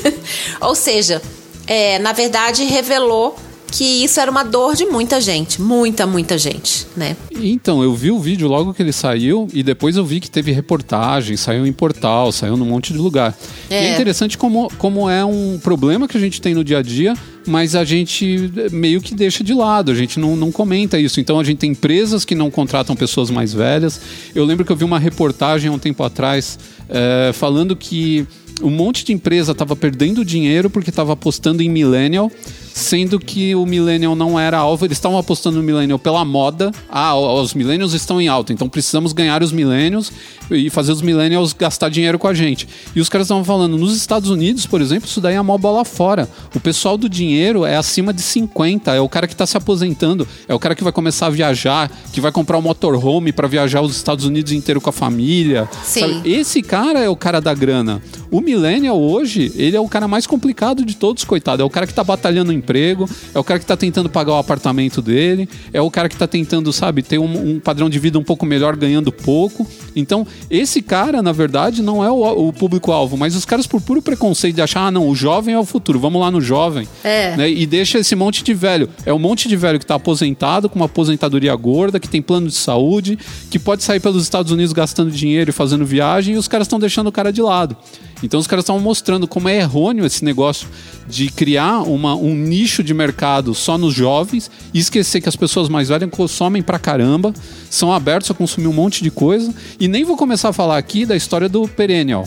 Ou 0.61 0.75
seja, 0.75 1.23
é, 1.67 1.99
na 1.99 2.13
verdade 2.13 2.65
revelou 2.65 3.37
que 3.71 3.85
isso 4.05 4.19
era 4.19 4.31
uma 4.31 4.43
dor 4.43 4.75
de 4.75 4.87
muita 4.87 5.21
gente, 5.21 5.61
muita, 5.61 6.07
muita 6.07 6.39
gente, 6.39 6.87
né? 6.97 7.17
Então, 7.31 7.83
eu 7.83 7.95
vi 7.95 8.11
o 8.11 8.19
vídeo 8.19 8.49
logo 8.49 8.73
que 8.73 8.83
ele 8.83 8.93
saiu 8.93 9.47
e 9.53 9.63
depois 9.63 9.97
eu 9.97 10.05
vi 10.05 10.21
que 10.21 10.31
teve 10.31 10.53
reportagem, 10.53 11.37
saiu 11.37 11.67
em 11.67 11.73
portal, 11.73 12.33
saiu 12.33 12.57
num 12.57 12.65
monte 12.65 12.93
de 12.93 12.99
lugar. 12.99 13.37
É. 13.71 13.83
E 13.83 13.87
é 13.87 13.93
interessante 13.93 14.39
como, 14.39 14.71
como 14.79 15.09
é 15.09 15.25
um 15.25 15.59
problema 15.63 16.09
que 16.09 16.17
a 16.17 16.21
gente 16.21 16.41
tem 16.41 16.55
no 16.55 16.65
dia 16.65 16.79
a 16.79 16.83
dia, 16.83 17.15
mas 17.47 17.75
a 17.75 17.85
gente 17.85 18.51
meio 18.71 19.01
que 19.01 19.15
deixa 19.15 19.43
de 19.45 19.55
lado, 19.55 19.91
a 19.91 19.95
gente 19.95 20.19
não, 20.19 20.37
não 20.37 20.51
comenta 20.53 20.99
isso. 20.99 21.21
Então 21.21 21.39
a 21.39 21.45
gente 21.45 21.59
tem 21.59 21.71
empresas 21.71 22.25
que 22.25 22.35
não 22.35 22.51
contratam 22.51 22.95
pessoas 22.97 23.31
mais 23.31 23.53
velhas. 23.53 24.01
Eu 24.35 24.45
lembro 24.45 24.65
que 24.65 24.73
eu 24.73 24.77
vi 24.77 24.85
uma 24.85 24.99
reportagem 24.99 25.71
há 25.71 25.73
um 25.73 25.79
tempo 25.79 26.03
atrás 26.03 26.59
é, 26.89 27.33
falando 27.33 27.77
que 27.77 28.27
um 28.63 28.71
monte 28.71 29.05
de 29.05 29.13
empresa 29.13 29.53
estava 29.53 29.77
perdendo 29.77 30.25
dinheiro 30.25 30.69
porque 30.71 30.91
estava 30.91 31.13
apostando 31.13 31.63
em 31.63 31.69
millennial 31.69 32.31
sendo 32.79 33.19
que 33.19 33.55
o 33.55 33.67
millennial 33.67 34.15
não 34.15 34.39
era 34.39 34.59
alvo, 34.59 34.85
eles 34.85 34.97
estavam 34.97 35.19
apostando 35.19 35.57
no 35.59 35.63
millennial 35.63 35.99
pela 35.99 36.25
moda. 36.25 36.71
Ah, 36.89 37.17
os 37.17 37.53
millennials 37.53 37.93
estão 37.93 38.21
em 38.21 38.29
alta, 38.29 38.53
então 38.53 38.69
precisamos 38.69 39.13
ganhar 39.13 39.43
os 39.43 39.53
millennials 39.53 40.13
e 40.51 40.71
fazer 40.71 40.93
os 40.93 41.03
millennials 41.03 41.53
gastar 41.53 41.89
dinheiro 41.89 42.19
com 42.19 42.29
a 42.29 42.35
gente. 42.35 42.69
E 42.95 43.01
os 43.01 43.09
caras 43.09 43.27
estavam 43.27 43.45
falando, 43.45 43.77
nos 43.77 43.95
Estados 43.97 44.31
Unidos, 44.31 44.65
por 44.65 44.81
exemplo, 44.81 45.09
isso 45.09 45.21
daí 45.21 45.35
é 45.35 45.41
uma 45.41 45.59
bola 45.59 45.85
fora. 45.85 46.29
O 46.55 46.61
pessoal 46.61 46.97
do 46.97 47.09
dinheiro 47.09 47.65
é 47.65 47.77
acima 47.77 48.13
de 48.13 48.23
50, 48.23 48.95
é 48.95 49.01
o 49.01 49.09
cara 49.09 49.27
que 49.27 49.35
está 49.35 49.45
se 49.45 49.57
aposentando, 49.57 50.27
é 50.47 50.55
o 50.55 50.59
cara 50.59 50.75
que 50.75 50.85
vai 50.85 50.93
começar 50.93 51.27
a 51.27 51.31
viajar, 51.31 51.91
que 52.13 52.21
vai 52.21 52.31
comprar 52.31 52.57
um 52.59 52.63
motorhome 52.63 53.33
para 53.33 53.49
viajar 53.49 53.83
os 53.83 53.97
Estados 53.97 54.25
Unidos 54.25 54.53
inteiro 54.53 54.81
com 54.81 54.89
a 54.89 54.93
família. 54.93 55.69
Sim. 55.83 56.23
Esse 56.25 56.63
cara 56.63 57.01
é 57.01 57.09
o 57.09 57.17
cara 57.17 57.41
da 57.41 57.53
grana. 57.53 58.01
O 58.31 58.41
millennial 58.49 58.99
hoje, 58.99 59.53
ele 59.57 59.77
é 59.77 59.81
o 59.81 59.87
cara 59.87 60.09
mais 60.09 60.27
complicado 60.27 60.83
de 60.83 60.97
todos, 60.97 61.23
coitado. 61.23 61.63
É 61.63 61.65
o 61.65 61.69
cara 61.69 61.87
que 61.87 61.93
está 61.93 62.03
batalhando 62.03 62.51
em 62.51 62.57
emprego, 62.57 63.09
é 63.35 63.39
o 63.39 63.45
cara 63.45 63.59
que 63.59 63.65
está 63.65 63.77
tentando 63.77 64.09
pagar 64.09 64.33
o 64.33 64.37
apartamento 64.37 65.03
dele, 65.03 65.47
é 65.71 65.83
o 65.83 65.91
cara 65.91 66.09
que 66.09 66.15
está 66.15 66.27
tentando, 66.27 66.73
sabe, 66.73 67.03
ter 67.03 67.19
um, 67.19 67.57
um, 67.57 67.61
padrão 67.61 67.91
de 67.91 67.99
vida 67.99 68.19
um 68.19 68.25
pouco 68.25 68.47
melhor 68.47 68.75
ganhando 68.75 69.13
pouco. 69.13 69.67
Então, 69.95 70.27
esse 70.51 70.81
cara, 70.81 71.21
na 71.21 71.31
verdade, 71.31 71.83
não 71.83 72.03
é 72.03 72.11
o, 72.11 72.49
o 72.49 72.53
público-alvo, 72.53 73.19
mas 73.19 73.37
os 73.37 73.45
caras, 73.45 73.67
por 73.67 73.83
puro 73.83 74.01
preconceito 74.01 74.55
de 74.55 74.63
achar, 74.63 74.87
ah, 74.87 74.91
não, 74.91 75.07
o 75.07 75.15
jovem 75.15 75.55
é 75.55 75.59
o 75.59 75.65
futuro, 75.65 75.99
vamos 75.99 76.21
lá 76.21 76.31
no 76.31 76.41
jovem. 76.41 76.89
É. 77.05 77.37
Né, 77.37 77.51
e 77.51 77.67
deixa 77.67 77.99
esse 77.99 78.17
monte 78.17 78.43
de 78.43 78.55
velho. 78.55 78.89
É 79.05 79.13
um 79.13 79.19
monte 79.19 79.47
de 79.47 79.57
velho 79.57 79.79
que 79.79 79.85
está 79.85 79.97
aposentado, 79.97 80.71
com 80.71 80.77
uma 80.77 80.87
aposentadoria 80.87 81.55
gorda, 81.55 82.01
que 82.01 82.09
tem 82.09 82.23
plano 82.23 82.49
de 82.49 82.55
saúde, 82.55 83.19
que 83.51 83.59
pode 83.59 83.83
sair 83.83 84.01
pelos 84.01 84.23
Estados 84.23 84.51
Unidos 84.51 84.73
gastando 84.73 85.11
dinheiro 85.11 85.51
e 85.51 85.53
fazendo 85.53 85.85
viagem, 85.85 86.35
e 86.35 86.39
os 86.39 86.49
caras 86.49 86.67
estão 86.67 86.79
deixando 86.79 87.09
o 87.09 87.13
cara 87.13 87.31
de 87.31 87.43
lado. 87.43 87.77
Então 88.23 88.41
os 88.41 88.47
caras 88.47 88.65
estavam 88.65 88.83
mostrando 88.83 89.27
como 89.29 89.49
é 89.49 89.59
errôneo 89.59 90.05
esse 90.05 90.25
negócio 90.25 90.69
de 91.07 91.31
criar 91.31 91.83
uma, 91.83 92.15
um 92.15 92.35
nicho 92.35 92.83
de 92.83 92.93
mercado 92.93 93.55
só 93.55 93.79
nos 93.79 93.95
jovens 93.95 94.51
e 94.75 94.79
esquecer 94.79 95.21
que 95.21 95.29
as 95.29 95.37
pessoas 95.37 95.69
mais 95.69 95.89
velhas 95.89 96.11
consomem 96.11 96.63
pra 96.63 96.79
caramba, 96.79 97.33
são 97.71 97.93
abertos 97.93 98.31
a 98.31 98.35
consumir 98.35 98.67
um 98.67 98.73
monte 98.73 99.03
de 99.03 99.11
coisa. 99.11 99.53
E 99.79 99.89
nem 99.89 100.05
vou 100.05 100.17
começar 100.17 100.51
a 100.51 100.53
falar 100.53 100.79
aqui 100.79 101.07
da 101.07 101.17
história 101.17 101.49
do 101.49 101.67
Perennial. 101.69 102.27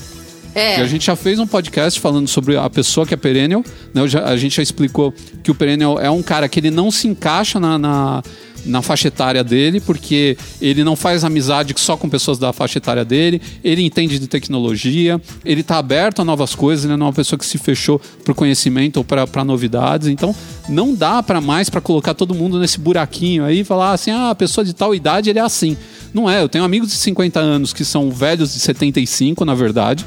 É. 0.53 0.75
A 0.75 0.85
gente 0.85 1.05
já 1.05 1.15
fez 1.15 1.39
um 1.39 1.47
podcast 1.47 1.99
falando 1.99 2.27
sobre 2.27 2.57
a 2.57 2.69
pessoa 2.69 3.05
que 3.05 3.13
é 3.13 3.17
perennial. 3.17 3.63
Né? 3.93 4.07
Já, 4.07 4.25
a 4.25 4.35
gente 4.35 4.57
já 4.57 4.63
explicou 4.63 5.13
que 5.41 5.49
o 5.49 5.55
perennial 5.55 5.99
é 5.99 6.09
um 6.09 6.21
cara 6.21 6.49
que 6.49 6.59
ele 6.59 6.69
não 6.69 6.91
se 6.91 7.07
encaixa 7.07 7.59
na, 7.59 7.77
na, 7.77 8.23
na, 8.66 8.82
faixa 8.82 9.07
etária 9.07 9.43
dele, 9.43 9.80
porque 9.80 10.38
ele 10.62 10.84
não 10.84 10.95
faz 10.95 11.24
amizade 11.24 11.74
só 11.78 11.95
com 11.97 12.09
pessoas 12.09 12.38
da 12.38 12.51
faixa 12.51 12.78
etária 12.78 13.05
dele, 13.05 13.41
ele 13.64 13.84
entende 13.84 14.20
de 14.20 14.28
tecnologia, 14.28 15.22
ele 15.43 15.62
está 15.62 15.78
aberto 15.78 16.22
a 16.22 16.26
novas 16.26 16.55
coisas, 16.55 16.86
ele 16.86 16.95
não 16.95 17.07
é 17.07 17.09
uma 17.09 17.14
pessoa 17.14 17.38
que 17.38 17.45
se 17.45 17.57
fechou 17.57 17.99
para 18.24 18.32
o 18.32 18.36
conhecimento 18.36 18.97
ou 18.97 19.03
para 19.03 19.43
novidades. 19.43 20.07
Então, 20.07 20.36
não 20.70 20.93
dá 20.93 21.22
para 21.22 21.41
mais 21.41 21.70
para 21.70 21.82
colocar 21.82 22.14
todo 22.14 22.34
mundo 22.34 22.59
nesse 22.59 22.80
buraquinho 22.80 23.45
aí 23.45 23.59
e 23.59 23.64
falar 23.64 23.93
assim: 23.93 24.12
ah, 24.12 24.30
a 24.30 24.36
pessoa 24.36 24.64
de 24.64 24.74
tal 24.74 24.93
idade 24.93 25.30
ele 25.30 25.39
é 25.39 25.41
assim. 25.41 25.78
Não 26.14 26.30
é, 26.30 26.41
eu 26.41 26.49
tenho 26.49 26.64
amigos 26.64 26.89
de 26.89 26.95
50 26.95 27.39
anos 27.39 27.74
que 27.74 27.86
são 27.86 28.12
velhos 28.12 28.53
de 28.53 28.59
75, 28.59 29.45
na 29.45 29.55
verdade 29.55 30.05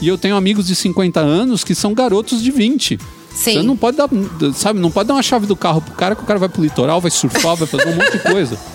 e 0.00 0.08
eu 0.08 0.18
tenho 0.18 0.36
amigos 0.36 0.66
de 0.66 0.74
50 0.74 1.20
anos 1.20 1.64
que 1.64 1.74
são 1.74 1.94
garotos 1.94 2.42
de 2.42 2.50
20. 2.50 2.98
Sim. 3.36 3.52
Você 3.52 3.62
não 3.62 3.76
pode 3.76 3.98
dar, 3.98 4.08
sabe, 4.54 4.80
não 4.80 4.90
pode 4.90 5.06
dar 5.06 5.14
uma 5.14 5.22
chave 5.22 5.46
do 5.46 5.54
carro 5.54 5.82
pro 5.82 5.92
cara 5.94 6.16
que 6.16 6.22
o 6.22 6.26
cara 6.26 6.38
vai 6.38 6.48
pro 6.48 6.62
litoral, 6.62 7.02
vai 7.02 7.10
surfar, 7.10 7.54
vai 7.54 7.68
fazer 7.68 7.86
um 7.88 7.94
monte 7.94 8.12
de 8.12 8.18
coisa. 8.20 8.58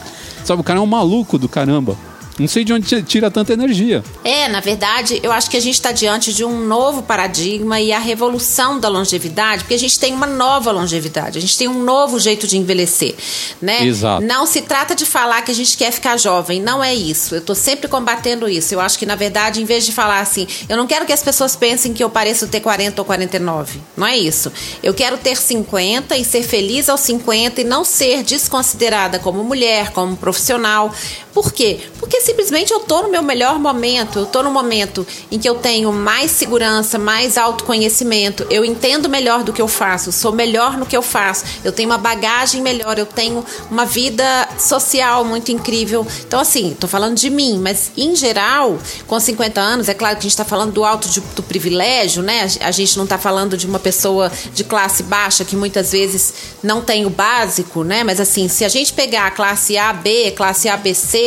Sabe, 0.45 0.61
o 0.61 0.63
cara 0.63 0.79
é 0.79 0.81
um 0.81 0.87
maluco 0.87 1.37
do 1.37 1.47
caramba. 1.47 1.95
Não 2.39 2.47
sei 2.47 2.63
de 2.63 2.73
onde 2.73 3.01
tira 3.03 3.29
tanta 3.29 3.53
energia. 3.53 4.03
É, 4.23 4.47
na 4.47 4.59
verdade, 4.59 5.19
eu 5.23 5.31
acho 5.31 5.49
que 5.49 5.57
a 5.57 5.61
gente 5.61 5.75
está 5.75 5.91
diante 5.91 6.33
de 6.33 6.43
um 6.43 6.65
novo 6.65 7.03
paradigma 7.03 7.79
e 7.79 7.91
a 7.91 7.99
revolução 7.99 8.79
da 8.79 8.87
longevidade, 8.87 9.63
porque 9.63 9.73
a 9.75 9.79
gente 9.79 9.99
tem 9.99 10.13
uma 10.13 10.27
nova 10.27 10.71
longevidade, 10.71 11.37
a 11.37 11.41
gente 11.41 11.57
tem 11.57 11.67
um 11.67 11.83
novo 11.83 12.19
jeito 12.19 12.47
de 12.47 12.57
envelhecer, 12.57 13.15
né? 13.61 13.85
Exato. 13.85 14.23
Não 14.23 14.45
se 14.45 14.61
trata 14.61 14.95
de 14.95 15.05
falar 15.05 15.41
que 15.41 15.51
a 15.51 15.55
gente 15.55 15.77
quer 15.77 15.91
ficar 15.91 16.17
jovem, 16.17 16.61
não 16.61 16.83
é 16.83 16.93
isso. 16.93 17.35
Eu 17.35 17.39
estou 17.39 17.55
sempre 17.55 17.87
combatendo 17.87 18.47
isso. 18.47 18.73
Eu 18.73 18.79
acho 18.79 18.97
que, 18.97 19.05
na 19.05 19.15
verdade, 19.15 19.61
em 19.61 19.65
vez 19.65 19.85
de 19.85 19.91
falar 19.91 20.19
assim, 20.19 20.47
eu 20.67 20.77
não 20.77 20.87
quero 20.87 21.05
que 21.05 21.13
as 21.13 21.23
pessoas 21.23 21.55
pensem 21.55 21.93
que 21.93 22.03
eu 22.03 22.09
pareço 22.09 22.47
ter 22.47 22.59
40 22.59 23.01
ou 23.01 23.05
49. 23.05 23.79
Não 23.95 24.07
é 24.07 24.17
isso. 24.17 24.51
Eu 24.81 24.93
quero 24.93 25.17
ter 25.17 25.37
50 25.37 26.17
e 26.17 26.25
ser 26.25 26.43
feliz 26.43 26.89
aos 26.89 27.01
50 27.01 27.61
e 27.61 27.63
não 27.63 27.83
ser 27.83 28.23
desconsiderada 28.23 29.19
como 29.19 29.43
mulher, 29.43 29.91
como 29.91 30.15
profissional. 30.15 30.93
Por 31.33 31.53
quê? 31.53 31.79
Porque 31.99 32.19
simplesmente 32.19 32.71
eu 32.71 32.79
estou 32.79 33.03
no 33.03 33.09
meu 33.09 33.21
melhor 33.21 33.57
momento, 33.57 34.19
eu 34.19 34.23
estou 34.23 34.43
no 34.43 34.51
momento 34.51 35.07
em 35.31 35.39
que 35.39 35.47
eu 35.47 35.55
tenho 35.55 35.91
mais 35.91 36.31
segurança, 36.31 36.97
mais 36.97 37.37
autoconhecimento, 37.37 38.45
eu 38.49 38.65
entendo 38.65 39.07
melhor 39.07 39.43
do 39.43 39.53
que 39.53 39.61
eu 39.61 39.67
faço, 39.67 40.11
sou 40.11 40.33
melhor 40.33 40.77
no 40.77 40.85
que 40.85 40.95
eu 40.95 41.01
faço, 41.01 41.45
eu 41.63 41.71
tenho 41.71 41.89
uma 41.89 41.97
bagagem 41.97 42.61
melhor, 42.61 42.97
eu 42.97 43.05
tenho 43.05 43.45
uma 43.69 43.85
vida 43.85 44.49
social 44.59 45.23
muito 45.23 45.51
incrível. 45.51 46.05
Então, 46.27 46.39
assim, 46.39 46.71
estou 46.71 46.89
falando 46.89 47.15
de 47.15 47.29
mim, 47.29 47.59
mas 47.59 47.91
em 47.95 48.15
geral, 48.15 48.77
com 49.07 49.19
50 49.19 49.61
anos, 49.61 49.87
é 49.87 49.93
claro 49.93 50.15
que 50.15 50.19
a 50.19 50.23
gente 50.23 50.31
está 50.31 50.45
falando 50.45 50.73
do 50.73 50.83
alto 50.83 51.07
de, 51.07 51.21
do 51.35 51.43
privilégio, 51.43 52.21
né? 52.21 52.47
A 52.59 52.71
gente 52.71 52.97
não 52.97 53.05
está 53.05 53.17
falando 53.17 53.55
de 53.55 53.65
uma 53.65 53.79
pessoa 53.79 54.31
de 54.53 54.63
classe 54.63 55.03
baixa 55.03 55.45
que 55.45 55.55
muitas 55.55 55.91
vezes 55.93 56.33
não 56.61 56.81
tem 56.81 57.05
o 57.05 57.09
básico, 57.09 57.83
né? 57.83 58.03
Mas 58.03 58.19
assim, 58.19 58.49
se 58.49 58.65
a 58.65 58.69
gente 58.69 58.91
pegar 58.91 59.27
a 59.27 59.31
classe 59.31 59.77
A, 59.77 59.93
B, 59.93 60.31
classe 60.31 60.67
ABC, 60.67 61.20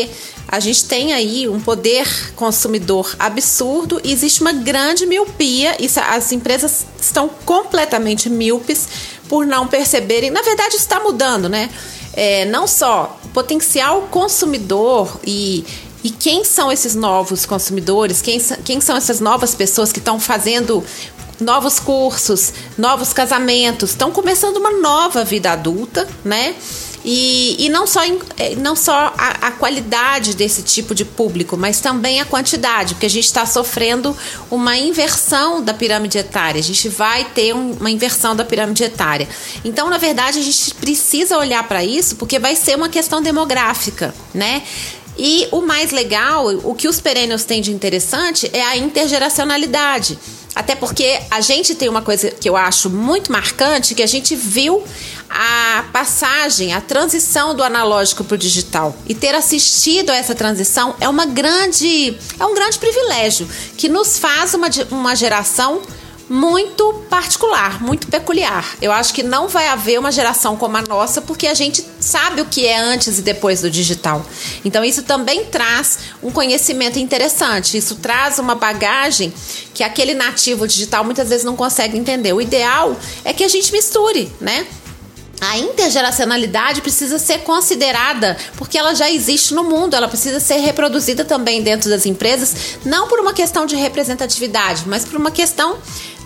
a 0.49 0.61
gente 0.61 0.84
tem 0.84 1.12
aí 1.12 1.49
um 1.49 1.61
poder 1.61 2.07
consumidor 2.36 3.14
absurdo 3.18 4.01
e 4.05 4.12
existe 4.12 4.40
uma 4.40 4.53
grande 4.53 5.07
miopia 5.07 5.76
e 5.80 5.88
as 5.99 6.32
empresas 6.32 6.86
estão 7.01 7.28
completamente 7.45 8.28
míopes 8.28 8.86
por 9.28 9.47
não 9.47 9.66
perceberem. 9.66 10.30
Na 10.30 10.42
verdade, 10.42 10.76
está 10.76 11.01
mudando, 11.01 11.49
né? 11.49 11.70
É, 12.12 12.45
não 12.45 12.66
só 12.66 13.18
potencial 13.32 14.03
consumidor 14.03 15.18
e, 15.26 15.64
e 16.05 16.11
quem 16.11 16.45
são 16.45 16.70
esses 16.70 16.95
novos 16.95 17.45
consumidores, 17.45 18.22
quem, 18.22 18.38
quem 18.64 18.80
são 18.80 18.97
essas 18.97 19.18
novas 19.18 19.55
pessoas 19.55 19.90
que 19.90 19.99
estão 19.99 20.20
fazendo 20.20 20.84
novos 21.40 21.80
cursos, 21.80 22.53
novos 22.78 23.12
casamentos, 23.12 23.90
estão 23.90 24.12
começando 24.12 24.57
uma 24.59 24.70
nova 24.70 25.24
vida 25.24 25.51
adulta, 25.51 26.07
né? 26.24 26.55
E, 27.05 27.66
e 27.66 27.68
não 27.68 27.86
só, 27.86 28.02
eh, 28.38 28.55
não 28.57 28.74
só 28.74 29.12
a, 29.18 29.48
a, 29.48 29.50
qualidade 29.50 30.34
desse 30.34 30.62
tipo 30.62 30.94
de 30.94 31.05
público, 31.05 31.55
mas 31.55 31.78
também 31.78 32.18
a 32.18 32.24
quantidade, 32.24 32.94
porque 32.94 33.05
a 33.05 33.11
gente 33.11 33.26
está 33.26 33.44
sofrendo 33.44 34.16
uma 34.50 34.76
inversão 34.78 35.62
da 35.62 35.74
pirâmide 35.74 36.16
etária. 36.16 36.59
A 36.59 36.62
gente 36.62 36.88
vai 36.88 37.24
ter 37.24 37.55
um, 37.55 37.72
uma 37.72 37.90
inversão 37.90 38.34
da 38.34 38.42
pirâmide 38.42 38.84
etária. 38.84 39.28
Então, 39.62 39.90
na 39.90 39.98
verdade, 39.98 40.38
a 40.38 40.42
gente 40.42 40.74
precisa 40.76 41.36
olhar 41.36 41.68
para 41.68 41.84
isso, 41.84 42.16
porque 42.16 42.38
vai 42.38 42.57
ser 42.57 42.74
uma 42.74 42.88
questão 42.88 43.20
demográfica, 43.20 44.14
né? 44.32 44.62
E 45.16 45.48
o 45.52 45.60
mais 45.62 45.90
legal, 45.90 46.46
o 46.46 46.74
que 46.74 46.88
os 46.88 47.00
perennials 47.00 47.44
têm 47.44 47.62
de 47.62 47.72
interessante 47.72 48.50
é 48.52 48.62
a 48.62 48.76
intergeracionalidade. 48.76 50.18
Até 50.54 50.76
porque 50.76 51.20
a 51.30 51.40
gente 51.40 51.74
tem 51.74 51.88
uma 51.88 52.02
coisa 52.02 52.30
que 52.30 52.48
eu 52.48 52.56
acho 52.56 52.88
muito 52.88 53.32
marcante, 53.32 53.94
que 53.94 54.02
a 54.02 54.06
gente 54.06 54.36
viu 54.36 54.84
a 55.28 55.84
passagem, 55.92 56.72
a 56.72 56.80
transição 56.80 57.54
do 57.56 57.62
analógico 57.62 58.22
para 58.22 58.36
o 58.36 58.38
digital. 58.38 58.96
E 59.08 59.14
ter 59.14 59.34
assistido 59.34 60.10
a 60.10 60.16
essa 60.16 60.34
transição 60.34 60.94
é 61.00 61.08
uma 61.08 61.26
grande, 61.26 62.16
é 62.38 62.44
um 62.46 62.54
grande 62.54 62.78
privilégio 62.78 63.48
que 63.76 63.88
nos 63.88 64.16
faz 64.16 64.54
uma, 64.54 64.68
uma 64.92 65.16
geração 65.16 65.82
muito 66.28 66.92
particular, 67.10 67.82
muito 67.82 68.06
peculiar. 68.06 68.76
Eu 68.80 68.92
acho 68.92 69.12
que 69.12 69.22
não 69.22 69.48
vai 69.48 69.68
haver 69.68 69.98
uma 69.98 70.10
geração 70.10 70.56
como 70.56 70.76
a 70.76 70.82
nossa, 70.82 71.20
porque 71.20 71.46
a 71.46 71.54
gente 71.54 71.84
sabe 72.00 72.40
o 72.40 72.46
que 72.46 72.66
é 72.66 72.78
antes 72.78 73.18
e 73.18 73.22
depois 73.22 73.60
do 73.60 73.70
digital. 73.70 74.24
Então, 74.64 74.84
isso 74.84 75.02
também 75.02 75.44
traz 75.44 75.98
um 76.22 76.30
conhecimento 76.30 76.98
interessante. 76.98 77.76
Isso 77.76 77.96
traz 77.96 78.38
uma 78.38 78.54
bagagem 78.54 79.32
que 79.72 79.82
aquele 79.82 80.14
nativo 80.14 80.66
digital 80.66 81.04
muitas 81.04 81.28
vezes 81.28 81.44
não 81.44 81.56
consegue 81.56 81.98
entender. 81.98 82.32
O 82.32 82.40
ideal 82.40 82.96
é 83.24 83.32
que 83.32 83.44
a 83.44 83.48
gente 83.48 83.70
misture, 83.72 84.30
né? 84.40 84.66
A 85.40 85.58
intergeracionalidade 85.58 86.80
precisa 86.80 87.18
ser 87.18 87.40
considerada 87.40 88.36
porque 88.56 88.78
ela 88.78 88.94
já 88.94 89.10
existe 89.10 89.52
no 89.52 89.64
mundo, 89.64 89.94
ela 89.94 90.08
precisa 90.08 90.40
ser 90.40 90.56
reproduzida 90.56 91.24
também 91.24 91.62
dentro 91.62 91.90
das 91.90 92.06
empresas, 92.06 92.78
não 92.84 93.08
por 93.08 93.20
uma 93.20 93.34
questão 93.34 93.66
de 93.66 93.76
representatividade, 93.76 94.84
mas 94.86 95.04
por 95.04 95.16
uma 95.16 95.30
questão, 95.30 95.76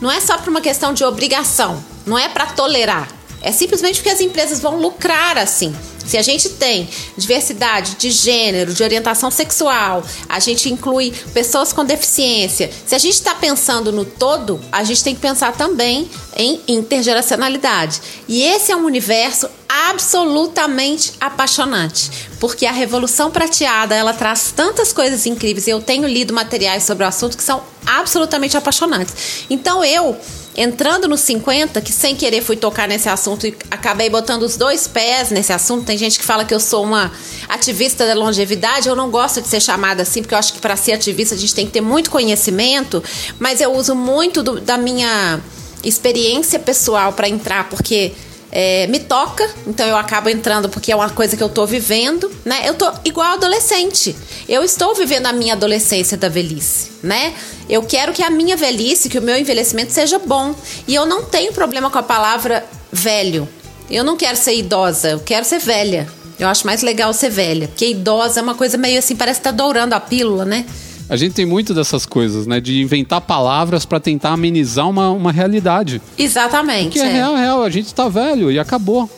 não 0.01 0.11
é 0.11 0.21
só 0.21 0.39
por 0.39 0.49
uma 0.49 0.61
questão 0.61 0.93
de 0.93 1.05
obrigação, 1.05 1.83
não 2.07 2.19
é 2.19 2.29
para 2.29 2.47
tolerar, 2.47 3.09
é 3.43 3.53
simplesmente 3.53 3.97
porque 3.97 4.11
as 4.11 4.21
empresas 4.21 4.61
vão 4.61 4.81
lucrar 4.81 5.39
assim. 5.39 5.75
Se 6.09 6.17
a 6.17 6.23
gente 6.23 6.49
tem 6.49 6.89
diversidade 7.19 7.97
de 7.97 8.11
gênero, 8.11 8.73
de 8.73 8.83
orientação 8.83 9.31
sexual, 9.31 10.03
a 10.27 10.41
gente 10.41 10.73
inclui 10.73 11.13
pessoas 11.35 11.71
com 11.71 11.85
deficiência. 11.85 12.71
Se 12.87 12.95
a 12.95 12.99
gente 12.99 13.13
está 13.13 13.35
pensando 13.35 13.93
no 13.93 14.07
todo, 14.07 14.59
a 14.73 14.83
gente 14.85 15.05
tem 15.05 15.15
que 15.15 15.21
pensar 15.21 15.53
também 15.53 16.11
em 16.35 16.63
intergeracionalidade. 16.67 18.01
E 18.27 18.43
esse 18.43 18.73
é 18.73 18.77
um 18.77 18.87
universo 18.87 19.51
absolutamente 19.69 21.13
apaixonante, 21.21 22.11
porque 22.41 22.65
a 22.65 22.73
Revolução 22.73 23.31
Prateada 23.31 23.95
ela 23.95 24.15
traz 24.15 24.51
tantas 24.57 24.95
coisas 24.95 25.27
incríveis. 25.27 25.69
Eu 25.69 25.83
tenho 25.83 26.09
lido 26.09 26.33
materiais 26.33 26.85
sobre 26.85 27.05
o 27.05 27.07
assunto 27.07 27.37
que 27.37 27.43
são 27.43 27.63
absolutamente 27.85 28.57
apaixonantes. 28.57 29.45
Então 29.51 29.85
eu 29.85 30.17
entrando 30.61 31.07
nos 31.07 31.21
50, 31.21 31.81
que 31.81 31.93
sem 31.93 32.17
querer 32.17 32.43
fui 32.43 32.57
tocar 32.57 32.89
nesse 32.89 33.09
assunto 33.09 33.47
e 33.47 33.57
acabei 33.71 34.11
botando 34.11 34.43
os 34.43 34.57
dois 34.57 34.89
pés 34.89 35.31
nesse 35.31 35.53
assunto. 35.53 35.87
Tem 35.87 35.97
gente 35.97 36.19
que 36.19 36.25
fala 36.25 36.45
que 36.45 36.53
eu 36.53 36.59
sou 36.59 36.83
uma 36.83 37.13
ativista 37.49 38.05
da 38.05 38.15
longevidade. 38.15 38.89
Eu 38.89 38.97
não 38.97 39.09
gosto 39.09 39.41
de 39.41 39.47
ser 39.47 39.61
chamada 39.61 40.03
assim, 40.03 40.21
porque 40.21 40.35
eu 40.35 40.39
acho 40.39 40.53
que 40.53 40.59
para 40.59 40.75
ser 40.75 40.95
ativista 40.95 41.37
a 41.37 41.39
gente 41.39 41.55
tem 41.55 41.65
que 41.65 41.71
ter 41.71 41.81
muito 41.81 42.11
conhecimento, 42.11 43.01
mas 43.39 43.61
eu 43.61 43.73
uso 43.73 43.95
muito 43.95 44.43
do, 44.43 44.61
da 44.61 44.77
minha 44.77 45.41
experiência 45.85 46.59
pessoal 46.59 47.13
para 47.13 47.29
entrar, 47.29 47.69
porque 47.69 48.13
é, 48.51 48.87
me 48.87 48.99
toca, 48.99 49.49
então 49.67 49.87
eu 49.87 49.97
acabo 49.97 50.29
entrando 50.29 50.69
porque 50.69 50.91
é 50.91 50.97
uma 50.97 51.11
coisa 51.11 51.37
que 51.37 51.43
eu 51.43 51.49
estou 51.49 51.67
vivendo, 51.67 52.31
né? 52.45 52.63
Eu 52.65 52.75
tô 52.75 52.91
igual 53.05 53.35
adolescente. 53.35 54.17
Eu 54.49 54.65
estou 54.65 54.95
vivendo 54.95 55.27
a 55.27 55.33
minha 55.33 55.55
adolescência 55.55 56.17
da 56.17 56.29
velhice, 56.29 56.91
né? 57.03 57.35
Eu 57.69 57.83
quero 57.83 58.13
que 58.13 58.23
a 58.23 58.31
minha 58.31 58.57
velhice, 58.57 59.09
que 59.09 59.19
o 59.19 59.23
meu 59.23 59.37
envelhecimento 59.37 59.93
seja 59.93 60.19
bom. 60.19 60.55
E 60.87 60.95
eu 60.95 61.05
não 61.05 61.25
tenho 61.25 61.53
problema 61.53 61.91
com 61.91 61.99
a 61.99 62.03
palavra 62.03 62.65
velho. 62.91 63.47
Eu 63.91 64.03
não 64.03 64.17
quero 64.17 64.37
ser 64.37 64.55
idosa, 64.55 65.11
eu 65.11 65.21
quero 65.21 65.45
ser 65.45 65.59
velha. 65.59 66.09
Eu 66.39 66.49
acho 66.49 66.65
mais 66.65 66.83
legal 66.83 67.13
ser 67.13 67.31
velha, 67.31 67.67
porque 67.69 67.89
idosa 67.89 68.41
é 68.41 68.43
uma 68.43 68.55
coisa 68.55 68.79
meio 68.79 68.99
assim, 68.99 69.17
parece 69.17 69.41
que 69.41 69.45
tá 69.45 69.51
dourando 69.51 69.93
a 69.93 70.01
pílula, 70.01 70.45
né? 70.45 70.65
A 71.11 71.17
gente 71.17 71.35
tem 71.35 71.47
muito 71.47 71.73
dessas 71.73 72.05
coisas, 72.05 72.47
né? 72.47 72.61
De 72.61 72.83
inventar 72.83 73.21
palavras 73.21 73.87
para 73.87 73.99
tentar 73.99 74.31
amenizar 74.31 74.89
uma, 74.89 75.11
uma 75.11 75.33
realidade. 75.33 76.03
Exatamente. 76.19 76.91
Que 76.91 77.01
é, 77.01 77.07
é 77.07 77.13
real, 77.13 77.35
real. 77.35 77.63
A 77.63 77.71
gente 77.71 77.95
tá 77.95 78.09
velho 78.09 78.51
e 78.51 78.59
acabou. 78.59 79.09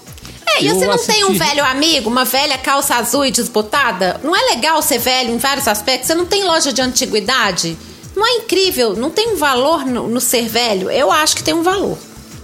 É, 0.46 0.62
e 0.62 0.68
você 0.68 0.86
não 0.86 0.94
assisti... 0.94 1.12
tem 1.12 1.24
um 1.24 1.32
velho 1.32 1.64
amigo, 1.64 2.08
uma 2.08 2.24
velha 2.24 2.56
calça 2.58 2.94
azul 2.94 3.24
e 3.24 3.30
desbotada? 3.30 4.20
Não 4.22 4.34
é 4.34 4.54
legal 4.54 4.80
ser 4.82 4.98
velho 4.98 5.34
em 5.34 5.38
vários 5.38 5.66
aspectos? 5.66 6.06
Você 6.06 6.14
não 6.14 6.26
tem 6.26 6.44
loja 6.44 6.72
de 6.72 6.80
antiguidade? 6.80 7.76
Não 8.14 8.26
é 8.26 8.38
incrível? 8.38 8.94
Não 8.94 9.10
tem 9.10 9.32
um 9.32 9.36
valor 9.36 9.84
no, 9.84 10.08
no 10.08 10.20
ser 10.20 10.48
velho? 10.48 10.90
Eu 10.90 11.10
acho 11.10 11.36
que 11.36 11.42
tem 11.42 11.54
um 11.54 11.62
valor, 11.62 11.98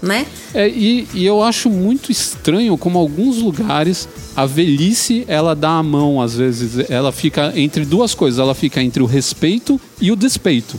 né? 0.06 0.26
É, 0.54 0.68
e, 0.68 1.06
e 1.14 1.26
eu 1.26 1.42
acho 1.42 1.68
muito 1.68 2.10
estranho 2.10 2.76
como 2.78 2.98
alguns 2.98 3.38
lugares 3.38 4.08
a 4.34 4.46
velhice 4.46 5.24
ela 5.28 5.54
dá 5.54 5.70
a 5.70 5.82
mão 5.82 6.20
às 6.20 6.36
vezes 6.36 6.88
ela 6.90 7.12
fica 7.12 7.52
entre 7.56 7.84
duas 7.84 8.14
coisas 8.14 8.38
ela 8.38 8.54
fica 8.54 8.82
entre 8.82 9.02
o 9.02 9.06
respeito 9.06 9.80
e 10.00 10.12
o 10.12 10.16
despeito 10.16 10.78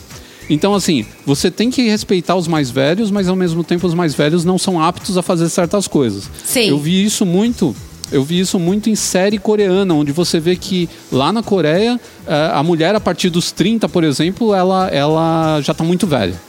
então 0.49 0.73
assim 0.73 1.05
você 1.25 1.51
tem 1.51 1.69
que 1.69 1.81
respeitar 1.89 2.35
os 2.35 2.47
mais 2.47 2.71
velhos 2.71 3.11
mas 3.11 3.27
ao 3.27 3.35
mesmo 3.35 3.63
tempo 3.63 3.85
os 3.85 3.93
mais 3.93 4.15
velhos 4.15 4.45
não 4.45 4.57
são 4.57 4.81
aptos 4.81 5.17
a 5.17 5.21
fazer 5.21 5.49
certas 5.49 5.87
coisas 5.87 6.29
Sim. 6.43 6.69
eu 6.69 6.79
vi 6.79 7.03
isso 7.03 7.25
muito 7.25 7.75
eu 8.11 8.23
vi 8.23 8.39
isso 8.39 8.57
muito 8.57 8.89
em 8.89 8.95
série 8.95 9.37
coreana, 9.37 9.93
onde 9.93 10.11
você 10.11 10.39
vê 10.39 10.55
que 10.55 10.89
lá 11.11 11.33
na 11.33 11.43
Coreia, 11.43 11.99
eh, 12.25 12.51
a 12.53 12.63
mulher, 12.63 12.95
a 12.95 12.99
partir 13.01 13.29
dos 13.29 13.51
30, 13.51 13.89
por 13.89 14.03
exemplo, 14.03 14.53
ela, 14.53 14.87
ela 14.87 15.59
já 15.61 15.73
está 15.73 15.83
muito 15.83 16.07
velha. 16.07 16.39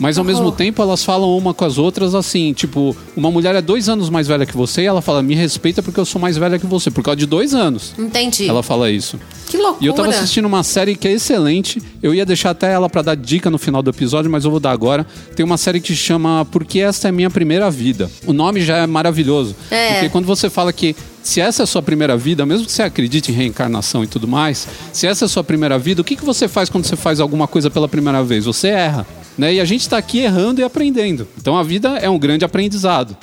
Mas 0.00 0.18
ao 0.18 0.24
mesmo 0.24 0.52
tempo 0.52 0.82
elas 0.82 1.04
falam 1.04 1.36
uma 1.36 1.52
com 1.52 1.64
as 1.64 1.78
outras 1.78 2.14
assim, 2.14 2.52
tipo, 2.52 2.96
uma 3.16 3.30
mulher 3.30 3.54
é 3.54 3.60
dois 3.60 3.88
anos 3.88 4.08
mais 4.10 4.26
velha 4.26 4.46
que 4.46 4.56
você 4.56 4.82
e 4.82 4.86
ela 4.86 5.02
fala, 5.02 5.22
me 5.22 5.34
respeita 5.34 5.82
porque 5.82 5.98
eu 5.98 6.04
sou 6.04 6.20
mais 6.20 6.36
velha 6.36 6.58
que 6.58 6.66
você, 6.66 6.90
por 6.90 7.02
causa 7.02 7.16
de 7.16 7.26
dois 7.26 7.54
anos. 7.54 7.92
Entendi. 7.98 8.48
Ela 8.48 8.62
fala 8.62 8.90
isso. 8.90 9.18
Que 9.48 9.56
loucura. 9.56 9.84
E 9.84 9.86
eu 9.86 9.92
tava 9.94 10.08
assistindo 10.08 10.44
uma 10.44 10.62
série 10.62 10.94
que 10.94 11.08
é 11.08 11.12
excelente. 11.12 11.82
Eu 12.02 12.14
ia 12.14 12.24
deixar 12.26 12.50
até 12.50 12.72
ela 12.72 12.88
pra 12.88 13.02
dar 13.02 13.16
dica 13.16 13.50
no 13.50 13.58
final 13.58 13.82
do 13.82 13.90
episódio, 13.90 14.30
mas 14.30 14.44
eu 14.44 14.50
vou 14.50 14.60
dar 14.60 14.72
agora. 14.72 15.06
Tem 15.34 15.44
uma 15.44 15.56
série 15.56 15.80
que 15.80 15.94
chama 15.94 16.46
Porque 16.50 16.80
Esta 16.80 17.08
é 17.08 17.12
Minha 17.12 17.30
Primeira 17.30 17.70
Vida. 17.70 18.10
O 18.26 18.32
nome 18.32 18.60
já 18.60 18.76
é 18.76 18.86
maravilhoso. 18.86 19.56
É. 19.70 19.94
Porque 19.94 20.08
quando 20.10 20.26
você 20.26 20.50
fala 20.50 20.72
que 20.72 20.94
se 21.22 21.40
essa 21.40 21.62
é 21.62 21.64
a 21.64 21.66
sua 21.66 21.82
primeira 21.82 22.16
vida, 22.16 22.46
mesmo 22.46 22.66
que 22.66 22.72
você 22.72 22.82
acredite 22.82 23.30
em 23.30 23.34
reencarnação 23.34 24.02
e 24.02 24.06
tudo 24.06 24.26
mais, 24.26 24.66
se 24.92 25.06
essa 25.06 25.24
é 25.24 25.26
a 25.26 25.28
sua 25.28 25.44
primeira 25.44 25.78
vida, 25.78 26.00
o 26.00 26.04
que, 26.04 26.16
que 26.16 26.24
você 26.24 26.48
faz 26.48 26.70
quando 26.70 26.86
você 26.86 26.96
faz 26.96 27.20
alguma 27.20 27.46
coisa 27.46 27.70
pela 27.70 27.88
primeira 27.88 28.22
vez? 28.22 28.44
Você 28.44 28.68
erra. 28.68 29.06
Né? 29.38 29.54
E 29.54 29.60
a 29.60 29.64
gente 29.64 29.82
está 29.82 29.96
aqui 29.96 30.18
errando 30.18 30.60
e 30.60 30.64
aprendendo. 30.64 31.26
Então 31.40 31.56
a 31.56 31.62
vida 31.62 31.90
é 31.98 32.10
um 32.10 32.18
grande 32.18 32.44
aprendizado. 32.44 33.16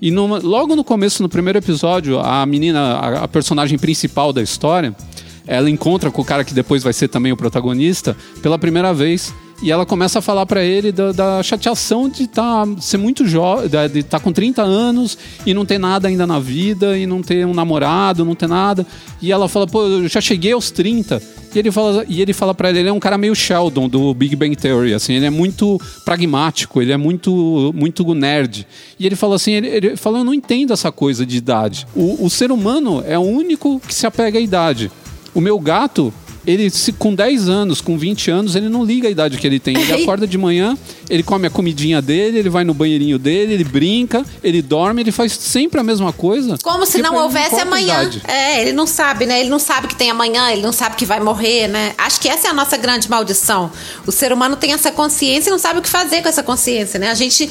E 0.00 0.10
logo 0.10 0.76
no 0.76 0.84
começo, 0.84 1.22
no 1.22 1.28
primeiro 1.30 1.58
episódio, 1.58 2.20
a 2.20 2.44
menina, 2.44 2.80
a, 2.96 3.24
a 3.24 3.28
personagem 3.28 3.78
principal 3.78 4.34
da 4.34 4.42
história, 4.42 4.94
ela 5.46 5.70
encontra 5.70 6.10
com 6.10 6.20
o 6.20 6.24
cara 6.24 6.44
que 6.44 6.52
depois 6.52 6.82
vai 6.82 6.92
ser 6.92 7.08
também 7.08 7.32
o 7.32 7.36
protagonista 7.36 8.14
pela 8.42 8.58
primeira 8.58 8.92
vez. 8.92 9.32
E 9.64 9.70
ela 9.70 9.86
começa 9.86 10.18
a 10.18 10.22
falar 10.22 10.44
pra 10.44 10.62
ele 10.62 10.92
da, 10.92 11.10
da 11.10 11.42
chateação 11.42 12.06
de 12.06 12.26
tá, 12.26 12.68
ser 12.78 12.98
muito 12.98 13.26
jovem, 13.26 13.70
de 13.90 14.00
estar 14.00 14.20
com 14.20 14.30
30 14.30 14.60
anos 14.60 15.16
e 15.46 15.54
não 15.54 15.64
ter 15.64 15.78
nada 15.78 16.06
ainda 16.06 16.26
na 16.26 16.38
vida, 16.38 16.98
e 16.98 17.06
não 17.06 17.22
ter 17.22 17.46
um 17.46 17.54
namorado, 17.54 18.26
não 18.26 18.34
ter 18.34 18.46
nada. 18.46 18.86
E 19.22 19.32
ela 19.32 19.48
fala, 19.48 19.66
pô, 19.66 19.86
eu 19.86 20.06
já 20.06 20.20
cheguei 20.20 20.52
aos 20.52 20.70
30. 20.70 21.22
E 21.54 21.58
ele 21.58 21.72
fala, 21.72 22.04
e 22.06 22.20
ele 22.20 22.34
fala 22.34 22.54
para 22.54 22.68
ele, 22.68 22.80
ele 22.80 22.90
é 22.90 22.92
um 22.92 23.00
cara 23.00 23.16
meio 23.16 23.34
Sheldon 23.34 23.88
do 23.88 24.12
Big 24.12 24.36
Bang 24.36 24.54
Theory, 24.54 24.92
assim, 24.92 25.14
ele 25.14 25.24
é 25.24 25.30
muito 25.30 25.80
pragmático, 26.04 26.82
ele 26.82 26.92
é 26.92 26.98
muito 26.98 27.72
muito 27.74 28.14
nerd. 28.14 28.66
E 29.00 29.06
ele 29.06 29.16
fala 29.16 29.36
assim, 29.36 29.52
ele, 29.52 29.68
ele 29.68 29.96
fala, 29.96 30.18
eu 30.18 30.24
não 30.24 30.34
entendo 30.34 30.74
essa 30.74 30.92
coisa 30.92 31.24
de 31.24 31.38
idade. 31.38 31.86
O, 31.96 32.26
o 32.26 32.28
ser 32.28 32.52
humano 32.52 33.02
é 33.06 33.18
o 33.18 33.22
único 33.22 33.80
que 33.80 33.94
se 33.94 34.06
apega 34.06 34.38
à 34.38 34.42
idade. 34.42 34.92
O 35.34 35.40
meu 35.40 35.58
gato, 35.58 36.12
ele 36.46 36.70
se, 36.70 36.92
com 36.92 37.14
10 37.14 37.48
anos, 37.48 37.80
com 37.80 37.96
20 37.96 38.30
anos, 38.30 38.54
ele 38.54 38.68
não 38.68 38.84
liga 38.84 39.08
a 39.08 39.10
idade 39.10 39.38
que 39.38 39.46
ele 39.46 39.58
tem. 39.58 39.76
Ele 39.76 39.92
acorda 40.02 40.26
de 40.26 40.36
manhã, 40.36 40.76
ele 41.08 41.22
come 41.22 41.46
a 41.46 41.50
comidinha 41.50 42.00
dele, 42.02 42.38
ele 42.38 42.50
vai 42.50 42.64
no 42.64 42.74
banheirinho 42.74 43.18
dele, 43.18 43.54
ele 43.54 43.64
brinca, 43.64 44.24
ele 44.42 44.60
dorme, 44.60 45.02
ele 45.02 45.12
faz 45.12 45.32
sempre 45.32 45.80
a 45.80 45.82
mesma 45.82 46.12
coisa. 46.12 46.58
Como 46.62 46.84
se 46.86 47.00
não 47.00 47.16
houvesse 47.16 47.56
a 47.56 47.62
amanhã. 47.62 48.02
idade. 48.02 48.22
É, 48.26 48.62
ele 48.62 48.72
não 48.72 48.86
sabe, 48.86 49.26
né? 49.26 49.40
Ele 49.40 49.48
não 49.48 49.58
sabe 49.58 49.88
que 49.88 49.96
tem 49.96 50.10
amanhã, 50.10 50.50
ele 50.50 50.62
não 50.62 50.72
sabe 50.72 50.96
que 50.96 51.06
vai 51.06 51.20
morrer, 51.20 51.68
né? 51.68 51.94
Acho 51.98 52.20
que 52.20 52.28
essa 52.28 52.48
é 52.48 52.50
a 52.50 52.54
nossa 52.54 52.76
grande 52.76 53.08
maldição. 53.08 53.70
O 54.06 54.12
ser 54.12 54.32
humano 54.32 54.56
tem 54.56 54.72
essa 54.72 54.90
consciência 54.90 55.50
e 55.50 55.52
não 55.52 55.58
sabe 55.58 55.78
o 55.78 55.82
que 55.82 55.88
fazer 55.88 56.22
com 56.22 56.28
essa 56.28 56.42
consciência, 56.42 56.98
né? 56.98 57.10
A 57.10 57.14
gente. 57.14 57.50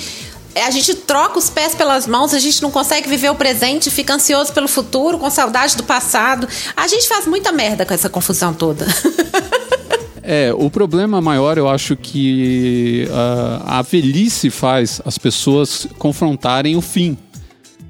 A 0.55 0.69
gente 0.71 0.93
troca 0.95 1.39
os 1.39 1.49
pés 1.49 1.73
pelas 1.73 2.05
mãos, 2.05 2.33
a 2.33 2.39
gente 2.39 2.61
não 2.61 2.69
consegue 2.69 3.09
viver 3.09 3.29
o 3.29 3.35
presente, 3.35 3.89
fica 3.89 4.13
ansioso 4.13 4.53
pelo 4.53 4.67
futuro, 4.67 5.17
com 5.17 5.29
saudade 5.29 5.75
do 5.75 5.83
passado. 5.83 6.47
A 6.75 6.87
gente 6.87 7.07
faz 7.07 7.25
muita 7.25 7.51
merda 7.51 7.85
com 7.85 7.93
essa 7.93 8.09
confusão 8.09 8.53
toda. 8.53 8.85
É, 10.25 10.53
o 10.57 10.69
problema 10.69 11.19
maior 11.19 11.57
eu 11.57 11.67
acho 11.67 11.97
que 11.97 13.05
ah, 13.11 13.79
a 13.79 13.81
velhice 13.81 14.49
faz 14.49 15.01
as 15.03 15.17
pessoas 15.17 15.85
confrontarem 15.97 16.77
o 16.77 16.81
fim. 16.81 17.17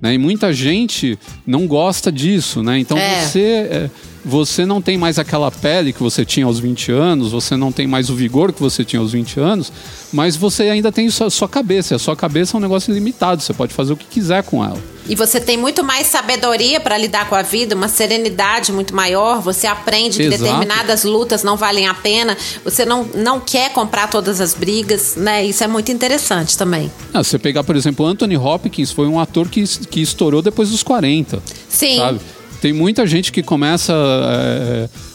Né? 0.02 0.16
E 0.16 0.18
muita 0.18 0.52
gente 0.52 1.18
não 1.46 1.68
gosta 1.68 2.12
disso, 2.12 2.64
né? 2.64 2.80
Então 2.80 2.98
É. 2.98 3.22
você, 3.24 3.40
é, 3.40 3.90
você 4.24 4.66
não 4.66 4.82
tem 4.82 4.98
mais 4.98 5.20
aquela 5.20 5.52
pele 5.52 5.92
que 5.92 6.02
você 6.02 6.24
tinha 6.24 6.46
aos 6.46 6.60
20 6.60 6.92
anos, 6.92 7.32
você 7.32 7.58
não 7.58 7.72
tem 7.72 7.88
mais 7.88 8.10
o 8.10 8.16
vigor 8.16 8.54
que 8.54 8.62
você 8.62 8.86
tinha 8.86 9.00
aos 9.00 9.12
20 9.12 9.40
anos, 9.40 9.72
mas 10.12 10.36
você 10.36 10.64
ainda 10.64 10.92
tem 10.92 11.10
sua, 11.10 11.30
sua 11.30 11.50
cabeça. 11.50 11.94
E 11.94 11.96
a 11.96 12.00
sua 12.00 12.16
cabeça 12.16 12.56
é 12.56 12.58
um 12.58 12.62
negócio 12.62 12.92
ilimitado, 12.92 13.42
você 13.42 13.54
pode 13.54 13.74
fazer 13.74 13.94
o 13.94 13.98
que 13.98 14.06
quiser 14.06 14.44
com 14.44 14.64
ela. 14.64 14.80
E 15.08 15.16
você 15.16 15.42
tem 15.42 15.58
muito 15.58 15.84
mais 15.84 16.08
sabedoria 16.08 16.80
para 16.80 16.98
lidar 16.98 17.28
com 17.28 17.36
a 17.36 17.42
vida, 17.42 17.76
uma 17.76 17.90
serenidade 17.90 18.72
muito 18.72 18.96
maior. 18.96 19.42
Você 19.42 19.68
aprende 19.68 20.18
que 20.18 20.24
Exato. 20.24 20.44
determinadas 20.44 21.04
lutas 21.04 21.44
não 21.44 21.58
valem 21.58 21.88
a 21.88 21.94
pena. 21.94 22.38
Você 22.64 22.86
não, 22.86 23.04
não 23.14 23.38
quer 23.40 23.74
comprar 23.74 24.10
todas 24.10 24.40
as 24.40 24.54
brigas, 24.54 25.16
né? 25.18 25.44
Isso 25.44 25.62
é 25.62 25.68
muito 25.68 25.92
interessante 25.92 26.58
também. 26.58 26.90
Ah, 27.14 27.22
você 27.22 27.38
pegar, 27.38 27.66
por 27.66 27.76
exemplo, 27.76 28.06
Anthony 28.06 28.38
Hopkins 28.38 28.94
foi 28.94 29.08
um 29.08 29.20
ator 29.20 29.50
que, 29.50 29.64
que 29.88 30.02
estourou 30.02 30.42
depois 30.42 30.70
dos 30.70 30.84
40. 30.84 31.44
Sim. 31.68 31.98
sabe? 31.98 32.20
Tem 32.64 32.72
muita 32.72 33.06
gente 33.06 33.30
que 33.30 33.44
começa, 33.44 33.94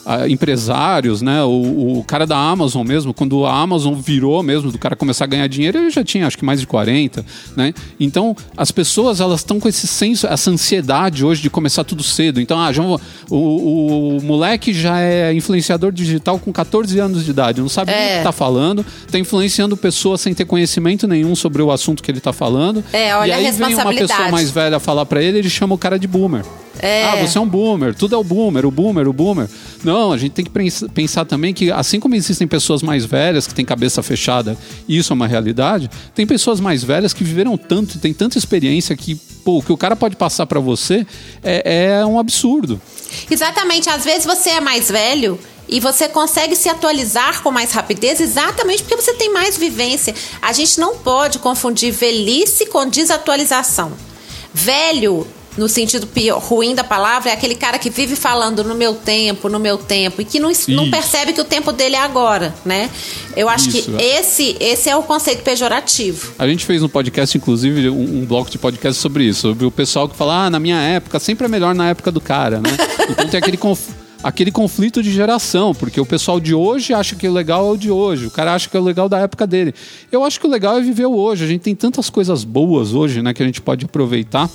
é, 0.07 0.29
empresários, 0.29 1.23
né? 1.23 1.43
O, 1.45 1.99
o 2.01 2.05
cara 2.07 2.27
da 2.27 2.37
Amazon 2.37 2.87
mesmo, 2.87 3.15
quando 3.15 3.47
a 3.47 3.59
Amazon 3.59 3.95
virou 3.95 4.43
mesmo, 4.43 4.71
do 4.71 4.77
cara 4.79 4.95
começar 4.95 5.25
a 5.25 5.27
ganhar 5.27 5.47
dinheiro, 5.47 5.79
ele 5.79 5.89
já 5.91 6.05
tinha 6.05 6.27
acho 6.27 6.37
que 6.37 6.45
mais 6.45 6.61
de 6.61 6.67
40, 6.67 7.25
né? 7.57 7.73
Então, 7.99 8.37
as 8.55 8.71
pessoas, 8.71 9.19
elas 9.21 9.41
estão 9.41 9.59
com 9.59 9.67
esse 9.67 9.87
senso, 9.87 10.27
essa 10.27 10.51
ansiedade 10.51 11.25
hoje 11.25 11.41
de 11.41 11.49
começar 11.49 11.85
tudo 11.85 12.03
cedo. 12.03 12.39
Então, 12.39 12.61
ah, 12.61 12.71
já, 12.71 12.83
vou- 12.83 13.01
o, 13.31 14.19
o 14.19 14.23
moleque 14.23 14.75
já 14.75 15.01
é 15.01 15.33
influenciador 15.33 15.91
digital 15.91 16.39
com 16.39 16.53
14 16.53 16.99
anos 16.99 17.25
de 17.25 17.31
idade, 17.31 17.63
não 17.63 17.69
sabe 17.71 17.93
É. 17.93 18.15
o 18.15 18.19
que 18.19 18.25
tá 18.25 18.33
falando, 18.33 18.85
tá 19.11 19.19
influenciando 19.19 19.75
pessoas 19.75 20.21
sem 20.21 20.35
ter 20.35 20.45
conhecimento 20.45 21.09
nenhum 21.09 21.35
sobre 21.35 21.63
o 21.63 21.71
assunto 21.73 22.03
que 22.03 22.11
ele 22.11 22.21
tá 22.21 22.33
falando. 22.33 22.85
É, 22.93 23.17
olha 23.17 23.29
e 23.29 23.33
a 23.33 23.37
aí 23.37 23.43
vem 23.45 23.53
uma 23.53 23.67
responsabilidade. 23.69 24.09
pessoa 24.13 24.31
mais 24.31 24.51
velha 24.51 24.79
falar 24.79 25.07
pra 25.07 25.23
ele, 25.23 25.39
ele 25.39 25.49
chama 25.49 25.75
o 25.75 25.79
cara 25.79 25.99
de 25.99 26.07
boomer. 26.07 26.45
É. 26.79 27.05
Ah, 27.05 27.17
você 27.17 27.39
é 27.39 27.41
um 27.41 27.49
boomer, 27.49 27.95
tudo 27.95 28.15
é 28.15 28.19
o 28.19 28.25
boomer, 28.25 28.65
o 28.67 28.71
boomer, 28.71 29.09
o 29.09 29.13
boomer. 29.13 29.49
Não, 29.85 30.13
a 30.13 30.19
gente 30.19 30.33
tem 30.33 30.45
que 30.45 30.51
pens- 30.51 30.85
pensar 30.95 31.25
também 31.25 31.53
que, 31.55 31.71
assim 31.71 31.99
como 32.01 32.15
existem 32.15 32.47
pessoas 32.47 32.83
mais 32.83 33.05
velhas 33.05 33.47
que 33.47 33.55
têm 33.55 33.65
cabeça 33.65 34.03
fechada, 34.03 34.57
e 34.87 34.97
isso 34.97 35.13
é 35.13 35.15
uma 35.15 35.27
realidade, 35.27 35.91
tem 36.15 36.27
pessoas 36.27 36.61
mais 36.61 36.83
velhas 36.85 37.13
que 37.13 37.25
viveram 37.25 37.57
tanto, 37.57 37.97
e 37.97 37.99
têm 37.99 38.13
tanta 38.15 38.39
experiência 38.39 38.97
que, 38.97 39.15
pô, 39.45 39.59
o 39.59 39.63
que 39.63 39.73
o 39.73 39.77
cara 39.77 39.97
pode 39.97 40.17
passar 40.17 40.47
pra 40.47 40.61
você 40.61 41.07
é, 41.43 41.97
é 42.01 42.07
um 42.07 42.19
absurdo. 42.19 42.81
Exatamente. 43.31 43.89
Às 43.89 44.05
vezes 44.05 44.25
você 44.25 44.51
é 44.51 44.61
mais 44.61 44.91
velho 44.91 45.39
e 45.69 45.81
você 45.81 46.09
consegue 46.09 46.57
se 46.57 46.69
atualizar 46.69 47.43
com 47.43 47.51
mais 47.51 47.73
rapidez 47.73 48.21
exatamente 48.21 48.83
porque 48.83 48.97
você 48.97 49.15
tem 49.15 49.33
mais 49.33 49.57
vivência. 49.57 50.15
A 50.41 50.53
gente 50.53 50.79
não 50.81 50.97
pode 50.97 51.39
confundir 51.39 51.93
velhice 51.93 52.67
com 52.67 52.87
desatualização. 52.89 53.93
Velho, 54.53 55.27
no 55.59 55.69
sentido 55.69 56.07
pior, 56.07 56.39
ruim 56.39 56.75
da 56.75 56.85
palavra, 56.85 57.31
é 57.31 57.33
aquele 57.35 57.55
cara 57.55 57.79
que 57.79 57.91
vive 57.91 58.17
falando 58.17 58.63
no 58.65 58.75
meu 58.75 58.95
tempo, 58.95 59.49
no 59.49 59.59
meu 59.59 59.77
tempo, 59.77 60.23
e 60.23 60.25
que 60.25 60.39
não, 60.39 60.51
não 60.69 60.91
percebe 60.91 61.33
que 61.33 61.41
o 61.41 61.45
tempo 61.45 61.73
dele 61.73 61.97
é 61.97 62.01
agora, 62.01 62.55
né? 62.65 62.89
Eu 63.37 63.49
acho 63.49 63.69
Isso, 63.69 63.91
que 63.93 64.03
esse, 64.03 64.57
esse 64.61 64.89
é 64.89 64.97
o 64.97 65.03
conceito 65.03 65.43
pejorativo. 65.43 66.33
A 66.39 66.47
gente 66.47 66.65
fez 66.65 66.83
um 66.83 66.89
podcast, 66.89 67.37
inclusive, 67.37 67.91
um, 67.91 68.23
um 68.23 68.25
bloco 68.25 68.51
de 68.51 68.59
podcast 68.59 69.01
sobre 69.01 69.25
isso, 69.25 69.41
sobre 69.43 69.67
o 69.67 69.71
pessoal 69.71 70.09
que 70.09 70.17
fala, 70.17 70.47
ah, 70.47 70.51
na 70.51 70.59
minha 70.61 70.81
época, 70.81 71.19
sempre 71.19 71.45
é 71.47 71.49
melhor 71.49 71.75
na 71.75 71.89
época 71.91 72.11
do 72.11 72.21
cara, 72.21 72.61
né? 72.61 72.71
Então 73.11 73.27
tem 73.27 73.39
aquele 73.39 73.57
conf- 73.57 73.89
aquele 74.23 74.51
conflito 74.51 75.03
de 75.03 75.11
geração, 75.13 75.75
porque 75.75 76.01
o 76.01 76.05
pessoal 76.07 76.39
de 76.39 76.55
hoje 76.55 76.93
acha 76.93 77.17
que 77.17 77.27
o 77.27 77.33
legal 77.33 77.67
é 77.69 77.71
o 77.71 77.77
de 77.77 77.91
hoje, 77.91 78.27
o 78.27 78.31
cara 78.31 78.55
acha 78.55 78.69
que 78.69 78.77
é 78.77 78.81
o 78.81 78.83
legal 78.85 79.09
da 79.09 79.19
época 79.19 79.47
dele. 79.47 79.75
Eu 80.13 80.25
acho 80.25 80.39
que 80.39 80.47
o 80.47 80.51
legal 80.51 80.77
é 80.77 80.81
viver 80.83 81.07
o 81.07 81.17
hoje. 81.17 81.45
A 81.45 81.47
gente 81.47 81.63
tem 81.63 81.75
tantas 81.75 82.11
coisas 82.11 82.45
boas 82.45 82.93
hoje, 82.95 83.23
né, 83.23 83.33
que 83.33 83.43
a 83.43 83.47
gente 83.47 83.61
pode 83.61 83.85
aproveitar. 83.87 84.51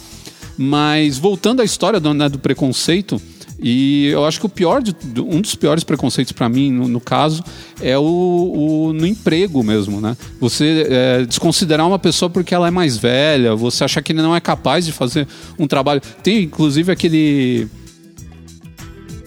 Mas 0.58 1.18
voltando 1.18 1.62
à 1.62 1.66
história 1.66 1.99
do, 1.99 2.14
né, 2.14 2.30
do 2.30 2.38
preconceito, 2.39 3.22
e 3.66 4.08
eu 4.08 4.26
acho 4.26 4.39
que 4.39 4.45
o 4.45 4.49
pior, 4.49 4.82
de, 4.82 4.93
um 5.22 5.39
dos 5.39 5.56
piores 5.56 5.84
preconceitos 5.84 6.34
para 6.34 6.49
mim, 6.49 6.70
no, 6.72 6.88
no 6.88 6.99
caso, 6.99 7.43
é 7.82 7.97
o, 7.97 8.01
o- 8.04 8.93
no 8.93 9.08
emprego 9.08 9.64
mesmo, 9.64 10.01
né? 10.01 10.18
Você 10.39 10.86
é, 10.89 11.26
desconsiderar 11.26 11.88
uma 11.88 11.97
pessoa 11.97 12.30
porque 12.30 12.54
ela 12.54 12.68
é 12.68 12.72
mais 12.72 12.97
velha, 12.97 13.56
você 13.56 13.84
achar 13.86 14.01
que 14.01 14.12
ele 14.12 14.22
não 14.22 14.36
é 14.36 14.41
capaz 14.41 14.86
de 14.86 14.91
fazer 14.91 15.28
um 15.58 15.66
trabalho. 15.66 16.01
Tem 16.22 16.43
inclusive 16.43 16.91
aquele 16.91 17.68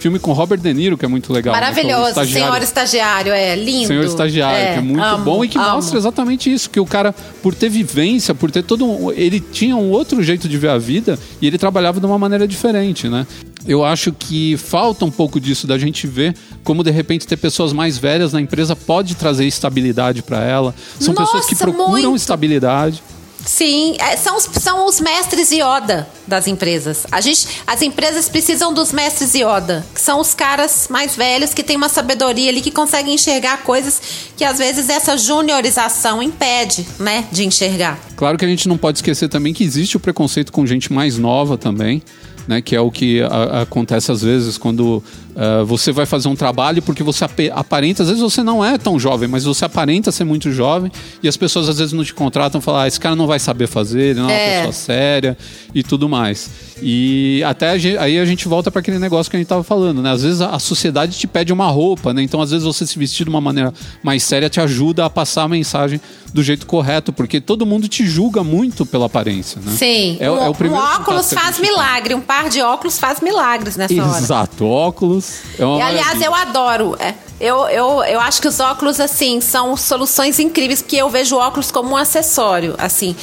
filme 0.06 0.18
com 0.20 0.32
Robert 0.32 0.60
De 0.60 0.72
Niro 0.72 0.96
que 0.96 1.04
é 1.04 1.08
muito 1.08 1.32
legal. 1.32 1.52
né? 1.54 1.60
É 1.60 1.62
o 1.62 1.64
Maravilhoso. 1.64 2.08
Estagiário. 2.10 2.46
Senhor 2.46 2.62
estagiário, 2.62 3.32
é 3.32 3.56
lindo. 3.56 3.86
Senhor 3.88 4.04
Estagiário, 4.04 4.72
que 4.74 4.78
é 4.78 4.80
muito 4.80 5.02
amo, 5.02 5.24
bom 5.24 5.44
e 5.44 5.48
que 5.48 5.58
amo. 5.58 5.72
mostra 5.72 5.98
exatamente 5.98 6.52
isso, 6.52 6.70
que 6.70 6.78
o 6.78 6.86
cara, 6.86 7.12
por 7.42 7.54
ter 7.54 7.68
vivência, 7.68 8.34
por 8.34 8.50
ter 8.50 8.62
todo 8.62 8.86
um, 8.86 9.10
ele 9.12 9.40
tinha 9.40 9.76
um 9.76 9.90
outro 9.90 10.22
jeito 10.22 10.48
de 10.48 10.56
ver 10.56 10.70
a 10.70 10.78
vida 10.78 11.18
e 11.42 11.46
ele 11.46 11.58
trabalhava 11.58 11.98
de 11.98 12.06
uma 12.06 12.18
maneira 12.18 12.46
diferente, 12.46 13.08
né? 13.08 13.26
eu 13.66 13.84
acho 13.84 14.12
que 14.12 14.56
falta 14.56 15.04
um 15.04 15.10
pouco 15.10 15.40
disso 15.40 15.66
da 15.66 15.76
gente 15.76 16.06
ver 16.06 16.36
como 16.62 16.84
de 16.84 16.90
repente 16.92 17.26
ter 17.26 17.36
pessoas 17.36 17.72
mais 17.72 17.98
velhas 17.98 18.32
na 18.32 18.40
empresa 18.40 18.76
pode 18.76 19.16
trazer 19.16 19.44
estabilidade 19.44 20.22
para 20.22 20.42
ela. 20.44 20.74
São 21.00 21.12
Nossa, 21.12 21.32
pessoas 21.32 21.46
que 21.46 21.56
procuram 21.56 21.90
muito. 21.90 22.16
estabilidade. 22.16 23.02
Sim, 23.46 23.94
é, 24.00 24.16
são, 24.16 24.36
os, 24.36 24.48
são 24.60 24.86
os 24.86 25.00
mestres 25.00 25.52
Yoda 25.52 26.06
das 26.26 26.48
empresas. 26.48 27.06
A 27.12 27.20
gente, 27.20 27.46
as 27.64 27.80
empresas 27.80 28.28
precisam 28.28 28.74
dos 28.74 28.92
mestres 28.92 29.34
Yoda, 29.34 29.86
que 29.94 30.00
são 30.00 30.20
os 30.20 30.34
caras 30.34 30.88
mais 30.90 31.14
velhos 31.14 31.54
que 31.54 31.62
têm 31.62 31.76
uma 31.76 31.88
sabedoria 31.88 32.50
ali 32.50 32.60
que 32.60 32.72
conseguem 32.72 33.14
enxergar 33.14 33.62
coisas 33.62 34.02
que 34.36 34.44
às 34.44 34.58
vezes 34.58 34.88
essa 34.88 35.16
juniorização 35.16 36.20
impede, 36.20 36.86
né, 36.98 37.24
de 37.30 37.46
enxergar. 37.46 37.98
Claro 38.16 38.36
que 38.36 38.44
a 38.44 38.48
gente 38.48 38.68
não 38.68 38.76
pode 38.76 38.98
esquecer 38.98 39.28
também 39.28 39.54
que 39.54 39.62
existe 39.62 39.96
o 39.96 40.00
preconceito 40.00 40.52
com 40.52 40.66
gente 40.66 40.92
mais 40.92 41.16
nova 41.16 41.56
também. 41.56 42.02
Né, 42.48 42.62
que 42.62 42.76
é 42.76 42.80
o 42.80 42.92
que 42.92 43.20
a, 43.22 43.62
acontece 43.62 44.12
às 44.12 44.22
vezes 44.22 44.56
quando 44.56 45.02
uh, 45.36 45.64
você 45.64 45.92
vai 45.92 46.06
fazer 46.06 46.28
um 46.28 46.34
trabalho 46.34 46.82
porque 46.82 47.02
você 47.02 47.24
ap 47.24 47.38
aparenta, 47.52 48.02
às 48.02 48.08
vezes 48.08 48.22
você 48.22 48.42
não 48.42 48.64
é 48.64 48.78
tão 48.78 48.98
jovem, 48.98 49.28
mas 49.28 49.44
você 49.44 49.64
aparenta 49.64 50.10
ser 50.10 50.24
muito 50.24 50.50
jovem 50.50 50.90
e 51.22 51.28
as 51.28 51.36
pessoas 51.36 51.68
às 51.68 51.78
vezes 51.78 51.92
não 51.92 52.02
te 52.02 52.14
contratam 52.14 52.60
falar, 52.60 52.84
ah, 52.84 52.88
esse 52.88 52.98
cara 52.98 53.14
não 53.14 53.26
vai 53.26 53.38
saber 53.38 53.66
fazer, 53.66 54.00
ele 54.00 54.20
não 54.20 54.30
é, 54.30 54.32
é 54.32 54.46
uma 54.46 54.56
pessoa 54.56 54.72
séria 54.72 55.38
e 55.74 55.82
tudo 55.82 56.08
mais. 56.08 56.50
E 56.82 57.42
até 57.44 57.70
a 57.70 57.78
gente, 57.78 57.98
aí 57.98 58.18
a 58.18 58.24
gente 58.24 58.48
volta 58.48 58.70
para 58.70 58.80
aquele 58.80 58.98
negócio 58.98 59.30
que 59.30 59.36
a 59.36 59.38
gente 59.38 59.46
estava 59.46 59.62
falando, 59.62 60.02
né? 60.02 60.10
Às 60.10 60.22
vezes 60.22 60.40
a, 60.40 60.50
a, 60.50 60.58
sociedade 60.58 61.16
te 61.16 61.26
pede 61.26 61.52
uma 61.52 61.68
roupa, 61.68 62.12
né? 62.12 62.22
Então 62.22 62.40
às 62.40 62.50
vezes 62.50 62.64
você 62.64 62.86
se 62.86 62.98
vestir 62.98 63.24
de 63.24 63.30
uma 63.30 63.40
maneira 63.40 63.72
mais 64.02 64.22
séria 64.22 64.48
te 64.48 64.60
ajuda 64.60 65.04
a 65.04 65.10
passar 65.10 65.44
a 65.44 65.48
mensagem 65.48 66.00
do 66.32 66.42
jeito 66.42 66.66
correto, 66.66 67.12
porque 67.12 67.40
todo 67.40 67.64
mundo 67.64 67.88
te 67.88 68.06
julga 68.06 68.44
muito 68.44 68.84
pela 68.84 69.06
aparência, 69.06 69.60
né? 69.64 69.72
Sim. 69.72 70.16
É, 70.20 70.30
um, 70.30 70.44
é 70.44 70.48
o 70.48 70.54
primeiro 70.54 70.82
um 70.82 70.86
óculos 70.86 71.32
faz 71.32 71.58
milagre, 71.58 72.14
um 72.14 72.20
par 72.20 72.48
de 72.50 72.60
óculos 72.60 72.98
faz 72.98 73.20
milagres 73.20 73.76
nessa 73.76 73.94
Exato, 73.94 74.10
hora. 74.10 74.18
Exato, 74.18 74.66
óculos 74.66 75.25
é 75.58 75.64
uma 75.64 75.78
e, 75.78 75.82
Aliás, 75.82 76.20
eu 76.20 76.34
adoro. 76.34 76.96
É, 76.98 77.14
eu, 77.38 77.68
eu, 77.68 78.02
eu 78.04 78.20
acho 78.20 78.40
que 78.40 78.48
os 78.48 78.60
óculos, 78.60 78.98
assim, 78.98 79.40
são 79.40 79.76
soluções 79.76 80.38
incríveis, 80.38 80.80
porque 80.80 80.96
eu 80.96 81.10
vejo 81.10 81.36
óculos 81.36 81.70
como 81.70 81.90
um 81.90 81.96
acessório. 81.96 82.74
Assim, 82.78 83.14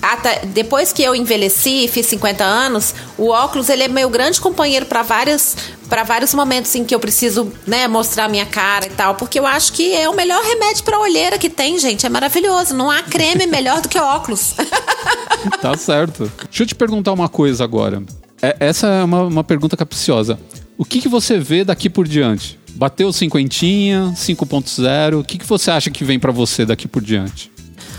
até, 0.00 0.46
depois 0.46 0.92
que 0.92 1.02
eu 1.02 1.14
envelheci, 1.14 1.86
fiz 1.88 2.06
50 2.06 2.42
anos, 2.42 2.94
o 3.18 3.28
óculos 3.28 3.68
ele 3.68 3.82
é 3.82 3.88
meu 3.88 4.08
grande 4.08 4.40
companheiro 4.40 4.86
para 4.86 5.02
várias 5.02 5.56
para 5.88 6.02
vários 6.02 6.34
momentos 6.34 6.74
em 6.74 6.84
que 6.84 6.94
eu 6.94 7.00
preciso 7.00 7.50
né, 7.66 7.88
mostrar 7.88 8.28
minha 8.28 8.44
cara 8.44 8.86
e 8.86 8.90
tal, 8.90 9.14
porque 9.14 9.38
eu 9.38 9.46
acho 9.46 9.72
que 9.72 9.94
é 9.94 10.06
o 10.06 10.14
melhor 10.14 10.42
remédio 10.44 10.84
para 10.84 10.98
olheira 10.98 11.38
que 11.38 11.48
tem, 11.48 11.78
gente. 11.78 12.04
É 12.04 12.10
maravilhoso. 12.10 12.74
Não 12.74 12.90
há 12.90 13.02
creme 13.02 13.46
melhor 13.46 13.80
do 13.80 13.88
que 13.88 13.98
óculos. 13.98 14.54
tá 15.62 15.76
certo. 15.78 16.30
Deixa 16.44 16.62
eu 16.62 16.66
te 16.66 16.74
perguntar 16.74 17.12
uma 17.12 17.28
coisa 17.28 17.64
agora. 17.64 18.02
É, 18.42 18.56
essa 18.60 18.86
é 18.86 19.04
uma, 19.04 19.22
uma 19.22 19.44
pergunta 19.44 19.76
capciosa. 19.76 20.38
O 20.78 20.84
que, 20.84 21.00
que 21.00 21.08
você 21.08 21.40
vê 21.40 21.64
daqui 21.64 21.90
por 21.90 22.06
diante? 22.06 22.56
Bateu 22.70 23.12
cinquentinha, 23.12 24.14
5.0. 24.16 25.18
O 25.18 25.24
que, 25.24 25.36
que 25.36 25.44
você 25.44 25.72
acha 25.72 25.90
que 25.90 26.04
vem 26.04 26.20
para 26.20 26.30
você 26.30 26.64
daqui 26.64 26.86
por 26.86 27.02
diante? 27.02 27.50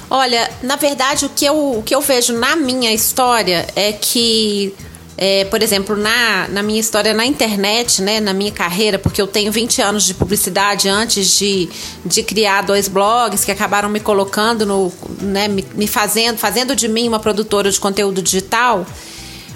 Olha, 0.09 0.49
na 0.63 0.77
verdade, 0.77 1.25
o 1.25 1.29
que 1.29 1.43
eu, 1.43 1.79
o 1.79 1.83
que 1.83 1.93
eu 1.93 1.99
vejo 1.99 2.31
na 2.31 2.55
minha 2.55 2.93
história 2.93 3.67
é 3.75 3.91
que 3.91 4.73
é, 5.17 5.43
por 5.43 5.61
exemplo, 5.61 5.97
na, 5.97 6.47
na 6.47 6.63
minha 6.63 6.79
história 6.79 7.13
na 7.13 7.25
internet, 7.25 8.01
né, 8.01 8.21
na 8.21 8.33
minha 8.33 8.53
carreira, 8.53 8.97
porque 8.97 9.21
eu 9.21 9.27
tenho 9.27 9.51
20 9.51 9.81
anos 9.81 10.05
de 10.05 10.13
publicidade 10.13 10.87
antes 10.87 11.37
de, 11.37 11.67
de 12.05 12.23
criar 12.23 12.61
dois 12.61 12.87
blogs 12.87 13.43
que 13.43 13.51
acabaram 13.51 13.89
me 13.89 13.99
colocando 13.99 14.65
no. 14.65 14.93
Né, 15.19 15.49
me, 15.49 15.65
me 15.75 15.85
fazendo, 15.85 16.37
fazendo 16.37 16.73
de 16.73 16.87
mim 16.87 17.09
uma 17.09 17.19
produtora 17.19 17.69
de 17.69 17.77
conteúdo 17.77 18.21
digital. 18.21 18.87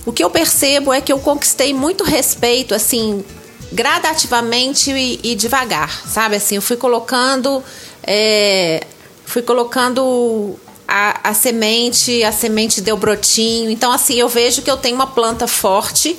O 0.06 0.12
que 0.12 0.24
eu 0.24 0.30
percebo 0.30 0.91
é 0.91 0.99
que 0.99 1.12
eu 1.12 1.20
conquistei 1.20 1.74
muito 1.74 2.04
respeito, 2.04 2.76
assim, 2.76 3.24
gradativamente 3.72 4.91
e, 4.91 5.20
e 5.24 5.36
devagar, 5.36 6.08
sabe? 6.08 6.36
Assim, 6.36 6.56
eu 6.56 6.62
fui 6.62 6.78
colocando, 6.78 7.64
é, 8.06 8.86
fui 9.26 9.41
colocando 9.41 10.56
a, 10.88 11.30
a 11.30 11.34
semente, 11.34 12.24
a 12.24 12.32
semente 12.32 12.82
deu 12.82 12.97
brotinho. 12.97 13.70
Então, 13.70 13.91
assim, 13.91 14.16
eu 14.16 14.28
vejo 14.28 14.62
que 14.62 14.70
eu 14.70 14.78
tenho 14.78 14.95
uma 14.95 15.08
planta 15.08 15.47
forte 15.47 16.18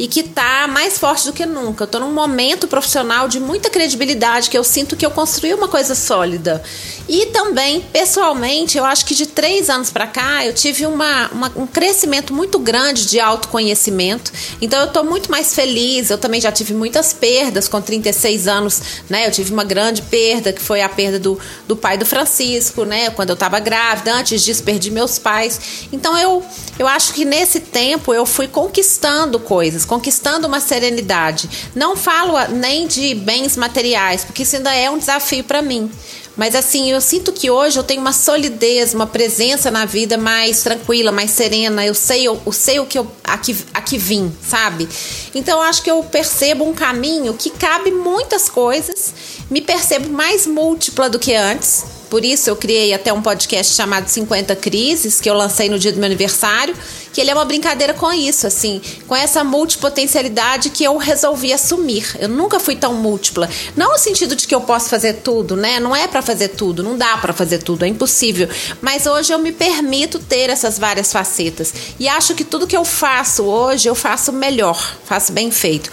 e 0.00 0.08
que 0.08 0.20
está 0.20 0.66
mais 0.66 0.96
forte 0.96 1.26
do 1.26 1.32
que 1.34 1.44
nunca. 1.44 1.82
Eu 1.82 1.84
estou 1.84 2.00
num 2.00 2.10
momento 2.10 2.66
profissional 2.66 3.28
de 3.28 3.38
muita 3.38 3.68
credibilidade, 3.68 4.48
que 4.48 4.56
eu 4.56 4.64
sinto 4.64 4.96
que 4.96 5.04
eu 5.04 5.10
construí 5.10 5.52
uma 5.52 5.68
coisa 5.68 5.94
sólida. 5.94 6.62
E 7.06 7.26
também, 7.26 7.82
pessoalmente, 7.82 8.78
eu 8.78 8.84
acho 8.86 9.04
que 9.04 9.14
de 9.14 9.26
três 9.26 9.68
anos 9.68 9.90
para 9.90 10.06
cá, 10.06 10.46
eu 10.46 10.54
tive 10.54 10.86
uma, 10.86 11.28
uma, 11.32 11.52
um 11.54 11.66
crescimento 11.66 12.32
muito 12.32 12.58
grande 12.58 13.04
de 13.04 13.20
autoconhecimento. 13.20 14.32
Então, 14.62 14.80
eu 14.80 14.86
estou 14.86 15.04
muito 15.04 15.30
mais 15.30 15.54
feliz. 15.54 16.08
Eu 16.08 16.16
também 16.16 16.40
já 16.40 16.50
tive 16.50 16.72
muitas 16.72 17.12
perdas 17.12 17.68
com 17.68 17.78
36 17.78 18.48
anos, 18.48 18.80
né? 19.06 19.26
Eu 19.26 19.30
tive 19.30 19.52
uma 19.52 19.64
grande 19.64 20.00
perda, 20.00 20.50
que 20.50 20.62
foi 20.62 20.80
a 20.80 20.88
perda 20.88 21.18
do, 21.18 21.38
do 21.68 21.76
pai 21.76 21.98
do 21.98 22.06
Francisco, 22.06 22.86
né? 22.86 23.10
Quando 23.10 23.28
eu 23.28 23.34
estava 23.34 23.60
grávida. 23.60 24.14
Antes 24.14 24.42
disso, 24.42 24.62
perdi 24.62 24.90
meus 24.90 25.18
pais. 25.18 25.60
Então, 25.92 26.16
eu, 26.16 26.42
eu 26.78 26.88
acho 26.88 27.12
que 27.12 27.26
nesse 27.26 27.60
tempo 27.60 28.14
eu 28.14 28.24
fui 28.24 28.48
conquistando 28.48 29.38
coisas 29.38 29.89
conquistando 29.90 30.46
uma 30.46 30.60
serenidade. 30.60 31.50
Não 31.74 31.96
falo 31.96 32.38
nem 32.54 32.86
de 32.86 33.12
bens 33.12 33.56
materiais, 33.56 34.24
porque 34.24 34.44
isso 34.44 34.54
ainda 34.54 34.72
é 34.72 34.88
um 34.88 34.96
desafio 34.96 35.42
para 35.42 35.60
mim. 35.60 35.90
Mas 36.36 36.54
assim, 36.54 36.92
eu 36.92 37.00
sinto 37.00 37.32
que 37.32 37.50
hoje 37.50 37.76
eu 37.76 37.82
tenho 37.82 38.00
uma 38.00 38.12
solidez, 38.12 38.94
uma 38.94 39.08
presença 39.08 39.68
na 39.68 39.84
vida 39.84 40.16
mais 40.16 40.62
tranquila, 40.62 41.10
mais 41.10 41.32
serena. 41.32 41.84
Eu 41.84 41.92
sei, 41.92 42.22
eu, 42.22 42.40
eu 42.46 42.52
sei 42.52 42.78
o 42.78 42.86
que 42.86 43.00
eu 43.00 43.10
aqui, 43.24 43.56
aqui 43.74 43.98
vim, 43.98 44.32
sabe? 44.48 44.88
Então 45.34 45.60
acho 45.60 45.82
que 45.82 45.90
eu 45.90 46.04
percebo 46.04 46.64
um 46.64 46.72
caminho 46.72 47.34
que 47.34 47.50
cabe 47.50 47.90
muitas 47.90 48.48
coisas, 48.48 49.12
me 49.50 49.60
percebo 49.60 50.08
mais 50.08 50.46
múltipla 50.46 51.10
do 51.10 51.18
que 51.18 51.34
antes 51.34 51.84
por 52.10 52.24
isso 52.24 52.50
eu 52.50 52.56
criei 52.56 52.92
até 52.92 53.12
um 53.12 53.22
podcast 53.22 53.72
chamado 53.72 54.08
50 54.08 54.56
Crises, 54.56 55.20
que 55.20 55.30
eu 55.30 55.34
lancei 55.34 55.68
no 55.68 55.78
dia 55.78 55.92
do 55.92 55.98
meu 55.98 56.06
aniversário, 56.06 56.74
que 57.12 57.20
ele 57.20 57.30
é 57.30 57.34
uma 57.34 57.44
brincadeira 57.44 57.94
com 57.94 58.12
isso, 58.12 58.46
assim, 58.46 58.80
com 59.06 59.14
essa 59.14 59.44
multipotencialidade 59.44 60.70
que 60.70 60.82
eu 60.82 60.96
resolvi 60.96 61.52
assumir. 61.52 62.16
Eu 62.18 62.28
nunca 62.28 62.58
fui 62.58 62.74
tão 62.74 62.94
múltipla. 62.94 63.48
Não 63.76 63.92
no 63.92 63.98
sentido 63.98 64.34
de 64.34 64.46
que 64.46 64.54
eu 64.54 64.60
posso 64.60 64.88
fazer 64.88 65.14
tudo, 65.14 65.56
né? 65.56 65.78
Não 65.78 65.94
é 65.94 66.08
para 66.08 66.20
fazer 66.20 66.48
tudo, 66.48 66.82
não 66.82 66.98
dá 66.98 67.16
para 67.16 67.32
fazer 67.32 67.58
tudo, 67.58 67.84
é 67.84 67.88
impossível. 67.88 68.48
Mas 68.80 69.06
hoje 69.06 69.32
eu 69.32 69.38
me 69.38 69.52
permito 69.52 70.18
ter 70.18 70.50
essas 70.50 70.78
várias 70.78 71.12
facetas. 71.12 71.72
E 71.98 72.08
acho 72.08 72.34
que 72.34 72.44
tudo 72.44 72.66
que 72.66 72.76
eu 72.76 72.84
faço 72.84 73.44
hoje, 73.44 73.88
eu 73.88 73.94
faço 73.94 74.32
melhor, 74.32 74.96
faço 75.04 75.32
bem 75.32 75.50
feito. 75.50 75.90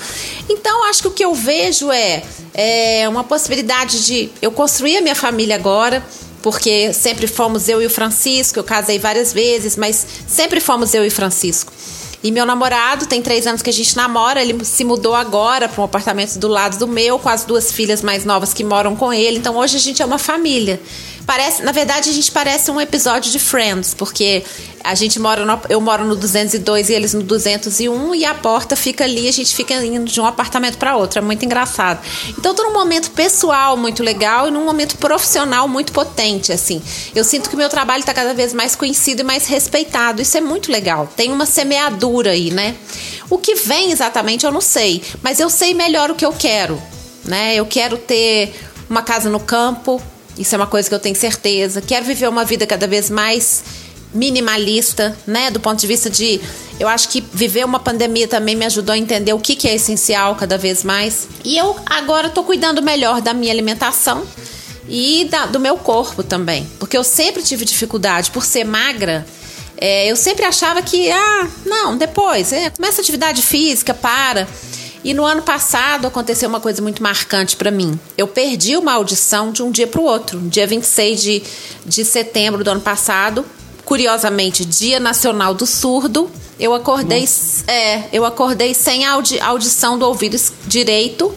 Então, 0.50 0.86
acho 0.90 1.02
que 1.02 1.08
o 1.08 1.12
que 1.12 1.26
eu 1.26 1.36
vejo 1.36 1.92
é, 1.92 2.24
é 2.58 3.08
uma 3.08 3.24
possibilidade 3.24 4.04
de 4.04 4.30
eu 4.42 4.52
construir 4.52 4.98
a 4.98 5.02
minha 5.02 5.14
família 5.14 5.56
agora, 5.56 6.04
porque 6.42 6.92
sempre 6.92 7.28
fomos 7.28 7.70
eu 7.70 7.80
e 7.84 7.86
o 7.86 7.90
Francisco. 7.90 8.58
Eu 8.58 8.64
casei 8.64 8.98
várias 8.98 9.32
vezes, 9.32 9.78
mas 9.78 10.06
sempre 10.28 10.60
fomos 10.60 10.92
eu 10.96 11.06
e 11.06 11.10
o 11.10 11.12
Francisco. 11.12 11.72
E 12.24 12.32
meu 12.32 12.48
namorado 12.48 13.06
tem 13.06 13.22
três 13.22 13.46
anos 13.46 13.62
que 13.62 13.70
a 13.70 13.74
gente 13.74 13.96
namora. 13.96 14.42
Ele 14.42 14.66
se 14.66 14.84
mudou 14.84 15.14
agora 15.14 15.70
para 15.70 15.80
um 15.80 15.86
apartamento 15.86 16.40
do 16.40 16.48
lado 16.48 16.80
do 16.80 16.88
meu, 16.88 17.20
com 17.20 17.30
as 17.30 17.46
duas 17.46 17.72
filhas 17.72 18.02
mais 18.02 18.26
novas 18.26 18.56
que 18.56 18.64
moram 18.64 18.96
com 18.96 19.14
ele. 19.14 19.38
Então 19.38 19.56
hoje 19.56 19.78
a 19.78 19.80
gente 19.80 20.02
é 20.02 20.06
uma 20.06 20.18
família. 20.18 20.82
Parece, 21.28 21.62
na 21.62 21.74
verdade, 21.74 22.10
a 22.10 22.14
gente 22.14 22.32
parece 22.32 22.72
um 22.72 22.80
episódio 22.80 23.30
de 23.30 23.38
Friends, 23.38 23.94
porque 23.94 24.46
a 24.82 24.96
gente 24.96 25.20
mora 25.20 25.46
no, 25.46 25.60
eu 25.68 25.82
moro 25.82 26.06
no 26.06 26.16
202 26.16 26.90
e 26.90 26.94
eles 26.94 27.14
no 27.14 27.22
201 27.22 28.16
e 28.16 28.24
a 28.24 28.34
porta 28.34 28.78
fica 28.78 29.04
ali, 29.04 29.28
a 29.28 29.34
gente 29.34 29.54
fica 29.54 29.74
indo 29.74 30.10
de 30.10 30.22
um 30.22 30.26
apartamento 30.26 30.78
para 30.78 30.96
outro, 30.96 31.20
é 31.20 31.22
muito 31.22 31.44
engraçado. 31.44 32.00
Então, 32.30 32.56
tô 32.56 32.64
num 32.64 32.72
momento 32.72 33.12
pessoal 33.12 33.76
muito 33.76 34.02
legal 34.02 34.48
e 34.48 34.52
num 34.52 34.64
momento 34.64 34.98
profissional 34.98 35.68
muito 35.68 35.92
potente, 35.92 36.54
assim. 36.54 36.82
Eu 37.14 37.26
sinto 37.26 37.50
que 37.50 37.58
meu 37.58 37.68
trabalho 37.68 38.00
está 38.00 38.14
cada 38.14 38.34
vez 38.34 38.54
mais 38.54 38.74
conhecido 38.74 39.20
e 39.20 39.24
mais 39.26 39.48
respeitado. 39.48 40.22
Isso 40.22 40.38
é 40.38 40.42
muito 40.42 40.72
legal. 40.72 41.12
Tem 41.14 41.30
uma 41.30 41.46
semeadura 41.46 42.32
aí, 42.32 42.52
né? 42.52 42.74
O 43.30 43.38
que 43.38 43.54
vem 43.54 43.92
exatamente 43.92 44.46
eu 44.46 44.52
não 44.54 44.62
sei, 44.62 45.04
mas 45.22 45.42
eu 45.42 45.50
sei 45.50 45.74
melhor 45.74 46.10
o 46.10 46.16
que 46.16 46.26
eu 46.26 46.32
quero, 46.32 46.82
né? 47.26 47.54
Eu 47.54 47.66
quero 47.66 47.98
ter 47.98 48.56
uma 48.90 49.02
casa 49.02 49.30
no 49.30 49.42
campo, 49.42 50.02
isso 50.38 50.54
é 50.56 50.58
uma 50.58 50.68
coisa 50.68 50.88
que 50.88 50.96
eu 50.96 51.00
tenho 51.00 51.16
certeza. 51.16 51.82
Quero 51.82 52.06
viver 52.06 52.28
uma 52.28 52.46
vida 52.46 52.66
cada 52.66 52.88
vez 52.88 53.10
mais 53.10 53.64
minimalista, 54.14 55.18
né? 55.26 55.52
Do 55.52 55.60
ponto 55.60 55.80
de 55.80 55.88
vista 55.88 56.10
de. 56.10 56.40
Eu 56.80 56.88
acho 56.88 57.10
que 57.10 57.22
viver 57.34 57.66
uma 57.66 57.80
pandemia 57.80 58.28
também 58.28 58.56
me 58.56 58.66
ajudou 58.66 58.94
a 58.94 58.98
entender 58.98 59.34
o 59.34 59.40
que, 59.40 59.56
que 59.56 59.68
é 59.68 59.76
essencial 59.76 60.36
cada 60.36 60.58
vez 60.58 60.84
mais. 60.84 61.28
E 61.44 61.58
eu 61.58 61.76
agora 61.86 62.28
estou 62.28 62.44
cuidando 62.44 62.82
melhor 62.82 63.22
da 63.22 63.34
minha 63.34 63.52
alimentação 63.52 64.26
e 64.88 65.26
da, 65.26 65.48
do 65.48 65.60
meu 65.60 65.78
corpo 65.78 66.24
também. 66.24 66.68
Porque 66.80 66.98
eu 66.98 67.04
sempre 67.04 67.42
tive 67.42 67.66
dificuldade 67.66 68.32
por 68.32 68.46
ser 68.46 68.64
magra. 68.64 69.26
É, 69.80 70.08
eu 70.08 70.16
sempre 70.16 70.44
achava 70.44 70.82
que, 70.82 71.12
ah, 71.12 71.48
não, 71.66 71.98
depois, 71.98 72.52
é, 72.52 72.70
começa 72.72 73.02
atividade 73.02 73.42
física, 73.42 73.94
para. 73.94 74.48
E 75.08 75.14
no 75.14 75.24
ano 75.24 75.42
passado 75.42 76.06
aconteceu 76.06 76.50
uma 76.50 76.60
coisa 76.60 76.82
muito 76.82 77.02
marcante 77.02 77.56
para 77.56 77.72
mim. 77.72 77.98
Eu 78.18 78.28
perdi 78.28 78.76
uma 78.76 78.92
audição 78.92 79.54
de 79.54 79.64
um 79.64 79.72
dia 79.72 79.88
para 79.88 80.02
o 80.02 80.04
outro. 80.04 80.38
Dia 80.38 80.68
26 80.68 81.22
de, 81.22 81.44
de 81.86 82.04
setembro 82.04 82.62
do 82.62 82.70
ano 82.70 82.82
passado, 82.82 83.46
curiosamente, 83.86 84.66
Dia 84.66 85.00
Nacional 85.00 85.54
do 85.54 85.66
Surdo, 85.66 86.30
Eu 86.60 86.74
acordei, 86.74 87.26
é, 87.68 88.04
eu 88.12 88.26
acordei 88.26 88.74
sem 88.74 89.06
audi, 89.06 89.40
audição 89.40 89.98
do 89.98 90.06
ouvido 90.06 90.36
direito 90.66 91.34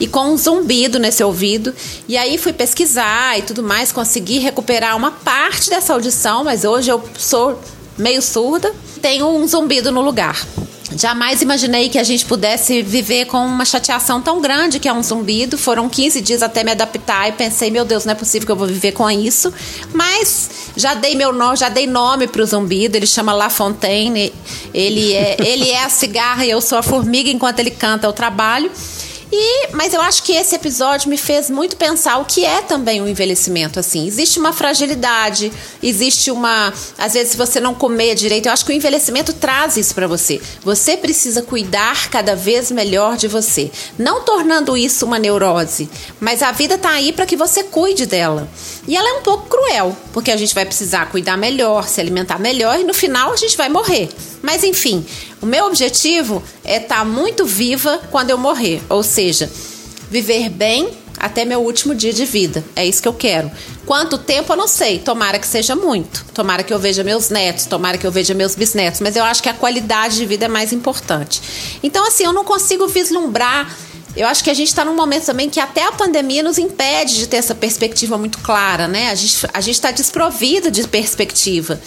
e 0.00 0.08
com 0.08 0.32
um 0.32 0.36
zumbido 0.36 0.98
nesse 0.98 1.22
ouvido. 1.22 1.72
E 2.08 2.16
aí 2.16 2.36
fui 2.38 2.52
pesquisar 2.52 3.38
e 3.38 3.42
tudo 3.42 3.62
mais, 3.62 3.92
consegui 3.92 4.40
recuperar 4.40 4.96
uma 4.96 5.12
parte 5.12 5.70
dessa 5.70 5.92
audição, 5.92 6.42
mas 6.42 6.64
hoje 6.64 6.90
eu 6.90 7.00
sou 7.16 7.56
meio 7.96 8.20
surda. 8.20 8.74
Tenho 9.00 9.28
um 9.28 9.46
zumbido 9.46 9.92
no 9.92 10.00
lugar. 10.00 10.44
Jamais 10.96 11.42
imaginei 11.42 11.88
que 11.88 11.98
a 11.98 12.02
gente 12.02 12.24
pudesse 12.24 12.82
viver 12.82 13.26
com 13.26 13.44
uma 13.44 13.64
chateação 13.64 14.20
tão 14.20 14.40
grande 14.40 14.78
que 14.78 14.88
é 14.88 14.92
um 14.92 15.02
zumbido. 15.02 15.56
Foram 15.56 15.88
15 15.88 16.20
dias 16.20 16.42
até 16.42 16.62
me 16.64 16.70
adaptar 16.70 17.28
e 17.28 17.32
pensei, 17.32 17.70
meu 17.70 17.84
Deus, 17.84 18.04
não 18.04 18.12
é 18.12 18.14
possível 18.14 18.46
que 18.46 18.52
eu 18.52 18.56
vou 18.56 18.66
viver 18.66 18.92
com 18.92 19.10
isso. 19.10 19.52
Mas 19.92 20.50
já 20.76 20.94
dei 20.94 21.14
meu 21.14 21.32
nome, 21.32 21.56
já 21.56 21.68
dei 21.68 21.86
nome 21.86 22.26
para 22.26 22.42
o 22.42 22.46
zumbido. 22.46 22.96
Ele 22.96 23.06
chama 23.06 23.32
La 23.32 23.50
Fontaine. 23.50 24.32
Ele 24.72 25.12
é, 25.12 25.36
ele 25.40 25.70
é 25.70 25.84
a 25.84 25.88
cigarra 25.88 26.44
e 26.44 26.50
eu 26.50 26.60
sou 26.60 26.78
a 26.78 26.82
formiga 26.82 27.30
enquanto 27.30 27.60
ele 27.60 27.70
canta 27.70 28.08
o 28.08 28.12
trabalho. 28.12 28.70
E, 29.34 29.68
mas 29.72 29.94
eu 29.94 30.02
acho 30.02 30.22
que 30.24 30.32
esse 30.32 30.54
episódio 30.54 31.08
me 31.08 31.16
fez 31.16 31.48
muito 31.48 31.74
pensar 31.74 32.18
o 32.18 32.24
que 32.26 32.44
é 32.44 32.60
também 32.60 33.00
o 33.00 33.08
envelhecimento. 33.08 33.80
Assim, 33.80 34.06
existe 34.06 34.38
uma 34.38 34.52
fragilidade, 34.52 35.50
existe 35.82 36.30
uma, 36.30 36.70
às 36.98 37.14
vezes 37.14 37.30
se 37.30 37.38
você 37.38 37.58
não 37.58 37.74
comer 37.74 38.14
direito, 38.14 38.46
eu 38.46 38.52
acho 38.52 38.62
que 38.62 38.72
o 38.72 38.74
envelhecimento 38.74 39.32
traz 39.32 39.78
isso 39.78 39.94
para 39.94 40.06
você. 40.06 40.38
Você 40.62 40.98
precisa 40.98 41.40
cuidar 41.40 42.10
cada 42.10 42.36
vez 42.36 42.70
melhor 42.70 43.16
de 43.16 43.26
você, 43.26 43.70
não 43.98 44.20
tornando 44.20 44.76
isso 44.76 45.06
uma 45.06 45.18
neurose, 45.18 45.88
mas 46.20 46.42
a 46.42 46.52
vida 46.52 46.76
tá 46.76 46.90
aí 46.90 47.10
para 47.10 47.24
que 47.24 47.34
você 47.36 47.64
cuide 47.64 48.04
dela. 48.04 48.46
E 48.86 48.94
ela 48.94 49.08
é 49.08 49.12
um 49.14 49.22
pouco 49.22 49.48
cruel, 49.48 49.96
porque 50.12 50.30
a 50.30 50.36
gente 50.36 50.54
vai 50.54 50.66
precisar 50.66 51.06
cuidar 51.06 51.38
melhor, 51.38 51.88
se 51.88 52.02
alimentar 52.02 52.38
melhor 52.38 52.78
e 52.78 52.84
no 52.84 52.92
final 52.92 53.32
a 53.32 53.36
gente 53.36 53.56
vai 53.56 53.70
morrer. 53.70 54.10
Mas 54.42 54.62
enfim, 54.64 55.06
o 55.42 55.46
meu 55.46 55.66
objetivo 55.66 56.42
é 56.64 56.76
estar 56.76 57.00
tá 57.00 57.04
muito 57.04 57.44
viva 57.44 58.00
quando 58.10 58.30
eu 58.30 58.38
morrer, 58.38 58.80
ou 58.88 59.02
seja, 59.02 59.50
viver 60.08 60.48
bem 60.48 60.88
até 61.18 61.44
meu 61.44 61.60
último 61.60 61.94
dia 61.94 62.12
de 62.12 62.24
vida. 62.24 62.64
É 62.74 62.86
isso 62.86 63.02
que 63.02 63.08
eu 63.08 63.12
quero. 63.12 63.50
Quanto 63.84 64.16
tempo 64.18 64.52
eu 64.52 64.56
não 64.56 64.68
sei, 64.68 64.98
tomara 65.00 65.38
que 65.38 65.46
seja 65.46 65.74
muito. 65.74 66.24
Tomara 66.32 66.62
que 66.62 66.72
eu 66.72 66.78
veja 66.78 67.02
meus 67.02 67.28
netos, 67.28 67.66
tomara 67.66 67.98
que 67.98 68.06
eu 68.06 68.12
veja 68.12 68.34
meus 68.34 68.54
bisnetos, 68.54 69.00
mas 69.00 69.16
eu 69.16 69.24
acho 69.24 69.42
que 69.42 69.48
a 69.48 69.54
qualidade 69.54 70.16
de 70.16 70.26
vida 70.26 70.44
é 70.44 70.48
mais 70.48 70.72
importante. 70.72 71.42
Então, 71.82 72.06
assim, 72.06 72.24
eu 72.24 72.32
não 72.32 72.44
consigo 72.44 72.86
vislumbrar. 72.86 73.72
Eu 74.16 74.26
acho 74.26 74.44
que 74.44 74.50
a 74.50 74.54
gente 74.54 74.68
está 74.68 74.84
num 74.84 74.94
momento 74.94 75.24
também 75.24 75.48
que 75.48 75.58
até 75.58 75.86
a 75.86 75.92
pandemia 75.92 76.42
nos 76.42 76.58
impede 76.58 77.16
de 77.16 77.26
ter 77.26 77.38
essa 77.38 77.54
perspectiva 77.54 78.18
muito 78.18 78.38
clara, 78.38 78.86
né? 78.86 79.10
A 79.10 79.14
gente 79.14 79.46
a 79.52 79.60
está 79.60 79.90
desprovido 79.90 80.70
de 80.70 80.86
perspectiva. 80.86 81.80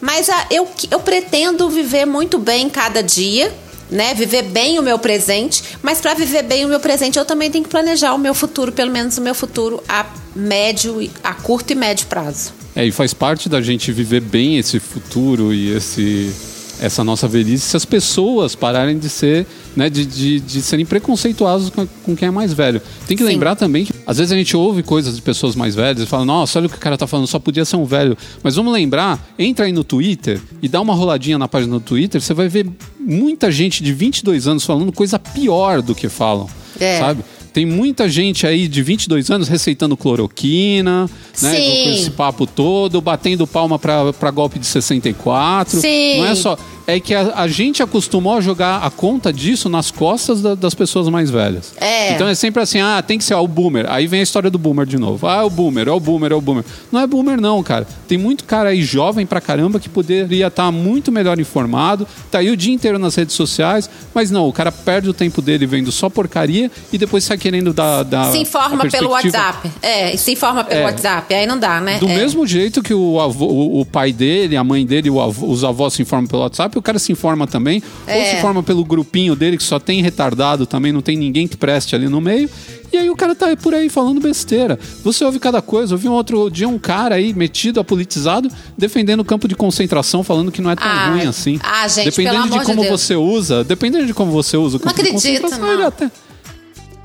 Mas 0.00 0.28
a, 0.28 0.46
eu, 0.50 0.68
eu 0.90 1.00
pretendo 1.00 1.68
viver 1.68 2.04
muito 2.04 2.38
bem 2.38 2.68
cada 2.68 3.02
dia, 3.02 3.52
né? 3.90 4.14
Viver 4.14 4.42
bem 4.42 4.78
o 4.78 4.82
meu 4.82 4.98
presente, 4.98 5.62
mas 5.82 6.00
para 6.00 6.14
viver 6.14 6.42
bem 6.42 6.64
o 6.64 6.68
meu 6.68 6.80
presente 6.80 7.18
eu 7.18 7.24
também 7.24 7.50
tenho 7.50 7.64
que 7.64 7.70
planejar 7.70 8.14
o 8.14 8.18
meu 8.18 8.34
futuro, 8.34 8.72
pelo 8.72 8.90
menos 8.90 9.18
o 9.18 9.20
meu 9.20 9.34
futuro 9.34 9.82
a 9.88 10.06
médio, 10.34 11.10
a 11.22 11.34
curto 11.34 11.72
e 11.72 11.74
médio 11.74 12.06
prazo. 12.06 12.52
É, 12.74 12.86
e 12.86 12.92
faz 12.92 13.12
parte 13.12 13.48
da 13.48 13.60
gente 13.60 13.92
viver 13.92 14.20
bem 14.20 14.56
esse 14.56 14.80
futuro 14.80 15.52
e 15.52 15.76
esse 15.76 16.32
essa 16.80 17.04
nossa 17.04 17.28
velhice 17.28 17.68
se 17.68 17.76
as 17.76 17.84
pessoas 17.84 18.56
pararem 18.56 18.98
de 18.98 19.08
ser, 19.08 19.46
né, 19.76 19.88
de, 19.88 20.04
de, 20.04 20.40
de 20.40 20.62
serem 20.62 20.84
preconceituosos 20.84 21.70
com, 21.70 21.86
com, 22.04 22.16
quem 22.16 22.28
é 22.28 22.30
mais 22.30 22.52
velho. 22.52 22.80
Tem 23.06 23.16
que 23.16 23.22
Sim. 23.22 23.30
lembrar 23.30 23.56
também 23.56 23.84
que 23.84 23.92
às 24.06 24.18
vezes 24.18 24.32
a 24.32 24.36
gente 24.36 24.56
ouve 24.56 24.82
coisas 24.82 25.16
de 25.16 25.22
pessoas 25.22 25.54
mais 25.54 25.74
velhas 25.74 26.02
e 26.02 26.06
fala, 26.06 26.24
nossa, 26.24 26.58
olha 26.58 26.66
o 26.66 26.70
que 26.70 26.76
o 26.76 26.80
cara 26.80 26.96
tá 26.96 27.06
falando, 27.06 27.26
só 27.26 27.38
podia 27.38 27.64
ser 27.64 27.76
um 27.76 27.84
velho. 27.84 28.16
Mas 28.42 28.56
vamos 28.56 28.72
lembrar, 28.72 29.34
entra 29.38 29.66
aí 29.66 29.72
no 29.72 29.84
Twitter 29.84 30.40
e 30.60 30.68
dá 30.68 30.80
uma 30.80 30.94
roladinha 30.94 31.38
na 31.38 31.48
página 31.48 31.74
do 31.74 31.80
Twitter, 31.80 32.20
você 32.20 32.34
vai 32.34 32.48
ver 32.48 32.66
muita 32.98 33.50
gente 33.50 33.82
de 33.82 33.92
22 33.92 34.46
anos 34.46 34.64
falando 34.64 34.92
coisa 34.92 35.18
pior 35.18 35.82
do 35.82 35.94
que 35.94 36.08
falam. 36.08 36.48
É. 36.78 36.98
Sabe? 36.98 37.24
Tem 37.52 37.66
muita 37.66 38.08
gente 38.08 38.46
aí 38.46 38.66
de 38.66 38.82
22 38.82 39.30
anos 39.30 39.46
receitando 39.46 39.94
cloroquina, 39.94 41.08
né? 41.42 41.60
Com 41.84 41.90
esse 41.90 42.10
papo 42.10 42.46
todo, 42.46 43.00
batendo 43.02 43.46
palma 43.46 43.78
para 43.78 44.30
golpe 44.30 44.58
de 44.58 44.66
64. 44.66 45.78
Sim. 45.78 46.18
Não 46.18 46.26
é 46.26 46.34
só 46.34 46.58
é 46.86 46.98
que 47.00 47.14
a, 47.14 47.34
a, 47.36 47.48
gente 47.48 47.82
acostumou 47.82 48.36
a 48.36 48.40
jogar 48.40 48.84
a 48.84 48.90
conta 48.90 49.32
disso 49.32 49.68
nas 49.68 49.90
costas 49.90 50.42
da, 50.42 50.54
das 50.54 50.74
pessoas 50.74 51.08
mais 51.08 51.30
velhas. 51.30 51.74
É. 51.80 52.12
Então 52.12 52.26
é 52.28 52.34
sempre 52.34 52.62
assim, 52.62 52.80
ah, 52.80 53.02
tem 53.06 53.18
que 53.18 53.24
ser 53.24 53.34
ó, 53.34 53.42
o 53.42 53.48
boomer. 53.48 53.86
Aí 53.88 54.06
vem 54.06 54.20
a 54.20 54.22
história 54.22 54.50
do 54.50 54.58
boomer 54.58 54.86
de 54.86 54.98
novo. 54.98 55.26
Ah, 55.26 55.42
é 55.42 55.42
o 55.42 55.50
boomer, 55.50 55.88
é 55.88 55.92
o 55.92 56.00
boomer, 56.00 56.32
é 56.32 56.34
o 56.34 56.40
boomer. 56.40 56.64
Não 56.90 57.00
é 57.00 57.06
boomer 57.06 57.40
não, 57.40 57.62
cara. 57.62 57.86
Tem 58.08 58.18
muito 58.18 58.44
cara 58.44 58.70
aí 58.70 58.82
jovem 58.82 59.26
pra 59.26 59.40
caramba 59.40 59.78
que 59.78 59.88
poderia 59.88 60.48
estar 60.48 60.64
tá 60.64 60.72
muito 60.72 61.12
melhor 61.12 61.38
informado, 61.38 62.06
tá 62.30 62.38
aí 62.38 62.50
o 62.50 62.56
dia 62.56 62.72
inteiro 62.72 62.98
nas 62.98 63.14
redes 63.14 63.34
sociais, 63.34 63.88
mas 64.14 64.30
não, 64.30 64.48
o 64.48 64.52
cara 64.52 64.72
perde 64.72 65.08
o 65.08 65.14
tempo 65.14 65.40
dele 65.40 65.66
vendo 65.66 65.92
só 65.92 66.08
porcaria 66.08 66.70
e 66.92 66.98
depois 66.98 67.24
sai 67.24 67.38
querendo 67.38 67.72
dar... 67.72 68.02
dar 68.02 68.30
se 68.30 68.38
informa 68.38 68.86
pelo 68.88 69.10
WhatsApp. 69.10 69.70
É, 69.80 70.16
se 70.16 70.32
informa 70.32 70.64
pelo 70.64 70.80
é. 70.80 70.84
WhatsApp. 70.84 71.34
Aí 71.34 71.46
não 71.46 71.58
dá, 71.58 71.80
né? 71.80 71.98
Do 71.98 72.08
é. 72.08 72.16
mesmo 72.16 72.46
jeito 72.46 72.82
que 72.82 72.94
o, 72.94 73.20
avô, 73.20 73.46
o, 73.46 73.80
o 73.80 73.86
pai 73.86 74.12
dele, 74.12 74.56
a 74.56 74.64
mãe 74.64 74.84
dele, 74.84 75.08
avô, 75.08 75.46
os 75.46 75.64
avós 75.64 75.94
se 75.94 76.02
informam 76.02 76.26
pelo 76.26 76.42
WhatsApp, 76.42 76.76
o 76.82 76.84
cara 76.84 76.98
se 76.98 77.12
informa 77.12 77.46
também, 77.46 77.82
é. 78.06 78.18
ou 78.18 78.24
se 78.26 78.40
forma 78.40 78.62
pelo 78.62 78.84
grupinho 78.84 79.36
dele 79.36 79.56
que 79.56 79.62
só 79.62 79.78
tem 79.78 80.02
retardado 80.02 80.66
também, 80.66 80.92
não 80.92 81.00
tem 81.00 81.16
ninguém 81.16 81.46
que 81.46 81.56
preste 81.56 81.94
ali 81.94 82.08
no 82.08 82.20
meio. 82.20 82.50
E 82.92 82.98
aí 82.98 83.08
o 83.08 83.16
cara 83.16 83.34
tá 83.34 83.56
por 83.56 83.72
aí 83.72 83.88
falando 83.88 84.20
besteira. 84.20 84.78
Você 85.02 85.24
ouve 85.24 85.38
cada 85.38 85.62
coisa. 85.62 85.94
Eu 85.94 85.98
vi 85.98 86.08
um 86.08 86.12
outro 86.12 86.50
dia 86.50 86.68
um 86.68 86.78
cara 86.78 87.14
aí 87.14 87.32
metido, 87.32 87.80
apolitizado, 87.80 88.50
defendendo 88.76 89.20
o 89.20 89.24
campo 89.24 89.48
de 89.48 89.54
concentração, 89.54 90.22
falando 90.22 90.52
que 90.52 90.60
não 90.60 90.70
é 90.70 90.76
tão 90.76 90.86
ah, 90.86 91.08
ruim 91.08 91.22
assim. 91.22 91.58
Ah, 91.62 91.88
gente, 91.88 92.04
dependendo 92.04 92.50
de 92.50 92.64
como 92.66 92.82
de 92.82 92.88
você 92.88 93.16
usa, 93.16 93.64
dependendo 93.64 94.04
de 94.04 94.12
como 94.12 94.30
você 94.30 94.58
usa 94.58 94.76
o 94.76 94.80
campo 94.80 94.94
não 94.94 95.04
de 95.04 95.10
concentração, 95.12 95.58
não. 95.58 95.72
ele 95.72 95.84
até 95.84 96.10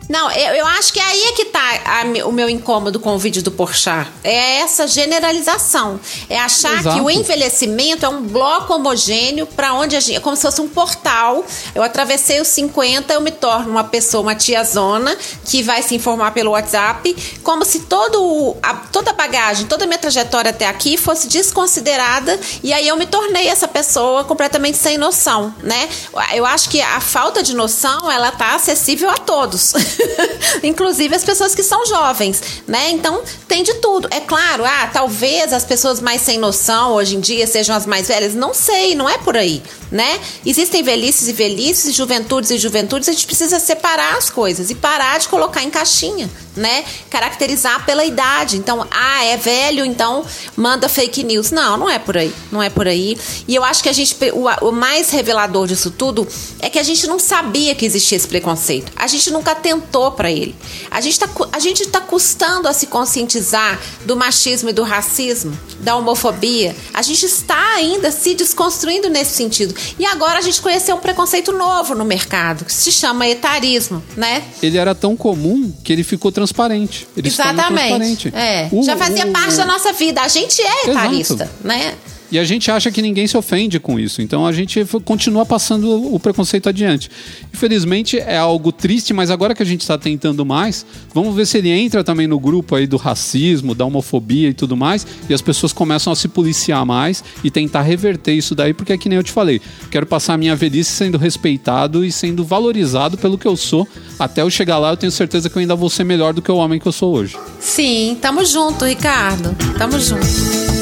não, 0.10 0.32
eu, 0.32 0.56
eu 0.56 0.66
acho 0.68 0.94
que 0.94 1.00
aí 1.00 1.24
é 1.24 1.32
que 1.34 1.46
tá 1.46 1.82
a, 1.86 2.28
o 2.28 2.32
meu 2.32 2.50
incômodo 2.50 3.00
com 3.00 3.14
o 3.14 3.20
vídeo 3.20 3.44
do 3.44 3.52
Porchat. 3.52 4.10
É 4.24 4.60
essa 4.60 4.88
generalização. 4.88 6.00
É 6.30 6.40
achar 6.40 6.80
Exato. 6.80 6.96
que 6.96 7.02
o 7.02 7.10
envelhecimento 7.10 8.06
é 8.06 8.10
um 8.10 8.22
bloco 8.22 8.74
homogêneo 8.74 9.46
para 9.46 9.74
onde 9.74 9.96
a 9.96 10.00
gente. 10.00 10.16
É 10.16 10.20
como 10.20 10.36
se 10.36 10.44
fosse 10.44 10.62
um 10.62 10.70
portal. 10.70 11.46
Eu 11.76 11.84
atravessei 11.84 12.40
os 12.40 12.48
50, 12.48 13.14
eu 13.14 13.22
me 13.22 13.32
torno 13.32 13.70
uma 13.70 13.84
pessoa, 13.84 14.22
uma 14.22 14.36
tiazona, 14.36 15.18
que 15.46 15.62
vai 15.62 15.84
se 15.84 15.94
informar 15.94 16.32
pelo 16.32 16.52
WhatsApp, 16.52 17.16
como 17.44 17.66
se 17.66 17.82
todo, 17.82 18.56
a, 18.64 18.76
toda 18.76 19.12
a 19.12 19.14
bagagem, 19.14 19.66
toda 19.68 19.84
a 19.84 19.88
minha 19.88 20.00
trajetória 20.00 20.52
até 20.52 20.68
aqui 20.68 20.96
fosse 20.96 21.28
desconsiderada. 21.28 22.40
E 22.64 22.72
aí 22.72 22.88
eu 22.88 22.96
me 22.96 23.06
tornei 23.06 23.48
essa 23.48 23.68
pessoa 23.68 24.24
completamente 24.24 24.78
sem 24.78 24.98
noção, 24.98 25.54
né? 25.62 25.90
Eu 26.34 26.46
acho 26.46 26.70
que 26.70 26.80
a 26.82 27.02
falta 27.02 27.44
de 27.44 27.54
noção, 27.54 28.10
ela 28.10 28.32
tá 28.32 28.56
acessível 28.56 29.10
a 29.10 29.18
todos. 29.18 29.74
inclusive 30.64 31.16
as 31.16 31.24
pessoas 31.24 31.54
que 31.56 31.64
são 31.64 31.86
jovens, 31.86 32.42
né? 32.68 32.92
Então 32.92 33.22
tem 33.48 33.64
de 33.64 33.76
tudo. 33.76 34.08
É 34.12 34.20
claro, 34.20 34.66
ah, 34.66 34.90
talvez 34.92 35.54
as 35.54 35.64
pessoas 35.64 36.00
mais 36.00 36.22
sem 36.22 36.38
noção 36.38 36.94
hoje 36.94 37.16
em 37.16 37.20
dia 37.20 37.48
sejam 37.48 37.76
as 37.76 37.86
mais 37.86 38.08
velhas. 38.08 38.34
Não 38.34 38.54
sei, 38.54 38.96
não 38.96 39.10
é 39.10 39.18
por 39.18 39.36
aí, 39.38 39.62
né? 39.92 40.20
Existem 40.46 40.84
velhices 40.84 41.28
e 41.28 41.34
velhices, 41.34 41.96
juventudes 41.96 42.52
e 42.52 42.58
juventudes. 42.58 43.10
A 43.10 43.12
gente 43.12 43.26
precisa 43.26 43.60
separar 43.60 44.18
as 44.18 44.30
coisas 44.30 44.70
e 44.70 44.76
parar 44.76 45.20
de 45.20 45.28
colocar 45.28 45.64
em 45.64 45.70
caixinha, 45.70 46.30
né? 46.58 46.84
Caracterizar 47.10 47.86
pela 47.86 48.04
idade. 48.04 48.58
Então, 48.58 48.86
ah, 48.92 49.24
é 49.24 49.38
velho, 49.38 49.86
então 49.86 50.26
manda 50.56 50.90
fake 50.90 51.24
news. 51.24 51.52
Não, 51.52 51.78
não 51.78 51.90
é 51.90 52.00
por 52.00 52.18
aí. 52.18 52.34
Não 52.52 52.62
é 52.62 52.70
por 52.70 52.88
aí. 52.88 53.18
E 53.48 53.56
eu 53.56 53.64
acho 53.64 53.84
que 53.84 53.90
a 53.90 53.94
gente, 53.94 54.16
o, 54.34 54.68
o 54.68 54.72
mais 54.72 55.10
revelador 55.12 55.68
disso 55.68 55.92
tudo 55.92 56.28
é 56.60 56.70
que 56.70 56.80
a 56.80 56.84
gente 56.84 57.08
não 57.08 57.20
sabia 57.20 57.76
que 57.76 57.86
existia 57.86 58.18
esse 58.18 58.28
preconceito. 58.28 58.92
A 58.96 59.08
gente 59.08 59.32
nunca 59.32 59.56
tentou 59.56 60.12
para 60.12 60.32
ele. 60.32 60.56
A 60.90 61.00
gente 61.00 61.14
está 61.14 61.28
a 61.52 61.60
gente 61.60 61.86
tá 61.88 62.02
custando 62.02 62.68
a 62.68 62.74
se 62.74 62.88
conscientizar 62.88 63.80
do 64.06 64.16
machismo 64.16 64.70
e 64.70 64.74
do 64.74 64.84
racismo, 64.84 65.58
da 65.80 65.96
homofobia. 65.96 66.76
A 66.94 67.02
gente 67.02 67.26
está 67.26 67.76
ainda 67.76 68.12
se 68.12 68.34
desconstruindo 68.34 69.10
nesse 69.10 69.36
sentido. 69.36 69.76
E 70.00 70.06
agora 70.06 70.40
a 70.40 70.42
gente 70.42 70.62
conheceu 70.62 70.96
um 70.96 71.00
preconceito 71.00 71.52
novo 71.52 71.94
no 71.94 72.04
mercado, 72.04 72.66
que 72.66 72.74
se 72.74 72.92
chama 72.92 73.28
etarismo, 73.28 74.04
né? 74.16 74.44
Ele 74.62 74.78
era 74.78 74.96
tão 74.96 75.16
comum 75.16 75.72
que 75.84 75.94
ele 75.94 76.04
ficou 76.04 76.32
transformado 76.32 76.47
transparente. 76.48 77.08
Ele 77.16 77.28
Exatamente. 77.28 78.30
É. 78.34 78.70
O, 78.72 78.84
Já 78.84 78.96
fazia 78.98 79.26
o, 79.26 79.32
parte 79.32 79.54
o... 79.54 79.58
da 79.58 79.66
nossa 79.66 79.94
vida. 79.94 80.22
A 80.22 80.28
gente 80.28 80.62
é 80.62 80.90
etarista, 80.90 81.50
né? 81.64 81.96
E 82.32 82.38
a 82.38 82.44
gente 82.44 82.70
acha 82.70 82.92
que 82.92 83.02
ninguém 83.02 83.26
se 83.28 83.38
ofende 83.38 83.80
com 83.80 84.00
isso. 84.00 84.22
Então 84.22 84.46
a 84.46 84.52
gente 84.52 84.84
continua 85.06 85.46
passando 85.46 86.14
o 86.14 86.20
preconceito 86.20 86.68
adiante. 86.68 87.10
Infelizmente 87.54 88.20
é 88.20 88.38
algo 88.38 88.72
triste, 88.72 89.14
mas 89.14 89.32
agora 89.32 89.56
que 89.56 89.64
a 89.64 89.66
gente 89.66 89.82
está 89.82 89.98
tentando 89.98 90.46
mais, 90.46 90.86
vamos 91.14 91.36
ver 91.36 91.46
se 91.46 91.58
ele 91.58 91.70
entra 91.70 92.04
também 92.04 92.28
no 92.28 92.40
grupo 92.40 92.76
aí 92.76 92.86
do 92.86 92.98
racismo, 92.98 93.74
da 93.74 93.86
homofobia 93.86 94.50
e 94.50 94.54
tudo 94.54 94.76
mais, 94.76 95.08
e 95.30 95.34
as 95.34 95.42
pessoas 95.42 95.72
começam 95.72 96.12
a 96.12 96.16
se 96.16 96.28
policiar 96.28 96.86
mais 96.86 97.24
e 97.44 97.50
tentar 97.50 97.82
reverter 97.82 98.34
isso 98.34 98.54
daí, 98.54 98.74
porque 98.74 98.94
é 98.94 98.98
que 98.98 99.10
nem 99.10 99.18
eu 99.18 99.24
te 99.24 99.32
falei. 99.32 99.62
Quero 99.90 100.06
passar 100.06 100.34
a 100.34 100.38
minha 100.38 100.56
velhice 100.56 100.92
sendo 100.92 101.18
respeitado 101.18 102.04
e 102.04 102.12
sendo 102.12 102.44
valorizado 102.44 103.18
pelo 103.18 103.38
que 103.38 103.48
eu 103.48 103.56
sou. 103.56 103.88
Até 104.20 104.42
eu 104.42 104.50
chegar 104.50 104.78
lá, 104.78 104.92
eu 104.92 104.98
tenho 104.98 105.12
certeza 105.12 105.50
que 105.50 105.58
eu 105.58 105.62
ainda 105.62 105.76
vou 105.76 105.90
ser 105.90 106.04
melhor 106.04 106.34
do 106.34 106.42
que 106.42 106.52
o 106.52 106.58
homem 106.58 106.80
que 106.80 106.88
eu 106.88 106.92
sou 106.92 107.14
hoje. 107.14 107.38
Sim, 107.60 108.18
tamo 108.22 108.46
junto, 108.46 108.86
Ricardo. 108.86 109.56
Tamo 109.78 110.00
junto. 110.00 110.77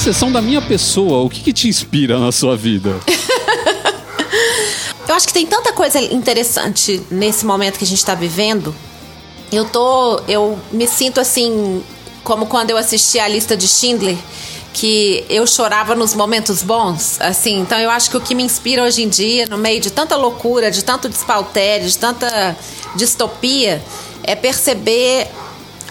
Exceção 0.00 0.32
da 0.32 0.40
minha 0.40 0.62
pessoa, 0.62 1.22
o 1.22 1.28
que, 1.28 1.42
que 1.42 1.52
te 1.52 1.68
inspira 1.68 2.18
na 2.18 2.32
sua 2.32 2.56
vida? 2.56 2.98
Eu 5.06 5.14
acho 5.14 5.26
que 5.26 5.34
tem 5.34 5.46
tanta 5.46 5.72
coisa 5.72 6.00
interessante 6.00 7.02
nesse 7.10 7.44
momento 7.44 7.78
que 7.78 7.84
a 7.84 7.86
gente 7.86 7.98
está 7.98 8.14
vivendo. 8.14 8.74
Eu 9.52 9.66
tô. 9.66 10.20
Eu 10.28 10.58
me 10.70 10.86
sinto 10.86 11.20
assim, 11.20 11.82
como 12.22 12.46
quando 12.46 12.70
eu 12.70 12.76
assisti 12.76 13.18
a 13.18 13.26
lista 13.26 13.56
de 13.56 13.66
Schindler, 13.66 14.16
que 14.72 15.24
eu 15.28 15.44
chorava 15.48 15.96
nos 15.96 16.14
momentos 16.14 16.62
bons, 16.62 17.20
assim. 17.20 17.58
Então 17.58 17.76
eu 17.78 17.90
acho 17.90 18.08
que 18.08 18.16
o 18.16 18.20
que 18.20 18.36
me 18.36 18.44
inspira 18.44 18.84
hoje 18.84 19.02
em 19.02 19.08
dia, 19.08 19.46
no 19.46 19.58
meio 19.58 19.80
de 19.80 19.90
tanta 19.90 20.16
loucura, 20.16 20.70
de 20.70 20.84
tanto 20.84 21.08
despautério, 21.08 21.88
de 21.88 21.98
tanta 21.98 22.56
distopia, 22.94 23.82
é 24.22 24.36
perceber 24.36 25.28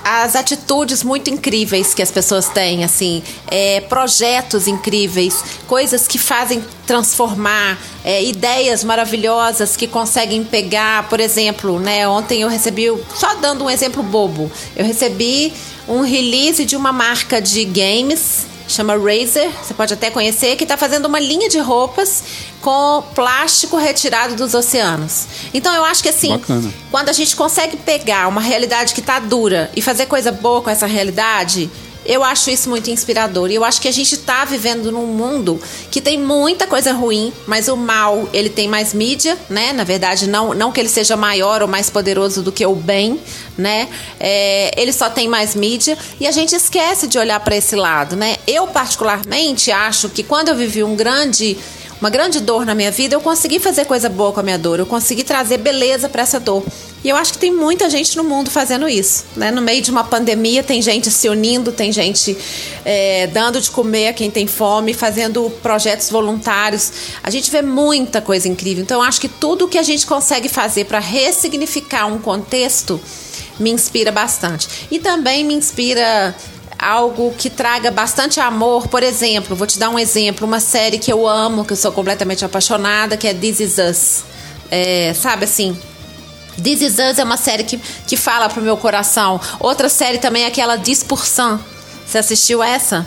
as 0.03 0.35
atitudes 0.35 1.03
muito 1.03 1.29
incríveis 1.29 1.93
que 1.93 2.01
as 2.01 2.11
pessoas 2.11 2.47
têm, 2.49 2.83
assim, 2.83 3.23
é, 3.47 3.81
projetos 3.81 4.67
incríveis, 4.67 5.43
coisas 5.67 6.07
que 6.07 6.17
fazem 6.17 6.63
transformar, 6.85 7.77
é, 8.03 8.23
ideias 8.23 8.83
maravilhosas 8.83 9.77
que 9.77 9.87
conseguem 9.87 10.43
pegar, 10.43 11.07
por 11.09 11.19
exemplo, 11.19 11.79
né? 11.79 12.07
Ontem 12.07 12.41
eu 12.41 12.49
recebi, 12.49 12.85
só 13.15 13.35
dando 13.35 13.65
um 13.65 13.69
exemplo 13.69 14.01
bobo, 14.01 14.51
eu 14.75 14.85
recebi 14.85 15.53
um 15.87 16.01
release 16.01 16.65
de 16.65 16.75
uma 16.75 16.91
marca 16.91 17.41
de 17.41 17.65
games 17.65 18.48
chama 18.71 18.95
Razer, 18.95 19.49
você 19.61 19.73
pode 19.73 19.93
até 19.93 20.09
conhecer, 20.09 20.55
que 20.55 20.63
está 20.63 20.77
fazendo 20.77 21.05
uma 21.05 21.19
linha 21.19 21.49
de 21.49 21.59
roupas 21.59 22.23
com 22.61 23.03
plástico 23.15 23.77
retirado 23.77 24.35
dos 24.35 24.53
oceanos. 24.53 25.27
Então 25.53 25.73
eu 25.73 25.83
acho 25.83 26.03
que 26.03 26.09
assim, 26.09 26.29
Bacana. 26.29 26.73
quando 26.91 27.09
a 27.09 27.13
gente 27.13 27.35
consegue 27.35 27.77
pegar 27.77 28.27
uma 28.27 28.41
realidade 28.41 28.93
que 28.93 28.99
está 28.99 29.19
dura 29.19 29.71
e 29.75 29.81
fazer 29.81 30.05
coisa 30.05 30.31
boa 30.31 30.61
com 30.61 30.69
essa 30.69 30.85
realidade, 30.85 31.69
eu 32.05 32.23
acho 32.23 32.49
isso 32.49 32.69
muito 32.69 32.89
inspirador. 32.89 33.51
E 33.51 33.55
eu 33.55 33.63
acho 33.63 33.79
que 33.79 33.87
a 33.87 33.91
gente 33.91 34.15
está 34.15 34.43
vivendo 34.45 34.91
num 34.91 35.05
mundo 35.05 35.61
que 35.91 36.01
tem 36.01 36.17
muita 36.17 36.65
coisa 36.65 36.91
ruim, 36.91 37.31
mas 37.45 37.67
o 37.67 37.75
mal, 37.75 38.27
ele 38.33 38.49
tem 38.49 38.67
mais 38.67 38.93
mídia, 38.93 39.37
né? 39.49 39.73
Na 39.73 39.83
verdade, 39.83 40.27
não, 40.27 40.53
não 40.53 40.71
que 40.71 40.79
ele 40.79 40.89
seja 40.89 41.15
maior 41.15 41.61
ou 41.61 41.67
mais 41.67 41.89
poderoso 41.89 42.41
do 42.41 42.51
que 42.51 42.65
o 42.65 42.73
bem, 42.73 43.19
né? 43.59 43.89
É, 44.19 44.71
ele 44.81 44.93
só 44.93 45.09
tem 45.09 45.27
mais 45.27 45.53
mídia 45.53 45.97
e 46.19 46.25
a 46.25 46.31
gente 46.31 46.55
esquece 46.55 47.07
de 47.07 47.19
olhar 47.19 47.39
para 47.41 47.55
esse 47.55 47.75
lado, 47.75 48.15
né? 48.15 48.37
Eu, 48.47 48.67
particularmente, 48.67 49.71
acho 49.71 50.09
que 50.09 50.23
quando 50.23 50.49
eu 50.49 50.55
vivi 50.55 50.83
um 50.83 50.95
grande 50.95 51.57
uma 51.99 52.09
grande 52.09 52.39
dor 52.39 52.65
na 52.65 52.73
minha 52.73 52.91
vida, 52.91 53.15
eu 53.15 53.19
consegui 53.19 53.59
fazer 53.59 53.85
coisa 53.85 54.07
boa 54.07 54.31
com 54.31 54.39
a 54.39 54.43
minha 54.43 54.57
dor, 54.57 54.79
eu 54.79 54.85
consegui 54.85 55.23
trazer 55.23 55.57
beleza 55.57 56.07
para 56.07 56.21
essa 56.21 56.39
dor. 56.39 56.63
E 57.03 57.09
eu 57.09 57.15
acho 57.15 57.33
que 57.33 57.39
tem 57.39 57.51
muita 57.51 57.89
gente 57.89 58.15
no 58.17 58.23
mundo 58.23 58.49
fazendo 58.49 58.87
isso. 58.87 59.25
Né? 59.35 59.51
No 59.51 59.61
meio 59.61 59.81
de 59.81 59.91
uma 59.91 60.03
pandemia, 60.03 60.63
tem 60.63 60.81
gente 60.81 61.09
se 61.11 61.29
unindo, 61.29 61.71
tem 61.71 61.91
gente 61.91 62.37
é, 62.83 63.27
dando 63.27 63.59
de 63.61 63.69
comer 63.71 64.09
a 64.09 64.13
quem 64.13 64.29
tem 64.29 64.47
fome, 64.47 64.93
fazendo 64.93 65.49
projetos 65.61 66.09
voluntários. 66.09 66.91
A 67.23 67.29
gente 67.29 67.49
vê 67.51 67.61
muita 67.61 68.21
coisa 68.21 68.47
incrível. 68.47 68.83
Então, 68.83 69.01
eu 69.01 69.07
acho 69.07 69.19
que 69.19 69.29
tudo 69.29 69.67
que 69.67 69.77
a 69.77 69.83
gente 69.83 70.05
consegue 70.05 70.49
fazer 70.49 70.85
para 70.85 70.99
ressignificar 70.99 72.07
um 72.07 72.19
contexto 72.19 72.99
me 73.59 73.71
inspira 73.71 74.11
bastante. 74.11 74.87
E 74.89 74.99
também 74.99 75.43
me 75.43 75.53
inspira 75.53 76.35
algo 76.77 77.33
que 77.37 77.49
traga 77.49 77.91
bastante 77.91 78.39
amor. 78.39 78.87
Por 78.87 79.03
exemplo, 79.03 79.55
vou 79.55 79.67
te 79.67 79.77
dar 79.77 79.89
um 79.89 79.99
exemplo, 79.99 80.47
uma 80.47 80.59
série 80.59 80.97
que 80.97 81.11
eu 81.11 81.27
amo, 81.27 81.65
que 81.65 81.73
eu 81.73 81.77
sou 81.77 81.91
completamente 81.91 82.45
apaixonada, 82.45 83.17
que 83.17 83.27
é 83.27 83.33
This 83.33 83.59
Is 83.59 83.77
Us. 83.77 84.23
É, 84.71 85.13
sabe 85.13 85.43
assim, 85.43 85.77
This 86.63 86.81
Is 86.81 86.93
Us 86.93 87.19
é 87.19 87.23
uma 87.23 87.37
série 87.37 87.63
que, 87.63 87.77
que 88.07 88.15
fala 88.15 88.49
pro 88.49 88.61
meu 88.61 88.77
coração. 88.77 89.39
Outra 89.59 89.89
série 89.89 90.17
também 90.17 90.43
é 90.43 90.47
aquela 90.47 90.77
10%. 90.77 91.59
Você 92.05 92.17
assistiu 92.17 92.63
essa? 92.63 93.05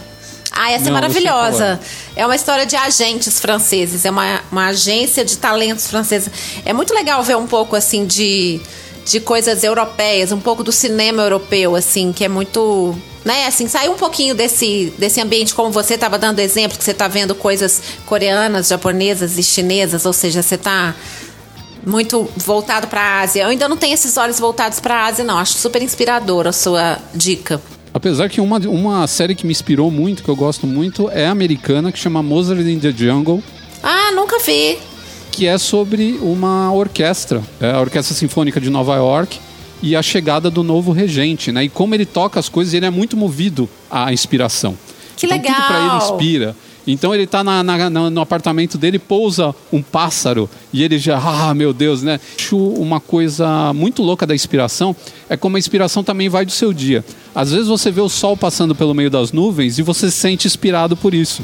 Ah, 0.52 0.70
essa 0.70 0.84
é 0.84 0.90
não, 0.90 0.98
é 0.98 1.00
maravilhosa. 1.00 1.80
É 2.14 2.26
uma 2.26 2.36
história 2.36 2.66
de 2.66 2.76
agentes 2.76 3.40
franceses. 3.40 4.04
É 4.04 4.10
uma, 4.10 4.42
uma 4.50 4.66
agência 4.66 5.24
de 5.24 5.38
talentos 5.38 5.86
francesa. 5.86 6.30
É 6.64 6.72
muito 6.72 6.92
legal 6.92 7.22
ver 7.22 7.36
um 7.36 7.46
pouco, 7.46 7.74
assim, 7.74 8.04
de, 8.04 8.60
de 9.04 9.20
coisas 9.20 9.64
europeias. 9.64 10.32
Um 10.32 10.40
pouco 10.40 10.62
do 10.62 10.72
cinema 10.72 11.22
europeu, 11.22 11.74
assim, 11.76 12.12
que 12.12 12.24
é 12.24 12.28
muito 12.28 12.96
né? 13.24 13.46
Assim, 13.46 13.68
sair 13.68 13.88
um 13.88 13.96
pouquinho 13.96 14.34
desse, 14.34 14.92
desse 14.98 15.20
ambiente, 15.20 15.54
como 15.54 15.70
você 15.70 15.94
estava 15.94 16.18
dando 16.18 16.40
exemplo, 16.40 16.76
que 16.76 16.84
você 16.84 16.90
está 16.90 17.06
vendo 17.06 17.34
coisas 17.34 17.80
coreanas, 18.04 18.68
japonesas 18.68 19.38
e 19.38 19.42
chinesas, 19.42 20.04
ou 20.04 20.12
seja, 20.12 20.42
você 20.42 20.56
está 20.56 20.94
muito 21.86 22.28
voltado 22.36 22.86
para 22.86 23.00
a 23.00 23.20
Ásia. 23.20 23.42
Eu 23.42 23.48
ainda 23.48 23.68
não 23.68 23.76
tenho 23.76 23.94
esses 23.94 24.16
olhos 24.16 24.38
voltados 24.38 24.80
para 24.80 24.94
a 24.94 25.06
Ásia, 25.06 25.24
não. 25.24 25.38
Acho 25.38 25.54
super 25.54 25.82
inspiradora 25.82 26.50
a 26.50 26.52
sua 26.52 26.98
dica. 27.14 27.60
Apesar 27.94 28.28
que 28.28 28.40
uma, 28.40 28.58
uma 28.58 29.06
série 29.06 29.34
que 29.34 29.46
me 29.46 29.52
inspirou 29.52 29.90
muito, 29.90 30.22
que 30.22 30.28
eu 30.28 30.36
gosto 30.36 30.66
muito, 30.66 31.10
é 31.10 31.26
americana, 31.26 31.92
que 31.92 31.98
chama 31.98 32.22
Mozart 32.22 32.60
in 32.60 32.80
the 32.80 32.90
Jungle. 32.90 33.42
Ah, 33.82 34.12
nunca 34.12 34.38
vi. 34.38 34.78
Que 35.32 35.46
é 35.46 35.58
sobre 35.58 36.18
uma 36.22 36.72
orquestra, 36.72 37.42
é 37.60 37.72
a 37.72 37.80
Orquestra 37.80 38.14
Sinfônica 38.14 38.60
de 38.60 38.70
Nova 38.70 38.94
York, 38.94 39.40
e 39.82 39.96
a 39.96 40.02
chegada 40.02 40.48
do 40.48 40.62
novo 40.62 40.92
regente, 40.92 41.50
né? 41.50 41.64
E 41.64 41.68
como 41.68 41.94
ele 41.94 42.06
toca 42.06 42.38
as 42.38 42.48
coisas, 42.48 42.72
ele 42.72 42.86
é 42.86 42.90
muito 42.90 43.16
movido 43.16 43.68
à 43.90 44.12
inspiração. 44.12 44.78
Que 45.16 45.26
então, 45.26 45.36
legal! 45.36 45.56
Tudo 45.56 45.66
para 45.66 45.80
ele 45.80 45.96
inspira. 45.96 46.56
Então 46.86 47.14
ele 47.14 47.24
está 47.24 47.44
no 47.44 48.20
apartamento 48.20 48.76
dele, 48.76 48.98
pousa 48.98 49.54
um 49.72 49.80
pássaro 49.82 50.50
e 50.72 50.82
ele 50.82 50.98
já, 50.98 51.18
ah, 51.22 51.54
meu 51.54 51.72
Deus, 51.72 52.02
né? 52.02 52.18
Acho 52.38 52.56
uma 52.56 53.00
coisa 53.00 53.72
muito 53.72 54.02
louca 54.02 54.26
da 54.26 54.34
inspiração 54.34 54.94
é 55.28 55.36
como 55.36 55.56
a 55.56 55.58
inspiração 55.58 56.02
também 56.02 56.28
vai 56.28 56.44
do 56.44 56.52
seu 56.52 56.72
dia. 56.72 57.04
Às 57.34 57.52
vezes 57.52 57.68
você 57.68 57.90
vê 57.90 58.00
o 58.00 58.08
sol 58.08 58.36
passando 58.36 58.74
pelo 58.74 58.94
meio 58.94 59.10
das 59.10 59.32
nuvens 59.32 59.78
e 59.78 59.82
você 59.82 60.10
se 60.10 60.16
sente 60.16 60.46
inspirado 60.46 60.96
por 60.96 61.14
isso. 61.14 61.42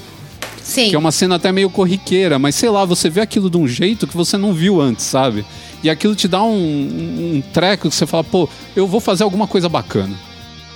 Sim. 0.69 0.91
Que 0.91 0.97
é 0.97 0.99
uma 0.99 1.11
cena 1.11 1.37
até 1.37 1.51
meio 1.51 1.71
corriqueira, 1.71 2.39
mas 2.39 2.55
sei 2.55 2.69
lá, 2.69 2.85
você 2.85 3.09
vê 3.09 3.23
aquilo 3.23 3.49
de 3.49 3.57
um 3.57 3.67
jeito 3.67 4.07
que 4.07 4.15
você 4.15 4.37
não 4.37 4.53
viu 4.53 4.83
antes, 4.83 5.07
sabe? 5.07 5.47
E 5.83 5.89
aquilo 5.89 6.15
te 6.15 6.29
dá 6.29 6.43
um, 6.43 6.53
um 6.53 7.43
treco 7.55 7.89
que 7.89 7.95
você 7.95 8.07
fala, 8.07 8.23
pô, 8.23 8.47
eu 8.77 8.87
vou 8.87 9.01
fazer 9.01 9.25
alguma 9.25 9.47
coisa 9.47 9.67
bacana. 9.67 10.15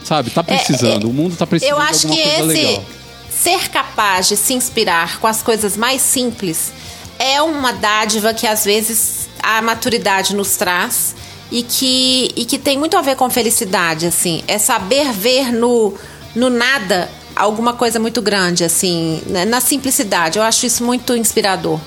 Sabe? 0.02 0.30
Tá 0.30 0.42
precisando. 0.42 1.02
É, 1.02 1.04
é, 1.04 1.10
o 1.10 1.12
mundo 1.12 1.36
tá 1.36 1.46
precisando 1.46 1.76
eu 1.76 1.82
acho 1.82 2.00
de 2.00 2.06
alguma 2.06 2.22
que 2.22 2.36
coisa 2.38 2.52
esse 2.54 2.66
legal. 2.66 2.84
Ser 3.30 3.68
capaz 3.68 4.28
de 4.28 4.36
se 4.36 4.54
inspirar 4.54 5.18
com 5.20 5.26
as 5.26 5.42
coisas 5.42 5.76
mais 5.76 6.00
simples 6.00 6.72
é 7.18 7.42
uma 7.42 7.72
dádiva 7.72 8.32
que 8.32 8.46
às 8.46 8.64
vezes 8.64 9.28
a 9.42 9.60
maturidade 9.60 10.34
nos 10.34 10.56
traz 10.56 11.14
e 11.50 11.62
que, 11.62 12.32
e 12.34 12.46
que 12.46 12.58
tem 12.58 12.78
muito 12.78 12.96
a 12.96 13.02
ver 13.02 13.14
com 13.14 13.28
felicidade, 13.28 14.06
assim. 14.06 14.42
É 14.48 14.56
saber 14.56 15.12
ver 15.12 15.52
no, 15.52 15.92
no 16.34 16.48
nada 16.48 17.10
alguma 17.36 17.72
coisa 17.72 17.98
muito 17.98 18.20
grande, 18.22 18.64
assim, 18.64 19.20
né? 19.26 19.44
na 19.44 19.60
simplicidade. 19.60 20.38
Eu 20.38 20.44
acho 20.44 20.66
isso 20.66 20.84
muito 20.84 21.16
inspirador. 21.16 21.80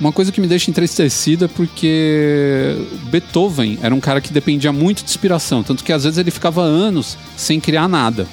Uma 0.00 0.12
coisa 0.12 0.32
que 0.32 0.40
me 0.40 0.48
deixa 0.48 0.70
entristecida 0.70 1.44
é 1.44 1.48
porque 1.48 2.76
Beethoven 3.04 3.78
era 3.82 3.94
um 3.94 4.00
cara 4.00 4.20
que 4.20 4.32
dependia 4.32 4.72
muito 4.72 5.04
de 5.04 5.10
inspiração, 5.10 5.62
tanto 5.62 5.84
que 5.84 5.92
às 5.92 6.02
vezes 6.02 6.18
ele 6.18 6.30
ficava 6.30 6.60
anos 6.60 7.16
sem 7.36 7.60
criar 7.60 7.86
nada, 7.86 8.26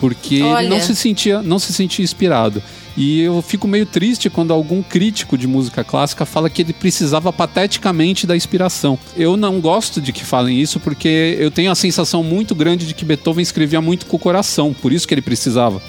porque 0.00 0.42
Olha. 0.42 0.64
ele 0.64 0.74
não 0.74 0.80
se 0.80 0.96
sentia, 0.96 1.42
não 1.42 1.58
se 1.58 1.72
sentia 1.74 2.02
inspirado. 2.02 2.62
E 2.96 3.20
eu 3.20 3.42
fico 3.42 3.68
meio 3.68 3.84
triste 3.84 4.30
quando 4.30 4.52
algum 4.52 4.82
crítico 4.82 5.36
de 5.36 5.46
música 5.46 5.84
clássica 5.84 6.24
fala 6.24 6.48
que 6.48 6.62
ele 6.62 6.72
precisava 6.72 7.32
pateticamente 7.32 8.26
da 8.26 8.34
inspiração. 8.34 8.98
Eu 9.16 9.36
não 9.36 9.60
gosto 9.60 10.00
de 10.00 10.12
que 10.12 10.24
falem 10.24 10.60
isso 10.60 10.80
porque 10.80 11.36
eu 11.38 11.50
tenho 11.50 11.70
a 11.70 11.74
sensação 11.74 12.22
muito 12.22 12.54
grande 12.54 12.86
de 12.86 12.94
que 12.94 13.04
Beethoven 13.04 13.42
escrevia 13.42 13.80
muito 13.80 14.06
com 14.06 14.16
o 14.16 14.20
coração, 14.20 14.72
por 14.72 14.92
isso 14.92 15.06
que 15.06 15.12
ele 15.12 15.22
precisava 15.22 15.82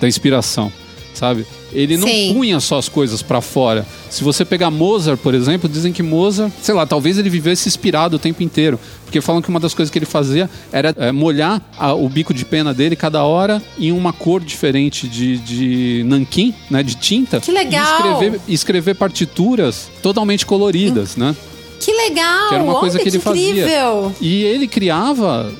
da 0.00 0.08
inspiração 0.08 0.72
sabe? 1.14 1.46
Ele 1.72 1.96
não 1.96 2.06
Sim. 2.06 2.34
punha 2.34 2.60
só 2.60 2.78
as 2.78 2.88
coisas 2.88 3.22
para 3.22 3.40
fora. 3.40 3.86
Se 4.10 4.22
você 4.22 4.44
pegar 4.44 4.70
Mozart, 4.70 5.18
por 5.20 5.34
exemplo, 5.34 5.68
dizem 5.68 5.92
que 5.92 6.02
Mozart, 6.02 6.52
sei 6.62 6.74
lá, 6.74 6.86
talvez 6.86 7.18
ele 7.18 7.30
vivesse 7.30 7.68
inspirado 7.68 8.16
o 8.16 8.18
tempo 8.18 8.42
inteiro. 8.42 8.78
Porque 9.04 9.20
falam 9.20 9.40
que 9.40 9.48
uma 9.48 9.60
das 9.60 9.74
coisas 9.74 9.90
que 9.90 9.98
ele 9.98 10.06
fazia 10.06 10.48
era 10.72 10.94
é, 10.98 11.12
molhar 11.12 11.62
a, 11.78 11.94
o 11.94 12.08
bico 12.08 12.34
de 12.34 12.44
pena 12.44 12.74
dele 12.74 12.96
cada 12.96 13.22
hora 13.22 13.62
em 13.78 13.92
uma 13.92 14.12
cor 14.12 14.40
diferente 14.40 15.08
de, 15.08 15.38
de 15.38 16.04
nanquim, 16.06 16.54
né? 16.70 16.82
De 16.82 16.94
tinta. 16.94 17.40
Que 17.40 17.52
legal! 17.52 17.84
E 17.84 18.12
escrever, 18.12 18.40
escrever 18.48 18.94
partituras 18.94 19.90
totalmente 20.02 20.44
coloridas, 20.44 21.16
né? 21.16 21.34
Que 21.84 21.92
legal! 21.92 22.48
Que 22.48 22.54
era 22.54 22.64
uma 22.64 22.80
coisa 22.80 22.96
Olha, 22.96 23.02
que 23.02 23.10
ele 23.10 23.18
que 23.18 23.24
fazia. 23.24 23.66
E 24.18 24.42
ele 24.42 24.66
criava 24.66 25.52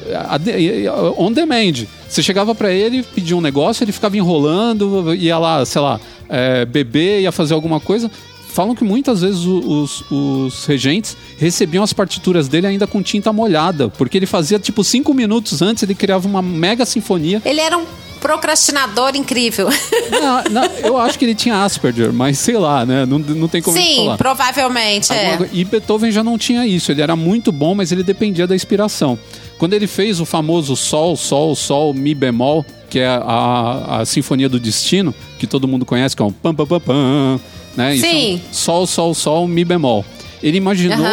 on 1.18 1.31
demand. 1.31 1.85
Você 2.09 2.22
chegava 2.22 2.55
para 2.55 2.72
ele, 2.72 3.03
pedia 3.03 3.37
um 3.37 3.43
negócio, 3.43 3.85
ele 3.85 3.93
ficava 3.93 4.16
enrolando, 4.16 5.14
ia 5.14 5.37
lá, 5.37 5.64
sei 5.66 5.83
lá, 5.83 6.01
é, 6.29 6.64
beber, 6.64 7.20
ia 7.20 7.31
fazer 7.31 7.53
alguma 7.53 7.79
coisa. 7.79 8.11
Falam 8.55 8.73
que 8.73 8.85
muitas 8.85 9.21
vezes 9.21 9.45
os, 9.45 10.05
os, 10.09 10.65
regentes 10.65 11.17
recebiam 11.37 11.83
as 11.83 11.93
partituras 11.93 12.47
dele 12.47 12.69
ainda 12.69 12.87
com 12.87 13.03
tinta 13.03 13.33
molhada, 13.33 13.89
porque 13.89 14.17
ele 14.17 14.27
fazia 14.27 14.61
tipo 14.61 14.85
cinco 14.85 15.13
minutos 15.13 15.61
antes, 15.61 15.83
ele 15.83 15.93
criava 15.93 16.29
uma 16.29 16.41
mega 16.41 16.87
sinfonia. 16.87 17.43
Ele 17.45 17.61
era 17.61 17.77
um 17.77 17.85
procrastinador 18.21 19.17
incrível. 19.17 19.69
Não, 20.09 20.45
não, 20.45 20.65
eu 20.85 20.97
acho 20.97 21.19
que 21.19 21.25
ele 21.25 21.35
tinha 21.35 21.65
Asperger, 21.65 22.13
mas 22.13 22.39
sei 22.39 22.57
lá, 22.57 22.87
né? 22.87 23.05
Não, 23.05 23.19
não 23.19 23.49
tem 23.49 23.61
como 23.61 23.77
Sim, 23.77 23.97
falar. 23.97 24.13
Sim, 24.13 24.19
provavelmente, 24.19 25.13
é. 25.13 25.49
E 25.53 25.65
Beethoven 25.65 26.13
já 26.13 26.23
não 26.23 26.39
tinha 26.39 26.65
isso. 26.67 26.93
Ele 26.93 27.03
era 27.03 27.17
muito 27.17 27.51
bom, 27.51 27.75
mas 27.75 27.91
ele 27.91 28.03
dependia 28.03 28.47
da 28.47 28.55
inspiração. 28.55 29.19
Quando 29.59 29.73
ele 29.73 29.87
fez 29.87 30.21
o 30.21 30.25
famoso 30.25 30.77
Sol, 30.77 31.17
Sol, 31.17 31.57
Sol, 31.57 31.93
Mi 31.93 32.15
bemol, 32.15 32.65
que 32.89 33.01
é 33.01 33.07
a, 33.09 33.99
a 34.01 34.05
Sinfonia 34.05 34.49
do 34.49 34.61
Destino, 34.61 35.13
que 35.39 35.47
todo 35.47 35.67
mundo 35.67 35.85
conhece, 35.85 36.15
que 36.15 36.23
é 36.23 36.25
um 36.25 36.33
pam 36.33 36.55
pam 36.55 36.67
pam 36.67 36.81
pam, 36.81 37.41
né? 37.77 37.95
É 37.95 37.99
um 37.99 38.01
Sim. 38.01 38.41
sol, 38.53 38.87
sol, 38.87 39.14
sol, 39.14 39.49
mi 39.49 39.64
bemol. 39.64 40.05
Ele 40.43 40.59
imaginou 40.59 41.07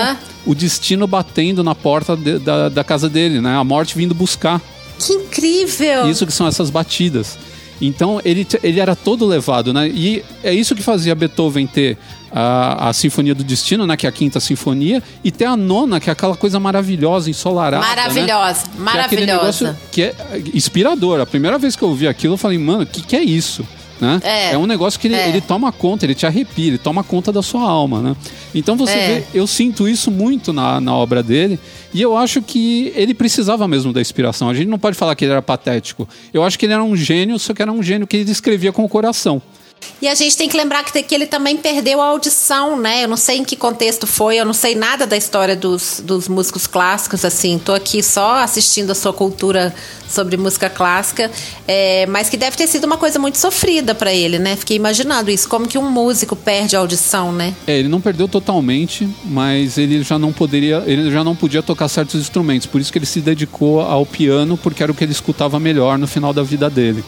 o 0.46 0.54
destino 0.54 1.08
batendo 1.08 1.64
na 1.64 1.74
porta 1.74 2.16
de- 2.18 2.40
da, 2.40 2.68
da 2.70 2.84
casa 2.84 3.08
dele, 3.10 3.40
né? 3.40 3.56
A 3.56 3.64
morte 3.64 3.96
vindo 3.98 4.14
buscar. 4.14 4.60
Que 5.00 5.14
incrível! 5.14 6.10
Isso 6.10 6.26
que 6.26 6.34
são 6.34 6.46
essas 6.48 6.70
batidas. 6.70 7.38
Então 7.84 8.22
ele, 8.24 8.46
ele 8.62 8.80
era 8.80 8.96
todo 8.96 9.26
levado, 9.26 9.74
né? 9.74 9.88
E 9.88 10.24
é 10.44 10.54
isso 10.54 10.76
que 10.76 10.84
fazia 10.84 11.16
Beethoven 11.16 11.66
ter 11.66 11.98
a, 12.32 12.90
a 12.90 12.94
Sinfonia 12.94 13.34
do 13.34 13.44
Destino, 13.44 13.88
né? 13.88 13.98
Que 13.98 14.06
é 14.06 14.10
a 14.10 14.12
quinta 14.12 14.40
sinfonia, 14.40 15.02
e 15.24 15.32
ter 15.32 15.46
a 15.46 15.58
nona, 15.58 16.00
que 16.00 16.08
é 16.10 16.14
aquela 16.14 16.36
coisa 16.36 16.60
maravilhosa, 16.60 17.30
ensolarada. 17.30 17.82
né? 17.84 17.90
Maravilhosa, 17.96 18.66
Que 18.66 18.78
é 18.78 18.82
maravilhosa. 18.84 19.80
que 19.92 20.02
é 20.04 20.14
inspirador. 20.54 21.20
A 21.22 21.26
primeira 21.26 21.58
vez 21.58 21.76
que 21.76 21.82
eu 21.84 21.90
ouvi 21.90 22.08
aquilo, 22.08 22.34
eu 22.36 22.38
falei, 22.38 22.58
mano, 22.60 22.84
o 22.84 22.86
que, 22.86 23.02
que 23.02 23.16
é 23.16 23.24
isso? 23.24 23.66
Né? 24.02 24.20
É. 24.24 24.58
um 24.58 24.66
negócio 24.66 25.00
que 25.00 25.06
ele, 25.08 25.14
É. 25.16 25.30
ele 25.30 25.40
toma 25.40 25.72
conta, 25.72 26.06
ele 26.08 26.16
te 26.16 26.26
arrepia, 26.26 26.70
ele 26.70 26.78
toma 26.80 27.04
conta 27.04 27.32
da 27.32 27.44
sua 27.44 27.62
alma, 27.62 28.02
né? 28.02 28.16
Então 28.54 28.76
você 28.76 28.94
É. 28.98 29.08
vê, 29.20 29.24
eu 29.40 29.46
sinto 29.46 29.88
isso 29.88 30.10
muito 30.10 30.52
na, 30.52 30.82
na 30.82 30.96
obra 30.96 31.22
dele, 31.22 31.60
e 31.94 32.02
eu 32.02 32.18
acho 32.18 32.42
que 32.42 32.92
ele 32.96 33.14
precisava 33.14 33.68
mesmo 33.68 33.94
da 33.94 34.02
inspiração. 34.02 34.50
A 34.50 34.56
gente 34.56 34.68
não 34.68 34.80
pode 34.80 34.98
falar 34.98 35.14
que 35.16 35.24
ele 35.24 35.34
era 35.34 35.42
patético. 35.42 36.10
Eu 36.34 36.44
acho 36.44 36.58
que 36.58 36.66
ele 36.66 36.74
era 36.74 36.84
um 36.84 36.96
gênio, 36.98 37.38
só 37.38 37.54
que 37.54 37.62
era 37.62 37.72
um 37.72 37.84
gênio 37.84 38.08
que 38.08 38.18
ele 38.18 38.32
escrevia 38.32 38.72
com 38.72 38.84
o 38.84 38.90
coração. 38.90 39.40
E 40.02 40.08
a 40.08 40.16
gente 40.16 40.36
tem 40.36 40.50
que 40.50 40.58
lembrar 40.58 40.84
que, 40.84 41.04
que 41.04 41.14
ele 41.14 41.28
também 41.28 41.58
perdeu 41.58 42.02
a 42.02 42.06
audição, 42.06 42.76
né? 42.76 43.04
Eu 43.04 43.08
não 43.08 43.18
sei 43.18 43.38
em 43.38 43.44
que 43.44 43.56
contexto 43.56 44.08
foi, 44.08 44.38
eu 44.38 44.46
não 44.46 44.54
sei 44.54 44.74
nada 44.74 45.06
da 45.06 45.16
história 45.16 45.56
dos, 45.56 46.02
dos 46.04 46.28
músicos 46.28 46.66
clássicos, 46.66 47.24
assim. 47.24 47.60
Tô 47.64 47.72
aqui 47.72 48.02
só 48.02 48.38
assistindo 48.38 48.90
a 48.90 48.96
sua 48.96 49.14
cultura 49.14 49.74
sobre 50.10 50.38
música 50.38 50.70
clássica, 50.70 51.30
é, 51.68 52.08
mas 52.08 52.30
que 52.30 52.36
deve 52.36 52.58
ter 52.58 52.68
sido 52.68 52.86
uma 52.86 52.98
coisa 52.98 53.20
muito 53.20 53.38
sofrida 53.38 53.94
para 53.94 54.12
ele, 54.12 54.40
né? 54.40 54.56
Fiquei 54.56 54.76
imaginando 54.76 55.30
isso, 55.30 55.48
como 55.48 55.68
que 55.68 55.78
um 55.78 55.90
músico 55.90 56.36
perde 56.36 56.76
a 56.76 56.80
audição, 56.80 57.32
né? 57.32 57.54
É, 57.68 57.78
ele 57.78 57.88
não 57.88 58.02
perdeu 58.02 58.28
totalmente, 58.28 59.08
mas 59.24 59.78
ele 59.78 60.02
já 60.02 60.18
não 60.18 60.34
poderia, 60.34 60.84
ele 60.88 61.12
já 61.12 61.24
não 61.24 61.36
podia 61.36 61.62
tocar 61.62 61.88
certos 61.88 62.20
instrumentos. 62.20 62.66
Por 62.66 62.82
isso 62.82 62.92
que 62.92 62.98
ele 62.98 63.06
se 63.06 63.22
dedicou 63.22 63.82
ao 63.82 64.04
piano, 64.04 64.58
porque 64.58 64.82
era 64.82 64.92
o 64.92 64.96
que 64.96 65.04
ele 65.04 65.12
escutava 65.12 65.60
melhor 65.60 66.00
no 66.00 66.08
final 66.08 66.34
da 66.34 66.42
vida 66.42 66.72
dele. 66.72 67.04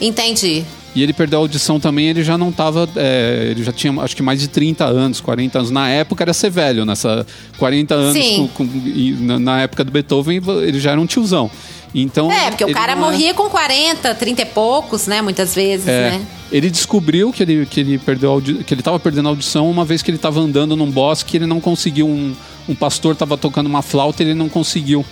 Entendi. 0.00 0.64
E 0.94 1.02
ele 1.04 1.12
perdeu 1.12 1.38
a 1.38 1.42
audição 1.42 1.78
também, 1.78 2.08
ele 2.08 2.24
já 2.24 2.36
não 2.36 2.50
tava. 2.50 2.88
é, 2.96 3.48
ele 3.52 3.62
já 3.62 3.70
tinha 3.72 3.92
acho 4.02 4.16
que 4.16 4.22
mais 4.24 4.40
de 4.40 4.48
30 4.48 4.84
anos, 4.84 5.20
40 5.20 5.58
anos. 5.58 5.70
Na 5.70 5.88
época 5.88 6.24
era 6.24 6.32
ser 6.32 6.50
velho, 6.50 6.84
nessa 6.84 7.24
40 7.58 7.94
anos 7.94 8.26
com- 8.36 8.48
com- 8.48 8.64
e 8.86 9.12
na, 9.20 9.38
na 9.38 9.60
época 9.62 9.84
do 9.84 9.92
Beethoven, 9.92 10.40
ele 10.62 10.80
já 10.80 10.90
era 10.92 11.00
um 11.00 11.06
tiozão. 11.06 11.48
Então. 11.94 12.30
É, 12.30 12.50
porque 12.50 12.64
o 12.64 12.72
cara 12.72 12.92
é- 12.92 12.96
morria 12.96 13.34
com 13.34 13.48
40, 13.48 14.14
30 14.14 14.42
e 14.42 14.46
poucos, 14.46 15.06
né? 15.06 15.22
Muitas 15.22 15.54
vezes, 15.54 15.86
É, 15.86 16.10
né? 16.12 16.26
Ele 16.50 16.68
descobriu 16.70 17.32
que 17.32 17.42
ele, 17.44 17.66
que 17.66 17.80
ele 17.80 17.96
perdeu 17.98 18.30
audi- 18.30 18.64
que 18.64 18.74
ele 18.74 18.80
estava 18.80 18.98
perdendo 18.98 19.26
a 19.26 19.30
audição 19.30 19.70
uma 19.70 19.84
vez 19.84 20.02
que 20.02 20.10
ele 20.10 20.16
estava 20.18 20.40
andando 20.40 20.74
num 20.76 20.90
bosque, 20.90 21.36
ele 21.36 21.46
não 21.46 21.60
conseguiu 21.60 22.08
um, 22.08 22.34
um 22.68 22.74
pastor 22.74 23.12
estava 23.12 23.36
tocando 23.36 23.66
uma 23.68 23.82
flauta, 23.82 24.22
ele 24.24 24.34
não 24.34 24.48
conseguiu 24.48 25.04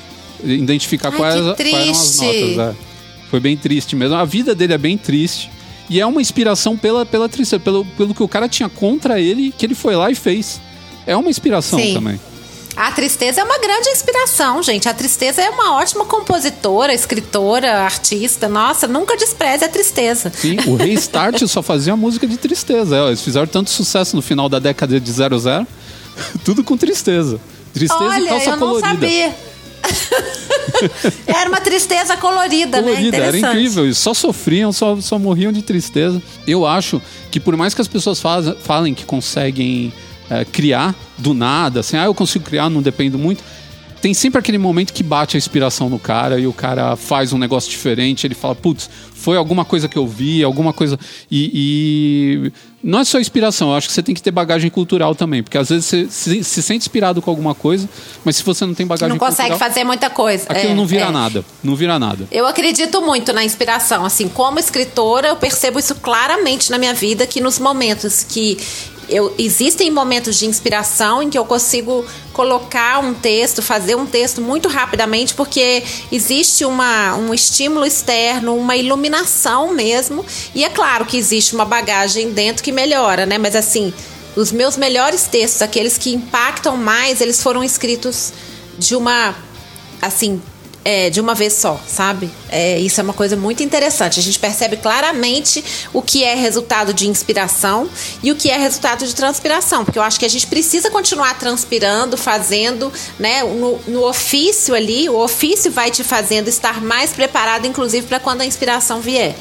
identificar 0.43 1.11
Ai, 1.11 1.17
quais, 1.17 1.41
quais 1.41 1.61
eram 1.75 1.91
as 1.91 2.17
notas. 2.21 2.59
é. 2.59 2.75
Foi 3.31 3.41
bem 3.41 3.57
triste 3.57 3.95
mesmo. 3.95 4.17
A 4.17 4.25
vida 4.25 4.55
dele 4.55 4.73
é 4.73 4.79
bem 4.79 4.97
triste. 4.97 5.51
E 5.91 6.01
é 6.01 6.07
uma 6.07 6.21
inspiração 6.21 6.77
pela, 6.77 7.07
pela 7.07 7.29
tristeza, 7.29 7.61
pelo, 7.61 7.85
pelo 7.85 8.15
que 8.15 8.23
o 8.23 8.29
cara 8.29 8.49
tinha 8.49 8.69
contra 8.69 9.21
ele, 9.21 9.53
que 9.57 9.65
ele 9.65 9.75
foi 9.75 9.97
lá 9.97 10.11
e 10.11 10.15
fez. 10.15 10.61
É 11.07 11.17
uma 11.17 11.31
inspiração 11.31 11.79
Sim. 11.79 11.95
também. 11.95 12.21
A 12.77 12.93
tristeza 12.93 13.41
é 13.41 13.45
uma 13.45 13.59
grande 13.59 13.89
inspiração, 13.89 14.63
gente. 14.63 14.89
A 14.89 14.95
tristeza 14.95 15.43
é 15.43 15.51
uma 15.51 15.75
ótima 15.79 16.05
compositora, 16.05 16.95
escritora, 16.95 17.81
artista. 17.81 18.49
Nossa, 18.49 18.87
nunca 18.87 19.17
despreze 19.17 19.65
a 19.65 19.69
tristeza. 19.69 20.31
Sim, 20.33 20.59
o 20.67 20.77
Restart 20.77 21.45
só 21.49 21.61
fazia 21.61 21.97
música 21.97 22.25
de 22.25 22.37
tristeza. 22.37 22.97
é, 22.97 23.07
Eles 23.09 23.21
fizeram 23.23 23.49
tanto 23.49 23.71
sucesso 23.71 24.15
no 24.15 24.23
final 24.23 24.49
da 24.49 24.61
década 24.61 25.01
de 25.01 25.11
00, 25.11 25.67
tudo 26.45 26.63
com 26.63 26.77
tristeza. 26.77 27.41
Tristeza 27.75 28.05
e 28.05 28.07
Olha, 28.07 28.29
calça 28.29 28.47
eu 28.51 28.51
não 28.53 28.59
colorida. 28.59 28.89
sabia. 28.89 29.37
era 31.27 31.49
uma 31.49 31.61
tristeza 31.61 32.17
colorida, 32.17 32.81
né? 32.81 32.89
colorida, 32.93 33.17
era 33.17 33.29
Interessante. 33.29 33.57
incrível. 33.57 33.89
E 33.89 33.95
só 33.95 34.15
sofriam, 34.15 34.73
só, 34.73 35.01
só 35.01 35.19
morriam 35.19 35.53
de 35.53 35.63
tristeza. 35.63 36.23
Eu 36.47 36.67
acho 36.67 37.01
que 37.31 37.41
por 37.41 37.57
mais 37.57 37.75
que 37.75 37.81
as 37.81 37.89
pessoas 37.89 38.21
faz- 38.21 38.55
falem 38.63 38.95
que 38.95 39.05
conseguem 39.05 39.93
é, 40.31 40.45
criar 40.45 40.95
do 41.17 41.35
nada, 41.35 41.81
assim, 41.81 41.97
ah, 41.97 42.05
eu 42.05 42.15
consigo 42.15 42.45
criar, 42.45 42.69
não 42.71 42.83
dependo 42.83 43.19
muito. 43.19 43.43
Tem 44.01 44.15
sempre 44.15 44.39
aquele 44.39 44.59
momento 44.59 44.93
que 44.93 45.03
bate 45.03 45.37
a 45.37 45.39
inspiração 45.39 45.89
no 45.89 45.99
cara 45.99 46.39
e 46.39 46.47
o 46.47 46.53
cara 46.53 46.97
faz 46.97 47.33
um 47.33 47.39
negócio 47.39 47.71
diferente. 47.71 48.27
Ele 48.27 48.35
fala, 48.35 48.55
putz, 48.55 48.89
foi 49.13 49.37
alguma 49.37 49.65
coisa 49.65 49.89
que 49.89 49.97
eu 49.97 50.07
vi, 50.07 50.45
alguma 50.45 50.73
coisa. 50.73 50.99
E, 51.31 51.51
e 51.55 52.53
não 52.83 53.01
é 53.01 53.05
só 53.05 53.19
inspiração, 53.19 53.71
eu 53.71 53.77
acho 53.77 53.89
que 53.89 53.93
você 53.93 54.03
tem 54.03 54.15
que 54.15 54.23
ter 54.23 54.31
bagagem 54.31 54.71
cultural 54.71 55.15
também. 55.15 55.43
Porque 55.43 55.59
às 55.59 55.69
vezes 55.69 55.85
você 55.85 56.07
se, 56.09 56.45
se 56.45 56.63
sente 56.63 56.83
inspirado 56.83 57.21
com 57.21 57.29
alguma 57.29 57.55
coisa, 57.55 57.89
mas 58.25 58.37
se 58.37 58.45
você 58.45 58.65
não 58.65 58.75
tem 58.75 58.87
bagagem 58.87 59.09
Não 59.09 59.19
consegue 59.19 59.51
cultural, 59.51 59.69
fazer 59.69 59.85
muita 59.85 60.09
coisa. 60.09 60.47
aquilo 60.49 60.73
É, 60.73 60.75
não 60.75 60.87
vira 60.87 61.07
é. 61.07 61.11
nada. 61.11 61.45
Não 61.63 61.75
vira 61.75 61.99
nada. 61.99 62.27
Eu 62.31 62.47
acredito 62.47 63.03
muito 63.03 63.33
na 63.33 63.45
inspiração. 63.45 64.05
Assim, 64.05 64.29
como 64.29 64.59
escritora, 64.59 65.29
eu 65.29 65.37
percebo 65.37 65.79
isso 65.79 65.97
claramente 65.97 66.71
na 66.71 66.79
minha 66.79 66.95
vida, 66.95 67.27
que 67.27 67.41
nos 67.41 67.59
momentos 67.59 68.23
que 68.23 68.57
eu, 69.09 69.35
existem 69.39 69.91
momentos 69.91 70.39
de 70.39 70.47
inspiração 70.47 71.23
em 71.23 71.31
que 71.31 71.39
eu 71.39 71.45
consigo 71.45 72.05
colocar 72.33 72.99
um 72.99 73.15
texto, 73.15 73.63
fazer 73.63 73.95
um 73.97 74.07
texto 74.07 74.41
muito 74.41 74.69
rapidamente, 74.69 75.35
porque 75.35 75.83
existe 76.13 76.65
uma, 76.65 77.17
um 77.17 77.33
estímulo 77.33 77.87
externo, 77.87 78.55
uma 78.57 78.77
iluminação 78.77 79.73
mesmo. 79.73 80.25
E 80.55 80.65
é 80.65 80.69
claro 80.69 81.07
que 81.07 81.17
existe 81.17 81.55
uma 81.55 81.65
bagagem 81.65 82.31
dentro 82.31 82.63
que 82.63 82.71
melhora, 82.71 83.27
né? 83.27 83.39
Mas 83.39 83.57
assim, 83.57 83.93
os 84.37 84.53
meus 84.53 84.77
melhores 84.77 85.25
textos, 85.25 85.63
aqueles 85.63 85.99
que 85.99 86.13
impactam 86.13 86.77
mais, 86.77 87.21
eles 87.21 87.43
foram 87.43 87.65
escritos 87.65 88.33
de 88.79 88.95
uma 88.95 89.35
assim, 90.01 90.41
é, 90.85 91.11
de 91.11 91.21
uma 91.21 91.35
vez 91.35 91.53
só, 91.55 91.81
sabe? 91.87 92.31
É, 92.49 92.79
isso 92.79 93.01
é 93.01 93.05
uma 93.05 93.13
coisa 93.13 93.37
muito 93.37 93.63
interessante. 93.63 94.19
A 94.19 94.23
gente 94.23 94.39
percebe 94.39 94.77
claramente 94.77 95.63
o 95.93 96.01
que 96.01 96.25
é 96.25 96.35
resultado 96.35 96.95
de 96.95 97.09
inspiração 97.09 97.89
e 98.23 98.33
o 98.33 98.37
que 98.37 98.51
é 98.51 98.57
resultado 98.57 99.07
de 99.07 99.15
transpiração, 99.15 99.85
porque 99.85 99.99
eu 99.99 100.03
acho 100.03 100.19
que 100.19 100.25
a 100.25 100.31
gente 100.31 100.47
precisa 100.47 100.91
continuar 100.91 101.39
transpirando, 101.39 102.17
fazendo, 102.17 102.93
né? 103.19 103.43
No, 103.43 103.79
no 103.87 104.09
ofício 104.09 104.75
ali, 104.75 105.09
o 105.09 105.19
ofício 105.19 105.71
vai 105.71 105.91
te 105.91 106.03
fazendo 106.03 106.49
estar 106.49 106.81
mais 106.81 107.13
preparado, 107.13 107.67
inclusive, 107.67 108.07
para 108.07 108.21
quando 108.21 108.41
a 108.41 108.47
inspiração 108.47 109.01
vier. 109.01 109.35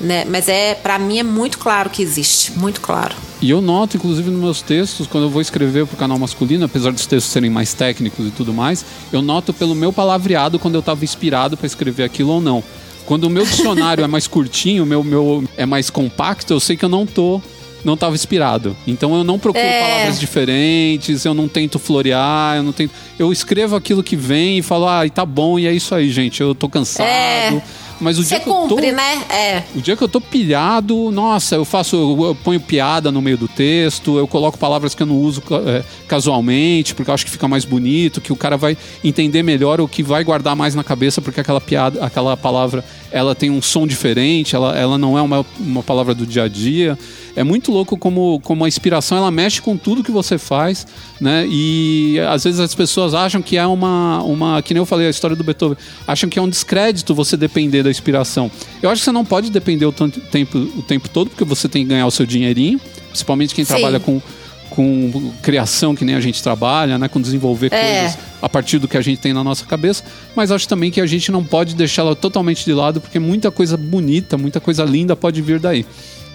Né? 0.00 0.24
Mas 0.24 0.48
é, 0.48 0.74
para 0.74 0.98
mim 0.98 1.18
é 1.18 1.22
muito 1.22 1.58
claro 1.58 1.88
que 1.88 2.02
existe, 2.02 2.52
muito 2.58 2.80
claro. 2.80 3.14
E 3.40 3.50
eu 3.50 3.60
noto, 3.60 3.96
inclusive, 3.96 4.30
nos 4.30 4.40
meus 4.40 4.62
textos, 4.62 5.06
quando 5.06 5.24
eu 5.24 5.30
vou 5.30 5.40
escrever 5.40 5.86
para 5.86 5.94
o 5.94 5.98
canal 5.98 6.18
masculino, 6.18 6.64
apesar 6.64 6.92
dos 6.92 7.06
textos 7.06 7.32
serem 7.32 7.50
mais 7.50 7.72
técnicos 7.74 8.26
e 8.26 8.30
tudo 8.30 8.52
mais, 8.52 8.84
eu 9.12 9.22
noto 9.22 9.52
pelo 9.52 9.74
meu 9.74 9.92
palavreado 9.92 10.58
quando 10.58 10.74
eu 10.74 10.80
estava 10.80 11.04
inspirado 11.04 11.56
para 11.56 11.66
escrever 11.66 12.04
aquilo 12.04 12.30
ou 12.30 12.40
não. 12.40 12.62
Quando 13.06 13.24
o 13.24 13.30
meu 13.30 13.44
dicionário 13.44 14.02
é 14.04 14.06
mais 14.06 14.26
curtinho, 14.26 14.84
o 14.84 14.86
meu, 14.86 15.02
meu 15.02 15.44
é 15.56 15.66
mais 15.66 15.90
compacto, 15.90 16.52
eu 16.52 16.60
sei 16.60 16.76
que 16.76 16.84
eu 16.84 16.88
não 16.88 17.06
tô 17.06 17.40
não 17.84 17.94
estava 17.94 18.14
inspirado. 18.14 18.76
Então 18.86 19.14
eu 19.16 19.24
não 19.24 19.38
procuro 19.38 19.64
É. 19.64 19.80
palavras 19.80 20.20
diferentes, 20.20 21.24
eu 21.24 21.34
não 21.34 21.48
tento 21.48 21.78
florear, 21.78 22.56
eu 22.56 22.62
não 22.62 22.72
tento. 22.72 22.92
Eu 23.18 23.32
escrevo 23.32 23.76
aquilo 23.76 24.02
que 24.02 24.16
vem 24.16 24.58
e 24.58 24.62
falo, 24.62 24.88
ah, 24.88 25.04
e 25.04 25.10
tá 25.10 25.26
bom, 25.26 25.58
e 25.58 25.66
é 25.66 25.72
isso 25.72 25.94
aí, 25.94 26.10
gente. 26.10 26.40
Eu 26.40 26.54
tô 26.54 26.68
cansado. 26.68 27.06
É. 27.06 27.62
Mas 28.02 28.18
o 28.18 28.22
Você 28.22 28.30
dia 28.30 28.40
que 28.40 28.48
eu 28.48 28.52
tô. 28.54 28.68
cumpre, 28.68 28.92
né? 28.92 29.22
É. 29.30 29.62
O 29.74 29.80
dia 29.80 29.96
que 29.96 30.02
eu 30.02 30.08
tô 30.08 30.20
pilhado, 30.20 31.10
nossa, 31.12 31.54
eu 31.54 31.64
faço, 31.64 31.96
eu, 31.96 32.26
eu 32.26 32.34
ponho 32.34 32.60
piada 32.60 33.12
no 33.12 33.22
meio 33.22 33.38
do 33.38 33.46
texto, 33.46 34.18
eu 34.18 34.26
coloco 34.26 34.58
palavras 34.58 34.94
que 34.94 35.02
eu 35.02 35.06
não 35.06 35.16
uso 35.16 35.42
é, 35.66 35.84
casualmente, 36.08 36.94
porque 36.94 37.10
eu 37.10 37.14
acho 37.14 37.24
que 37.24 37.30
fica 37.30 37.46
mais 37.46 37.64
bonito, 37.64 38.20
que 38.20 38.32
o 38.32 38.36
cara 38.36 38.56
vai 38.56 38.76
entender 39.04 39.42
melhor 39.42 39.80
ou 39.80 39.86
que 39.86 40.02
vai 40.02 40.24
guardar 40.24 40.56
mais 40.56 40.74
na 40.74 40.82
cabeça, 40.82 41.22
porque 41.22 41.40
aquela 41.40 41.60
piada, 41.60 42.04
aquela 42.04 42.36
palavra, 42.36 42.84
ela 43.10 43.34
tem 43.34 43.50
um 43.50 43.62
som 43.62 43.86
diferente, 43.86 44.56
ela, 44.56 44.76
ela 44.76 44.98
não 44.98 45.16
é 45.16 45.22
uma, 45.22 45.46
uma 45.60 45.82
palavra 45.82 46.14
do 46.14 46.26
dia 46.26 46.44
a 46.44 46.48
dia. 46.48 46.98
É 47.34 47.42
muito 47.42 47.72
louco 47.72 47.96
como, 47.96 48.40
como 48.44 48.64
a 48.64 48.68
inspiração 48.68 49.16
ela 49.16 49.30
mexe 49.30 49.60
com 49.62 49.76
tudo 49.76 50.02
que 50.04 50.10
você 50.10 50.36
faz, 50.36 50.86
né? 51.20 51.46
E 51.48 52.18
às 52.28 52.44
vezes 52.44 52.60
as 52.60 52.74
pessoas 52.74 53.14
acham 53.14 53.40
que 53.40 53.56
é 53.56 53.66
uma, 53.66 54.22
uma. 54.22 54.60
Que 54.62 54.74
nem 54.74 54.80
eu 54.80 54.86
falei 54.86 55.06
a 55.06 55.10
história 55.10 55.34
do 55.34 55.42
Beethoven, 55.42 55.76
acham 56.06 56.28
que 56.28 56.38
é 56.38 56.42
um 56.42 56.48
descrédito 56.48 57.14
você 57.14 57.36
depender 57.36 57.82
da 57.82 57.90
inspiração. 57.90 58.50
Eu 58.82 58.90
acho 58.90 59.00
que 59.00 59.04
você 59.06 59.12
não 59.12 59.24
pode 59.24 59.50
depender 59.50 59.86
o 59.86 59.92
tanto 59.92 60.20
tempo, 60.20 60.58
o 60.58 60.82
tempo 60.82 61.08
todo, 61.08 61.30
porque 61.30 61.44
você 61.44 61.68
tem 61.68 61.84
que 61.84 61.88
ganhar 61.88 62.06
o 62.06 62.10
seu 62.10 62.26
dinheirinho, 62.26 62.78
principalmente 63.08 63.54
quem 63.54 63.64
Sim. 63.64 63.74
trabalha 63.74 63.98
com, 63.98 64.20
com 64.68 65.32
criação, 65.40 65.94
que 65.94 66.04
nem 66.04 66.14
a 66.14 66.20
gente 66.20 66.42
trabalha, 66.42 66.98
né? 66.98 67.08
Com 67.08 67.20
desenvolver 67.20 67.72
É. 67.72 68.00
coisas 68.02 68.18
a 68.42 68.48
partir 68.48 68.78
do 68.78 68.86
que 68.86 68.96
a 68.98 69.00
gente 69.02 69.20
tem 69.20 69.32
na 69.32 69.42
nossa 69.42 69.64
cabeça. 69.64 70.04
Mas 70.36 70.50
acho 70.50 70.68
também 70.68 70.90
que 70.90 71.00
a 71.00 71.06
gente 71.06 71.32
não 71.32 71.42
pode 71.42 71.74
deixá-la 71.74 72.14
totalmente 72.14 72.64
de 72.64 72.74
lado, 72.74 73.00
porque 73.00 73.18
muita 73.18 73.50
coisa 73.50 73.76
bonita, 73.78 74.36
muita 74.36 74.60
coisa 74.60 74.84
linda 74.84 75.16
pode 75.16 75.40
vir 75.40 75.58
daí. 75.58 75.86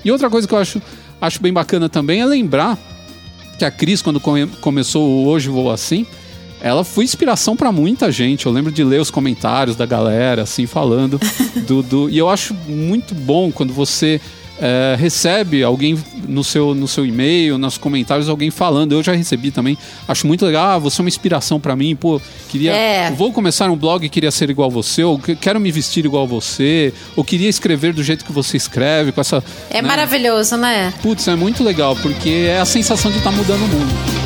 E 0.08 0.12
outra 0.12 0.30
coisa 0.30 0.48
que 0.48 0.54
eu 0.54 0.58
acho, 0.60 0.82
acho 1.20 1.42
bem 1.42 1.52
bacana 1.52 1.90
também 1.90 2.22
é 2.22 2.26
lembrar 2.26 2.78
que 3.60 3.66
a 3.66 3.72
Cris, 3.72 4.02
quando 4.02 4.20
come- 4.20 4.48
começou 4.62 5.04
o 5.06 5.28
Hoje 5.28 5.50
Vou 5.50 5.70
Assim, 5.70 6.06
ela 6.62 6.84
foi 6.84 7.04
inspiração 7.04 7.56
para 7.58 7.72
muita 7.72 8.12
gente. 8.12 8.46
Eu 8.46 8.52
lembro 8.52 8.72
de 8.72 8.84
ler 8.84 9.02
os 9.02 9.12
comentários 9.12 9.76
da 9.76 9.86
galera, 9.86 10.44
assim, 10.44 10.66
falando 10.66 11.20
do, 11.68 11.84
do. 11.84 12.10
E 12.10 12.18
eu 12.18 12.30
acho 12.30 12.54
muito 12.68 13.14
bom 13.14 13.52
quando 13.52 13.74
você 13.74 14.22
é, 14.60 14.96
recebe 14.98 15.64
alguém 15.64 15.98
no 16.28 16.44
seu, 16.44 16.74
no 16.74 16.88
seu 16.88 17.06
e-mail, 17.06 17.58
nos 17.58 17.78
comentários, 17.78 18.30
alguém 18.30 18.50
falando. 18.52 18.94
Eu 18.94 19.04
já 19.04 19.14
recebi 19.14 19.52
também. 19.52 19.78
Acho 20.08 20.26
muito 20.28 20.46
legal. 20.46 20.72
Ah, 20.72 20.78
você 20.78 21.00
é 21.00 21.04
uma 21.04 21.10
inspiração 21.10 21.60
para 21.60 21.76
mim. 21.76 21.96
Pô, 21.96 22.22
queria. 22.50 22.72
É. 22.74 23.12
Vou 23.12 23.32
começar 23.32 23.70
um 23.70 23.76
blog 23.76 24.06
e 24.06 24.10
queria 24.10 24.32
ser 24.32 24.50
igual 24.50 24.70
você, 24.70 25.04
ou 25.04 25.20
que- 25.20 25.36
quero 25.36 25.60
me 25.60 25.72
vestir 25.72 26.06
igual 26.06 26.28
você, 26.28 26.94
ou 27.16 27.24
queria 27.24 27.50
escrever 27.50 27.94
do 27.94 28.04
jeito 28.04 28.26
que 28.26 28.32
você 28.32 28.58
escreve, 28.58 29.12
com 29.12 29.22
essa. 29.22 29.44
É 29.70 29.82
né? 29.82 29.88
maravilhoso, 29.88 30.58
né? 30.58 30.94
Putz, 31.02 31.28
é 31.28 31.36
muito 31.36 31.64
legal, 31.64 31.96
porque 31.96 32.30
é 32.50 32.60
a 32.60 32.66
sensação 32.66 33.12
de 33.12 33.18
estar 33.18 33.32
mudando 33.32 33.64
o 33.64 33.68
mundo. 33.68 34.17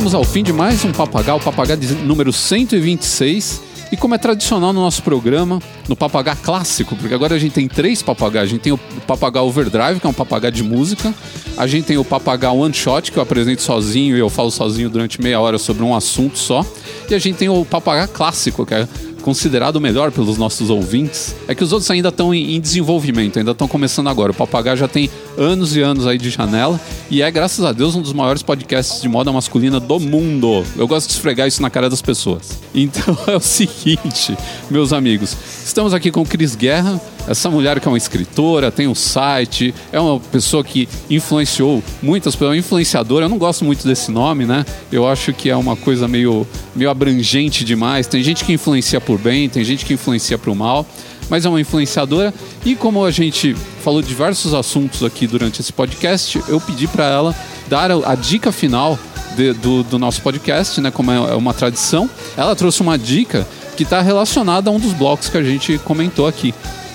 Chegamos 0.00 0.14
ao 0.14 0.24
fim 0.24 0.42
de 0.42 0.50
mais 0.50 0.82
um 0.82 0.92
Papagá, 0.92 1.34
o 1.34 1.40
Papagá 1.40 1.76
número 2.06 2.32
126. 2.32 3.60
E 3.92 3.98
como 3.98 4.14
é 4.14 4.18
tradicional 4.18 4.72
no 4.72 4.80
nosso 4.80 5.02
programa, 5.02 5.60
no 5.86 5.94
Papagá 5.94 6.34
clássico, 6.34 6.96
porque 6.96 7.12
agora 7.12 7.34
a 7.34 7.38
gente 7.38 7.52
tem 7.52 7.68
três 7.68 8.02
papagás. 8.02 8.44
A 8.44 8.46
gente 8.46 8.62
tem 8.62 8.72
o 8.72 8.78
Papagá 8.78 9.42
Overdrive, 9.42 10.00
que 10.00 10.06
é 10.06 10.08
um 10.08 10.14
papagá 10.14 10.48
de 10.48 10.62
música. 10.62 11.12
A 11.54 11.66
gente 11.66 11.84
tem 11.84 11.98
o 11.98 12.04
Papagá 12.04 12.50
One 12.50 12.72
Shot, 12.72 13.12
que 13.12 13.18
eu 13.18 13.22
apresento 13.22 13.60
sozinho 13.60 14.16
e 14.16 14.20
eu 14.20 14.30
falo 14.30 14.50
sozinho 14.50 14.88
durante 14.88 15.20
meia 15.20 15.38
hora 15.38 15.58
sobre 15.58 15.82
um 15.82 15.94
assunto 15.94 16.38
só. 16.38 16.64
E 17.10 17.14
a 17.14 17.18
gente 17.18 17.36
tem 17.36 17.50
o 17.50 17.62
Papagá 17.62 18.06
clássico, 18.06 18.64
que 18.64 18.72
é 18.72 18.88
considerado 19.20 19.76
o 19.76 19.80
melhor 19.80 20.10
pelos 20.10 20.36
nossos 20.36 20.70
ouvintes. 20.70 21.34
É 21.46 21.54
que 21.54 21.62
os 21.62 21.72
outros 21.72 21.90
ainda 21.90 22.08
estão 22.08 22.34
em, 22.34 22.56
em 22.56 22.60
desenvolvimento, 22.60 23.38
ainda 23.38 23.52
estão 23.52 23.68
começando 23.68 24.08
agora. 24.08 24.32
O 24.32 24.34
Papagá 24.34 24.74
já 24.74 24.88
tem 24.88 25.10
anos 25.36 25.76
e 25.76 25.80
anos 25.80 26.06
aí 26.06 26.18
de 26.18 26.30
janela 26.30 26.80
e 27.10 27.22
é, 27.22 27.30
graças 27.30 27.64
a 27.64 27.72
Deus, 27.72 27.94
um 27.96 28.02
dos 28.02 28.12
maiores 28.12 28.42
podcasts 28.42 29.02
de 29.02 29.08
moda 29.08 29.32
masculina 29.32 29.80
do 29.80 29.98
mundo. 29.98 30.64
Eu 30.76 30.86
gosto 30.86 31.08
de 31.08 31.14
esfregar 31.14 31.48
isso 31.48 31.60
na 31.60 31.68
cara 31.68 31.90
das 31.90 32.00
pessoas. 32.02 32.58
Então 32.74 33.16
é 33.26 33.36
o 33.36 33.40
seguinte, 33.40 34.36
meus 34.70 34.92
amigos, 34.92 35.36
estamos 35.64 35.92
aqui 35.92 36.10
com 36.10 36.24
Cris 36.24 36.54
Guerra, 36.54 37.00
essa 37.30 37.48
mulher 37.48 37.78
que 37.78 37.86
é 37.86 37.90
uma 37.90 37.96
escritora, 37.96 38.70
tem 38.70 38.88
um 38.88 38.94
site, 38.94 39.72
é 39.92 40.00
uma 40.00 40.18
pessoa 40.18 40.64
que 40.64 40.88
influenciou 41.08 41.82
muitas 42.02 42.34
pessoas, 42.34 42.50
uma 42.50 42.56
influenciadora. 42.58 43.26
Eu 43.26 43.28
não 43.28 43.38
gosto 43.38 43.64
muito 43.64 43.86
desse 43.86 44.10
nome, 44.10 44.44
né? 44.44 44.64
Eu 44.90 45.06
acho 45.06 45.32
que 45.32 45.48
é 45.48 45.56
uma 45.56 45.76
coisa 45.76 46.08
meio, 46.08 46.46
meio 46.74 46.90
abrangente 46.90 47.64
demais. 47.64 48.06
Tem 48.06 48.22
gente 48.22 48.44
que 48.44 48.52
influencia 48.52 49.00
por 49.00 49.18
bem, 49.18 49.48
tem 49.48 49.62
gente 49.62 49.84
que 49.84 49.94
influencia 49.94 50.36
pro 50.36 50.54
mal, 50.54 50.84
mas 51.28 51.44
é 51.44 51.48
uma 51.48 51.60
influenciadora. 51.60 52.34
E 52.64 52.74
como 52.74 53.04
a 53.04 53.10
gente 53.12 53.54
falou 53.82 54.02
diversos 54.02 54.52
assuntos 54.52 55.04
aqui 55.04 55.26
durante 55.26 55.60
esse 55.60 55.72
podcast, 55.72 56.42
eu 56.48 56.60
pedi 56.60 56.88
para 56.88 57.04
ela 57.06 57.34
dar 57.68 57.90
a, 57.92 58.14
dica 58.16 58.50
final 58.50 58.98
de- 59.36 59.52
do, 59.52 59.84
do 59.84 59.98
nosso 60.00 60.20
podcast, 60.20 60.80
né? 60.80 60.90
Como 60.90 61.12
é 61.12 61.34
uma 61.36 61.54
tradição. 61.54 62.10
Ela 62.36 62.56
trouxe 62.56 62.80
uma 62.80 62.98
dica 62.98 63.46
que 63.76 63.84
está 63.84 64.00
relacionada 64.02 64.68
a 64.68 64.72
um 64.72 64.80
dos 64.80 64.92
blocos 64.92 65.28
que 65.28 65.38
a 65.38 65.42
gente 65.44 65.78
comentou 65.78 66.26
aqui. 66.26 66.52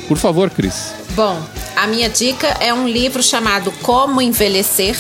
Por 0.08 0.18
favor, 0.18 0.50
Cris. 0.50 0.94
Bom, 1.12 1.42
a 1.76 1.88
minha 1.88 2.10
dica 2.10 2.48
é 2.60 2.74
um 2.74 2.88
livro 2.88 3.24
chamado 3.24 3.72
Como 3.82 4.22
Envelhecer, 4.22 4.98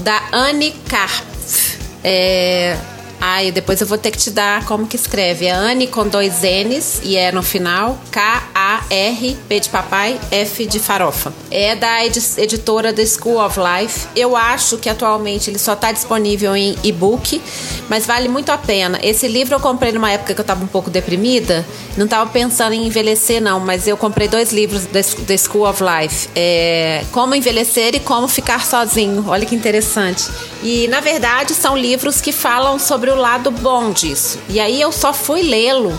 da 0.00 0.20
Anne 0.32 0.72
Karpf. 0.88 1.78
É... 2.04 2.76
Ai, 3.20 3.52
depois 3.52 3.80
eu 3.80 3.86
vou 3.86 3.98
ter 3.98 4.10
que 4.10 4.18
te 4.18 4.30
dar 4.30 4.64
como 4.64 4.86
que 4.86 4.96
escreve. 4.96 5.44
É 5.46 5.50
Anne 5.50 5.86
com 5.86 6.08
dois 6.08 6.40
N's 6.42 7.00
e 7.04 7.16
é 7.16 7.30
no 7.30 7.42
final 7.42 7.98
K-A-R, 8.10 9.36
P 9.48 9.60
de 9.60 9.68
papai, 9.68 10.18
F 10.30 10.64
de 10.66 10.78
farofa. 10.78 11.32
É 11.50 11.74
da 11.76 12.04
edi- 12.04 12.18
editora 12.38 12.92
The 12.92 13.04
School 13.04 13.38
of 13.44 13.58
Life. 13.60 14.06
Eu 14.16 14.34
acho 14.36 14.78
que 14.78 14.88
atualmente 14.88 15.50
ele 15.50 15.58
só 15.58 15.74
está 15.74 15.92
disponível 15.92 16.56
em 16.56 16.76
e-book, 16.82 17.42
mas 17.88 18.06
vale 18.06 18.26
muito 18.28 18.50
a 18.50 18.56
pena. 18.58 18.98
Esse 19.02 19.28
livro 19.28 19.54
eu 19.54 19.60
comprei 19.60 19.92
numa 19.92 20.10
época 20.10 20.32
que 20.32 20.40
eu 20.40 20.42
estava 20.42 20.64
um 20.64 20.68
pouco 20.68 20.88
deprimida, 20.88 21.64
não 21.98 22.06
estava 22.06 22.28
pensando 22.30 22.72
em 22.72 22.86
envelhecer 22.86 23.40
não, 23.42 23.60
mas 23.60 23.86
eu 23.86 23.96
comprei 23.96 24.28
dois 24.28 24.50
livros 24.52 24.86
da 24.86 25.02
The 25.02 25.36
School 25.36 25.68
of 25.68 25.82
Life. 25.82 26.28
É, 26.34 27.04
como 27.12 27.34
envelhecer 27.34 27.94
e 27.94 28.00
como 28.00 28.26
ficar 28.28 28.64
sozinho. 28.64 29.26
Olha 29.28 29.44
que 29.44 29.54
interessante. 29.54 30.24
E 30.62 30.88
na 30.88 31.00
verdade 31.00 31.52
são 31.54 31.76
livros 31.76 32.20
que 32.20 32.32
falam 32.32 32.78
sobre 32.78 33.09
o 33.10 33.16
lado 33.16 33.50
bom 33.50 33.92
disso. 33.92 34.38
E 34.48 34.60
aí 34.60 34.80
eu 34.80 34.92
só 34.92 35.12
fui 35.12 35.42
lê-lo 35.42 35.98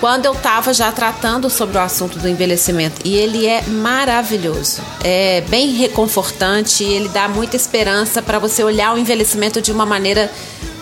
quando 0.00 0.24
eu 0.24 0.32
estava 0.32 0.72
já 0.72 0.90
tratando 0.90 1.50
sobre 1.50 1.76
o 1.76 1.80
assunto 1.80 2.18
do 2.18 2.28
envelhecimento. 2.28 3.02
E 3.04 3.16
ele 3.16 3.46
é 3.46 3.62
maravilhoso. 3.66 4.80
É 5.04 5.42
bem 5.42 5.72
reconfortante, 5.72 6.82
ele 6.82 7.08
dá 7.08 7.28
muita 7.28 7.54
esperança 7.54 8.22
para 8.22 8.38
você 8.38 8.64
olhar 8.64 8.94
o 8.94 8.98
envelhecimento 8.98 9.60
de 9.60 9.70
uma 9.70 9.84
maneira 9.84 10.30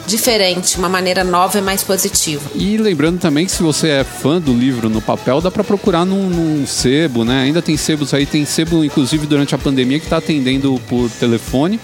diferente, 0.06 0.78
uma 0.78 0.88
maneira 0.88 1.22
nova 1.22 1.58
e 1.58 1.60
mais 1.60 1.82
positiva. 1.82 2.50
E 2.54 2.78
lembrando 2.78 3.18
também 3.18 3.44
que 3.44 3.52
se 3.52 3.62
você 3.62 3.88
é 3.88 4.04
fã 4.04 4.40
do 4.40 4.54
livro 4.54 4.88
no 4.88 5.02
papel, 5.02 5.40
dá 5.40 5.50
para 5.50 5.62
procurar 5.62 6.06
num, 6.06 6.30
num 6.30 6.66
sebo, 6.66 7.24
né? 7.24 7.42
Ainda 7.42 7.60
tem 7.60 7.76
sebos 7.76 8.14
aí, 8.14 8.24
tem 8.24 8.44
sebo 8.46 8.82
inclusive 8.82 9.26
durante 9.26 9.54
a 9.54 9.58
pandemia 9.58 9.98
que 9.98 10.06
está 10.06 10.16
atendendo 10.16 10.80
por 10.88 11.10
telefone 11.10 11.78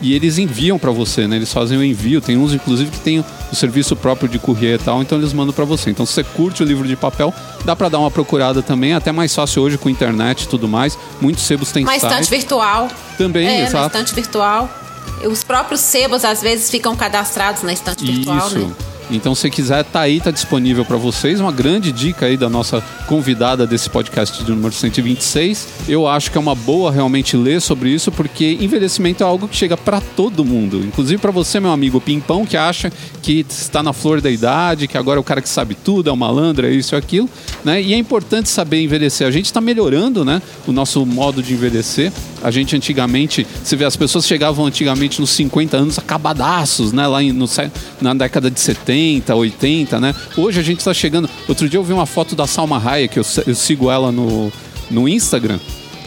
e 0.00 0.14
eles 0.14 0.38
enviam 0.38 0.78
para 0.78 0.90
você, 0.90 1.26
né? 1.26 1.36
Eles 1.36 1.52
fazem 1.52 1.76
o 1.78 1.84
envio. 1.84 2.20
Tem 2.20 2.36
uns 2.36 2.52
inclusive 2.52 2.90
que 2.90 3.00
tem 3.00 3.20
o 3.20 3.54
serviço 3.54 3.94
próprio 3.94 4.28
de 4.28 4.38
courier 4.38 4.80
e 4.80 4.82
tal, 4.82 5.02
então 5.02 5.18
eles 5.18 5.32
mandam 5.32 5.52
para 5.52 5.64
você. 5.64 5.90
Então 5.90 6.06
se 6.06 6.12
você 6.12 6.24
curte 6.24 6.62
o 6.62 6.66
livro 6.66 6.86
de 6.86 6.96
papel, 6.96 7.34
dá 7.64 7.74
para 7.76 7.88
dar 7.88 7.98
uma 7.98 8.10
procurada 8.10 8.62
também, 8.62 8.94
até 8.94 9.12
mais 9.12 9.34
fácil 9.34 9.62
hoje 9.62 9.78
com 9.78 9.88
internet 9.88 10.42
e 10.42 10.48
tudo 10.48 10.68
mais. 10.68 10.98
Muitos 11.20 11.44
sebos 11.44 11.70
têm 11.72 11.84
Uma 11.84 11.98
site. 11.98 12.04
estante 12.12 12.30
virtual. 12.30 12.88
Também, 13.18 13.46
é, 13.46 13.62
exato. 13.62 13.76
na 13.76 13.86
estante 14.02 14.14
virtual. 14.14 14.70
Os 15.24 15.44
próprios 15.44 15.80
sebos 15.80 16.24
às 16.24 16.40
vezes 16.40 16.70
ficam 16.70 16.96
cadastrados 16.96 17.62
na 17.62 17.72
estante 17.72 18.04
virtual, 18.04 18.48
Isso. 18.48 18.58
né? 18.58 18.72
Então, 19.12 19.34
se 19.34 19.50
quiser, 19.50 19.82
tá 19.84 20.00
aí, 20.00 20.20
tá 20.20 20.30
disponível 20.30 20.84
para 20.84 20.96
vocês. 20.96 21.40
Uma 21.40 21.50
grande 21.50 21.90
dica 21.90 22.26
aí 22.26 22.36
da 22.36 22.48
nossa 22.48 22.80
convidada 23.08 23.66
desse 23.66 23.90
podcast 23.90 24.44
de 24.44 24.50
número 24.50 24.72
126. 24.72 25.66
Eu 25.88 26.06
acho 26.06 26.30
que 26.30 26.38
é 26.38 26.40
uma 26.40 26.54
boa 26.54 26.92
realmente 26.92 27.36
ler 27.36 27.60
sobre 27.60 27.90
isso, 27.90 28.12
porque 28.12 28.56
envelhecimento 28.60 29.24
é 29.24 29.26
algo 29.26 29.48
que 29.48 29.56
chega 29.56 29.76
para 29.76 30.00
todo 30.00 30.44
mundo. 30.44 30.78
Inclusive 30.78 31.20
para 31.20 31.32
você, 31.32 31.58
meu 31.58 31.72
amigo 31.72 32.00
Pimpão, 32.00 32.46
que 32.46 32.56
acha 32.56 32.92
que 33.20 33.44
está 33.48 33.82
na 33.82 33.92
flor 33.92 34.20
da 34.20 34.30
idade, 34.30 34.86
que 34.86 34.96
agora 34.96 35.18
é 35.18 35.20
o 35.20 35.24
cara 35.24 35.42
que 35.42 35.48
sabe 35.48 35.74
tudo, 35.74 36.08
é 36.08 36.12
o 36.12 36.16
malandro, 36.16 36.66
é 36.66 36.70
isso 36.70 36.94
e 36.94 36.96
aquilo. 36.96 37.28
Né? 37.64 37.82
E 37.82 37.92
é 37.92 37.96
importante 37.98 38.48
saber 38.48 38.80
envelhecer. 38.80 39.26
A 39.26 39.30
gente 39.32 39.46
está 39.46 39.60
melhorando 39.60 40.24
né, 40.24 40.40
o 40.68 40.72
nosso 40.72 41.04
modo 41.04 41.42
de 41.42 41.52
envelhecer. 41.52 42.12
A 42.42 42.50
gente 42.50 42.76
antigamente, 42.76 43.44
você 43.62 43.74
vê, 43.74 43.84
as 43.84 43.96
pessoas 43.96 44.24
chegavam 44.26 44.64
antigamente 44.66 45.20
nos 45.20 45.30
50 45.30 45.76
anos 45.76 45.98
acabadaços, 45.98 46.92
né? 46.92 47.06
Lá 47.06 47.22
em- 47.22 47.32
no 47.32 47.46
na 48.00 48.14
década 48.14 48.50
de 48.50 48.58
70, 48.60 48.99
80, 49.34 50.00
né? 50.00 50.14
Hoje 50.36 50.60
a 50.60 50.62
gente 50.62 50.78
está 50.78 50.92
chegando. 50.94 51.28
Outro 51.48 51.68
dia 51.68 51.78
eu 51.78 51.84
vi 51.84 51.92
uma 51.92 52.06
foto 52.06 52.34
da 52.34 52.46
Salma 52.46 52.80
Hayek, 52.84 53.16
eu, 53.16 53.24
se- 53.24 53.42
eu 53.46 53.54
sigo 53.54 53.90
ela 53.90 54.10
no, 54.12 54.52
no 54.90 55.08
Instagram, 55.08 55.58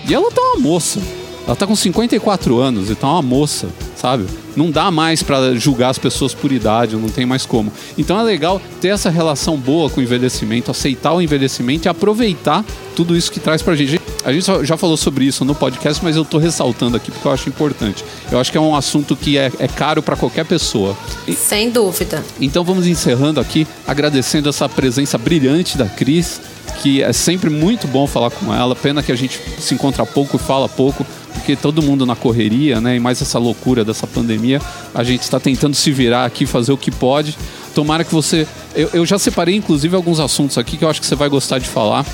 e 0.07 0.13
ela 0.13 0.31
tá 0.31 0.41
uma 0.41 0.59
moça. 0.59 0.99
Ela 1.45 1.57
tá 1.57 1.67
com 1.67 1.75
54 1.75 2.57
anos 2.59 2.89
e 2.89 2.95
tá 2.95 3.05
uma 3.05 3.21
moça, 3.21 3.67
sabe? 3.97 4.25
Não 4.55 4.71
dá 4.71 4.89
mais 4.89 5.21
para 5.21 5.53
julgar 5.55 5.89
as 5.89 5.97
pessoas 5.97 6.33
por 6.33 6.53
idade, 6.53 6.95
não 6.95 7.09
tem 7.09 7.25
mais 7.25 7.45
como. 7.45 7.69
Então 7.97 8.17
é 8.17 8.23
legal 8.23 8.61
ter 8.79 8.89
essa 8.89 9.09
relação 9.09 9.57
boa 9.57 9.89
com 9.89 9.99
o 9.99 10.03
envelhecimento, 10.03 10.71
aceitar 10.71 11.11
o 11.13 11.21
envelhecimento 11.21 11.85
e 11.85 11.89
aproveitar 11.89 12.63
tudo 12.95 13.13
isso 13.17 13.29
que 13.29 13.41
traz 13.41 13.61
pra 13.61 13.75
gente. 13.75 13.99
A 14.25 14.31
gente 14.31 14.45
já 14.65 14.77
falou 14.77 14.95
sobre 14.95 15.25
isso 15.25 15.43
no 15.43 15.53
podcast, 15.53 16.03
mas 16.03 16.15
eu 16.15 16.23
tô 16.23 16.37
ressaltando 16.37 16.95
aqui 16.95 17.11
porque 17.11 17.27
eu 17.27 17.31
acho 17.31 17.49
importante. 17.49 18.05
Eu 18.31 18.39
acho 18.39 18.51
que 18.51 18.57
é 18.57 18.61
um 18.61 18.75
assunto 18.75 19.15
que 19.15 19.37
é, 19.37 19.51
é 19.59 19.67
caro 19.67 20.01
para 20.01 20.15
qualquer 20.15 20.45
pessoa. 20.45 20.95
E- 21.27 21.33
Sem 21.33 21.69
dúvida. 21.69 22.23
então 22.39 22.63
vamos 22.63 22.87
encerrando 22.87 23.39
aqui, 23.39 23.67
agradecendo 23.85 24.47
essa 24.47 24.69
presença 24.69 25.17
brilhante 25.17 25.77
da 25.77 25.85
Cris, 25.87 26.39
que 26.81 27.03
é 27.03 27.11
sempre 27.11 27.49
muito 27.49 27.85
bom 27.87 28.07
falar 28.07 28.31
com 28.31 28.53
ela. 28.53 28.75
Pena 28.75 29.03
que 29.03 29.11
a 29.11 29.15
gente 29.15 29.39
se 29.59 29.73
encontra 29.73 30.05
pouco 30.05 30.37
e 30.37 30.39
fala 30.39 30.69
pouco, 30.69 31.05
porque 31.33 31.55
todo 31.55 31.81
mundo 31.81 32.05
na 32.05 32.15
correria, 32.15 32.79
né? 32.79 32.95
E 32.95 32.99
mais 32.99 33.21
essa 33.21 33.37
loucura 33.37 33.83
dessa 33.83 34.07
pandemia, 34.07 34.61
a 34.95 35.03
gente 35.03 35.21
está 35.23 35.39
tentando 35.39 35.75
se 35.75 35.91
virar 35.91 36.23
aqui, 36.25 36.45
fazer 36.45 36.71
o 36.71 36.77
que 36.77 36.91
pode. 36.91 37.37
Tomara 37.75 38.03
que 38.03 38.13
você. 38.13 38.47
Eu, 38.75 38.89
eu 38.93 39.05
já 39.05 39.19
separei, 39.19 39.55
inclusive, 39.55 39.95
alguns 39.95 40.19
assuntos 40.19 40.57
aqui 40.57 40.77
que 40.77 40.85
eu 40.85 40.89
acho 40.89 41.01
que 41.01 41.07
você 41.07 41.15
vai 41.15 41.27
gostar 41.27 41.59
de 41.59 41.67
falar. 41.67 42.05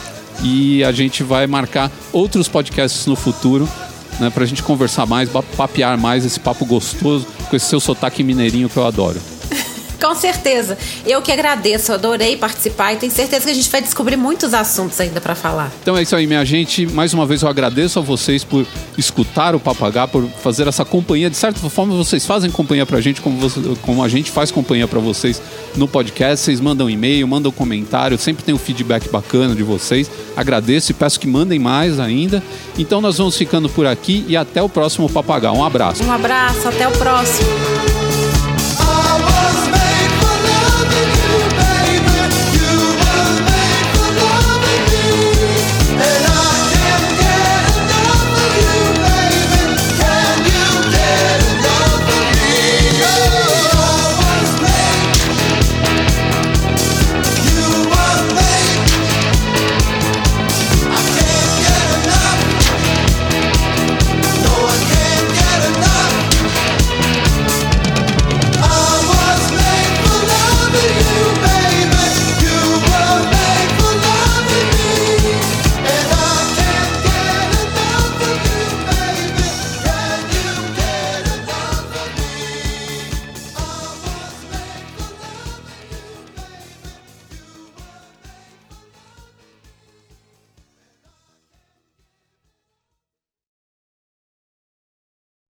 E 0.44 0.84
a 0.84 0.92
gente 0.92 1.24
vai 1.24 1.46
marcar 1.48 1.92
outros 2.14 2.48
podcasts 2.48 3.06
no 3.06 3.16
futuro, 3.16 3.68
né? 4.20 4.30
Pra 4.30 4.46
gente 4.46 4.64
conversar 4.64 5.06
mais, 5.06 5.30
papear 5.58 5.98
mais 5.98 6.26
esse 6.26 6.40
papo 6.40 6.66
gostoso 6.66 7.28
com 7.50 7.56
esse 7.56 7.66
seu 7.66 7.80
sotaque 7.80 8.24
mineirinho 8.24 8.70
que 8.70 8.78
eu 8.78 8.86
adoro. 8.86 9.20
Com 10.02 10.16
certeza. 10.16 10.78
Eu 11.06 11.22
que 11.22 11.32
agradeço, 11.32 11.92
adorei 11.92 12.38
participar 12.38 12.94
e 12.94 12.98
tenho 12.98 13.12
certeza 13.12 13.46
que 13.46 13.52
a 13.52 13.54
gente 13.54 13.70
vai 13.70 13.82
descobrir 13.82 14.16
muitos 14.16 14.54
assuntos 14.54 15.00
ainda 15.00 15.20
para 15.20 15.36
falar. 15.36 15.72
Então 15.82 15.98
é 15.98 16.02
isso 16.02 16.16
aí, 16.16 16.26
minha 16.26 16.46
gente. 16.46 16.86
Mais 16.88 17.14
uma 17.14 17.26
vez 17.26 17.42
eu 17.42 17.50
agradeço 17.50 18.00
a 18.00 18.02
vocês 18.02 18.44
por 18.44 18.66
escutar 18.98 19.56
o 19.56 19.60
Papagá, 19.60 20.08
por 20.08 20.28
fazer 20.42 20.68
essa 20.68 20.86
companhia. 20.86 21.30
De 21.30 21.38
certa 21.38 21.70
forma, 21.70 21.96
vocês 21.96 22.26
fazem 22.26 22.50
companhia 22.50 22.86
pra 22.86 23.02
gente, 23.02 23.22
como, 23.22 23.38
você, 23.40 23.60
como 23.82 24.04
a 24.04 24.08
gente 24.08 24.32
faz 24.32 24.52
companhia 24.52 24.88
para 24.88 25.00
vocês 25.00 25.42
no 25.76 25.88
podcast. 25.88 26.46
Vocês 26.46 26.60
mandam 26.60 26.90
e-mail, 26.90 27.28
mandam 27.28 27.52
comentário, 27.52 28.18
sempre 28.18 28.44
tem 28.44 28.56
um 28.56 28.60
feedback 28.60 29.10
bacana 29.10 29.54
de 29.54 29.64
vocês. 29.64 30.10
Agradeço 30.36 30.92
e 30.92 30.94
peço 30.94 31.20
que 31.20 31.28
mandem 31.28 31.60
mais 31.60 32.00
ainda. 32.00 32.42
Então 32.78 33.02
nós 33.02 33.18
vamos 33.18 33.36
ficando 33.36 33.68
por 33.70 33.86
aqui 33.86 34.26
e 34.28 34.38
até 34.38 34.62
o 34.62 34.70
próximo 34.70 35.10
Papagá. 35.10 35.52
Um 35.52 35.64
abraço. 35.64 36.04
Um 36.04 36.12
abraço, 36.12 36.68
até 36.68 36.88
o 36.88 36.92
próximo. 36.92 37.99